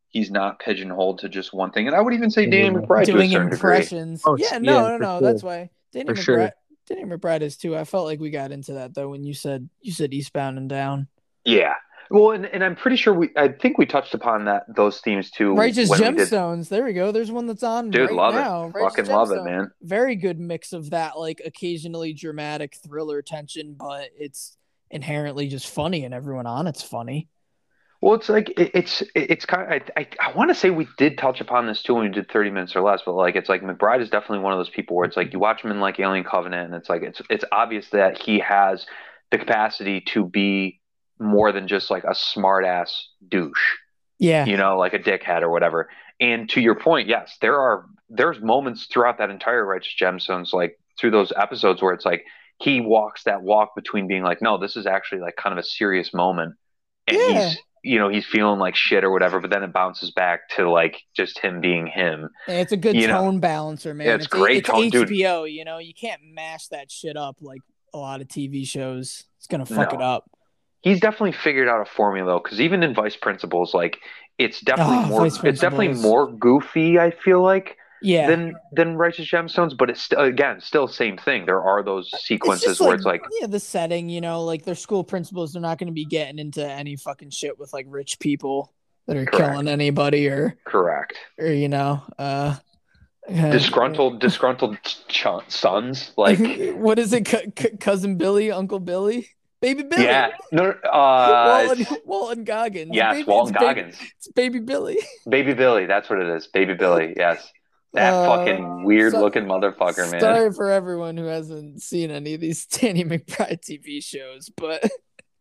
he's 0.09 0.31
not 0.31 0.59
pigeonholed 0.59 1.19
to 1.19 1.29
just 1.29 1.53
one 1.53 1.71
thing, 1.71 1.87
and 1.87 1.95
I 1.95 2.01
would 2.01 2.13
even 2.13 2.31
say 2.31 2.45
Danny 2.47 2.69
McBride 2.75 3.05
to 3.05 3.11
doing 3.13 3.29
certain 3.29 3.49
degree. 3.49 3.73
impressions 3.73 4.23
Oh, 4.25 4.35
yeah 4.37 4.53
yeah, 4.53 4.57
no 4.59 4.89
no 4.89 4.97
no 4.97 5.19
sure. 5.19 5.21
that's 5.21 5.43
why 5.43 5.69
danny 5.93 6.05
For 6.05 6.13
mcbride 6.15 6.23
sure. 6.23 6.51
danny 6.87 7.03
mcbride 7.05 7.41
is 7.41 7.57
too 7.57 7.75
i 7.75 7.83
felt 7.83 8.05
like 8.05 8.19
we 8.19 8.29
got 8.29 8.51
into 8.51 8.73
that 8.73 8.93
though 8.93 9.09
when 9.09 9.23
you 9.23 9.33
said 9.33 9.69
you 9.81 9.91
said 9.91 10.13
eastbound 10.13 10.57
and 10.57 10.69
down 10.69 11.07
Yeah. 11.45 11.75
Well, 12.11 12.31
and, 12.31 12.45
and 12.47 12.63
I'm 12.63 12.75
pretty 12.75 12.97
sure 12.97 13.13
we 13.13 13.29
I 13.37 13.49
think 13.49 13.77
we 13.77 13.85
touched 13.85 14.13
upon 14.15 14.45
that 14.45 14.63
those 14.73 14.99
themes 14.99 15.29
too. 15.29 15.53
righteous 15.55 15.89
when 15.89 15.99
we 15.99 16.05
did- 16.05 16.27
gemstones 16.29 16.69
there 16.69 16.83
we 16.83 16.93
go 16.93 17.11
there's 17.11 17.31
one 17.31 17.45
that's 17.45 17.63
on 17.63 17.91
Dude, 17.91 18.09
right 18.09 18.15
love 18.15 18.33
now 18.33 18.65
it. 18.65 18.73
Righteous 18.75 18.95
Fucking 19.07 19.11
love 19.13 19.31
it, 19.31 19.43
man. 19.43 19.71
very 19.81 20.15
good 20.15 20.39
mix 20.39 20.73
of 20.73 20.89
that 20.89 21.19
like 21.19 21.41
occasionally 21.45 22.13
dramatic 22.13 22.75
thriller 22.75 23.21
tension 23.21 23.75
but 23.77 24.09
it's 24.17 24.57
inherently 24.89 25.47
just 25.47 25.67
funny 25.69 26.03
and 26.03 26.13
everyone 26.15 26.47
on 26.47 26.65
it's 26.65 26.81
funny 26.81 27.27
Well, 28.01 28.15
it's 28.15 28.27
like 28.29 28.49
it, 28.57 28.71
it's 28.73 29.01
it- 29.01 29.29
it's 29.29 29.45
kind 29.45 29.61
of 29.61 29.69
I 29.95 30.01
I, 30.01 30.07
I 30.29 30.31
want 30.35 30.49
to 30.49 30.55
say 30.55 30.71
we 30.71 30.87
did 30.97 31.17
touch 31.19 31.41
upon 31.41 31.67
this 31.67 31.83
too 31.83 31.93
when 31.93 32.03
we 32.05 32.09
did 32.09 32.31
30 32.31 32.49
minutes 32.49 32.75
or 32.75 32.81
less, 32.81 33.01
but 33.05 33.13
like 33.13 33.35
it's 33.35 33.49
like 33.49 33.61
McBride 33.61 34.01
is 34.01 34.09
definitely 34.09 34.39
one 34.39 34.53
of 34.53 34.57
those 34.57 34.69
people 34.69 34.95
where 34.95 35.05
it's 35.05 35.15
like 35.17 35.31
you 35.33 35.37
watch 35.39 35.61
him 35.63 35.69
in 35.69 35.79
like 35.79 35.99
Alien 35.99 36.23
Covenant, 36.23 36.65
and 36.67 36.73
it's 36.75 36.89
like 36.89 37.03
it's 37.03 37.21
it's 37.29 37.43
obvious 37.51 37.89
that 37.89 38.17
he 38.19 38.39
has 38.39 38.85
the 39.31 39.37
capacity 39.37 40.01
to 40.13 40.25
be 40.25 40.78
more 41.19 41.51
than 41.51 41.67
just 41.67 41.89
like 41.91 42.03
a 42.03 42.15
smart 42.15 42.65
ass 42.65 43.07
douche. 43.27 43.75
Yeah. 44.21 44.45
you 44.45 44.57
know, 44.57 44.77
like 44.77 44.93
a 44.93 44.99
dickhead 44.99 45.43
or 45.43 45.49
whatever. 45.49 45.89
And 46.19 46.49
to 46.49 46.59
your 46.59 46.75
point, 46.75 47.07
yes, 47.07 47.37
there 47.41 47.57
are 47.57 47.85
there's 48.09 48.41
moments 48.41 48.87
throughout 48.91 49.17
that 49.19 49.29
entire 49.29 49.65
Righteous 49.65 49.95
Gemstones, 50.01 50.51
like 50.51 50.77
through 50.99 51.11
those 51.11 51.31
episodes 51.37 51.81
where 51.81 51.93
it's 51.93 52.03
like 52.05 52.25
he 52.57 52.81
walks 52.81 53.23
that 53.23 53.41
walk 53.41 53.75
between 53.75 54.07
being 54.07 54.23
like, 54.23 54.41
no, 54.41 54.57
this 54.57 54.75
is 54.75 54.85
actually 54.85 55.21
like 55.21 55.37
kind 55.37 55.53
of 55.53 55.59
a 55.59 55.63
serious 55.63 56.13
moment, 56.13 56.55
and 57.07 57.17
Yeah. 57.17 57.47
he's 57.49 57.57
you 57.81 57.97
know 57.97 58.09
he's 58.09 58.25
feeling 58.25 58.59
like 58.59 58.75
shit 58.75 59.05
or 59.05 59.11
whatever, 59.11 59.39
but 59.39 59.51
then 59.51 59.63
it 59.63 59.71
bounces 59.71 60.11
back 60.11 60.49
to 60.57 60.69
like 60.69 60.97
just 61.15 61.39
him 61.39 61.61
being 61.61 61.87
him. 61.87 62.27
And 62.49 62.57
It's 62.57 62.73
a 62.73 62.77
good 62.77 62.97
You 62.97 63.07
know. 63.07 63.21
tone 63.21 63.39
balancer, 63.39 63.93
man. 63.93 64.07
Yeah, 64.07 64.15
it's 64.15 64.27
great 64.27 64.57
It's 64.57 64.69
tone, 64.69 64.89
dude. 64.89 65.09
You 65.11 65.63
know, 65.63 65.77
you 65.77 65.93
can't 65.93 66.21
mash 66.33 66.67
that 66.67 66.91
shit 66.91 67.15
up 67.15 67.37
like 67.39 67.61
a 67.93 67.97
lot 67.97 68.19
of 68.19 68.27
TV 68.27 68.67
shows. 68.67 69.23
It's 69.37 69.47
gonna 69.47 69.65
fuck 69.65 69.93
No. 69.93 69.97
it 69.99 70.01
up. 70.03 70.29
He's 70.81 70.99
definitely 70.99 71.33
figured 71.33 71.67
out 71.67 71.81
a 71.81 71.85
formula 71.85 72.31
though, 72.33 72.39
because 72.43 72.61
even 72.61 72.83
in 72.83 72.93
Vice 72.93 73.15
Principals, 73.17 73.73
like 73.73 73.99
it's 74.37 74.61
definitely 74.61 74.97
Oh, 74.97 75.05
more 75.07 75.25
it's 75.27 75.59
definitely 75.59 75.89
more 75.89 76.31
goofy. 76.31 76.97
I 76.99 77.11
feel 77.11 77.41
like 77.41 77.75
Yeah. 78.01 78.27
than 78.27 78.55
than 78.71 78.95
Righteous 78.95 79.29
Gemstones, 79.29 79.77
but 79.77 79.89
it's 79.89 80.01
still 80.01 80.21
again 80.21 80.61
still 80.61 80.87
same 80.87 81.17
thing. 81.17 81.45
There 81.45 81.61
are 81.61 81.83
those 81.83 82.09
sequences 82.23 82.77
just 82.77 82.81
where 82.81 82.93
it's 82.95 83.03
like 83.05 83.21
yeah, 83.41 83.47
the 83.47 83.59
setting, 83.59 84.07
you 84.09 84.21
know, 84.21 84.43
like 84.45 84.63
their 84.63 84.75
school 84.75 85.03
principals, 85.03 85.51
they're 85.53 85.61
not 85.61 85.77
going 85.79 85.87
to 85.87 85.93
be 85.93 86.05
getting 86.05 86.39
into 86.39 86.65
any 86.65 86.95
fucking 86.95 87.31
shit 87.31 87.59
with 87.59 87.73
like 87.73 87.85
rich 87.89 88.17
people 88.19 88.73
that 89.07 89.17
are 89.17 89.25
Correct. 89.25 89.51
killing 89.51 89.67
anybody 89.67 90.27
or 90.29 90.57
correct. 90.65 91.17
or 91.37 91.47
you 91.47 91.67
know, 91.67 92.01
uh, 92.17 92.55
uh, 93.27 93.51
disgruntled 93.51 94.19
disgruntled 94.21 94.77
ch- 95.09 95.25
sons 95.49 96.11
like 96.15 96.39
what 96.75 96.97
is 96.99 97.11
it, 97.11 97.27
C- 97.27 97.51
C- 97.59 97.77
cousin 97.77 98.15
Billy, 98.17 98.49
Uncle 98.51 98.79
Billy, 98.79 99.27
baby 99.61 99.83
Billy, 99.83 100.03
yeah 100.03 100.29
no 100.51 100.69
uh 100.71 101.65
Walton, 101.67 101.97
Walton 102.05 102.43
Goggins, 102.43 102.91
yes 102.93 103.13
baby, 103.13 103.23
walton 103.29 103.53
it's 103.55 103.61
baby- 103.63 103.75
goggins 103.81 103.97
it's 104.17 104.27
baby 104.29 104.59
Billy. 104.59 104.97
baby 105.29 105.53
billy 105.53 105.85
that's 105.85 106.09
what 106.09 106.19
it 106.19 106.27
is 106.29 106.47
baby 106.47 106.73
billy 106.75 107.13
yes 107.17 107.51
that 107.93 108.13
Uh, 108.13 108.25
fucking 108.37 108.83
weird 108.83 109.13
so- 109.13 109.19
looking 109.21 109.45
motherfucker 109.45 110.09
man 110.11 110.21
Sorry 110.21 110.53
for 110.53 110.69
everyone 110.71 111.17
who 111.17 111.25
hasn't 111.25 111.81
seen 111.81 112.11
any 112.11 112.33
of 112.35 112.41
these 112.41 112.65
Danny 112.67 113.03
McBride 113.03 113.61
TV 113.61 114.03
shows, 114.03 114.49
but 114.55 114.83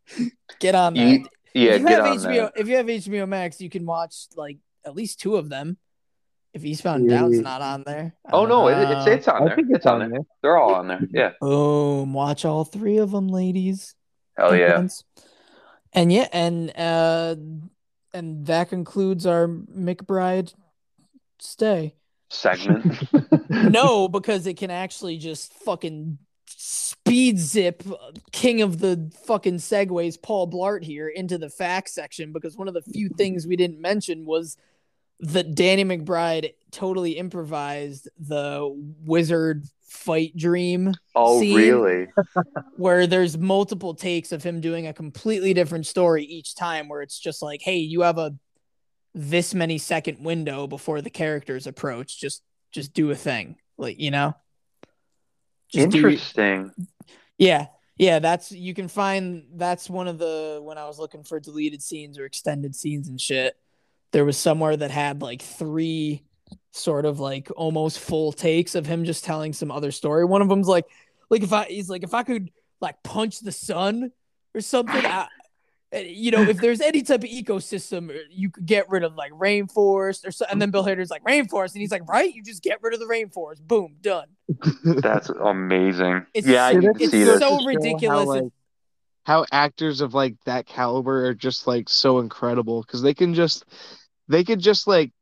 get 0.58 0.74
on 0.74 0.94
that. 0.94 1.00
You- 1.00 1.26
yeah 1.54 1.72
if 1.72 1.80
you 1.82 1.88
get 1.88 1.98
have 2.04 2.06
on 2.06 2.16
HBO, 2.18 2.24
that 2.24 2.52
if 2.56 2.68
you 2.68 2.76
have 2.76 2.86
HBO 2.86 3.28
Max, 3.28 3.60
you 3.60 3.68
can 3.70 3.84
watch 3.86 4.26
like 4.36 4.58
at 4.86 4.94
least 4.94 5.20
two 5.20 5.36
of 5.36 5.48
them. 5.48 5.76
If 6.54 6.64
Eastbound 6.64 7.02
and 7.02 7.10
Down's 7.10 7.36
Yeah. 7.36 7.42
not 7.42 7.60
on 7.60 7.82
there. 7.84 8.14
I 8.26 8.30
oh 8.32 8.46
no 8.46 8.68
it, 8.68 8.78
it's 8.78 9.06
it's 9.06 9.28
on 9.28 9.42
I 9.42 9.44
there 9.46 9.56
think 9.56 9.68
it's 9.70 9.84
on 9.86 9.98
there 10.10 10.20
they're 10.42 10.56
all 10.56 10.74
on 10.74 10.88
there 10.88 11.00
yeah 11.12 11.32
Boom! 11.42 12.14
Watch 12.14 12.46
all 12.46 12.64
three 12.64 12.96
of 12.96 13.10
them, 13.10 13.28
ladies. 13.28 13.94
Hell 14.38 14.56
yeah 14.56 14.68
Dumplings. 14.68 15.04
And 15.92 16.12
yeah, 16.12 16.28
and 16.32 16.70
uh, 16.76 17.34
and 18.12 18.46
that 18.46 18.68
concludes 18.68 19.26
our 19.26 19.48
McBride 19.48 20.54
stay. 21.38 21.94
segment 22.28 23.02
No, 23.50 24.08
because 24.08 24.46
it 24.46 24.58
can 24.58 24.70
actually 24.70 25.16
just 25.16 25.52
fucking 25.52 26.18
speed 26.46 27.38
zip 27.38 27.82
king 28.32 28.62
of 28.62 28.80
the 28.80 29.10
fucking 29.24 29.56
segways 29.56 30.20
Paul 30.20 30.50
Blart 30.50 30.82
here 30.82 31.08
into 31.08 31.38
the 31.38 31.50
facts 31.50 31.94
section 31.94 32.32
because 32.32 32.56
one 32.56 32.68
of 32.68 32.74
the 32.74 32.82
few 32.82 33.08
things 33.08 33.46
we 33.46 33.56
didn't 33.56 33.80
mention 33.80 34.26
was 34.26 34.56
that 35.20 35.54
Danny 35.54 35.84
McBride 35.84 36.54
totally 36.70 37.12
improvised 37.12 38.08
the 38.18 38.70
wizard 39.04 39.64
fight 39.88 40.36
dream 40.36 40.92
oh 41.14 41.40
really? 41.40 42.08
where 42.76 43.06
there's 43.06 43.38
multiple 43.38 43.94
takes 43.94 44.32
of 44.32 44.42
him 44.42 44.60
doing 44.60 44.86
a 44.86 44.92
completely 44.92 45.54
different 45.54 45.86
story 45.86 46.24
each 46.24 46.54
time 46.54 46.88
where 46.88 47.00
it's 47.00 47.18
just 47.18 47.40
like 47.42 47.62
hey 47.62 47.78
you 47.78 48.02
have 48.02 48.18
a 48.18 48.34
this 49.14 49.52
many 49.52 49.78
second 49.78 50.22
window 50.24 50.66
before 50.66 51.00
the 51.00 51.10
characters 51.10 51.66
approach. 51.66 52.20
Just 52.20 52.42
just 52.70 52.92
do 52.92 53.10
a 53.10 53.14
thing. 53.16 53.56
Like 53.76 53.98
you 53.98 54.10
know? 54.10 54.34
Just 55.72 55.90
do- 55.90 55.98
interesting. 55.98 56.72
Yeah. 57.36 57.66
Yeah 57.98 58.20
that's 58.20 58.52
you 58.52 58.74
can 58.74 58.86
find 58.86 59.44
that's 59.56 59.90
one 59.90 60.06
of 60.06 60.18
the 60.18 60.60
when 60.62 60.78
i 60.78 60.86
was 60.86 61.00
looking 61.00 61.24
for 61.24 61.40
deleted 61.40 61.82
scenes 61.82 62.16
or 62.16 62.24
extended 62.24 62.76
scenes 62.76 63.08
and 63.08 63.20
shit 63.20 63.56
there 64.12 64.24
was 64.24 64.38
somewhere 64.38 64.76
that 64.76 64.92
had 64.92 65.20
like 65.20 65.42
three 65.42 66.22
sort 66.72 67.04
of 67.04 67.20
like 67.20 67.48
almost 67.56 67.98
full 67.98 68.32
takes 68.32 68.74
of 68.74 68.86
him 68.86 69.04
just 69.04 69.24
telling 69.24 69.52
some 69.52 69.70
other 69.70 69.90
story. 69.90 70.24
One 70.24 70.42
of 70.42 70.48
them's 70.48 70.68
like 70.68 70.84
like 71.30 71.42
if 71.42 71.52
i 71.52 71.64
he's 71.64 71.90
like 71.90 72.02
if 72.04 72.14
i 72.14 72.22
could 72.22 72.50
like 72.80 73.02
punch 73.02 73.40
the 73.40 73.52
sun 73.52 74.10
or 74.54 74.60
something 74.62 75.04
I, 75.04 75.26
uh, 75.94 75.98
you 75.98 76.30
know 76.30 76.40
if 76.40 76.56
there's 76.58 76.80
any 76.80 77.02
type 77.02 77.22
of 77.22 77.28
ecosystem 77.28 78.10
uh, 78.10 78.20
you 78.30 78.50
could 78.50 78.64
get 78.64 78.88
rid 78.88 79.02
of 79.02 79.14
like 79.14 79.32
rainforest 79.32 80.26
or 80.26 80.30
so 80.30 80.46
and 80.50 80.60
then 80.62 80.70
bill 80.70 80.84
hader's 80.84 81.10
like 81.10 81.22
rainforest 81.24 81.72
and 81.74 81.82
he's 81.82 81.90
like 81.90 82.08
right 82.08 82.32
you 82.34 82.42
just 82.42 82.62
get 82.62 82.78
rid 82.82 82.94
of 82.94 83.00
the 83.00 83.06
rainforest. 83.06 83.60
Boom 83.60 83.96
done. 84.00 84.26
That's 84.84 85.28
amazing. 85.28 86.24
It's 86.32 86.46
yeah 86.46 86.72
so- 86.72 86.80
you 86.80 86.92
it's 86.98 87.10
see 87.10 87.24
so 87.24 87.32
this. 87.32 87.42
How, 87.42 87.64
ridiculous 87.66 88.22
if- 88.22 88.28
like, 88.28 88.52
how 89.24 89.44
actors 89.52 90.00
of 90.00 90.14
like 90.14 90.36
that 90.46 90.64
caliber 90.64 91.26
are 91.26 91.34
just 91.34 91.66
like 91.66 91.90
so 91.90 92.20
incredible 92.20 92.80
because 92.80 93.02
they 93.02 93.12
can 93.12 93.34
just 93.34 93.66
they 94.28 94.44
could 94.44 94.60
just 94.60 94.86
like 94.86 95.12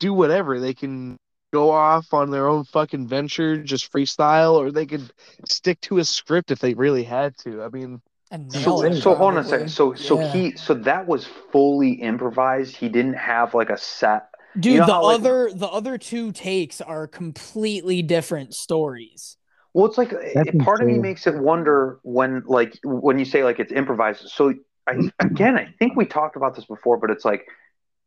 do 0.00 0.12
whatever 0.14 0.60
they 0.60 0.74
can 0.74 1.16
go 1.52 1.70
off 1.70 2.12
on 2.12 2.30
their 2.30 2.46
own 2.46 2.64
fucking 2.64 3.06
venture 3.08 3.62
just 3.62 3.90
freestyle 3.92 4.52
or 4.54 4.70
they 4.70 4.84
could 4.86 5.10
stick 5.46 5.80
to 5.80 5.98
a 5.98 6.04
script 6.04 6.50
if 6.50 6.58
they 6.58 6.74
really 6.74 7.02
had 7.04 7.36
to 7.38 7.62
i 7.62 7.68
mean 7.68 8.00
and 8.30 8.52
So, 8.52 8.82
it, 8.82 9.00
so 9.00 9.14
hold 9.14 9.32
on 9.34 9.38
a 9.38 9.44
second. 9.44 9.70
So, 9.70 9.94
so 9.94 10.20
Yeah. 10.20 10.32
he, 10.32 10.56
so 10.56 10.74
that 10.74 11.06
was 11.08 11.26
fully 11.50 11.92
improvised. 11.92 12.76
He 12.76 12.90
didn't 12.90 13.14
have 13.14 13.54
like 13.54 13.70
a 13.70 13.78
set. 13.78 14.28
dude 14.60 14.74
you 14.74 14.78
know 14.80 14.86
the 14.86 14.92
how, 14.92 15.02
like- 15.04 15.14
other 15.20 15.50
the 15.54 15.66
other 15.66 15.96
two 15.96 16.30
takes 16.32 16.82
are 16.82 17.06
completely 17.06 18.02
different 18.02 18.52
stories 18.54 19.38
Well, 19.72 19.86
it's 19.86 19.96
like 19.96 20.10
That's 20.10 20.50
it- 20.50 20.58
part 20.60 20.82
of 20.82 20.88
me 20.88 20.98
makes 20.98 21.26
it 21.26 21.36
wonder 21.36 22.00
when, 22.02 22.42
like, 22.46 22.78
when 22.84 23.18
you 23.18 23.24
say 23.24 23.44
like 23.44 23.58
it's 23.60 23.72
improvised. 23.72 24.28
So, 24.28 24.52
I, 24.86 25.10
again, 25.20 25.56
I 25.56 25.68
think 25.78 25.96
we 25.96 26.04
talked 26.06 26.36
about 26.36 26.54
this 26.56 26.64
before, 26.66 26.96
but 26.98 27.10
it's 27.10 27.24
like, 27.24 27.46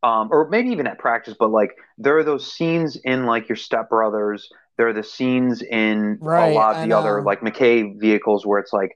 um, 0.02 0.28
or 0.32 0.48
maybe 0.48 0.70
even 0.70 0.86
at 0.86 0.98
practice, 0.98 1.34
but 1.38 1.50
like 1.50 1.70
there 1.98 2.18
are 2.18 2.24
those 2.24 2.52
scenes 2.52 2.96
in 3.04 3.26
like 3.26 3.48
your 3.48 3.56
Step 3.56 3.88
Brothers. 3.88 4.48
There 4.76 4.88
are 4.88 4.92
the 4.92 5.04
scenes 5.04 5.62
in 5.62 6.20
Right, 6.20 6.50
a 6.52 6.54
lot 6.54 6.76
I 6.76 6.82
of 6.82 6.88
the 6.88 6.94
other 6.96 7.22
like 7.22 7.40
McKay 7.40 7.98
vehicles 8.00 8.46
where 8.46 8.58
it's 8.58 8.72
like 8.72 8.92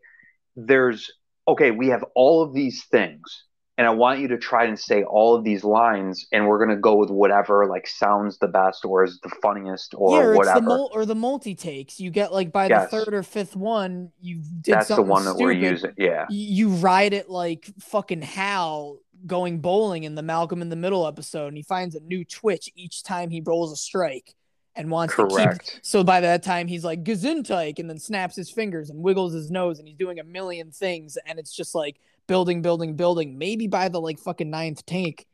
there's 0.57 1.13
okay, 1.49 1.71
we 1.71 1.89
have 1.89 2.05
all 2.15 2.43
of 2.43 2.55
these 2.55 2.85
things, 2.91 3.45
and 3.79 3.87
I 3.87 3.91
want 3.91 4.21
you 4.21 4.29
to 4.29 4.39
try 4.39 4.65
and 4.65 4.79
say 4.79 5.03
all 5.05 5.35
of 5.35 5.45
these 5.45 5.63
lines, 5.65 6.27
and 6.33 6.47
we're 6.47 6.59
gonna 6.65 6.81
go 6.81 6.97
with 6.97 7.11
whatever 7.11 7.67
like 7.67 7.87
sounds 7.87 8.39
the 8.39 8.49
best 8.49 8.85
or 8.85 9.05
is 9.05 9.19
the 9.23 9.29
funniest 9.43 9.95
or 9.97 10.19
yeah, 10.19 10.25
or 10.29 10.35
whatever. 10.37 10.61
the 10.61 10.67
mul- 10.67 10.91
or 10.95 11.05
the 11.05 11.15
multi 11.15 11.55
takes. 11.55 12.01
You 12.01 12.11
get 12.11 12.33
like 12.33 12.53
by 12.53 12.69
Yes. 12.69 12.91
the 12.91 13.05
third 13.05 13.15
or 13.15 13.23
fifth 13.23 13.55
one, 13.57 14.11
you 14.21 14.43
did 14.61 14.75
That's 14.75 14.89
the 14.89 15.03
one 15.03 15.25
that 15.25 15.37
we're 15.37 15.53
using. 15.53 15.93
Yeah. 15.99 16.27
You 16.31 16.71
ride 16.71 17.13
it 17.13 17.29
like 17.29 17.71
fucking 17.81 18.23
Hal 18.23 18.99
going 19.27 19.61
bowling 19.61 20.05
in 20.05 20.15
the 20.15 20.23
Malcolm 20.23 20.63
in 20.63 20.69
the 20.69 20.77
Middle 20.77 21.07
episode, 21.07 21.49
and 21.49 21.57
he 21.57 21.63
finds 21.63 21.95
a 21.95 22.01
new 22.01 22.25
twitch 22.25 22.71
each 22.77 23.03
time 23.03 23.31
he 23.31 23.41
rolls 23.45 23.73
a 23.73 23.77
strike 23.77 24.35
and 24.75 24.91
wants 24.91 25.17
to 25.17 25.27
keep. 25.27 25.37
Correct. 25.39 25.81
So 25.83 26.05
by 26.05 26.21
that 26.21 26.43
time, 26.43 26.69
he's 26.69 26.85
like 26.85 27.03
Gesundheit, 27.03 27.79
and 27.79 27.89
then 27.89 27.99
snaps 27.99 28.37
his 28.37 28.51
fingers 28.51 28.91
and 28.91 29.03
wiggles 29.03 29.33
his 29.33 29.51
nose, 29.51 29.79
and 29.79 29.89
he's 29.89 29.97
doing 29.97 30.19
a 30.21 30.25
million 30.25 30.71
things, 30.71 31.17
and 31.27 31.39
it's 31.39 31.55
just 31.57 31.75
like 31.75 31.97
building, 32.27 32.63
building, 32.63 32.97
building. 32.97 33.39
Maybe 33.39 33.67
by 33.67 33.89
the 33.89 34.01
like 34.01 34.19
fucking 34.19 34.51
ninth 34.51 34.85
tank, 34.87 35.27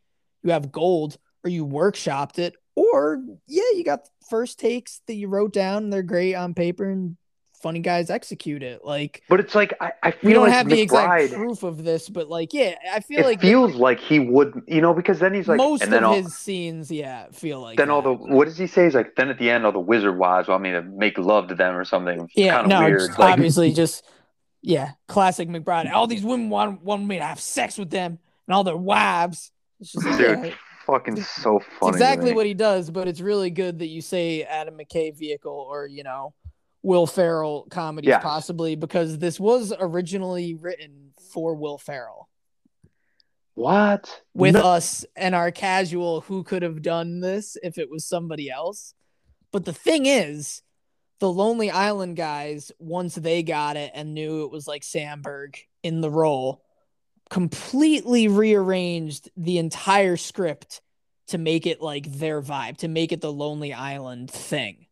you 0.43 0.53
have 0.53 0.73
gold, 0.73 1.19
or 1.45 1.51
you 1.51 1.67
workshopped 1.67 2.39
it, 2.39 2.55
or 2.75 3.23
yeah, 3.47 3.63
you 3.75 3.85
got 3.85 4.09
first 4.29 4.59
takes 4.59 5.01
that 5.07 5.15
you 5.15 5.29
wrote 5.29 5.53
down, 5.53 5.85
and 5.85 5.93
they're 5.93 6.03
great 6.03 6.35
on 6.35 6.55
paper, 6.55 6.89
and 6.89 7.17
funny 7.63 7.79
guys 7.79 8.11
execute 8.11 8.63
it. 8.63 8.85
Like 8.85 9.23
But 9.29 9.41
it's 9.41 9.55
like 9.55 9.73
I, 9.81 9.93
I 10.03 10.11
feel 10.11 10.29
we 10.29 10.33
don't 10.35 10.45
like 10.45 10.53
have 10.53 10.69
the 10.69 10.81
exact 10.81 11.33
proof 11.33 11.63
of 11.63 11.85
this, 11.85 12.09
but 12.09 12.29
like 12.29 12.53
yeah, 12.53 12.75
I 12.93 13.01
feel 13.01 13.21
it 13.21 13.25
like 13.25 13.41
feels 13.41 13.75
like 13.77 14.01
he 14.01 14.19
would, 14.19 14.63
you 14.67 14.81
know, 14.81 14.93
because 14.93 15.21
then 15.21 15.33
he's 15.33 15.49
like, 15.49 15.59
most 15.59 15.83
and 15.83 15.93
then 15.93 16.05
of 16.05 16.11
all, 16.11 16.23
his 16.23 16.37
scenes, 16.37 16.91
yeah, 16.91 17.27
feel 17.33 17.61
like 17.61 17.79
then 17.79 17.89
all 17.89 18.03
the 18.03 18.13
what 18.13 18.47
does 18.47 18.59
he 18.59 18.67
say? 18.67 18.85
He's 18.85 18.95
like, 18.95 19.15
then 19.17 19.29
at 19.31 19.39
the 19.39 19.49
end, 19.49 19.65
all 19.65 19.73
the 19.73 19.79
wizard 19.79 20.19
wives 20.19 20.49
want 20.49 20.63
me 20.63 20.73
to 20.73 20.83
make 20.83 21.17
love 21.17 21.49
to 21.49 21.55
them 21.55 21.77
or 21.77 21.85
something. 21.85 22.29
Yeah, 22.35 22.57
kind 22.57 22.65
of 22.65 22.69
no, 22.69 22.81
weird. 22.87 23.01
just 23.01 23.19
Like, 23.19 23.33
obviously 23.33 23.73
just 23.75 24.05
yeah, 24.63 24.93
classic 25.09 25.49
McBride. 25.49 25.93
All 25.93 26.07
these 26.07 26.23
women 26.25 26.49
want 26.49 26.83
want 26.83 27.05
me 27.05 27.19
to 27.19 27.25
have 27.25 27.41
sex 27.41 27.77
with 27.79 27.91
them 27.91 28.19
and 28.47 28.55
all 28.55 28.65
their 28.65 28.77
wives. 28.77 29.51
It's 29.81 29.93
just 29.93 30.07
like, 30.07 30.19
dude, 30.43 30.55
fucking 30.87 31.21
so 31.23 31.59
funny. 31.81 31.93
to 31.93 31.97
exactly 31.97 32.33
what 32.33 32.47
he 32.47 32.55
does, 32.55 32.91
but 32.91 33.09
it's 33.09 33.21
really 33.21 33.51
good 33.51 33.81
that 33.81 33.89
you 33.89 34.01
say 34.01 34.43
Adam 34.45 34.79
McKay 34.79 35.17
vehicle 35.17 35.67
or 35.71 35.87
you 35.87 36.03
know 36.05 36.33
Will 36.83 37.07
Ferrell 37.07 37.67
comedies 37.71 38.15
possibly 38.23 38.77
because 38.77 39.19
this 39.19 39.39
was 39.41 39.73
originally 39.79 40.55
written 40.55 41.13
for 41.33 41.55
Will 41.55 41.79
Ferrell 41.79 42.29
What? 43.55 44.23
with 44.35 44.55
No- 44.55 44.63
us 44.63 45.05
and 45.17 45.35
our 45.35 45.51
casual 45.51 46.23
who 46.23 46.43
could 46.43 46.63
have 46.63 46.83
done 46.83 47.21
this 47.21 47.57
if 47.63 47.79
it 47.79 47.91
was 47.91 48.07
somebody 48.07 48.51
else. 48.51 48.95
But 49.53 49.65
the 49.65 49.73
thing 49.73 50.07
is, 50.07 50.63
the 51.23 51.33
Lonely 51.33 51.71
Island 51.71 52.17
guys, 52.17 52.73
once 52.81 53.15
they 53.15 53.45
got 53.45 53.77
it 53.77 53.93
and 53.95 54.13
knew 54.13 54.43
it 54.43 54.51
was 54.51 54.67
like 54.67 54.83
Samberg 54.83 55.57
in 55.85 56.01
the 56.01 56.11
role, 56.11 56.65
completely 57.31 58.27
rearranged 58.27 59.31
the 59.37 59.59
entire 59.59 60.17
script 60.17 60.81
to 61.29 61.39
make 61.39 61.65
it 61.65 61.81
like 61.81 62.11
their 62.11 62.43
vibe, 62.43 62.79
to 62.79 62.89
make 62.89 63.13
it 63.13 63.21
the 63.21 63.33
Lonely 63.33 63.73
Island 63.73 64.33
thing, 64.33 64.87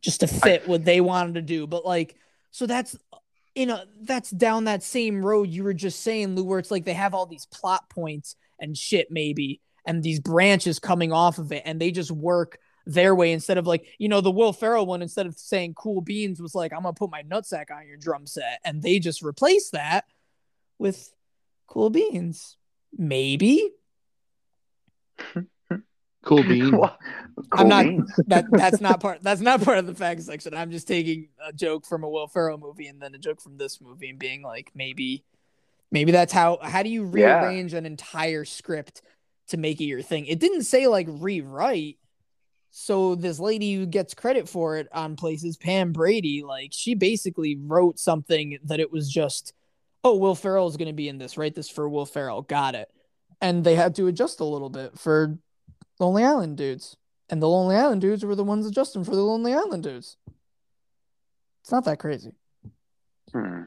just 0.00 0.20
to 0.20 0.28
fit 0.28 0.68
what 0.68 0.84
they 0.84 1.00
wanted 1.00 1.34
to 1.34 1.42
do. 1.42 1.66
But 1.66 1.84
like, 1.84 2.14
so 2.52 2.64
that's 2.66 2.94
uh, 3.12 3.16
you 3.56 3.66
know 3.66 3.82
that's 4.02 4.30
down 4.30 4.66
that 4.66 4.84
same 4.84 5.26
road 5.26 5.48
you 5.48 5.64
were 5.64 5.74
just 5.74 6.04
saying, 6.04 6.36
Lou, 6.36 6.44
where 6.44 6.60
it's 6.60 6.70
like 6.70 6.84
they 6.84 6.92
have 6.92 7.14
all 7.14 7.26
these 7.26 7.46
plot 7.46 7.90
points 7.90 8.36
and 8.60 8.78
shit 8.78 9.08
maybe, 9.10 9.60
and 9.84 10.04
these 10.04 10.20
branches 10.20 10.78
coming 10.78 11.12
off 11.12 11.38
of 11.38 11.50
it, 11.50 11.64
and 11.66 11.80
they 11.80 11.90
just 11.90 12.12
work 12.12 12.60
their 12.88 13.14
way 13.14 13.32
instead 13.32 13.58
of 13.58 13.66
like 13.66 13.86
you 13.98 14.08
know 14.08 14.20
the 14.22 14.30
Will 14.30 14.52
Ferrell 14.54 14.86
one 14.86 15.02
instead 15.02 15.26
of 15.26 15.38
saying 15.38 15.74
cool 15.74 16.00
beans 16.00 16.40
was 16.40 16.54
like 16.54 16.72
I'm 16.72 16.82
gonna 16.82 16.94
put 16.94 17.10
my 17.10 17.22
nutsack 17.22 17.70
on 17.70 17.86
your 17.86 17.98
drum 17.98 18.26
set 18.26 18.60
and 18.64 18.82
they 18.82 18.98
just 18.98 19.20
replaced 19.22 19.72
that 19.72 20.06
with 20.78 21.12
cool 21.66 21.90
beans 21.90 22.56
maybe 22.96 23.70
Cool 26.24 26.42
bean. 26.44 26.72
Cool 27.50 27.60
I'm 27.60 27.68
not 27.68 27.84
beans. 27.84 28.10
that 28.26 28.46
that's 28.50 28.80
not 28.80 29.00
part 29.00 29.22
that's 29.22 29.40
not 29.40 29.62
part 29.62 29.78
of 29.78 29.86
the 29.86 29.94
fact 29.94 30.20
section 30.22 30.54
I'm 30.54 30.70
just 30.72 30.88
taking 30.88 31.28
a 31.46 31.52
joke 31.52 31.86
from 31.86 32.02
a 32.02 32.08
Will 32.08 32.26
Ferrell 32.26 32.58
movie 32.58 32.88
and 32.88 33.00
then 33.00 33.14
a 33.14 33.18
joke 33.18 33.40
from 33.40 33.56
this 33.58 33.80
movie 33.80 34.10
and 34.10 34.18
being 34.18 34.42
like 34.42 34.72
maybe 34.74 35.24
maybe 35.92 36.10
that's 36.10 36.32
how 36.32 36.58
how 36.60 36.82
do 36.82 36.88
you 36.90 37.02
Yeah. 37.14 37.38
rearrange 37.40 37.74
an 37.74 37.86
entire 37.86 38.44
script 38.44 39.02
to 39.48 39.56
make 39.56 39.80
it 39.80 39.84
your 39.84 40.02
thing 40.02 40.26
it 40.26 40.40
didn't 40.40 40.64
say 40.64 40.88
like 40.88 41.06
rewrite 41.08 41.96
so 42.70 43.14
this 43.14 43.38
lady 43.38 43.74
who 43.74 43.86
gets 43.86 44.14
credit 44.14 44.48
for 44.48 44.76
it 44.76 44.88
on 44.92 45.16
places 45.16 45.56
pam 45.56 45.92
brady 45.92 46.42
like 46.42 46.70
she 46.72 46.94
basically 46.94 47.56
wrote 47.60 47.98
something 47.98 48.58
that 48.64 48.80
it 48.80 48.92
was 48.92 49.10
just 49.10 49.52
oh 50.04 50.16
will 50.16 50.34
ferrell 50.34 50.68
is 50.68 50.76
going 50.76 50.88
to 50.88 50.92
be 50.94 51.08
in 51.08 51.18
this 51.18 51.36
write 51.36 51.54
this 51.54 51.68
for 51.70 51.88
will 51.88 52.06
ferrell 52.06 52.42
got 52.42 52.74
it 52.74 52.90
and 53.40 53.64
they 53.64 53.74
had 53.74 53.94
to 53.94 54.06
adjust 54.06 54.40
a 54.40 54.44
little 54.44 54.70
bit 54.70 54.98
for 54.98 55.38
lonely 55.98 56.24
island 56.24 56.56
dudes 56.56 56.96
and 57.30 57.42
the 57.42 57.48
lonely 57.48 57.76
island 57.76 58.00
dudes 58.00 58.24
were 58.24 58.34
the 58.36 58.44
ones 58.44 58.66
adjusting 58.66 59.04
for 59.04 59.16
the 59.16 59.22
lonely 59.22 59.54
island 59.54 59.82
dudes 59.82 60.16
it's 61.62 61.72
not 61.72 61.84
that 61.84 61.98
crazy 61.98 62.32
Hmm. 63.32 63.62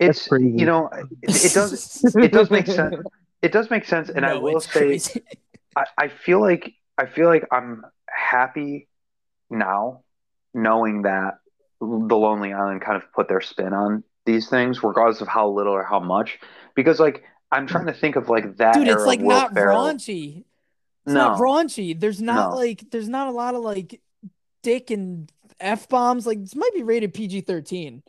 It's 0.00 0.26
crazy. 0.26 0.58
you 0.58 0.66
know 0.66 0.88
it, 0.88 1.06
it 1.44 1.52
does 1.52 2.04
it 2.16 2.32
does 2.32 2.50
make 2.50 2.66
sense. 2.80 2.96
It 3.42 3.52
does 3.52 3.70
make 3.70 3.84
sense, 3.84 4.08
and 4.08 4.24
I 4.24 4.34
will 4.34 4.60
say. 4.60 5.00
I, 5.76 5.84
I 5.98 6.08
feel 6.08 6.40
like 6.40 6.74
I 6.98 7.06
feel 7.06 7.26
like 7.26 7.46
I'm 7.50 7.84
happy 8.32 8.88
now 9.50 10.02
knowing 10.54 11.02
that 11.02 11.38
the 11.80 11.86
Lonely 12.16 12.52
Island 12.52 12.80
kind 12.80 12.96
of 12.96 13.12
put 13.12 13.28
their 13.28 13.40
spin 13.40 13.72
on 13.72 14.04
these 14.24 14.48
things, 14.48 14.82
regardless 14.82 15.20
of 15.20 15.28
how 15.28 15.48
little 15.48 15.74
or 15.74 15.82
how 15.84 16.00
much. 16.00 16.38
Because 16.74 16.98
like 17.00 17.24
I'm 17.50 17.66
trying 17.66 17.86
to 17.86 17.92
think 17.92 18.16
of 18.16 18.28
like 18.28 18.56
that 18.56 18.74
dude 18.74 18.88
era 18.88 18.96
it's 18.96 19.06
like 19.06 19.20
of 19.20 19.26
Will 19.26 19.36
not 19.36 19.52
Ferrell. 19.54 19.84
raunchy 19.84 20.44
it's 21.04 21.14
No, 21.14 21.28
not 21.28 21.38
raunchy 21.40 21.98
there's 21.98 22.22
not 22.22 22.50
No. 22.50 22.56
like 22.56 22.84
there's 22.90 23.08
not 23.08 23.26
a 23.28 23.30
lot 23.32 23.54
of 23.54 23.62
like 23.62 24.00
dick 24.62 24.90
and 24.90 25.30
f-bombs 25.60 26.26
like 26.26 26.40
this 26.40 26.54
might 26.56 26.72
be 26.74 26.82
rated 26.82 27.12
pg-13 27.14 28.02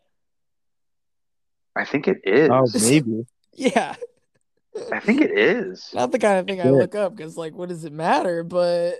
I 1.76 1.86
think 1.86 2.08
it 2.08 2.22
is. 2.24 2.50
Oh, 2.52 2.66
maybe. 2.90 3.26
yeah 3.54 3.96
I 4.92 5.00
think 5.00 5.22
it 5.22 5.32
is. 5.32 5.90
not 5.94 6.12
the 6.12 6.20
kind 6.20 6.40
of 6.40 6.46
thing 6.48 6.62
i 6.62 6.70
look 6.70 6.96
up 6.96 7.16
because 7.16 7.36
like 7.38 7.54
what 7.54 7.70
does 7.70 7.84
it 7.86 7.94
matter 7.94 8.44
but 8.44 8.96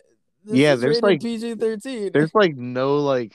this 0.46 0.56
Yeah, 0.56 0.76
there's, 0.76 1.02
like- 1.02 1.22
pg-13 1.22 2.12
There's 2.14 2.34
like 2.36 2.56
no 2.56 2.98
like 2.98 3.34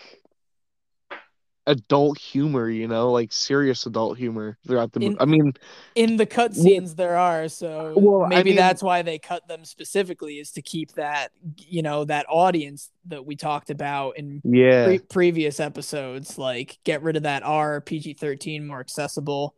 adult 1.66 2.16
humor, 2.18 2.70
you 2.70 2.89
know, 2.89 3.12
like 3.12 3.30
serious 3.30 3.85
adult 3.85 4.16
humor 4.16 4.56
throughout 4.66 4.90
the. 4.93 5.01
mo- 5.01 5.06
In- 5.09 5.16
I 5.20 5.26
mean, 5.26 5.52
in 5.94 6.16
the 6.16 6.24
cutscenes 6.24 6.97
there 6.97 7.16
are 7.16 7.47
so 7.48 7.93
Well, 7.94 8.22
I 8.24 8.28
maybe 8.28 8.51
mean- 8.51 8.56
that's 8.56 8.82
why 8.82 9.02
they 9.02 9.18
cut 9.18 9.47
them 9.48 9.64
specifically 9.66 10.39
is 10.39 10.52
to 10.52 10.62
keep 10.62 10.93
that 10.93 11.30
you 11.59 11.82
know 11.82 12.05
that 12.06 12.24
audience 12.28 12.90
that 13.09 13.26
we 13.26 13.36
talked 13.36 13.68
about 13.68 14.16
in 14.16 14.40
yeah, 14.44 14.86
pre- 14.86 14.98
previous 14.98 15.60
episodes 15.60 16.39
like 16.39 16.78
get 16.85 17.02
rid 17.02 17.16
of 17.16 17.24
that 17.24 17.43
r 17.43 17.80
pg-13 17.82 18.64
more 18.66 18.80
accessible 18.80 19.55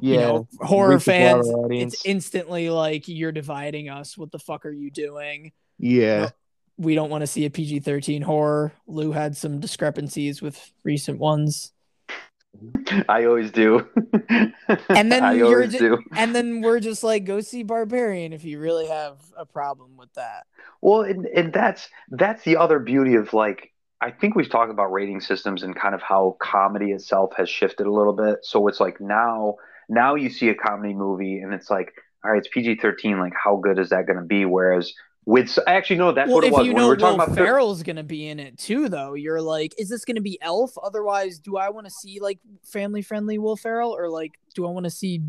yeah. 0.00 0.14
you 0.14 0.20
know 0.20 0.48
horror 0.60 0.94
reach 0.94 1.02
a 1.08 1.32
broader 1.32 1.44
fans 1.44 1.50
it's 1.94 2.04
instantly 2.06 2.70
like 2.70 3.06
you're 3.06 3.30
dividing 3.32 3.88
us 3.88 4.18
what 4.18 4.32
the 4.32 4.38
fuck 4.38 4.66
are 4.66 4.72
you 4.72 4.90
doing 4.90 5.52
yeah, 5.78 6.30
we 6.78 6.94
don't 6.94 7.10
want 7.10 7.22
to 7.22 7.26
see 7.26 7.44
a 7.44 7.50
pg-13 7.50 8.22
horror 8.22 8.72
lou 8.86 9.12
had 9.12 9.36
some 9.36 9.60
discrepancies 9.60 10.42
with 10.42 10.72
recent 10.84 11.18
ones 11.18 11.72
I 13.08 13.24
always 13.24 13.50
do. 13.50 13.88
And 14.90 15.10
then 15.10 15.24
I 15.24 15.32
you're 15.32 15.66
do. 15.66 15.98
and 16.14 16.34
then 16.34 16.60
we're 16.60 16.80
just 16.80 17.02
like 17.02 17.24
go 17.24 17.40
see 17.40 17.62
barbarian 17.62 18.32
if 18.32 18.44
you 18.44 18.58
really 18.58 18.86
have 18.86 19.16
a 19.36 19.46
problem 19.46 19.96
with 19.96 20.12
that 20.14 20.46
Well, 20.82 21.00
and, 21.00 21.26
and 21.26 21.52
that's 21.52 21.88
that's 22.10 22.44
the 22.44 22.56
other 22.56 22.78
beauty 22.78 23.14
of 23.14 23.32
like 23.32 23.72
I 24.02 24.10
think 24.10 24.34
we've 24.34 24.50
talked 24.50 24.70
about 24.70 24.92
rating 24.92 25.20
systems 25.20 25.62
and 25.62 25.76
kind 25.76 25.94
of 25.94 26.02
how 26.02 26.36
comedy 26.40 26.90
itself 26.90 27.32
has 27.36 27.48
shifted 27.48 27.86
a 27.86 27.92
little 27.92 28.12
bit. 28.12 28.40
So 28.42 28.66
it's 28.66 28.80
like 28.80 29.00
now 29.00 29.56
now 29.88 30.16
you 30.16 30.28
see 30.28 30.48
a 30.48 30.54
comedy 30.54 30.92
movie 30.92 31.38
and 31.38 31.54
it's 31.54 31.70
like, 31.70 31.92
all 32.24 32.32
right, 32.32 32.38
it's 32.38 32.48
PG 32.52 32.76
thirteen. 32.76 33.18
Like, 33.20 33.34
how 33.34 33.56
good 33.56 33.78
is 33.78 33.90
that 33.90 34.06
going 34.06 34.18
to 34.18 34.24
be? 34.24 34.44
Whereas 34.44 34.92
with 35.24 35.58
actually 35.66 35.96
no, 35.96 36.10
that's 36.12 36.26
well 36.28 36.36
what 36.36 36.44
it 36.44 36.48
if 36.48 36.52
was 36.54 36.66
you 36.66 36.72
when 36.72 36.82
we 36.82 36.82
know 36.82 36.88
were 36.88 36.96
talking 36.96 37.18
will 37.18 37.24
about. 37.26 37.36
ferrell's 37.36 37.82
gonna 37.84 38.02
be 38.02 38.26
in 38.28 38.40
it 38.40 38.58
too 38.58 38.88
though 38.88 39.14
you're 39.14 39.40
like 39.40 39.72
is 39.78 39.88
this 39.88 40.04
gonna 40.04 40.20
be 40.20 40.36
elf 40.42 40.72
otherwise 40.82 41.38
do 41.38 41.56
i 41.56 41.68
want 41.68 41.86
to 41.86 41.90
see 41.92 42.18
like 42.20 42.40
family 42.64 43.02
friendly 43.02 43.38
will 43.38 43.56
ferrell 43.56 43.92
or 43.96 44.10
like 44.10 44.32
do 44.54 44.66
i 44.66 44.70
want 44.70 44.84
to 44.84 44.90
see 44.90 45.20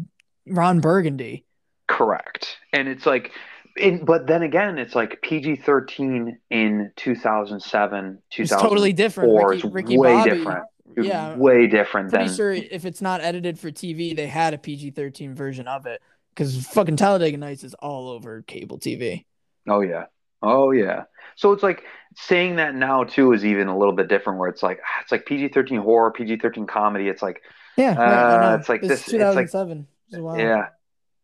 ron 0.47 0.79
burgundy 0.79 1.45
Correct. 1.87 2.57
And 2.71 2.87
it's 2.87 3.05
like, 3.05 3.31
in, 3.77 4.03
but 4.05 4.25
then 4.25 4.41
again, 4.41 4.77
it's 4.79 4.95
like 4.95 5.21
PG 5.21 5.57
13 5.57 6.39
in 6.49 6.91
2007, 6.95 8.19
it's 8.31 8.49
totally 8.51 8.93
different 8.93 9.31
ricky, 9.31 9.67
is 9.67 9.73
ricky 9.73 9.97
way 9.97 10.13
bobby 10.13 10.29
different. 10.29 10.63
Yeah 10.95 11.35
Way 11.35 11.67
different 11.67 12.09
pretty 12.09 12.27
than. 12.27 12.35
sure 12.35 12.51
if 12.51 12.85
it's 12.85 13.01
not 13.01 13.21
edited 13.21 13.59
for 13.59 13.71
tv 13.71 14.15
they 14.15 14.27
had 14.27 14.53
a 14.53 14.59
pg-13 14.59 15.33
version 15.33 15.67
of 15.67 15.85
it 15.87 15.99
because 16.29 16.65
fucking 16.67 16.97
talladega 16.97 17.35
nights 17.37 17.63
is 17.63 17.73
all 17.75 18.09
over 18.09 18.43
cable 18.43 18.77
tv 18.77 19.25
Oh, 19.67 19.81
yeah. 19.81 20.05
Oh, 20.41 20.71
yeah. 20.71 21.03
So 21.35 21.51
it's 21.53 21.63
like 21.63 21.83
saying 22.15 22.57
that 22.57 22.75
now, 22.75 23.03
too, 23.03 23.33
is 23.33 23.43
even 23.45 23.67
a 23.67 23.77
little 23.77 23.93
bit 23.93 24.07
different 24.09 24.39
where 24.39 24.49
it's 24.49 24.61
like, 24.63 24.79
ah, 24.83 25.01
it's 25.01 25.11
like 25.11 25.25
PG 25.25 25.49
13 25.49 25.79
horror, 25.79 26.11
PG 26.11 26.37
13 26.37 26.67
comedy. 26.67 27.07
It's 27.07 27.21
like, 27.21 27.41
yeah, 27.77 27.95
right, 27.95 27.97
I 27.97 28.35
Uh, 28.35 28.49
know. 28.51 28.55
it's 28.57 28.69
like 28.69 28.81
This 28.81 28.89
this- 28.89 29.07
is 29.07 29.13
it's 29.15 29.23
like- 29.35 29.47
2007 29.47 29.87
as 30.13 30.19
well. 30.19 30.37
yeah. 30.37 30.67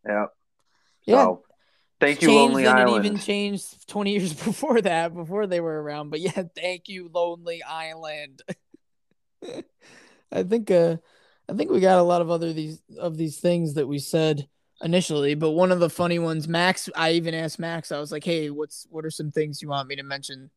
Yeah. 0.05 0.25
Yeah. 1.03 1.15
So 1.23 1.43
thank 1.99 2.15
It's 2.17 2.23
you, 2.23 2.29
changed 2.29 2.53
Lonely 2.53 2.65
and 2.65 2.79
Island. 2.79 3.05
It 3.05 3.07
even 3.07 3.19
changed 3.19 3.87
20 3.89 4.11
years 4.13 4.33
before 4.45 4.81
that, 4.81 5.13
before 5.13 5.45
they 5.47 5.59
were 5.59 5.81
around. 5.83 6.09
But 6.09 6.21
yeah, 6.21 6.31
thank 6.55 6.87
you, 6.87 7.09
Lonely 7.13 7.61
Island. 7.61 8.41
I 10.31 10.43
think 10.43 10.69
uh 10.71 10.97
I 11.47 11.53
think 11.53 11.71
we 11.71 11.79
got 11.79 11.97
a 11.99 12.03
lot 12.03 12.21
of 12.21 12.29
other 12.29 12.53
these 12.53 12.81
of 12.97 13.17
these 13.17 13.39
things 13.39 13.73
that 13.75 13.87
we 13.87 13.99
said 13.99 14.47
initially, 14.81 15.35
but 15.35 15.51
one 15.51 15.71
of 15.71 15.79
the 15.79 15.89
funny 15.89 16.19
ones, 16.19 16.47
Max, 16.47 16.89
I 16.95 17.11
even 17.11 17.33
asked 17.33 17.59
Max, 17.59 17.91
I 17.91 17.99
was 17.99 18.11
like, 18.11 18.23
Hey, 18.23 18.49
what's 18.49 18.87
what 18.89 19.05
are 19.05 19.11
some 19.11 19.31
things 19.31 19.61
you 19.61 19.69
want 19.69 19.87
me 19.87 19.95
to 19.95 20.03
mention 20.03 20.49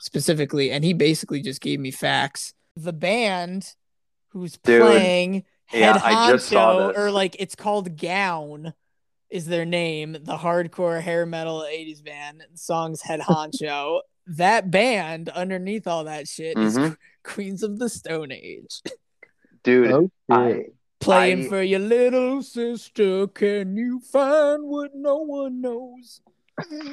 specifically? 0.00 0.70
And 0.70 0.84
he 0.84 0.92
basically 0.92 1.40
just 1.42 1.60
gave 1.60 1.80
me 1.80 1.90
facts. 1.90 2.54
The 2.76 2.92
band 2.92 3.68
who's 4.28 4.56
Dude, 4.58 4.80
playing 4.82 5.44
yeah, 5.72 5.94
Head 5.98 6.02
I 6.02 6.30
just 6.32 6.48
saw 6.48 6.74
Honcho, 6.74 6.88
this. 6.88 6.98
or 6.98 7.10
like 7.10 7.36
it's 7.38 7.54
called 7.54 7.96
Gown 8.00 8.74
is 9.30 9.46
their 9.46 9.64
name, 9.64 10.12
the 10.12 10.36
hardcore 10.36 11.00
hair 11.00 11.26
metal 11.26 11.60
80s 11.62 12.04
band. 12.04 12.44
The 12.52 12.58
song's 12.58 13.00
Head 13.02 13.20
Honcho. 13.20 14.00
that 14.26 14.70
band 14.70 15.28
underneath 15.30 15.86
all 15.86 16.04
that 16.04 16.28
shit 16.28 16.56
is 16.58 16.76
Mhm. 16.78 16.96
Queens 17.24 17.62
of 17.62 17.78
the 17.78 17.88
Stone 17.88 18.32
Age. 18.32 18.82
Dude, 19.62 19.90
Oh, 19.90 20.10
I, 20.28 20.50
shit. 20.52 20.73
Playing 21.04 21.46
I- 21.46 21.48
for 21.48 21.62
your 21.62 21.80
little 21.80 22.42
sister, 22.42 23.26
can 23.28 23.76
you 23.76 24.00
find 24.00 24.64
what 24.64 24.92
no 24.94 25.18
one 25.18 25.60
knows? 25.60 26.20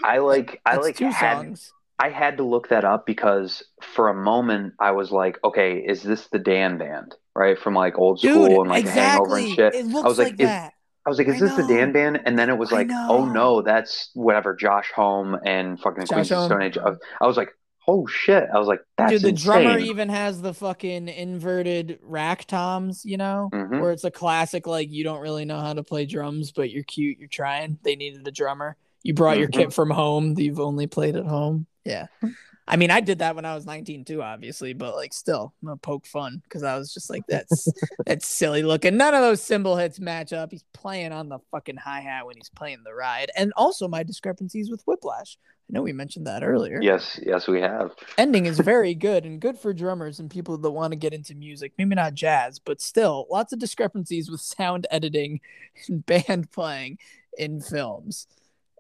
I 0.04 0.18
like, 0.18 0.60
I 0.66 0.74
That's 0.74 0.86
like 0.86 0.96
two 0.98 1.10
had, 1.10 1.38
songs. 1.38 1.72
I 2.00 2.10
had 2.10 2.38
to 2.38 2.44
look 2.44 2.70
that 2.70 2.84
up 2.84 3.06
because 3.06 3.64
for 3.94 4.10
a 4.10 4.14
moment 4.14 4.74
I 4.80 4.92
was 4.92 5.12
like, 5.12 5.38
okay, 5.44 5.78
is 5.78 6.02
this 6.02 6.28
the 6.28 6.40
Dan 6.40 6.78
band, 6.78 7.16
right? 7.36 7.58
From 7.58 7.76
like 7.76 7.98
old 7.98 8.20
school 8.20 8.48
Dude, 8.48 8.60
and 8.60 8.70
like 8.70 8.88
Hangover 8.88 9.38
and 9.38 9.54
shit. 9.54 9.76
It 9.76 9.86
I 9.96 10.02
was 10.02 10.18
like, 10.18 10.30
like 10.30 10.40
is, 10.40 10.48
that. 10.48 10.74
I 11.06 11.10
was 11.10 11.18
like, 11.18 11.28
is 11.28 11.42
I 11.42 11.46
this 11.46 11.56
the 11.56 11.68
Dan 11.68 11.92
band? 11.92 12.22
And 12.26 12.38
then 12.38 12.50
it 12.50 12.58
was 12.58 12.74
I 12.74 12.78
like, 12.78 12.90
oh 12.92 13.26
no, 13.26 13.62
that's 13.62 14.10
whatever 14.14 14.56
Josh 14.56 14.92
Homme 14.96 15.38
and 15.46 15.80
fucking 15.80 16.06
Josh 16.06 16.10
Queens 16.10 16.32
of. 16.32 16.46
Stone 16.46 16.62
Age. 16.64 16.78
I 16.78 17.28
was 17.28 17.38
like, 17.38 17.50
oh 17.92 18.08
shit. 18.08 18.48
I 18.54 18.58
was 18.58 18.68
like, 18.68 18.82
that's 18.98 19.12
Dude, 19.12 19.22
the 19.24 19.28
insane. 19.30 19.46
drummer 19.64 19.78
even 19.80 20.10
has 20.10 20.42
the 20.42 20.54
fucking 20.54 21.08
inverted 21.10 22.00
rack 22.02 22.46
toms, 22.46 23.04
you 23.06 23.18
know, 23.18 23.50
Mhm. 23.54 23.82
where 23.82 23.92
it's 23.92 24.04
a 24.06 24.12
classic, 24.12 24.66
like, 24.68 24.90
you 24.92 25.04
don't 25.04 25.20
really 25.22 25.46
know 25.46 25.60
how 25.60 25.74
to 25.74 25.84
play 25.84 26.06
drums, 26.06 26.52
but 26.52 26.70
you're 26.72 26.84
cute, 26.84 27.18
you're 27.20 27.28
trying. 27.28 27.78
They 27.84 27.96
needed 27.96 28.28
a 28.28 28.32
drummer. 28.32 28.78
You 29.04 29.14
brought 29.14 29.38
your 29.40 29.50
Mhm. 29.50 29.54
kit 29.54 29.74
from 29.74 29.90
home 29.90 30.36
that 30.36 30.44
you've 30.44 30.60
only 30.60 30.88
played 30.88 31.16
at 31.16 31.26
home. 31.26 31.66
Yeah. 31.86 32.08
I 32.68 32.78
mean, 32.78 32.92
I 32.92 33.02
did 33.02 33.20
that 33.20 33.36
when 33.36 33.44
I 33.44 33.56
was 33.56 33.66
19 33.66 34.06
too, 34.06 34.22
obviously, 34.22 34.72
but 34.74 34.96
like 34.96 35.14
still, 35.14 35.52
I'm 35.62 35.68
gonna 35.68 35.78
poke 35.78 36.06
fun 36.06 36.42
because 36.44 36.64
I 36.64 36.78
was 36.78 36.94
just 36.94 37.10
like, 37.10 37.24
that's 37.28 37.68
that's 38.06 38.26
silly 38.28 38.62
looking. 38.64 38.96
None 38.96 39.14
of 39.14 39.22
those 39.22 39.42
cymbal 39.42 39.76
hits 39.76 40.00
match 40.00 40.32
up. 40.32 40.52
He's 40.52 40.64
playing 40.72 41.12
on 41.12 41.28
the 41.28 41.40
fucking 41.52 41.78
hi 41.78 42.00
hat 42.02 42.26
when 42.28 42.38
he's 42.38 42.50
playing 42.50 42.84
the 42.86 42.94
ride, 42.94 43.32
and 43.36 43.52
also 43.58 43.88
my 43.90 44.04
discrepancies 44.04 44.70
with 44.70 44.84
Whiplash. 44.86 45.38
I 45.72 45.78
know 45.78 45.84
we 45.84 45.94
mentioned 45.94 46.28
that 46.28 46.44
earlier. 46.44 46.80
Yes, 46.82 47.18
yes, 47.26 47.48
we 47.48 47.62
have. 47.62 47.92
Ending 48.18 48.46
is 48.46 48.60
very 48.60 48.94
good 48.94 49.26
and 49.26 49.40
good 49.40 49.58
for 49.58 49.72
drummers 49.74 50.20
and 50.20 50.30
people 50.30 50.58
that 50.58 50.70
want 50.72 50.92
to 50.92 50.98
get 50.98 51.14
into 51.14 51.34
music. 51.34 51.72
Maybe 51.78 51.96
not 51.96 52.14
jazz, 52.14 52.60
but 52.60 52.82
still, 52.82 53.26
lots 53.32 53.54
of 53.54 53.60
discrepancies 53.60 54.30
with 54.30 54.42
sound 54.42 54.86
editing 54.92 55.40
and 55.88 56.06
band 56.28 56.52
playing 56.52 56.98
in 57.38 57.62
films 57.62 58.28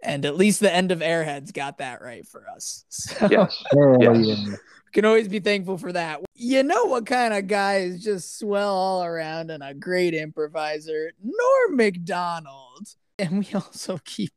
and 0.04 0.26
at 0.26 0.36
least 0.36 0.60
the 0.60 0.74
end 0.74 0.92
of 0.92 1.00
Airheads 1.00 1.54
got 1.54 1.78
that 1.78 2.02
right 2.02 2.28
for 2.28 2.46
us. 2.50 2.86
So 2.90 3.28
Yes. 3.32 3.64
Oh, 3.76 3.98
Yes. 4.02 4.18
we 4.18 4.58
can 4.92 5.06
always 5.06 5.28
be 5.28 5.40
thankful 5.40 5.78
for 5.78 5.94
that. 5.94 6.22
You 6.36 6.64
know 6.64 6.86
what 6.86 7.06
kind 7.06 7.34
of 7.34 7.48
guy 7.48 7.78
is 7.82 8.04
just 8.04 8.38
swell 8.40 8.74
all 8.74 9.04
around 9.04 9.52
and 9.52 9.64
a 9.64 9.74
great 9.74 10.14
improviser? 10.14 11.12
Norm 11.24 11.78
Macdonald. 11.78 12.96
And 13.18 13.40
we 13.40 13.48
also 13.54 14.00
keep 14.04 14.32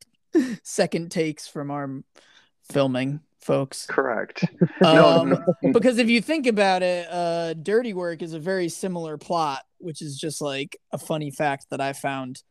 second 0.63 1.11
takes 1.11 1.49
from 1.49 1.71
our 1.71 2.03
filming, 2.71 3.21
folks. 3.41 3.87
Correct. 3.87 4.45
No, 4.81 5.07
Um, 5.07 5.45
because 5.73 5.99
if 5.99 6.09
you 6.09 6.21
think 6.21 6.47
about 6.47 6.83
it, 6.83 7.07
uh, 7.11 7.55
Dirty 7.55 7.95
Work 7.95 8.23
is 8.23 8.35
a 8.35 8.39
very 8.39 8.69
similar 8.69 9.17
plot, 9.17 9.63
which 9.79 10.03
is 10.03 10.19
just 10.19 10.41
like 10.41 10.77
a 10.93 10.99
funny 10.99 11.31
fact 11.31 11.67
that 11.71 11.81
I 11.81 11.93
found 11.93 12.43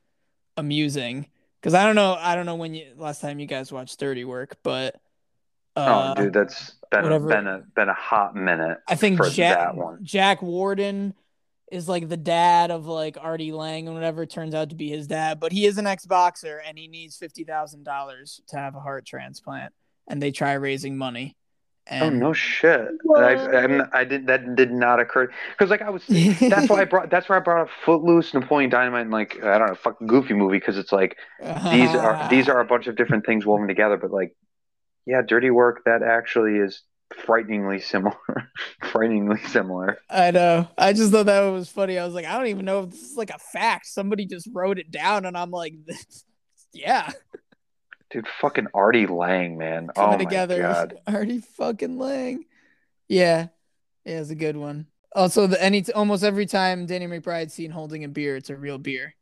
amusing. 0.57 1.27
Because 1.61 1.73
I 1.73 1.85
don't 1.85 1.95
know, 1.95 2.15
I 2.19 2.35
don't 2.35 2.45
know 2.45 2.56
when 2.56 2.73
you 2.73 2.88
last 2.98 3.22
time 3.22 3.40
you 3.40 3.45
guys 3.45 3.72
watched 3.72 3.99
Dirty 3.99 4.26
Work, 4.26 4.57
but 4.64 4.95
uh, 5.76 6.14
oh, 6.18 6.23
dude, 6.23 6.34
that's 6.34 6.76
been 6.91 6.99
a, 7.02 7.03
whatever- 7.03 7.27
been 7.27 7.48
a 7.48 7.64
been 7.76 7.90
a 7.90 7.94
hot 7.94 8.35
minute. 8.35 8.80
I 8.88 8.95
think 8.95 9.18
for 9.18 9.30
Jack 9.30 9.57
that 9.57 9.76
one. 9.76 9.99
Jack 10.03 10.41
Warden 10.41 11.14
is 11.72 11.88
like 11.90 12.10
the 12.10 12.18
dad 12.18 12.69
of 12.69 12.85
like 12.85 13.18
Artie 13.19 13.52
Lange 13.53 13.88
and 13.88 13.95
whatever 13.95 14.26
turns 14.26 14.53
out 14.53 14.69
to 14.69 14.76
be 14.76 14.90
his 14.90 15.07
dad, 15.07 15.40
but 15.40 15.52
he 15.52 15.65
is 15.65 15.77
an 15.77 15.88
ex 15.88 16.06
boxer 16.06 16.61
and 16.68 16.77
he 16.77 16.88
needs 16.88 17.15
fifty 17.18 17.44
thousand 17.44 17.84
dollars 17.84 18.41
to 18.49 18.57
have 18.57 18.76
a 18.76 18.80
heart 18.80 19.06
transplant, 19.06 19.73
and 20.07 20.21
they 20.21 20.31
try 20.31 20.53
raising 20.53 20.97
money. 20.97 21.35
Oh 21.91 22.09
no 22.09 22.31
shit! 22.31 22.91
I, 23.17 23.35
I'm, 23.35 23.89
I 23.91 24.05
did 24.05 24.27
that 24.27 24.55
did 24.55 24.71
not 24.71 25.01
occur 25.01 25.30
because 25.51 25.69
like 25.69 25.81
I 25.81 25.89
was 25.89 26.05
that's 26.07 26.69
why 26.69 26.81
I 26.81 26.85
brought 26.85 27.09
that's 27.09 27.27
why 27.27 27.35
I 27.35 27.39
brought 27.39 27.63
up 27.63 27.69
Footloose, 27.84 28.34
Napoleon 28.34 28.69
Dynamite, 28.69 29.01
and 29.01 29.11
like 29.11 29.43
I 29.43 29.57
don't 29.57 29.67
know, 29.67 29.75
fucking 29.75 30.07
Goofy 30.07 30.34
movie 30.34 30.59
because 30.59 30.77
it's 30.77 30.93
like 30.93 31.17
these 31.41 31.93
are 31.93 32.27
these 32.30 32.47
are 32.47 32.61
a 32.61 32.65
bunch 32.65 32.88
of 32.88 32.95
different 32.95 33.25
things 33.25 33.45
woven 33.45 33.67
together, 33.67 33.97
but 33.97 34.11
like 34.11 34.34
yeah, 35.05 35.21
Dirty 35.27 35.49
Work 35.49 35.81
that 35.85 36.01
actually 36.03 36.57
is 36.57 36.84
frighteningly 37.25 37.81
similar, 37.81 38.15
frighteningly 38.84 39.41
similar. 39.47 39.97
I 40.09 40.31
know. 40.31 40.69
I 40.77 40.93
just 40.93 41.11
thought 41.11 41.25
that 41.25 41.41
was 41.41 41.69
funny. 41.69 41.99
I 41.99 42.05
was 42.05 42.13
like, 42.13 42.25
I 42.25 42.38
don't 42.38 42.47
even 42.47 42.63
know 42.63 42.84
if 42.84 42.91
this 42.91 43.01
is 43.01 43.17
like 43.17 43.30
a 43.30 43.39
fact. 43.39 43.88
Somebody 43.88 44.25
just 44.25 44.47
wrote 44.53 44.80
it 44.80 44.89
down, 44.89 45.25
and 45.25 45.38
I'm 45.38 45.51
like, 45.51 45.73
yeah, 46.71 47.11
Dude, 48.14 48.27
fucking 48.40 48.68
Artie 48.73 49.07
Lange, 49.07 49.57
man. 49.57 49.88
coming 49.88 49.94
oh 49.98 50.11
my 50.11 50.18
together. 50.18 50.61
god. 50.61 50.99
Artie 51.07 51.40
fucking 51.40 51.98
Lange. 51.98 52.45
Yeah, 53.10 53.48
yeah, 54.06 54.19
it's 54.22 54.30
a 54.30 54.35
good 54.35 54.56
one. 54.56 54.85
Also, 55.15 55.48
the 55.48 55.61
any 55.61 55.84
almost 55.94 56.23
every 56.23 56.45
time 56.45 56.85
Danny 56.85 57.07
McBride's 57.07 57.53
seen 57.53 57.72
holding 57.72 58.03
a 58.03 58.07
beer, 58.07 58.35
it's 58.35 58.49
a 58.52 58.56
real 58.56 58.77
beer. 58.77 59.15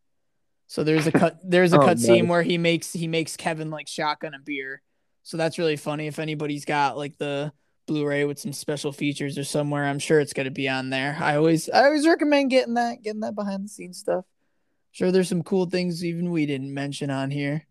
So 0.67 0.83
there's 0.83 1.07
a 1.07 1.11
cut. 1.11 1.39
There's 1.43 1.73
a 1.73 1.79
Oh, 1.81 1.85
cut 1.85 1.99
scene 1.99 2.27
where 2.27 2.43
he 2.43 2.57
makes 2.57 2.93
he 2.93 3.07
makes 3.07 3.35
Kevin 3.35 3.69
like 3.71 3.87
shotgun 3.87 4.33
a 4.33 4.39
beer. 4.39 4.81
So 5.23 5.35
that's 5.37 5.57
really 5.57 5.75
funny. 5.77 6.07
If 6.07 6.17
anybody's 6.19 6.65
got 6.65 6.97
like 6.97 7.17
the 7.17 7.51
Blu-ray 7.87 8.23
with 8.25 8.39
some 8.39 8.53
special 8.53 8.91
features 8.93 9.37
or 9.37 9.43
somewhere, 9.43 9.85
I'm 9.85 9.99
sure 9.99 10.19
it's 10.21 10.33
gonna 10.33 10.51
be 10.51 10.69
on 10.69 10.89
there. 10.89 11.17
I 11.19 11.35
always 11.35 11.69
I 11.69 11.85
always 11.85 12.07
recommend 12.07 12.51
getting 12.51 12.75
that, 12.75 13.01
getting 13.03 13.19
that 13.21 13.35
behind 13.35 13.65
the 13.65 13.69
scenes 13.69 13.97
stuff. 13.99 14.23
Sure, 14.91 15.11
there's 15.11 15.29
some 15.29 15.43
cool 15.43 15.65
things 15.65 16.03
even 16.05 16.31
we 16.31 16.45
didn't 16.45 16.73
mention 16.73 17.09
on 17.09 17.31
here. 17.31 17.65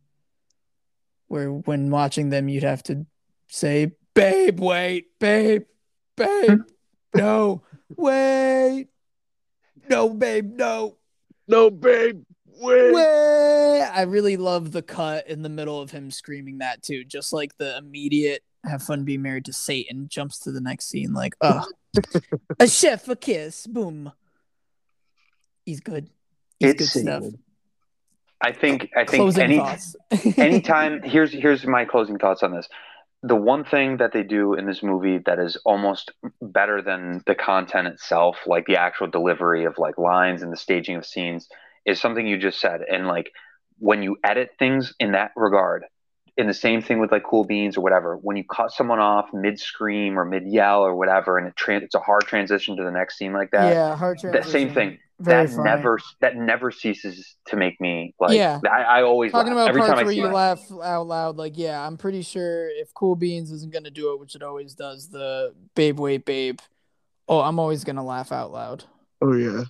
Where 1.31 1.51
when 1.51 1.91
watching 1.91 2.29
them, 2.29 2.49
you'd 2.49 2.65
have 2.65 2.83
to 2.85 3.07
say, 3.49 3.93
"Babe, 4.15 4.59
wait, 4.61 5.07
babe, 5.21 5.63
babe, 6.17 6.59
no, 7.15 7.63
wait, 7.97 8.89
no, 9.89 10.11
babe, 10.11 10.53
no." 10.53 10.97
No, 11.49 11.69
babe. 11.71 12.23
Wait. 12.47 12.93
Way. 12.93 13.83
I 13.83 14.03
really 14.03 14.37
love 14.37 14.71
the 14.71 14.83
cut 14.83 15.27
in 15.29 15.43
the 15.43 15.49
middle 15.49 15.81
of 15.81 15.91
him 15.91 16.11
screaming 16.13 16.59
that 16.59 16.81
too. 16.83 17.03
Just 17.05 17.33
like 17.33 17.57
the 17.59 17.77
immediate 17.77 18.43
have 18.65 18.83
fun 18.85 19.05
being 19.05 19.23
married 19.23 19.47
to 19.47 19.53
Satan 19.53 20.07
jumps 20.09 20.39
to 20.41 20.53
the 20.53 20.61
next 20.61 20.89
scene 20.89 21.13
like, 21.13 21.35
oh, 21.41 21.65
a 22.61 22.69
chef, 22.69 23.09
a 23.09 23.17
kiss, 23.17 23.67
boom. 23.67 24.13
He's 25.65 25.81
good. 25.81 26.09
He's 26.61 26.71
It's- 26.71 26.93
good 26.95 27.03
stuff. 27.03 27.25
I 28.41 28.53
think 28.53 28.91
I 28.97 29.05
think 29.05 29.21
Closing 29.23 29.45
any 29.45 29.61
anytime 30.39 31.03
here's 31.03 31.33
here's 31.33 31.67
my 31.67 31.85
closing 31.85 32.19
thoughts 32.19 32.43
on 32.43 32.53
this. 32.53 32.69
The 33.23 33.37
one 33.37 33.65
thing 33.65 33.99
that 33.99 34.15
they 34.15 34.23
do 34.23 34.55
in 34.55 34.67
this 34.67 34.83
movie 34.83 35.19
that 35.27 35.39
is 35.39 35.59
almost 35.67 36.13
better 36.41 36.81
than 36.81 37.23
the 37.27 37.35
content 37.35 37.87
itself, 37.89 38.39
like 38.47 38.65
the 38.65 38.77
actual 38.77 39.09
delivery 39.09 39.65
of 39.65 39.77
like 39.77 39.99
lines 39.99 40.43
and 40.43 40.51
the 40.51 40.57
staging 40.57 40.97
of 40.97 41.05
scenes, 41.05 41.47
is 41.85 42.01
something 42.01 42.27
you 42.27 42.39
just 42.39 42.61
said. 42.61 42.81
And 42.91 43.07
like 43.07 43.31
when 43.79 44.03
you 44.03 44.17
edit 44.25 44.53
things 44.59 44.95
in 44.99 45.13
that 45.13 45.33
regard, 45.37 45.85
in 46.39 46.47
the 46.47 46.55
same 46.55 46.81
thing 46.81 46.99
with 46.99 47.13
like 47.13 47.25
Cool 47.25 47.45
Beans 47.45 47.77
or 47.77 47.83
whatever, 47.83 48.17
when 48.17 48.39
you 48.39 48.45
cut 48.45 48.73
someone 48.73 49.01
off 49.01 49.29
mid 49.35 49.61
scream 49.61 50.19
or 50.19 50.25
mid 50.25 50.47
yell 50.47 50.81
or 50.81 50.95
whatever, 50.95 51.37
and 51.37 51.47
it 51.47 51.57
tra- 51.57 51.77
it's 51.77 51.95
a 51.95 52.01
hard 52.01 52.23
transition 52.23 52.77
to 52.77 52.85
the 52.85 52.91
next 52.91 53.19
scene 53.19 53.35
like 53.35 53.51
that. 53.51 53.75
yeah, 53.75 53.97
hard 53.97 54.19
That 54.23 54.47
same 54.47 54.73
thing. 54.73 54.99
Very 55.21 55.47
that 55.47 55.53
funny. 55.55 55.65
never 55.71 55.99
that 56.21 56.37
never 56.37 56.71
ceases 56.71 57.37
to 57.47 57.57
make 57.57 57.81
me 57.81 58.15
like. 58.19 58.37
Yeah. 58.37 58.59
I, 58.71 58.83
I 58.83 59.03
always 59.03 59.33
talking 59.33 59.53
laugh. 59.55 59.65
about 59.65 59.69
every 59.69 59.81
parts 59.83 59.91
time 59.91 59.99
I 59.99 60.03
where 60.05 60.13
see 60.13 60.19
you 60.19 60.27
it. 60.27 60.33
laugh 60.33 60.71
out 60.83 61.07
loud 61.07 61.37
like 61.37 61.53
yeah 61.57 61.87
i'm 61.87 61.97
pretty 61.99 62.23
sure 62.23 62.69
if 62.71 62.93
cool 62.95 63.17
beans 63.17 63.51
isn't 63.53 63.73
going 63.73 63.85
to 63.85 63.91
do 63.91 64.13
it 64.13 64.19
which 64.21 64.35
it 64.35 64.43
always 64.43 64.75
does 64.75 65.09
the 65.11 65.55
babe 65.75 65.99
wait 66.01 66.25
babe 66.25 66.59
oh 67.29 67.41
i'm 67.41 67.59
always 67.59 67.85
going 67.85 67.97
to 67.97 68.03
laugh 68.03 68.33
out 68.33 68.51
loud 68.53 68.85
Oh 69.21 69.35
yeah. 69.35 69.65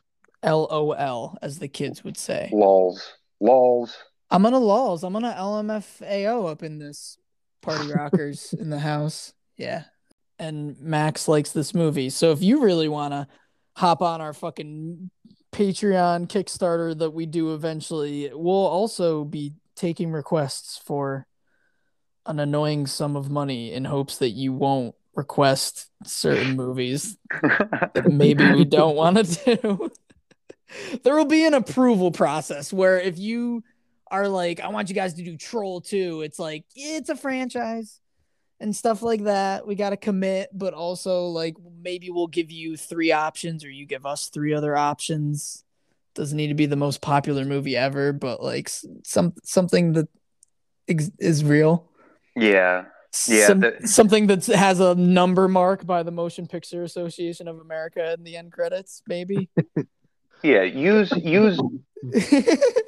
lol 0.45 1.37
as 1.43 1.59
the 1.59 1.69
kids 1.69 2.05
would 2.05 2.17
say 2.17 2.49
Lols. 2.53 3.15
Lols. 3.41 3.97
i'm 4.31 4.43
gonna 4.45 4.59
lols 4.59 5.03
i'm 5.03 5.13
gonna 5.13 5.35
lmfao 5.37 6.49
up 6.51 6.63
in 6.63 6.79
this 6.79 7.19
party 7.63 7.93
rockers 7.95 8.53
in 8.53 8.71
the 8.71 8.79
house 8.79 9.33
yeah 9.57 9.85
and 10.39 10.79
max 10.81 11.27
likes 11.29 11.53
this 11.53 11.75
movie 11.75 12.09
so 12.11 12.31
if 12.33 12.41
you 12.43 12.63
really 12.63 12.89
want 12.89 13.13
to 13.13 13.27
hop 13.77 14.03
on 14.03 14.21
our 14.21 14.33
fucking 14.33 15.11
patreon 15.61 16.27
kickstarter 16.27 16.99
that 16.99 17.11
we 17.11 17.27
do 17.27 17.53
eventually 17.53 18.31
we'll 18.33 18.55
also 18.55 19.25
be 19.25 19.53
taking 19.77 20.11
requests 20.11 20.79
for 20.79 21.27
an 22.25 22.41
annoying 22.41 22.87
sum 22.87 23.15
of 23.15 23.29
money 23.29 23.71
in 23.71 23.85
hopes 23.85 24.17
that 24.19 24.31
you 24.31 24.55
won't 24.55 24.95
request 25.15 25.91
certain 26.03 26.57
movies 26.57 27.19
that 27.43 28.07
maybe 28.11 28.51
we 28.53 28.65
don't 28.65 28.97
want 28.97 29.19
to 29.19 29.57
do. 29.57 29.91
there 31.03 31.15
will 31.15 31.27
be 31.27 31.45
an 31.45 31.53
approval 31.53 32.11
process 32.11 32.73
where 32.73 32.99
if 32.99 33.19
you 33.19 33.63
are 34.11 34.29
like, 34.29 34.61
I 34.61 34.69
want 34.69 34.89
you 34.89 34.95
guys 34.95 35.13
to 35.15 35.23
do 35.23 35.37
Troll 35.37 35.83
2, 35.83 36.23
it's 36.23 36.39
like, 36.39 36.65
it's 36.75 37.11
a 37.11 37.17
franchise 37.17 38.01
and 38.61 38.75
stuff 38.77 39.03
like 39.03 39.25
that. 39.25 39.67
We 39.67 39.75
got 39.75 39.91
to 39.91 39.97
commit, 39.97 40.51
but 40.53 40.75
also 40.75 41.27
like 41.27 41.57
maybe 41.83 42.11
we'll 42.11 42.27
give 42.27 42.51
you 42.51 42.77
three 42.77 43.13
options 43.13 43.65
or 43.65 43.71
you 43.71 43.87
give 43.87 44.05
us 44.07 44.29
three 44.29 44.53
other 44.55 44.77
options. 44.77 45.65
Doesn't 46.15 46.37
need 46.37 46.49
to 46.49 46.55
be 46.55 46.67
the 46.67 46.77
most 46.77 47.01
popular 47.01 47.45
movie 47.45 47.77
ever, 47.77 48.13
but 48.13 48.43
like 48.43 48.69
some 49.05 49.33
something 49.45 49.93
that 49.95 50.09
ex- 50.89 51.11
is 51.19 51.45
real. 51.45 51.89
yeah. 52.37 52.85
Yeah, 53.27 53.47
Some- 53.49 53.61
the- 53.61 53.77
something 53.89 54.29
that 54.29 54.47
has 54.47 54.79
a 54.79 54.95
number 54.95 55.49
mark 55.49 55.85
by 55.85 56.05
the 56.05 56.13
Motion 56.13 56.47
Picture 56.47 56.85
Association 56.85 57.49
of 57.49 57.59
America 57.59 58.13
in 58.13 58.23
the 58.23 58.37
end 58.37 58.53
credits, 58.53 59.03
maybe. 59.09 59.49
Yeah. 60.43 60.63
Use 60.63 61.11
use 61.17 61.61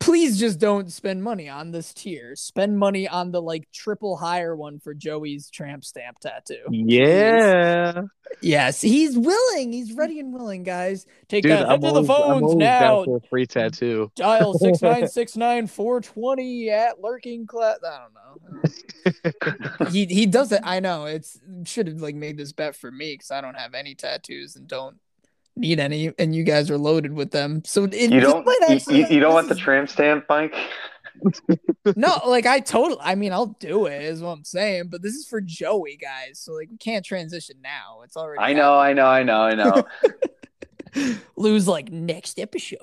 Please 0.00 0.38
just 0.38 0.60
don't 0.60 0.90
spend 0.92 1.22
money 1.22 1.48
on 1.48 1.72
this 1.72 1.92
tier. 1.92 2.36
Spend 2.36 2.78
money 2.78 3.08
on 3.08 3.32
the 3.32 3.42
like 3.42 3.70
triple 3.72 4.16
higher 4.16 4.54
one 4.54 4.78
for 4.78 4.94
Joey's 4.94 5.50
tramp 5.50 5.84
stamp 5.84 6.18
tattoo. 6.20 6.62
Yeah. 6.70 8.02
Yes, 8.40 8.80
he's 8.80 9.18
willing. 9.18 9.72
He's 9.72 9.92
ready 9.94 10.20
and 10.20 10.32
willing, 10.32 10.62
guys. 10.62 11.06
Take 11.28 11.42
Dude, 11.42 11.52
that. 11.52 11.68
Head 11.68 11.80
to 11.82 11.92
the 11.92 12.04
phones 12.04 12.54
now. 12.54 12.80
down 12.80 13.04
for 13.06 13.16
a 13.16 13.20
free 13.28 13.46
tattoo. 13.46 14.12
Dial 14.14 14.54
six 14.58 14.80
nine 14.82 15.08
six 15.08 15.36
nine 15.36 15.66
four 15.66 16.00
twenty 16.00 16.70
at 16.70 17.00
lurking 17.00 17.46
class. 17.46 17.78
I 17.84 18.06
don't 18.06 18.14
know. 19.82 19.86
he 19.90 20.06
he 20.06 20.26
does 20.26 20.52
it. 20.52 20.60
I 20.64 20.80
know. 20.80 21.06
It's 21.06 21.38
should 21.64 21.88
have 21.88 22.00
like 22.00 22.14
made 22.14 22.36
this 22.36 22.52
bet 22.52 22.76
for 22.76 22.90
me 22.90 23.14
because 23.14 23.30
I 23.30 23.40
don't 23.40 23.56
have 23.56 23.74
any 23.74 23.94
tattoos 23.94 24.56
and 24.56 24.68
don't 24.68 24.96
need 25.58 25.80
any, 25.80 26.12
and 26.18 26.34
you 26.34 26.44
guys 26.44 26.70
are 26.70 26.78
loaded 26.78 27.12
with 27.12 27.30
them. 27.30 27.62
So 27.64 27.84
it, 27.84 27.94
you 28.10 28.20
don't 28.20 28.46
you, 28.46 28.58
actually- 28.68 29.00
you, 29.00 29.06
you 29.08 29.20
don't 29.20 29.34
want 29.34 29.48
the 29.48 29.54
tram 29.54 29.86
stamp, 29.86 30.24
Mike? 30.28 30.54
No, 31.96 32.20
like 32.26 32.46
I 32.46 32.60
totally. 32.60 33.00
I 33.02 33.14
mean, 33.14 33.32
I'll 33.32 33.56
do 33.58 33.86
it. 33.86 34.02
Is 34.02 34.20
what 34.20 34.30
I'm 34.30 34.44
saying. 34.44 34.88
But 34.88 35.02
this 35.02 35.14
is 35.14 35.26
for 35.26 35.40
Joey, 35.40 35.96
guys. 35.96 36.38
So 36.38 36.52
like, 36.52 36.68
we 36.70 36.76
can't 36.76 37.04
transition 37.04 37.56
now. 37.62 38.02
It's 38.04 38.16
already. 38.16 38.40
I 38.40 38.52
know, 38.52 38.74
I 38.78 38.92
know, 38.92 39.06
I 39.06 39.22
know, 39.22 39.40
I 39.40 39.54
know. 39.54 39.84
Lose 41.36 41.68
like 41.68 41.90
next 41.90 42.38
episode. 42.38 42.78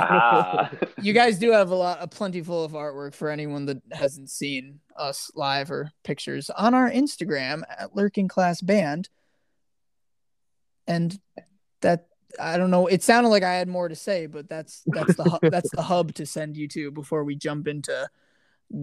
ah, 0.00 0.70
you 1.02 1.12
guys 1.12 1.38
do 1.38 1.50
have 1.52 1.70
a 1.70 1.74
lot, 1.74 1.98
a 2.00 2.06
plentiful 2.08 2.64
of 2.64 2.72
artwork 2.72 3.14
for 3.14 3.30
anyone 3.30 3.66
that 3.66 3.82
hasn't 3.92 4.30
seen 4.30 4.80
us 4.96 5.30
live 5.34 5.70
or 5.70 5.90
pictures 6.02 6.50
on 6.50 6.74
our 6.74 6.90
Instagram 6.90 7.62
at 7.78 7.94
Lurking 7.96 8.28
Class 8.28 8.60
Band. 8.60 9.08
And 10.86 11.18
that 11.80 12.06
I 12.40 12.56
don't 12.58 12.70
know. 12.70 12.86
It 12.86 13.02
sounded 13.02 13.28
like 13.30 13.42
I 13.42 13.54
had 13.54 13.68
more 13.68 13.88
to 13.88 13.94
say, 13.96 14.26
but 14.26 14.48
that's 14.48 14.82
that's 14.86 15.14
the 15.16 15.24
hu- 15.24 15.38
that's 15.50 15.70
the 15.70 15.82
hub 15.82 16.14
to 16.14 16.26
send 16.26 16.56
you 16.56 16.66
to 16.68 16.90
before 16.90 17.24
we 17.24 17.36
jump 17.36 17.68
into 17.68 18.08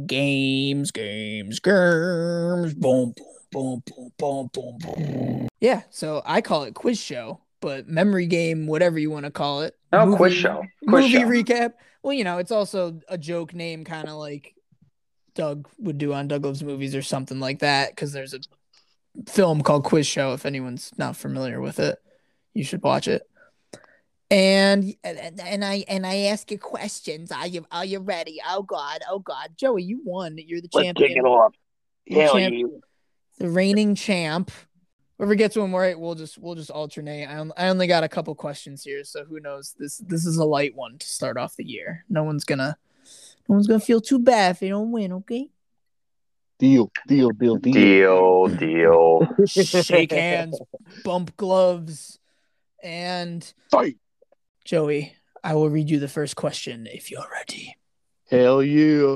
games, 0.05 0.91
games, 0.91 1.59
games. 1.59 2.73
Boom, 2.73 3.13
boom, 3.51 3.83
boom, 3.85 4.11
boom, 4.17 4.49
boom, 4.53 4.77
boom. 4.79 5.47
Yeah, 5.59 5.81
so 5.89 6.21
I 6.25 6.41
call 6.41 6.63
it 6.63 6.73
quiz 6.75 6.99
show, 6.99 7.41
but 7.59 7.87
memory 7.87 8.25
game, 8.27 8.67
whatever 8.67 8.97
you 8.99 9.11
want 9.11 9.25
to 9.25 9.31
call 9.31 9.61
it. 9.61 9.75
Oh, 9.93 9.99
no 9.99 10.05
Movie- 10.07 10.17
quiz 10.17 10.33
show. 10.33 10.63
Quiz 10.87 11.11
movie 11.11 11.11
show. 11.11 11.27
recap. 11.27 11.73
Well, 12.03 12.13
you 12.13 12.23
know, 12.23 12.37
it's 12.39 12.51
also 12.51 12.99
a 13.09 13.17
joke 13.17 13.53
name, 13.53 13.83
kind 13.83 14.07
of 14.07 14.15
like 14.15 14.55
Doug 15.35 15.67
would 15.77 15.97
do 15.97 16.13
on 16.13 16.27
Doug 16.27 16.45
Loves 16.45 16.63
Movies 16.63 16.95
or 16.95 17.01
something 17.03 17.39
like 17.39 17.59
that, 17.59 17.89
because 17.91 18.11
there's 18.11 18.33
a 18.33 18.39
film 19.27 19.61
called 19.61 19.83
Quiz 19.83 20.07
Show. 20.07 20.33
If 20.33 20.45
anyone's 20.45 20.91
not 20.97 21.15
familiar 21.15 21.61
with 21.61 21.79
it, 21.79 21.97
you 22.53 22.63
should 22.63 22.83
watch 22.83 23.07
it. 23.07 23.23
And 24.29 24.95
and, 25.03 25.41
and 25.41 25.65
I 25.65 25.83
and 25.89 26.07
I 26.07 26.15
ask 26.27 26.49
you 26.51 26.57
questions. 26.57 27.31
Are 27.31 27.47
you 27.47 27.65
are 27.71 27.83
you 27.83 27.99
ready? 27.99 28.39
Oh 28.47 28.63
God, 28.63 29.01
oh 29.09 29.19
God, 29.19 29.49
Joey, 29.57 29.83
you 29.83 30.01
won. 30.05 30.37
You're 30.37 30.61
the 30.61 30.69
champion, 30.69 31.25
off. 31.25 31.53
You're 32.05 32.29
champ- 32.29 32.83
the 33.39 33.49
reigning 33.49 33.95
champ. 33.95 34.51
Whoever 35.17 35.35
gets 35.35 35.55
one 35.55 35.73
right, 35.73 35.99
we'll 35.99 36.15
just 36.15 36.37
we'll 36.37 36.55
just 36.55 36.71
alternate. 36.71 37.27
I, 37.27 37.35
on- 37.35 37.51
I 37.57 37.67
only 37.67 37.87
got 37.87 38.05
a 38.05 38.09
couple 38.09 38.33
questions 38.33 38.83
here, 38.83 39.03
so 39.03 39.25
who 39.25 39.39
knows? 39.41 39.75
This 39.77 39.97
this 39.97 40.25
is 40.25 40.37
a 40.37 40.45
light 40.45 40.75
one 40.75 40.97
to 40.97 41.07
start 41.07 41.37
off 41.37 41.57
the 41.57 41.67
year. 41.67 42.05
No 42.09 42.23
one's 42.23 42.45
gonna 42.45 42.77
no 43.49 43.55
one's 43.55 43.67
gonna 43.67 43.81
feel 43.81 43.99
too 43.99 44.19
bad 44.19 44.51
if 44.51 44.59
they 44.61 44.69
don't 44.69 44.91
win. 44.91 45.11
Okay, 45.11 45.49
Deal, 46.61 46.91
deal, 47.07 47.31
deal, 47.31 47.55
deal. 47.55 47.73
Deal, 47.73 48.47
deal. 48.47 49.35
shake 49.47 50.11
hands, 50.11 50.59
bump 51.03 51.35
gloves, 51.35 52.19
and 52.83 53.51
Fight. 53.71 53.97
Joey. 54.63 55.15
I 55.43 55.55
will 55.55 55.71
read 55.71 55.89
you 55.89 55.97
the 55.97 56.07
first 56.07 56.35
question 56.35 56.85
if 56.85 57.09
you're 57.09 57.25
ready. 57.33 57.77
Hell 58.29 58.61
yeah. 58.61 59.15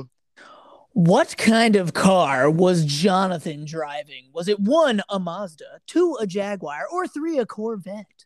What 0.90 1.36
kind 1.36 1.76
of 1.76 1.94
car 1.94 2.50
was 2.50 2.84
Jonathan 2.84 3.64
driving? 3.64 4.30
Was 4.32 4.48
it 4.48 4.58
one, 4.58 5.02
a 5.08 5.20
Mazda, 5.20 5.82
two, 5.86 6.16
a 6.18 6.26
Jaguar, 6.26 6.88
or 6.92 7.06
three, 7.06 7.38
a 7.38 7.46
Corvette? 7.46 8.24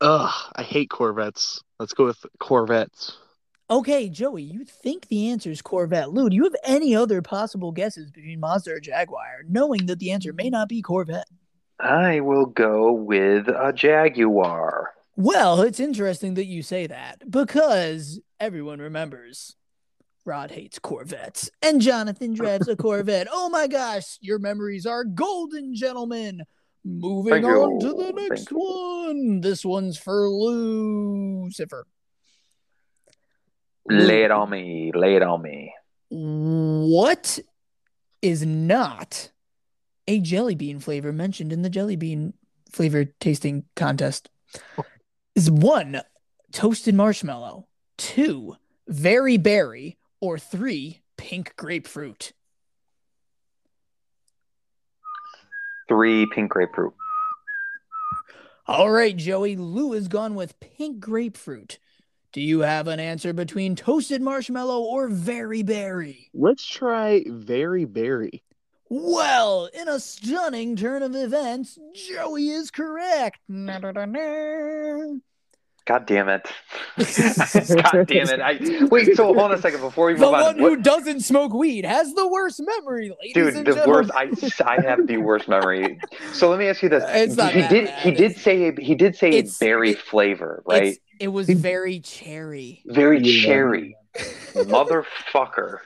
Ugh, 0.00 0.52
I 0.54 0.62
hate 0.62 0.90
Corvettes. 0.90 1.60
Let's 1.80 1.92
go 1.92 2.04
with 2.04 2.24
Corvettes. 2.38 3.18
Okay, 3.70 4.08
Joey, 4.08 4.42
you 4.44 4.64
think 4.64 5.08
the 5.08 5.28
answer 5.28 5.50
is 5.50 5.60
Corvette. 5.60 6.10
Lou, 6.10 6.30
do 6.30 6.36
you 6.36 6.44
have 6.44 6.56
any 6.64 6.96
other 6.96 7.20
possible 7.20 7.70
guesses 7.70 8.10
between 8.10 8.40
Mazda 8.40 8.72
or 8.72 8.80
Jaguar, 8.80 9.42
knowing 9.46 9.84
that 9.86 9.98
the 9.98 10.10
answer 10.10 10.32
may 10.32 10.48
not 10.48 10.70
be 10.70 10.80
Corvette? 10.80 11.28
I 11.78 12.20
will 12.20 12.46
go 12.46 12.92
with 12.92 13.46
a 13.48 13.72
Jaguar. 13.74 14.94
Well, 15.16 15.60
it's 15.60 15.80
interesting 15.80 16.34
that 16.34 16.46
you 16.46 16.62
say 16.62 16.86
that 16.86 17.30
because 17.30 18.20
everyone 18.40 18.78
remembers 18.78 19.54
Rod 20.24 20.50
hates 20.50 20.78
Corvettes 20.78 21.50
and 21.60 21.80
Jonathan 21.80 22.32
drives 22.34 22.68
a 22.68 22.76
Corvette. 22.84 23.28
Oh 23.30 23.50
my 23.50 23.66
gosh, 23.66 24.16
your 24.20 24.38
memories 24.38 24.86
are 24.86 25.04
golden, 25.04 25.74
gentlemen. 25.74 26.42
Moving 26.84 27.32
Thank 27.34 27.44
you. 27.44 27.50
on 27.50 27.80
to 27.80 27.88
the 27.88 28.12
Thank 28.14 28.30
next 28.30 28.50
you. 28.50 28.56
one. 28.56 29.40
This 29.42 29.62
one's 29.64 29.98
for 29.98 30.26
Lucifer. 30.28 31.86
Lay 33.88 34.24
it 34.24 34.30
on 34.30 34.50
me. 34.50 34.92
Lay 34.94 35.16
it 35.16 35.22
on 35.22 35.42
me. 35.42 35.74
What 36.10 37.38
is 38.22 38.44
not 38.44 39.30
a 40.06 40.20
jelly 40.20 40.54
bean 40.54 40.80
flavor 40.80 41.12
mentioned 41.12 41.52
in 41.52 41.62
the 41.62 41.70
jelly 41.70 41.96
bean 41.96 42.34
flavor 42.70 43.04
tasting 43.04 43.64
contest? 43.76 44.30
Is 45.34 45.50
one 45.50 46.02
toasted 46.52 46.94
marshmallow, 46.94 47.66
two 47.96 48.56
very 48.86 49.36
berry, 49.36 49.98
or 50.20 50.38
three 50.38 51.02
pink 51.16 51.54
grapefruit? 51.56 52.32
Three 55.88 56.26
pink 56.34 56.50
grapefruit. 56.50 56.94
All 58.66 58.90
right, 58.90 59.16
Joey, 59.16 59.56
Lou 59.56 59.92
has 59.92 60.08
gone 60.08 60.34
with 60.34 60.60
pink 60.60 61.00
grapefruit. 61.00 61.78
Do 62.38 62.44
you 62.44 62.60
have 62.60 62.86
an 62.86 63.00
answer 63.00 63.32
between 63.32 63.74
toasted 63.74 64.22
marshmallow 64.22 64.78
or 64.80 65.08
very 65.08 65.64
berry? 65.64 66.30
Let's 66.32 66.64
try 66.64 67.24
very 67.26 67.84
berry. 67.84 68.44
Well, 68.88 69.68
in 69.74 69.88
a 69.88 69.98
stunning 69.98 70.76
turn 70.76 71.02
of 71.02 71.16
events, 71.16 71.80
Joey 71.96 72.50
is 72.50 72.70
correct. 72.70 73.40
Na-da-da-na. 73.48 75.16
God 75.84 76.06
damn 76.06 76.28
it. 76.28 76.46
God 76.98 78.06
damn 78.06 78.28
it. 78.28 78.40
I, 78.40 78.84
wait, 78.84 79.16
so 79.16 79.24
hold 79.24 79.38
on 79.38 79.50
a 79.52 79.58
second 79.58 79.80
before 79.80 80.06
we 80.06 80.12
move 80.12 80.20
The 80.20 80.26
on. 80.26 80.32
one 80.32 80.62
What- 80.62 80.70
who 80.70 80.76
doesn't 80.76 81.22
smoke 81.22 81.52
weed 81.52 81.84
has 81.84 82.14
the 82.14 82.28
worst 82.28 82.60
memory, 82.60 83.10
ladies 83.20 83.34
Dude, 83.34 83.56
and 83.56 83.66
the 83.66 83.74
gentlemen. 83.74 84.10
worst. 84.14 84.60
I, 84.62 84.76
I 84.76 84.80
have 84.82 85.08
the 85.08 85.16
worst 85.16 85.48
memory. 85.48 85.98
So 86.34 86.50
let 86.50 86.60
me 86.60 86.66
ask 86.68 86.82
you 86.84 86.88
this: 86.90 87.02
It's 87.08 87.36
not 87.36 87.52
he 87.52 87.62
that 87.62 87.70
did 87.70 87.84
bad. 87.86 87.98
he 88.00 88.10
did 88.12 88.36
say 88.36 88.72
he 88.78 88.94
did 88.94 89.16
say 89.16 89.30
it's- 89.30 89.58
berry 89.58 89.90
it- 89.92 89.98
flavor, 89.98 90.62
right? 90.66 90.98
It's- 91.18 91.24
it 91.24 91.28
was 91.28 91.48
very 91.48 92.00
cherry. 92.00 92.82
Very 92.86 93.20
Yeah. 93.22 93.44
cherry, 93.46 93.96
motherfucker. 94.54 95.78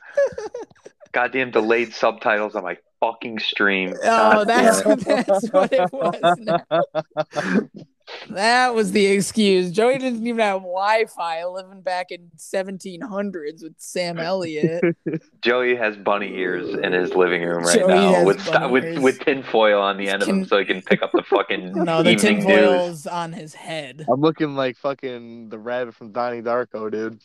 Goddamn 1.13 1.51
delayed 1.51 1.93
subtitles 1.95 2.55
on 2.55 2.63
my 2.65 2.79
fucking 3.01 3.39
stream. 3.41 3.95
Oh, 4.03 4.45
God 4.45 4.49
that's 4.49 4.83
that's 5.05 5.51
what 5.51 5.73
it 5.73 5.93
was. 5.93 7.71
now. 8.29 8.35
That 8.35 8.75
was 8.75 8.93
the 8.93 9.07
excuse. 9.07 9.71
Joey 9.71 9.99
didn't 9.99 10.27
even 10.27 10.41
have 10.41 10.61
Wi-Fi 10.61 11.45
living 11.47 11.81
back 11.83 12.11
in 12.11 12.31
1700s 12.37 13.63
with 13.63 13.75
Sam 13.79 14.19
Elliott. 14.19 14.97
Joey 15.43 15.75
has 15.77 15.97
bunny 15.97 16.35
ears 16.37 16.69
in 16.75 16.93
his 16.93 17.15
living 17.15 17.43
room 17.43 17.65
right 17.65 17.79
Joey 17.79 17.89
now 17.89 18.25
with 18.25 18.41
st- 18.41 18.53
bunny 18.55 18.73
with 18.73 18.85
ears. 18.85 19.01
with 19.01 19.21
tinfoil 19.21 19.81
on 19.81 19.97
the 19.97 20.09
end 20.09 20.23
of 20.23 20.29
Can- 20.29 20.41
them 20.41 20.49
so 20.49 20.59
he 20.59 20.65
can 20.65 20.83
pick 20.83 21.03
up 21.03 21.13
the 21.13 21.23
fucking 21.23 21.73
No, 21.85 22.03
the 22.03 22.11
evening 22.11 22.37
news. 22.39 22.45
tinfoil's 22.47 23.07
on 23.07 23.33
his 23.33 23.55
head. 23.55 24.05
I'm 24.11 24.21
looking 24.21 24.55
like 24.55 24.77
fucking 24.77 25.49
the 25.49 25.59
rabbit 25.59 25.95
from 25.95 26.13
Donnie 26.13 26.43
Darko, 26.43 26.91
dude. 26.91 27.21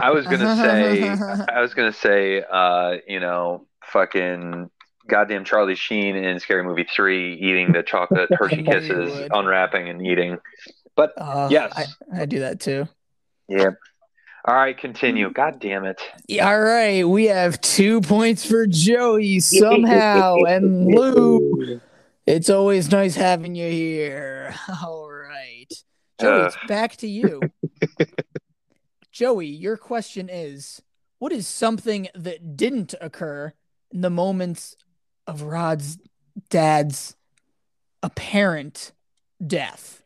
I 0.00 0.10
was 0.10 0.24
gonna 0.26 0.56
say, 0.62 1.08
I 1.08 1.60
was 1.60 1.74
gonna 1.74 1.92
say, 1.92 2.42
uh, 2.50 2.96
you 3.06 3.20
know, 3.20 3.66
fucking 3.84 4.70
goddamn 5.06 5.44
Charlie 5.44 5.74
Sheen 5.74 6.16
in 6.16 6.38
Scary 6.40 6.62
Movie 6.64 6.86
Three, 6.94 7.34
eating 7.34 7.72
the 7.72 7.82
chocolate 7.82 8.28
Hershey 8.38 8.62
Kisses, 8.62 9.28
unwrapping 9.32 9.88
and 9.88 10.04
eating. 10.06 10.38
But 10.96 11.12
Uh, 11.16 11.48
Yes. 11.50 11.72
I, 12.12 12.22
I 12.22 12.26
do 12.26 12.40
that 12.40 12.60
too. 12.60 12.88
yeah, 13.48 13.70
all 14.44 14.54
right, 14.54 14.76
continue. 14.76 15.30
God 15.30 15.60
damn 15.60 15.84
it! 15.84 16.00
All 16.40 16.60
right, 16.60 17.06
we 17.06 17.26
have 17.26 17.60
two 17.60 18.00
points 18.00 18.44
for 18.46 18.66
Joey 18.66 19.38
somehow, 19.40 20.36
and 20.48 20.86
Lou. 20.86 21.80
It's 22.26 22.48
always 22.48 22.90
nice 22.90 23.16
having 23.16 23.54
you 23.54 23.68
here. 23.70 24.54
All 24.82 25.10
right, 25.10 25.66
Joey, 26.20 26.46
it's 26.46 26.56
back 26.68 26.96
to 26.98 27.06
you. 27.08 27.50
Joey, 29.12 29.46
your 29.46 29.76
question 29.76 30.28
is: 30.30 30.80
What 31.18 31.32
is 31.32 31.46
something 31.46 32.08
that 32.14 32.56
didn't 32.56 32.94
occur 33.00 33.52
in 33.92 34.00
the 34.00 34.10
moments 34.10 34.76
of 35.30 35.42
Rod's 35.42 35.96
dad's 36.48 37.14
apparent 38.02 38.92
death? 39.44 40.02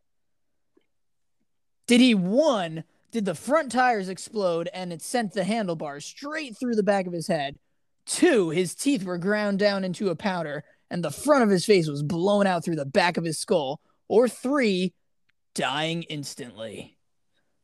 Did 1.86 2.00
he 2.00 2.14
one? 2.14 2.84
Did 3.10 3.24
the 3.24 3.34
front 3.34 3.72
tires 3.72 4.08
explode 4.08 4.68
and 4.74 4.92
it 4.92 5.00
sent 5.00 5.32
the 5.32 5.44
handlebars 5.44 6.04
straight 6.04 6.56
through 6.58 6.74
the 6.74 6.82
back 6.82 7.06
of 7.06 7.12
his 7.12 7.26
head? 7.26 7.56
Two, 8.06 8.50
his 8.50 8.74
teeth 8.74 9.04
were 9.04 9.18
ground 9.18 9.58
down 9.58 9.82
into 9.82 10.10
a 10.10 10.16
powder 10.16 10.64
and 10.90 11.02
the 11.02 11.10
front 11.10 11.42
of 11.42 11.48
his 11.48 11.64
face 11.64 11.88
was 11.88 12.02
blown 12.02 12.46
out 12.46 12.64
through 12.64 12.76
the 12.76 12.84
back 12.84 13.16
of 13.16 13.24
his 13.24 13.38
skull. 13.38 13.80
Or 14.08 14.28
three, 14.28 14.92
dying 15.54 16.02
instantly. 16.04 16.98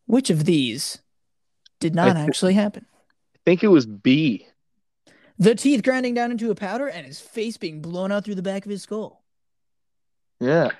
Which 0.07 0.31
of 0.31 0.47
these 0.47 1.03
did 1.79 1.95
not 1.95 2.09
I 2.09 2.15
thi- 2.15 2.21
actually 2.21 2.55
happen? 2.55 2.87
I 3.35 3.39
think 3.45 3.63
it 3.63 3.69
was 3.69 3.85
B. 3.87 4.47
The 5.41 5.55
teeth 5.55 5.83
grinding 5.83 6.13
down 6.15 6.31
into 6.31 6.51
a 6.51 6.55
powder 6.55 6.87
and 6.87 7.07
his 7.07 7.19
face 7.19 7.57
being 7.57 7.81
blown 7.81 8.13
out 8.13 8.25
through 8.25 8.35
the 8.37 8.43
back 8.43 8.65
of 8.67 8.71
his 8.71 8.83
skull. 8.83 9.25
Yeah. 10.39 10.71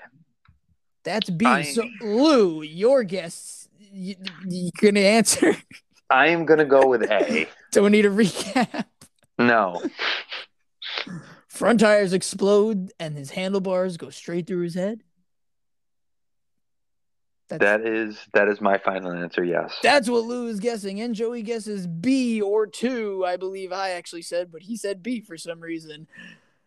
That's 1.03 1.29
B. 1.31 1.45
I- 1.47 1.63
So, 1.63 1.83
Lou, 2.01 2.61
your 2.61 3.03
guess, 3.03 3.67
you, 3.79 4.15
you 4.47 4.69
gonna 4.79 4.99
answer? 4.99 5.55
I 6.11 6.27
am 6.27 6.45
gonna 6.45 6.65
go 6.65 6.85
with 6.87 7.01
A. 7.09 7.47
Do 7.71 7.83
we 7.83 7.89
need 7.89 8.05
a 8.05 8.09
recap? 8.09 8.85
No. 9.39 9.81
Front 11.47 11.79
tires 11.79 12.13
explode 12.13 12.91
and 12.99 13.17
his 13.17 13.31
handlebars 13.31 13.97
go 13.97 14.09
straight 14.11 14.45
through 14.45 14.61
his 14.61 14.75
head. 14.75 15.01
That's, 17.51 17.63
That 17.63 17.85
is 17.85 18.17
that 18.33 18.47
is 18.47 18.59
my 18.61 18.77
final 18.79 19.11
answer. 19.11 19.43
Yes. 19.43 19.77
that's 19.83 20.09
what 20.09 20.23
Lou 20.23 20.47
is 20.47 20.59
guessing, 20.59 20.99
and 21.01 21.13
Joey 21.13 21.41
guesses 21.43 21.85
B 21.87 22.41
or 22.41 22.65
two. 22.67 23.23
I 23.25 23.37
believe 23.37 23.71
I 23.71 23.91
actually 23.91 24.23
said, 24.23 24.51
but 24.51 24.61
he 24.63 24.75
said 24.77 25.03
B 25.03 25.21
for 25.21 25.37
some 25.37 25.59
reason. 25.59 26.07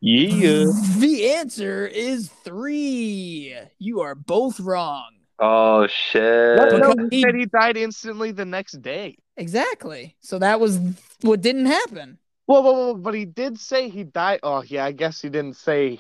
Yeah. 0.01 0.67
The 0.99 1.33
answer 1.33 1.87
is 1.87 2.29
three. 2.45 3.57
You 3.79 4.01
are 4.01 4.15
both 4.15 4.61
wrong. 4.61 5.11
Oh 5.39 5.87
shit. 5.89 6.57
Because 6.61 6.79
No, 6.97 7.09
he 7.11 7.17
he- 7.17 7.23
said 7.23 7.35
he 7.35 7.47
died 7.47 7.77
instantly 7.77 8.31
the 8.31 8.45
next 8.45 8.81
day. 8.83 9.17
Exactly. 9.37 10.15
So 10.21 10.39
that 10.39 10.61
was 10.61 10.79
what 11.23 11.41
didn't 11.41 11.67
happen. 11.67 12.19
Well, 12.47 12.63
well, 12.63 12.75
well, 12.77 12.95
but 12.95 13.15
he 13.15 13.25
did 13.25 13.59
say 13.59 13.89
he 13.89 14.05
died. 14.05 14.41
Oh, 14.43 14.63
yeah. 14.63 14.85
I 14.85 14.93
guess 14.93 15.23
he 15.23 15.31
didn't 15.31 15.57
say. 15.57 15.99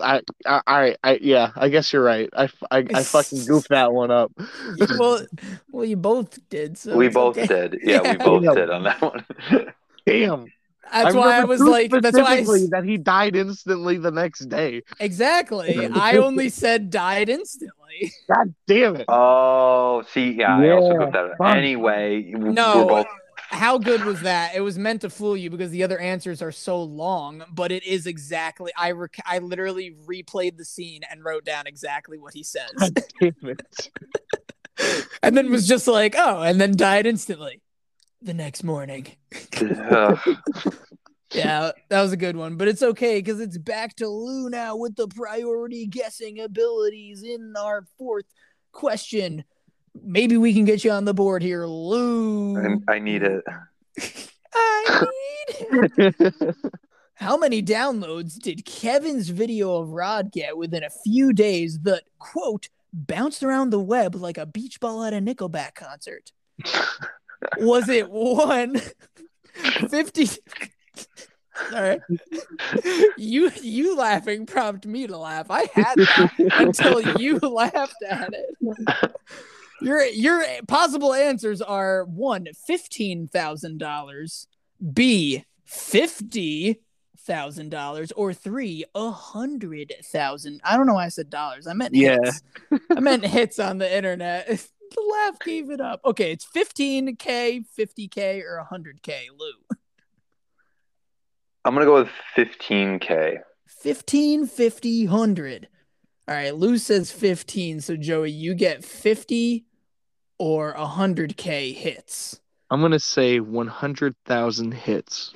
I, 0.00 0.22
I, 0.44 0.60
I, 0.66 0.96
I 1.04 1.18
yeah. 1.22 1.52
I 1.54 1.68
guess 1.68 1.92
you're 1.92 2.02
right. 2.02 2.28
I, 2.36 2.48
I, 2.70 2.78
I 2.92 3.02
fucking 3.04 3.44
goofed 3.46 3.68
that 3.68 3.92
one 3.92 4.10
up. 4.10 4.32
well, 4.98 5.24
well, 5.70 5.84
you 5.84 5.96
both 5.96 6.38
did. 6.48 6.76
So 6.78 6.96
we 6.96 7.08
both 7.08 7.38
okay. 7.38 7.46
did. 7.46 7.78
Yeah, 7.82 8.02
we 8.10 8.16
both 8.24 8.42
Yeah. 8.42 8.54
did 8.54 8.70
on 8.70 8.82
that 8.84 9.00
one. 9.00 9.24
Damn. 10.06 10.46
That's 10.92 11.14
why 11.14 11.40
I 11.40 11.44
was 11.44 11.60
like, 11.60 11.90
that's 11.90 12.16
why 12.16 12.24
I, 12.24 12.42
specifically 12.42 12.66
that 12.72 12.84
he 12.84 12.98
died 12.98 13.36
instantly 13.36 13.96
the 13.96 14.10
next 14.10 14.48
day. 14.50 14.82
exactly. 15.00 15.86
I 15.86 16.16
only 16.18 16.50
said 16.50 16.90
died 16.90 17.28
instantly. 17.30 18.12
God 18.32 18.54
damn 18.66 18.96
it. 18.96 19.06
oh, 19.08 20.02
see, 20.10 20.32
yeah, 20.32 20.56
I 20.58 20.70
also 20.70 20.92
Yeah, 20.92 20.98
got 20.98 21.12
that. 21.12 21.38
fuck. 21.38 21.56
Anyway, 21.56 22.22
No. 22.36 22.76
we're 22.76 22.84
both 22.84 23.06
How 23.54 23.78
good 23.78 24.04
was 24.04 24.20
that? 24.22 24.54
It 24.54 24.60
was 24.60 24.78
meant 24.78 25.02
to 25.02 25.10
fool 25.10 25.36
you 25.36 25.48
because 25.48 25.70
the 25.70 25.84
other 25.84 25.98
answers 25.98 26.42
are 26.42 26.52
so 26.52 26.82
long, 26.82 27.44
but 27.52 27.72
it 27.72 27.84
is 27.84 28.06
exactly. 28.06 28.72
I 28.76 28.90
rec- 28.90 29.22
I 29.24 29.38
literally 29.38 29.94
replayed 30.06 30.56
the 30.56 30.64
scene 30.64 31.02
and 31.10 31.24
wrote 31.24 31.44
down 31.44 31.66
exactly 31.66 32.18
what 32.18 32.34
he 32.34 32.42
says, 32.42 32.70
God 32.76 33.02
damn 33.20 33.34
it. 33.42 33.90
and 35.22 35.36
then 35.36 35.50
was 35.50 35.68
just 35.68 35.86
like, 35.86 36.14
oh, 36.16 36.42
and 36.42 36.60
then 36.60 36.76
died 36.76 37.06
instantly 37.06 37.60
the 38.20 38.34
next 38.34 38.64
morning. 38.64 39.06
Ugh. 39.60 40.18
Yeah, 41.34 41.72
that 41.88 42.00
was 42.00 42.12
a 42.12 42.16
good 42.16 42.36
one, 42.36 42.56
but 42.56 42.68
it's 42.68 42.82
okay 42.82 43.18
because 43.18 43.40
it's 43.40 43.58
back 43.58 43.96
to 43.96 44.08
Lou 44.08 44.48
now 44.48 44.76
with 44.76 44.94
the 44.94 45.08
priority 45.08 45.86
guessing 45.86 46.38
abilities 46.38 47.24
in 47.24 47.54
our 47.58 47.86
fourth 47.98 48.26
question. 48.70 49.44
Maybe 50.02 50.36
we 50.36 50.52
can 50.52 50.64
get 50.64 50.84
you 50.84 50.90
on 50.90 51.04
the 51.04 51.14
board 51.14 51.42
here, 51.42 51.66
Lou. 51.66 52.80
I, 52.88 52.94
I 52.94 52.98
need 52.98 53.22
it. 53.22 53.44
I 54.54 55.06
need 55.48 56.12
it. 56.18 56.56
How 57.14 57.36
many 57.36 57.62
downloads 57.62 58.38
did 58.38 58.64
Kevin's 58.64 59.28
video 59.28 59.76
of 59.76 59.90
Rod 59.90 60.32
get 60.32 60.56
within 60.58 60.82
a 60.82 60.90
few 60.90 61.32
days 61.32 61.80
that, 61.80 62.02
quote, 62.18 62.68
bounced 62.92 63.42
around 63.42 63.70
the 63.70 63.78
web 63.78 64.14
like 64.14 64.36
a 64.36 64.46
beach 64.46 64.80
ball 64.80 65.04
at 65.04 65.14
a 65.14 65.18
Nickelback 65.18 65.74
concert? 65.74 66.32
Was 67.58 67.88
it 67.88 68.10
one, 68.10 68.80
50? 69.88 70.28
Sorry. 71.70 72.00
You 73.16 73.52
you 73.62 73.96
laughing 73.96 74.44
prompted 74.44 74.88
me 74.88 75.06
to 75.06 75.16
laugh. 75.16 75.46
I 75.50 75.66
had 75.72 75.94
that 75.96 76.32
until 76.58 77.00
you 77.20 77.38
laughed 77.38 78.02
at 78.08 78.34
it. 78.34 79.14
Your 79.80 80.04
your 80.04 80.44
possible 80.68 81.12
answers 81.14 81.60
are 81.60 82.04
one, 82.04 82.46
fifteen 82.66 83.26
thousand 83.28 83.78
dollars, 83.78 84.46
B, 84.92 85.44
fifty 85.64 86.80
thousand 87.18 87.70
dollars, 87.70 88.12
or 88.12 88.32
three, 88.32 88.84
a 88.94 89.10
hundred 89.10 89.94
thousand. 90.04 90.60
I 90.64 90.76
don't 90.76 90.86
know 90.86 90.94
why 90.94 91.06
I 91.06 91.08
said 91.08 91.30
dollars. 91.30 91.66
I 91.66 91.72
meant 91.72 91.94
Yeah. 91.94 92.18
hits. 92.22 92.42
I 92.96 93.00
meant 93.00 93.24
hits 93.24 93.58
on 93.58 93.78
the 93.78 93.94
internet. 93.96 94.68
The 94.94 95.00
laugh 95.10 95.40
gave 95.40 95.70
it 95.70 95.80
up. 95.80 96.00
Okay, 96.04 96.30
it's 96.30 96.44
fifteen 96.44 97.16
k, 97.16 97.64
fifty 97.74 98.06
k, 98.06 98.42
or 98.42 98.62
hundred 98.62 99.02
k. 99.02 99.26
Lou, 99.36 99.76
I'm 101.64 101.74
gonna 101.74 101.84
go 101.86 101.94
with 101.94 102.10
15k. 102.36 103.38
15, 103.82 104.46
50, 104.46 105.06
100. 105.08 105.68
All 106.26 106.34
right, 106.34 106.54
Lou 106.54 106.78
says 106.78 107.10
15. 107.10 107.80
So, 107.80 107.96
Joey, 107.96 108.30
you 108.30 108.54
get 108.54 108.84
50 108.84 109.64
or 110.38 110.74
100K 110.74 111.74
hits. 111.74 112.40
I'm 112.70 112.80
gonna 112.80 112.98
say 112.98 113.40
100,000 113.40 114.72
hits. 114.72 115.34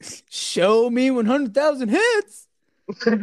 Show 0.30 0.90
me 0.90 1.10
100,000 1.10 1.88
hits. 1.88 2.46
Ding, 3.04 3.20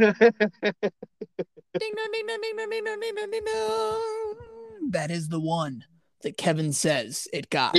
dong, 1.94 2.08
ding, 2.12 2.28
dong, 2.28 3.32
ding, 3.32 3.46
dong. 3.46 4.36
That 4.92 5.12
is 5.12 5.30
the 5.30 5.40
one 5.40 5.86
that 6.22 6.38
Kevin 6.38 6.72
says 6.72 7.28
it 7.34 7.50
got 7.50 7.76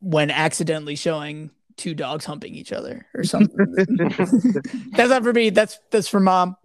when 0.00 0.30
accidentally 0.30 0.96
showing 0.96 1.50
two 1.76 1.94
dogs 1.94 2.24
humping 2.24 2.54
each 2.54 2.72
other 2.72 3.06
or 3.14 3.24
something. 3.24 3.74
that's 4.92 5.10
not 5.10 5.22
for 5.22 5.32
me. 5.32 5.50
That's 5.50 5.78
that's 5.90 6.08
for 6.08 6.20
mom. 6.20 6.56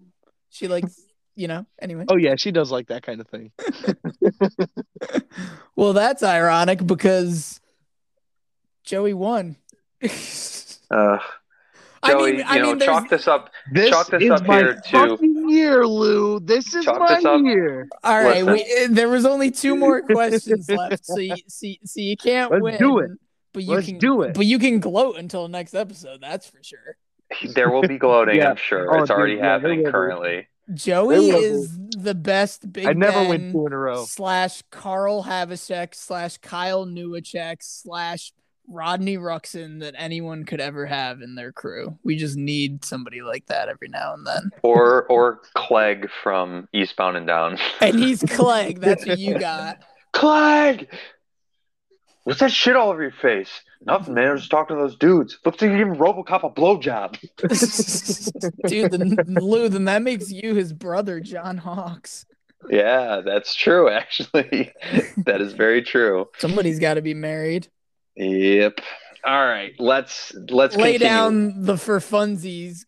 She 0.53 0.67
likes, 0.67 1.01
you 1.35 1.47
know. 1.47 1.65
Anyway. 1.81 2.05
oh 2.09 2.15
yeah, 2.15 2.35
she 2.37 2.51
does 2.51 2.71
like 2.71 2.87
that 2.87 3.01
kind 3.03 3.19
of 3.19 3.27
thing. 3.27 3.51
Well, 5.75 5.93
that's 5.93 6.21
ironic 6.21 6.85
because 6.85 7.59
Joey 8.83 9.13
won. 9.13 9.57
Uh, 10.91 11.17
I 12.03 12.11
Joey, 12.11 12.33
mean, 12.33 12.41
I 12.45 12.55
you 12.57 12.61
know, 12.61 12.67
mean, 12.75 12.79
chalk 12.81 13.09
this 13.09 13.27
up. 13.27 13.49
This 13.71 13.89
Chalk 13.89 14.07
this 14.11 14.21
is 14.21 14.29
up 14.29 14.45
my 14.45 14.57
here 14.59 14.73
to- 14.75 14.81
fucking 14.91 15.49
year, 15.49 15.87
Lou. 15.87 16.39
This 16.39 16.75
is 16.75 16.85
Chalk 16.85 16.99
my 16.99 17.15
this 17.15 17.25
up- 17.25 17.41
year. 17.41 17.87
all 18.03 18.23
right. 18.23 18.45
We, 18.45 18.61
uh, 18.61 18.87
there 18.91 19.09
was 19.09 19.25
only 19.25 19.49
two 19.49 19.75
more 19.75 20.01
questions 20.05 20.69
left, 20.69 21.03
so 21.03 21.17
you, 21.17 21.35
so, 21.47 21.67
so 21.85 21.99
you 21.99 22.15
can't 22.15 22.51
Let's 22.51 22.61
win. 22.61 22.77
do 22.77 22.99
it. 22.99 23.09
But 23.53 23.63
you 23.63 23.71
Let's 23.73 23.87
can 23.87 23.97
do 23.97 24.21
it. 24.21 24.35
But 24.35 24.45
you 24.45 24.59
can 24.59 24.79
gloat 24.81 25.17
until 25.17 25.47
next 25.47 25.73
episode. 25.73 26.21
That's 26.21 26.45
for 26.47 26.59
sure. 26.61 26.97
There 27.55 27.69
will 27.69 27.81
be 27.87 27.97
gloating, 27.97 28.37
Yeah. 28.37 28.51
I'm 28.51 28.55
sure. 28.55 28.93
Oh, 28.95 29.01
it's 29.01 29.11
already 29.11 29.35
yeah, 29.35 29.53
happening 29.53 29.83
will 29.83 29.91
currently. 29.91 30.47
Joey 30.73 31.29
is 31.29 31.77
the 31.89 32.15
best 32.15 32.71
Big 32.71 32.85
I 32.85 32.93
never 32.93 33.19
Ben 33.19 33.29
win 33.29 33.51
two 33.51 33.67
in 33.67 33.73
a 33.73 33.77
row. 33.77 34.05
slash 34.05 34.61
Karl 34.71 35.23
Hevacheck 35.23 35.93
slash 35.93 36.37
Kyle 36.37 36.85
Newacheck 36.85 37.57
slash 37.59 38.31
Rodney 38.69 39.17
Ruxin 39.17 39.81
that 39.81 39.93
anyone 39.97 40.45
could 40.45 40.61
ever 40.61 40.85
have 40.85 41.21
in 41.21 41.35
their 41.35 41.51
crew. 41.51 41.97
We 42.05 42.15
just 42.15 42.37
need 42.37 42.85
somebody 42.85 43.21
like 43.21 43.45
that 43.47 43.67
every 43.67 43.89
now 43.89 44.13
and 44.13 44.25
then. 44.25 44.51
Or 44.61 45.03
or 45.07 45.41
Clegg 45.53 46.09
from 46.23 46.69
Eastbound 46.71 47.17
and 47.17 47.27
Down. 47.27 47.57
And 47.81 47.99
he's 47.99 48.23
Clegg. 48.29 48.79
That's 48.79 49.05
what 49.05 49.19
you 49.19 49.37
got. 49.37 49.79
Clegg! 50.13 50.87
What's 52.23 52.39
that 52.39 52.53
shit 52.53 52.77
all 52.77 52.89
over 52.89 53.01
your 53.01 53.11
face? 53.11 53.49
Nothing, 53.85 54.13
man. 54.13 54.27
I 54.27 54.31
was 54.31 54.41
just 54.41 54.51
talking 54.51 54.75
to 54.75 54.81
those 54.81 54.95
dudes. 54.95 55.37
Looks 55.45 55.61
like 55.61 55.69
you're 55.69 55.77
giving 55.77 55.95
Robocop 55.95 56.43
a 56.43 56.49
blowjob. 56.49 57.19
Dude, 58.67 58.91
then 58.91 59.17
Lou, 59.41 59.67
then 59.67 59.85
that 59.85 60.01
makes 60.01 60.31
you 60.31 60.55
his 60.55 60.71
brother, 60.71 61.19
John 61.19 61.57
Hawkes. 61.57 62.25
Yeah, 62.69 63.21
that's 63.25 63.55
true, 63.55 63.89
actually. 63.89 64.71
that 65.25 65.41
is 65.41 65.53
very 65.53 65.81
true. 65.81 66.29
Somebody's 66.37 66.79
got 66.79 66.93
to 66.93 67.01
be 67.01 67.13
married. 67.13 67.67
Yep. 68.15 68.79
All 69.25 69.45
right, 69.45 69.73
let's 69.79 70.33
let's 70.49 70.75
Lay 70.75 70.93
continue. 70.93 70.99
down 70.99 71.63
the 71.63 71.77
for 71.77 71.99
funsies 71.99 72.83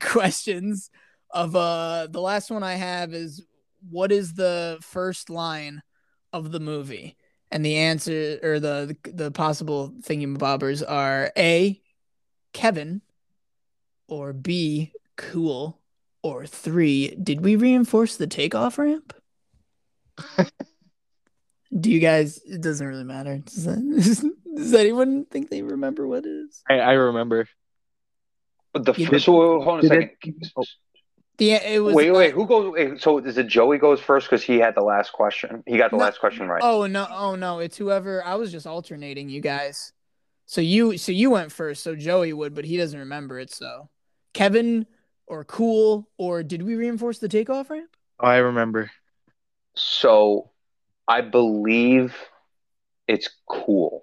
questions 0.00 0.90
of 1.30 1.56
uh 1.56 2.06
the 2.10 2.20
last 2.20 2.50
one 2.50 2.62
I 2.62 2.74
have 2.74 3.14
is 3.14 3.42
what 3.88 4.12
is 4.12 4.34
the 4.34 4.78
first 4.82 5.30
line 5.30 5.82
of 6.32 6.52
the 6.52 6.60
movie? 6.60 7.16
And 7.50 7.64
the 7.64 7.76
answer 7.76 8.38
or 8.42 8.60
the 8.60 8.96
the, 9.04 9.10
the 9.12 9.30
possible 9.30 9.92
thingamabobbers 10.02 10.82
are 10.86 11.32
A, 11.36 11.80
Kevin, 12.52 13.00
or 14.06 14.32
B, 14.34 14.92
cool, 15.16 15.78
or 16.22 16.46
three, 16.46 17.14
did 17.14 17.40
we 17.42 17.56
reinforce 17.56 18.16
the 18.16 18.26
takeoff 18.26 18.76
ramp? 18.78 19.14
Do 21.80 21.90
you 21.90 22.00
guys? 22.00 22.38
It 22.44 22.60
doesn't 22.62 22.86
really 22.86 23.04
matter. 23.04 23.38
Does, 23.38 23.64
that, 23.64 24.32
does 24.56 24.74
anyone 24.74 25.24
think 25.26 25.50
they 25.50 25.62
remember 25.62 26.06
what 26.06 26.24
it 26.24 26.30
is? 26.30 26.62
I, 26.68 26.80
I 26.80 26.92
remember. 26.92 27.46
But 28.72 28.84
the 28.86 28.94
You 28.94 29.04
f- 29.06 29.10
did- 29.12 29.22
so 29.22 29.32
hold 29.60 29.68
on 29.68 29.78
a 29.80 29.82
did 29.82 29.92
it- 29.92 30.16
second. 30.22 30.52
oh. 30.56 30.64
The 31.38 31.52
it 31.52 31.82
was 31.82 31.94
Wait, 31.94 32.10
wait. 32.10 32.34
Who 32.34 32.46
goes? 32.46 32.72
Wait, 32.72 33.00
so 33.00 33.18
is 33.18 33.38
it 33.38 33.46
Joey 33.46 33.78
goes 33.78 34.00
first 34.00 34.26
because 34.28 34.42
he 34.42 34.58
had 34.58 34.74
the 34.74 34.82
last 34.82 35.12
question? 35.12 35.62
He 35.66 35.78
got 35.78 35.90
the 35.92 35.96
No. 35.96 36.02
last 36.04 36.18
question 36.18 36.48
right. 36.48 36.60
Oh 36.64 36.86
no! 36.86 37.06
Oh 37.10 37.36
no! 37.36 37.60
It's 37.60 37.76
whoever. 37.76 38.24
I 38.24 38.34
was 38.34 38.50
just 38.50 38.66
alternating 38.66 39.28
you 39.28 39.40
guys. 39.40 39.92
So 40.46 40.60
you, 40.60 40.96
so 40.98 41.12
you 41.12 41.30
went 41.30 41.52
first. 41.52 41.82
So 41.84 41.94
Joey 41.94 42.32
would, 42.32 42.54
but 42.54 42.64
he 42.64 42.76
doesn't 42.76 42.98
remember 42.98 43.38
it. 43.38 43.52
So 43.52 43.88
Kevin 44.34 44.86
or 45.26 45.44
Cool 45.44 46.08
or 46.16 46.42
did 46.42 46.62
we 46.62 46.74
reinforce 46.74 47.18
the 47.18 47.28
takeoff 47.28 47.70
ramp? 47.70 47.90
Oh, 48.18 48.26
I 48.26 48.38
remember. 48.38 48.90
So 49.76 50.50
I 51.06 51.20
believe 51.20 52.16
It's 53.06 53.28
cool. 53.48 54.02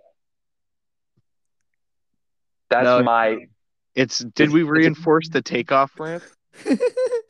That's 2.69 2.85
No. 2.85 3.03
my. 3.03 3.45
It's 3.93 4.19
did 4.19 4.45
It's- 4.45 4.53
we 4.53 4.61
it's 4.61 4.69
reinforce 4.69 5.29
the 5.29 5.41
takeoff 5.41 5.99
ramp? 5.99 6.23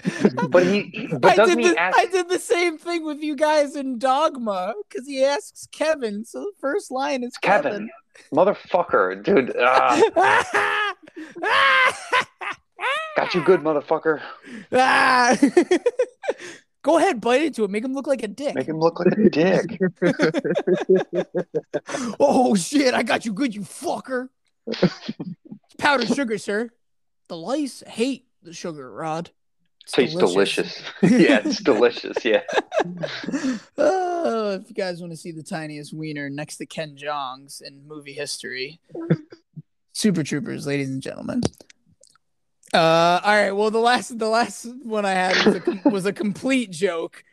But 0.50 0.66
he. 0.66 1.08
But 1.20 1.40
I 1.40 1.46
did, 1.46 1.60
he 1.60 1.70
the, 1.70 1.78
ask? 1.78 1.98
I 1.98 2.06
did 2.06 2.30
the 2.30 2.40
same 2.40 2.78
thing 2.78 3.06
with 3.06 3.22
you 3.22 3.36
guys 3.36 3.76
in 3.76 3.98
Dogma 3.98 4.74
because 4.88 5.08
he 5.08 5.24
asks 5.24 5.68
Kevin. 5.72 6.26
So 6.26 6.42
the 6.42 6.52
first 6.60 6.92
line 6.92 7.24
is 7.24 7.36
Kevin, 7.38 7.90
motherfucker, 8.34 9.24
dude. 9.24 9.56
Ah, 11.42 12.56
got 13.16 13.34
you 13.34 13.42
good, 13.44 13.62
motherfucker. 13.62 14.22
Ah. 14.72 15.38
Go 16.82 16.98
ahead, 16.98 17.22
bite 17.22 17.42
into 17.42 17.64
it. 17.64 17.72
Make 17.72 17.84
him 17.84 17.94
look 17.94 18.06
like 18.06 18.22
a 18.22 18.28
dick. 18.28 18.54
Make 18.54 18.68
him 18.68 18.80
look 18.80 19.00
like 19.00 19.18
a 19.18 19.30
dick. 19.30 19.80
Oh 22.20 22.54
shit! 22.56 22.94
I 22.94 23.02
got 23.04 23.26
you 23.26 23.34
good, 23.34 23.56
you 23.56 23.62
fucker. 23.62 24.30
Powdered 25.78 26.14
sugar, 26.14 26.38
sir. 26.38 26.70
The 27.28 27.38
lice 27.38 27.82
hate 27.88 28.28
the 28.44 28.54
sugar, 28.54 28.92
Rod. 28.92 29.32
Tastes 29.88 30.16
delicious. 30.16 30.82
yeah, 31.04 31.42
it's 31.46 31.62
delicious. 31.62 32.18
Yeah. 32.26 32.42
oh, 33.78 34.60
if 34.60 34.68
you 34.68 34.76
guys 34.76 35.00
want 35.00 35.14
to 35.14 35.18
see 35.18 35.32
the 35.32 35.44
tiniest 35.44 35.94
wiener 35.94 36.30
next 36.30 36.58
to 36.58 36.66
Ken 36.66 36.98
Jeong's 36.98 37.62
in 37.62 37.88
movie 37.88 38.14
history, 38.14 38.80
Super 39.94 40.24
Troopers, 40.24 40.66
ladies 40.66 40.90
and 40.90 41.02
gentlemen. 41.02 41.42
Uh, 42.74 43.22
all 43.24 43.36
right. 43.36 43.52
Well, 43.52 43.72
the 43.72 43.80
last 43.80 44.18
the 44.18 44.28
last 44.28 44.66
one 44.84 45.06
I 45.06 45.12
had 45.12 45.46
was 45.46 45.56
a, 45.56 45.90
was 45.90 46.06
a 46.06 46.14
complete 46.14 46.72
joke, 46.72 47.24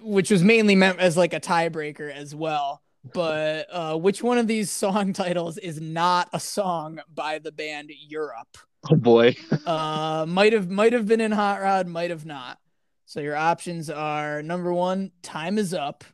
which 0.00 0.30
was 0.30 0.42
mainly 0.42 0.76
meant 0.76 1.00
as 1.00 1.16
like 1.16 1.32
a 1.32 1.40
tiebreaker 1.40 2.12
as 2.12 2.34
well. 2.34 2.82
But 3.14 3.66
uh, 3.72 3.96
which 3.96 4.22
one 4.22 4.38
of 4.38 4.46
these 4.46 4.70
song 4.70 5.12
titles 5.12 5.58
is 5.58 5.80
not 5.80 6.28
a 6.32 6.38
song 6.38 7.00
by 7.12 7.38
the 7.38 7.50
band 7.50 7.90
Europe? 8.08 8.58
Oh 8.90 8.96
boy. 8.96 9.36
Uh, 9.66 10.26
might 10.26 10.52
have 10.52 10.68
might 10.70 10.92
have 10.92 11.06
been 11.06 11.20
in 11.20 11.32
Hot 11.32 11.60
Rod, 11.60 11.86
might 11.86 12.10
have 12.10 12.26
not. 12.26 12.58
So 13.06 13.20
your 13.20 13.36
options 13.36 13.88
are 13.90 14.42
number 14.42 14.72
one, 14.72 15.12
Time 15.22 15.58
is 15.58 15.72
Up. 15.72 16.04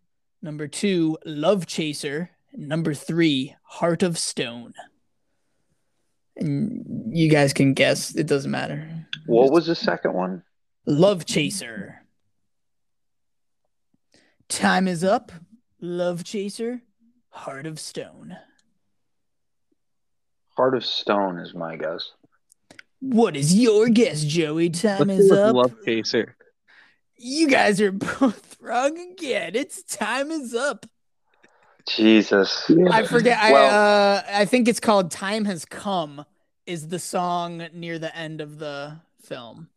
Number 0.43 0.69
two, 0.69 1.17
Love 1.25 1.67
Chaser. 1.67 2.31
Number 2.53 2.95
three, 2.95 3.55
Heart 3.63 4.03
of 4.03 4.19
Stone. 4.19 4.75
And 6.37 7.11
you 7.17 7.31
guys 7.31 7.53
can 7.53 7.75
guess. 7.75 8.15
It 8.15 8.27
doesn't 8.27 8.51
matter. 8.51 9.07
What 9.27 9.51
was 9.53 9.67
the 9.67 9.75
second 9.75 10.15
one? 10.15 10.43
Love 10.87 11.25
Chaser. 11.25 12.03
Time 14.49 14.89
is 14.89 15.05
Up. 15.05 15.33
Love 15.81 16.25
Chaser. 16.25 16.83
Heart 17.31 17.67
of 17.67 17.79
Stone. 17.79 18.37
Heart 20.57 20.75
of 20.77 20.85
Stone 20.85 21.39
is 21.39 21.55
my 21.55 21.77
guess. 21.77 22.13
What 23.01 23.37
is 23.37 23.57
your 23.57 23.89
guess, 23.89 24.25
Joey? 24.25 24.71
Time 24.71 25.09
Let's 25.09 25.21
is 25.21 25.31
go 25.31 25.45
up. 25.45 25.55
Love 25.55 25.75
Chaser. 25.85 26.37
You 27.17 27.49
guys 27.49 27.81
are 27.81 27.93
both 28.21 28.57
wrong 28.61 28.99
again. 29.13 29.55
It's 29.55 29.83
time 29.83 30.31
is 30.31 30.55
up. 30.55 30.87
Jesus. 31.89 32.71
I 32.91 33.05
forget. 33.05 33.39
I 33.39 33.53
uh, 33.55 34.23
I 34.29 34.45
think 34.45 34.69
it's 34.69 34.81
called 34.81 35.11
"Time 35.11 35.45
Has 35.45 35.65
Come." 35.65 36.25
Is 36.67 36.89
the 36.89 36.99
song 36.99 37.67
near 37.73 37.99
the 37.99 38.15
end 38.15 38.43
of 38.43 38.59
the 38.59 38.99
film? 39.23 39.69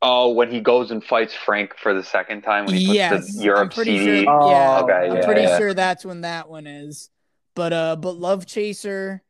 Oh, 0.00 0.32
when 0.32 0.50
he 0.50 0.60
goes 0.60 0.90
and 0.90 1.04
fights 1.04 1.34
Frank 1.34 1.74
for 1.76 1.92
the 1.92 2.02
second 2.02 2.42
time 2.42 2.64
when 2.66 2.76
he 2.76 2.86
puts 2.86 2.94
Yes, 2.94 3.34
the 3.34 3.40
I'm 3.40 3.44
Europe 3.44 3.74
pretty 3.74 3.98
CD. 3.98 4.24
sure. 4.24 4.32
Oh, 4.42 4.50
yeah, 4.50 4.80
okay, 4.80 4.92
I'm 5.10 5.16
yeah, 5.16 5.24
pretty 5.26 5.42
yeah. 5.42 5.58
sure 5.58 5.74
that's 5.74 6.04
when 6.04 6.22
that 6.22 6.48
one 6.48 6.66
is. 6.66 7.10
But 7.54 7.72
uh, 7.72 7.96
but 7.96 8.16
Love 8.16 8.46
Chaser 8.46 9.22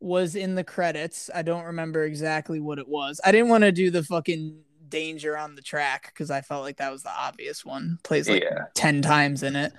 was 0.00 0.34
in 0.34 0.54
the 0.54 0.64
credits. 0.64 1.30
I 1.34 1.42
don't 1.42 1.64
remember 1.66 2.04
exactly 2.04 2.58
what 2.60 2.78
it 2.78 2.88
was. 2.88 3.20
I 3.24 3.32
didn't 3.32 3.48
want 3.50 3.62
to 3.64 3.72
do 3.72 3.90
the 3.90 4.02
fucking 4.02 4.60
danger 4.88 5.36
on 5.38 5.54
the 5.54 5.62
track 5.62 6.06
because 6.12 6.30
I 6.30 6.40
felt 6.40 6.62
like 6.62 6.78
that 6.78 6.90
was 6.90 7.02
the 7.02 7.10
obvious 7.16 7.64
one. 7.64 7.98
Plays 8.02 8.28
like 8.28 8.42
Yeah. 8.42 8.64
ten 8.74 9.02
times 9.02 9.42
in 9.42 9.54
it. 9.56 9.72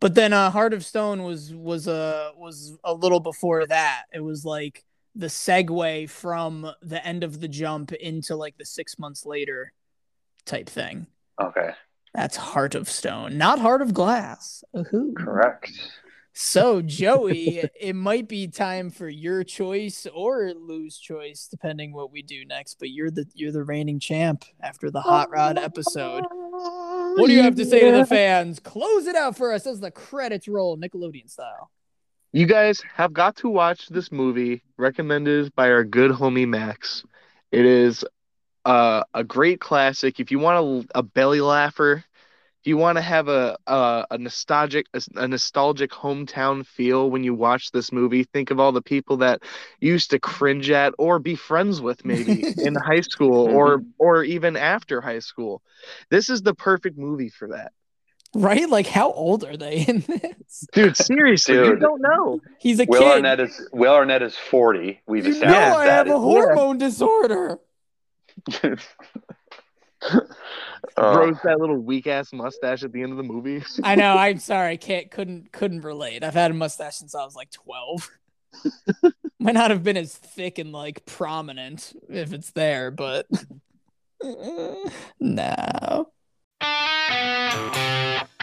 But 0.00 0.14
then 0.14 0.32
uh, 0.32 0.50
Heart 0.50 0.74
of 0.74 0.84
Stone 0.84 1.22
was 1.24 1.52
was 1.54 1.86
a 1.86 2.32
was 2.36 2.76
a 2.84 2.94
little 2.94 3.20
before 3.20 3.66
that. 3.66 4.04
It 4.12 4.20
was 4.20 4.44
like 4.44 4.84
the 5.14 5.26
segue 5.26 6.08
from 6.08 6.70
the 6.82 7.04
end 7.04 7.24
of 7.24 7.40
the 7.40 7.48
jump 7.48 7.92
into 7.92 8.36
like 8.36 8.56
the 8.56 8.64
six 8.64 8.98
months 8.98 9.26
later 9.26 9.72
type 10.44 10.68
thing. 10.68 11.06
Okay, 11.40 11.70
That's 12.14 12.36
Heart 12.36 12.74
of 12.76 12.88
Stone, 12.88 13.36
not 13.38 13.58
Heart 13.58 13.82
of 13.82 13.92
Glass. 13.94 14.62
Ooh. 14.76 15.14
correct. 15.16 15.70
So, 16.40 16.82
Joey, 16.86 17.64
it 17.78 17.96
might 17.96 18.28
be 18.28 18.46
time 18.46 18.90
for 18.90 19.08
your 19.08 19.42
choice 19.42 20.06
or 20.14 20.52
Lou's 20.54 20.96
choice, 20.96 21.48
depending 21.50 21.92
what 21.92 22.12
we 22.12 22.22
do 22.22 22.44
next. 22.44 22.76
But 22.78 22.90
you're 22.90 23.10
the 23.10 23.26
you're 23.34 23.50
the 23.50 23.64
reigning 23.64 23.98
champ 23.98 24.44
after 24.60 24.88
the 24.88 25.00
Hot 25.00 25.30
Rod 25.30 25.58
episode. 25.58 26.24
What 26.30 27.26
do 27.26 27.32
you 27.32 27.42
have 27.42 27.56
to 27.56 27.64
say 27.64 27.90
to 27.90 27.96
the 27.96 28.06
fans? 28.06 28.60
Close 28.60 29.08
it 29.08 29.16
out 29.16 29.36
for 29.36 29.52
us 29.52 29.66
as 29.66 29.80
the 29.80 29.90
credits 29.90 30.46
roll, 30.46 30.78
Nickelodeon 30.78 31.28
style. 31.28 31.72
You 32.30 32.46
guys 32.46 32.82
have 32.94 33.12
got 33.12 33.36
to 33.38 33.48
watch 33.48 33.88
this 33.88 34.12
movie 34.12 34.62
recommended 34.76 35.52
by 35.56 35.70
our 35.70 35.82
good 35.82 36.12
homie 36.12 36.46
Max. 36.46 37.02
It 37.50 37.64
is 37.64 38.04
uh, 38.64 39.02
a 39.12 39.24
great 39.24 39.60
classic. 39.60 40.20
If 40.20 40.30
you 40.30 40.38
want 40.38 40.86
a, 40.94 40.98
a 40.98 41.02
belly 41.02 41.40
laugher, 41.40 41.96
if 41.96 42.04
you 42.68 42.76
want 42.76 42.96
to 42.96 43.02
have 43.02 43.28
a, 43.28 43.56
a 43.66 44.06
a 44.10 44.18
nostalgic 44.18 44.86
a, 44.92 45.00
a 45.16 45.26
nostalgic 45.26 45.90
hometown 45.90 46.66
feel 46.66 47.10
when 47.10 47.24
you 47.24 47.34
watch 47.34 47.70
this 47.70 47.90
movie, 47.90 48.24
think 48.24 48.50
of 48.50 48.60
all 48.60 48.72
the 48.72 48.82
people 48.82 49.16
that 49.18 49.42
used 49.80 50.10
to 50.10 50.18
cringe 50.18 50.70
at 50.70 50.92
or 50.98 51.18
be 51.18 51.34
friends 51.34 51.80
with 51.80 52.04
maybe 52.04 52.44
in 52.58 52.74
high 52.74 53.00
school 53.00 53.48
or 53.48 53.78
mm-hmm. 53.78 53.88
or 53.98 54.22
even 54.22 54.56
after 54.56 55.00
high 55.00 55.18
school. 55.18 55.62
This 56.10 56.28
is 56.28 56.42
the 56.42 56.54
perfect 56.54 56.98
movie 56.98 57.30
for 57.30 57.48
that. 57.48 57.72
Right? 58.34 58.68
Like, 58.68 58.86
how 58.86 59.10
old 59.12 59.42
are 59.44 59.56
they 59.56 59.86
in 59.86 60.00
this? 60.00 60.66
Dude, 60.72 60.96
seriously, 60.98 61.54
you 61.54 61.76
don't 61.76 62.02
know. 62.02 62.40
He's 62.60 62.78
a 62.78 62.84
Will 62.84 63.00
kid. 63.00 63.12
Arnett 63.12 63.40
is 63.40 63.68
Will 63.72 63.94
Arnett 63.94 64.22
is 64.22 64.36
forty. 64.36 65.00
We've 65.06 65.26
you 65.26 65.30
know 65.32 65.36
established 65.36 65.78
I 65.78 65.86
that. 65.86 66.06
have 66.06 66.16
a 66.16 66.20
hormone 66.20 66.76
disorder. 66.76 67.58
Uh, 70.02 71.14
Grows 71.14 71.36
that 71.44 71.60
little 71.60 71.78
weak 71.78 72.06
ass 72.06 72.32
mustache 72.32 72.82
at 72.82 72.92
the 72.92 73.02
end 73.02 73.12
of 73.12 73.18
the 73.18 73.24
movie. 73.24 73.62
I 73.82 73.94
know. 73.94 74.16
I'm 74.16 74.38
sorry. 74.38 74.72
I 74.72 74.76
can't 74.76 75.10
couldn't 75.10 75.52
couldn't 75.52 75.82
relate. 75.82 76.22
I've 76.24 76.34
had 76.34 76.50
a 76.50 76.54
mustache 76.54 76.96
since 76.96 77.14
I 77.14 77.24
was 77.24 77.34
like 77.34 77.50
12. 77.50 78.10
Might 79.38 79.52
not 79.52 79.70
have 79.70 79.84
been 79.84 79.96
as 79.96 80.14
thick 80.14 80.58
and 80.58 80.72
like 80.72 81.04
prominent 81.06 81.94
if 82.08 82.32
it's 82.32 82.50
there, 82.50 82.90
but 82.90 83.26
no. 85.20 86.10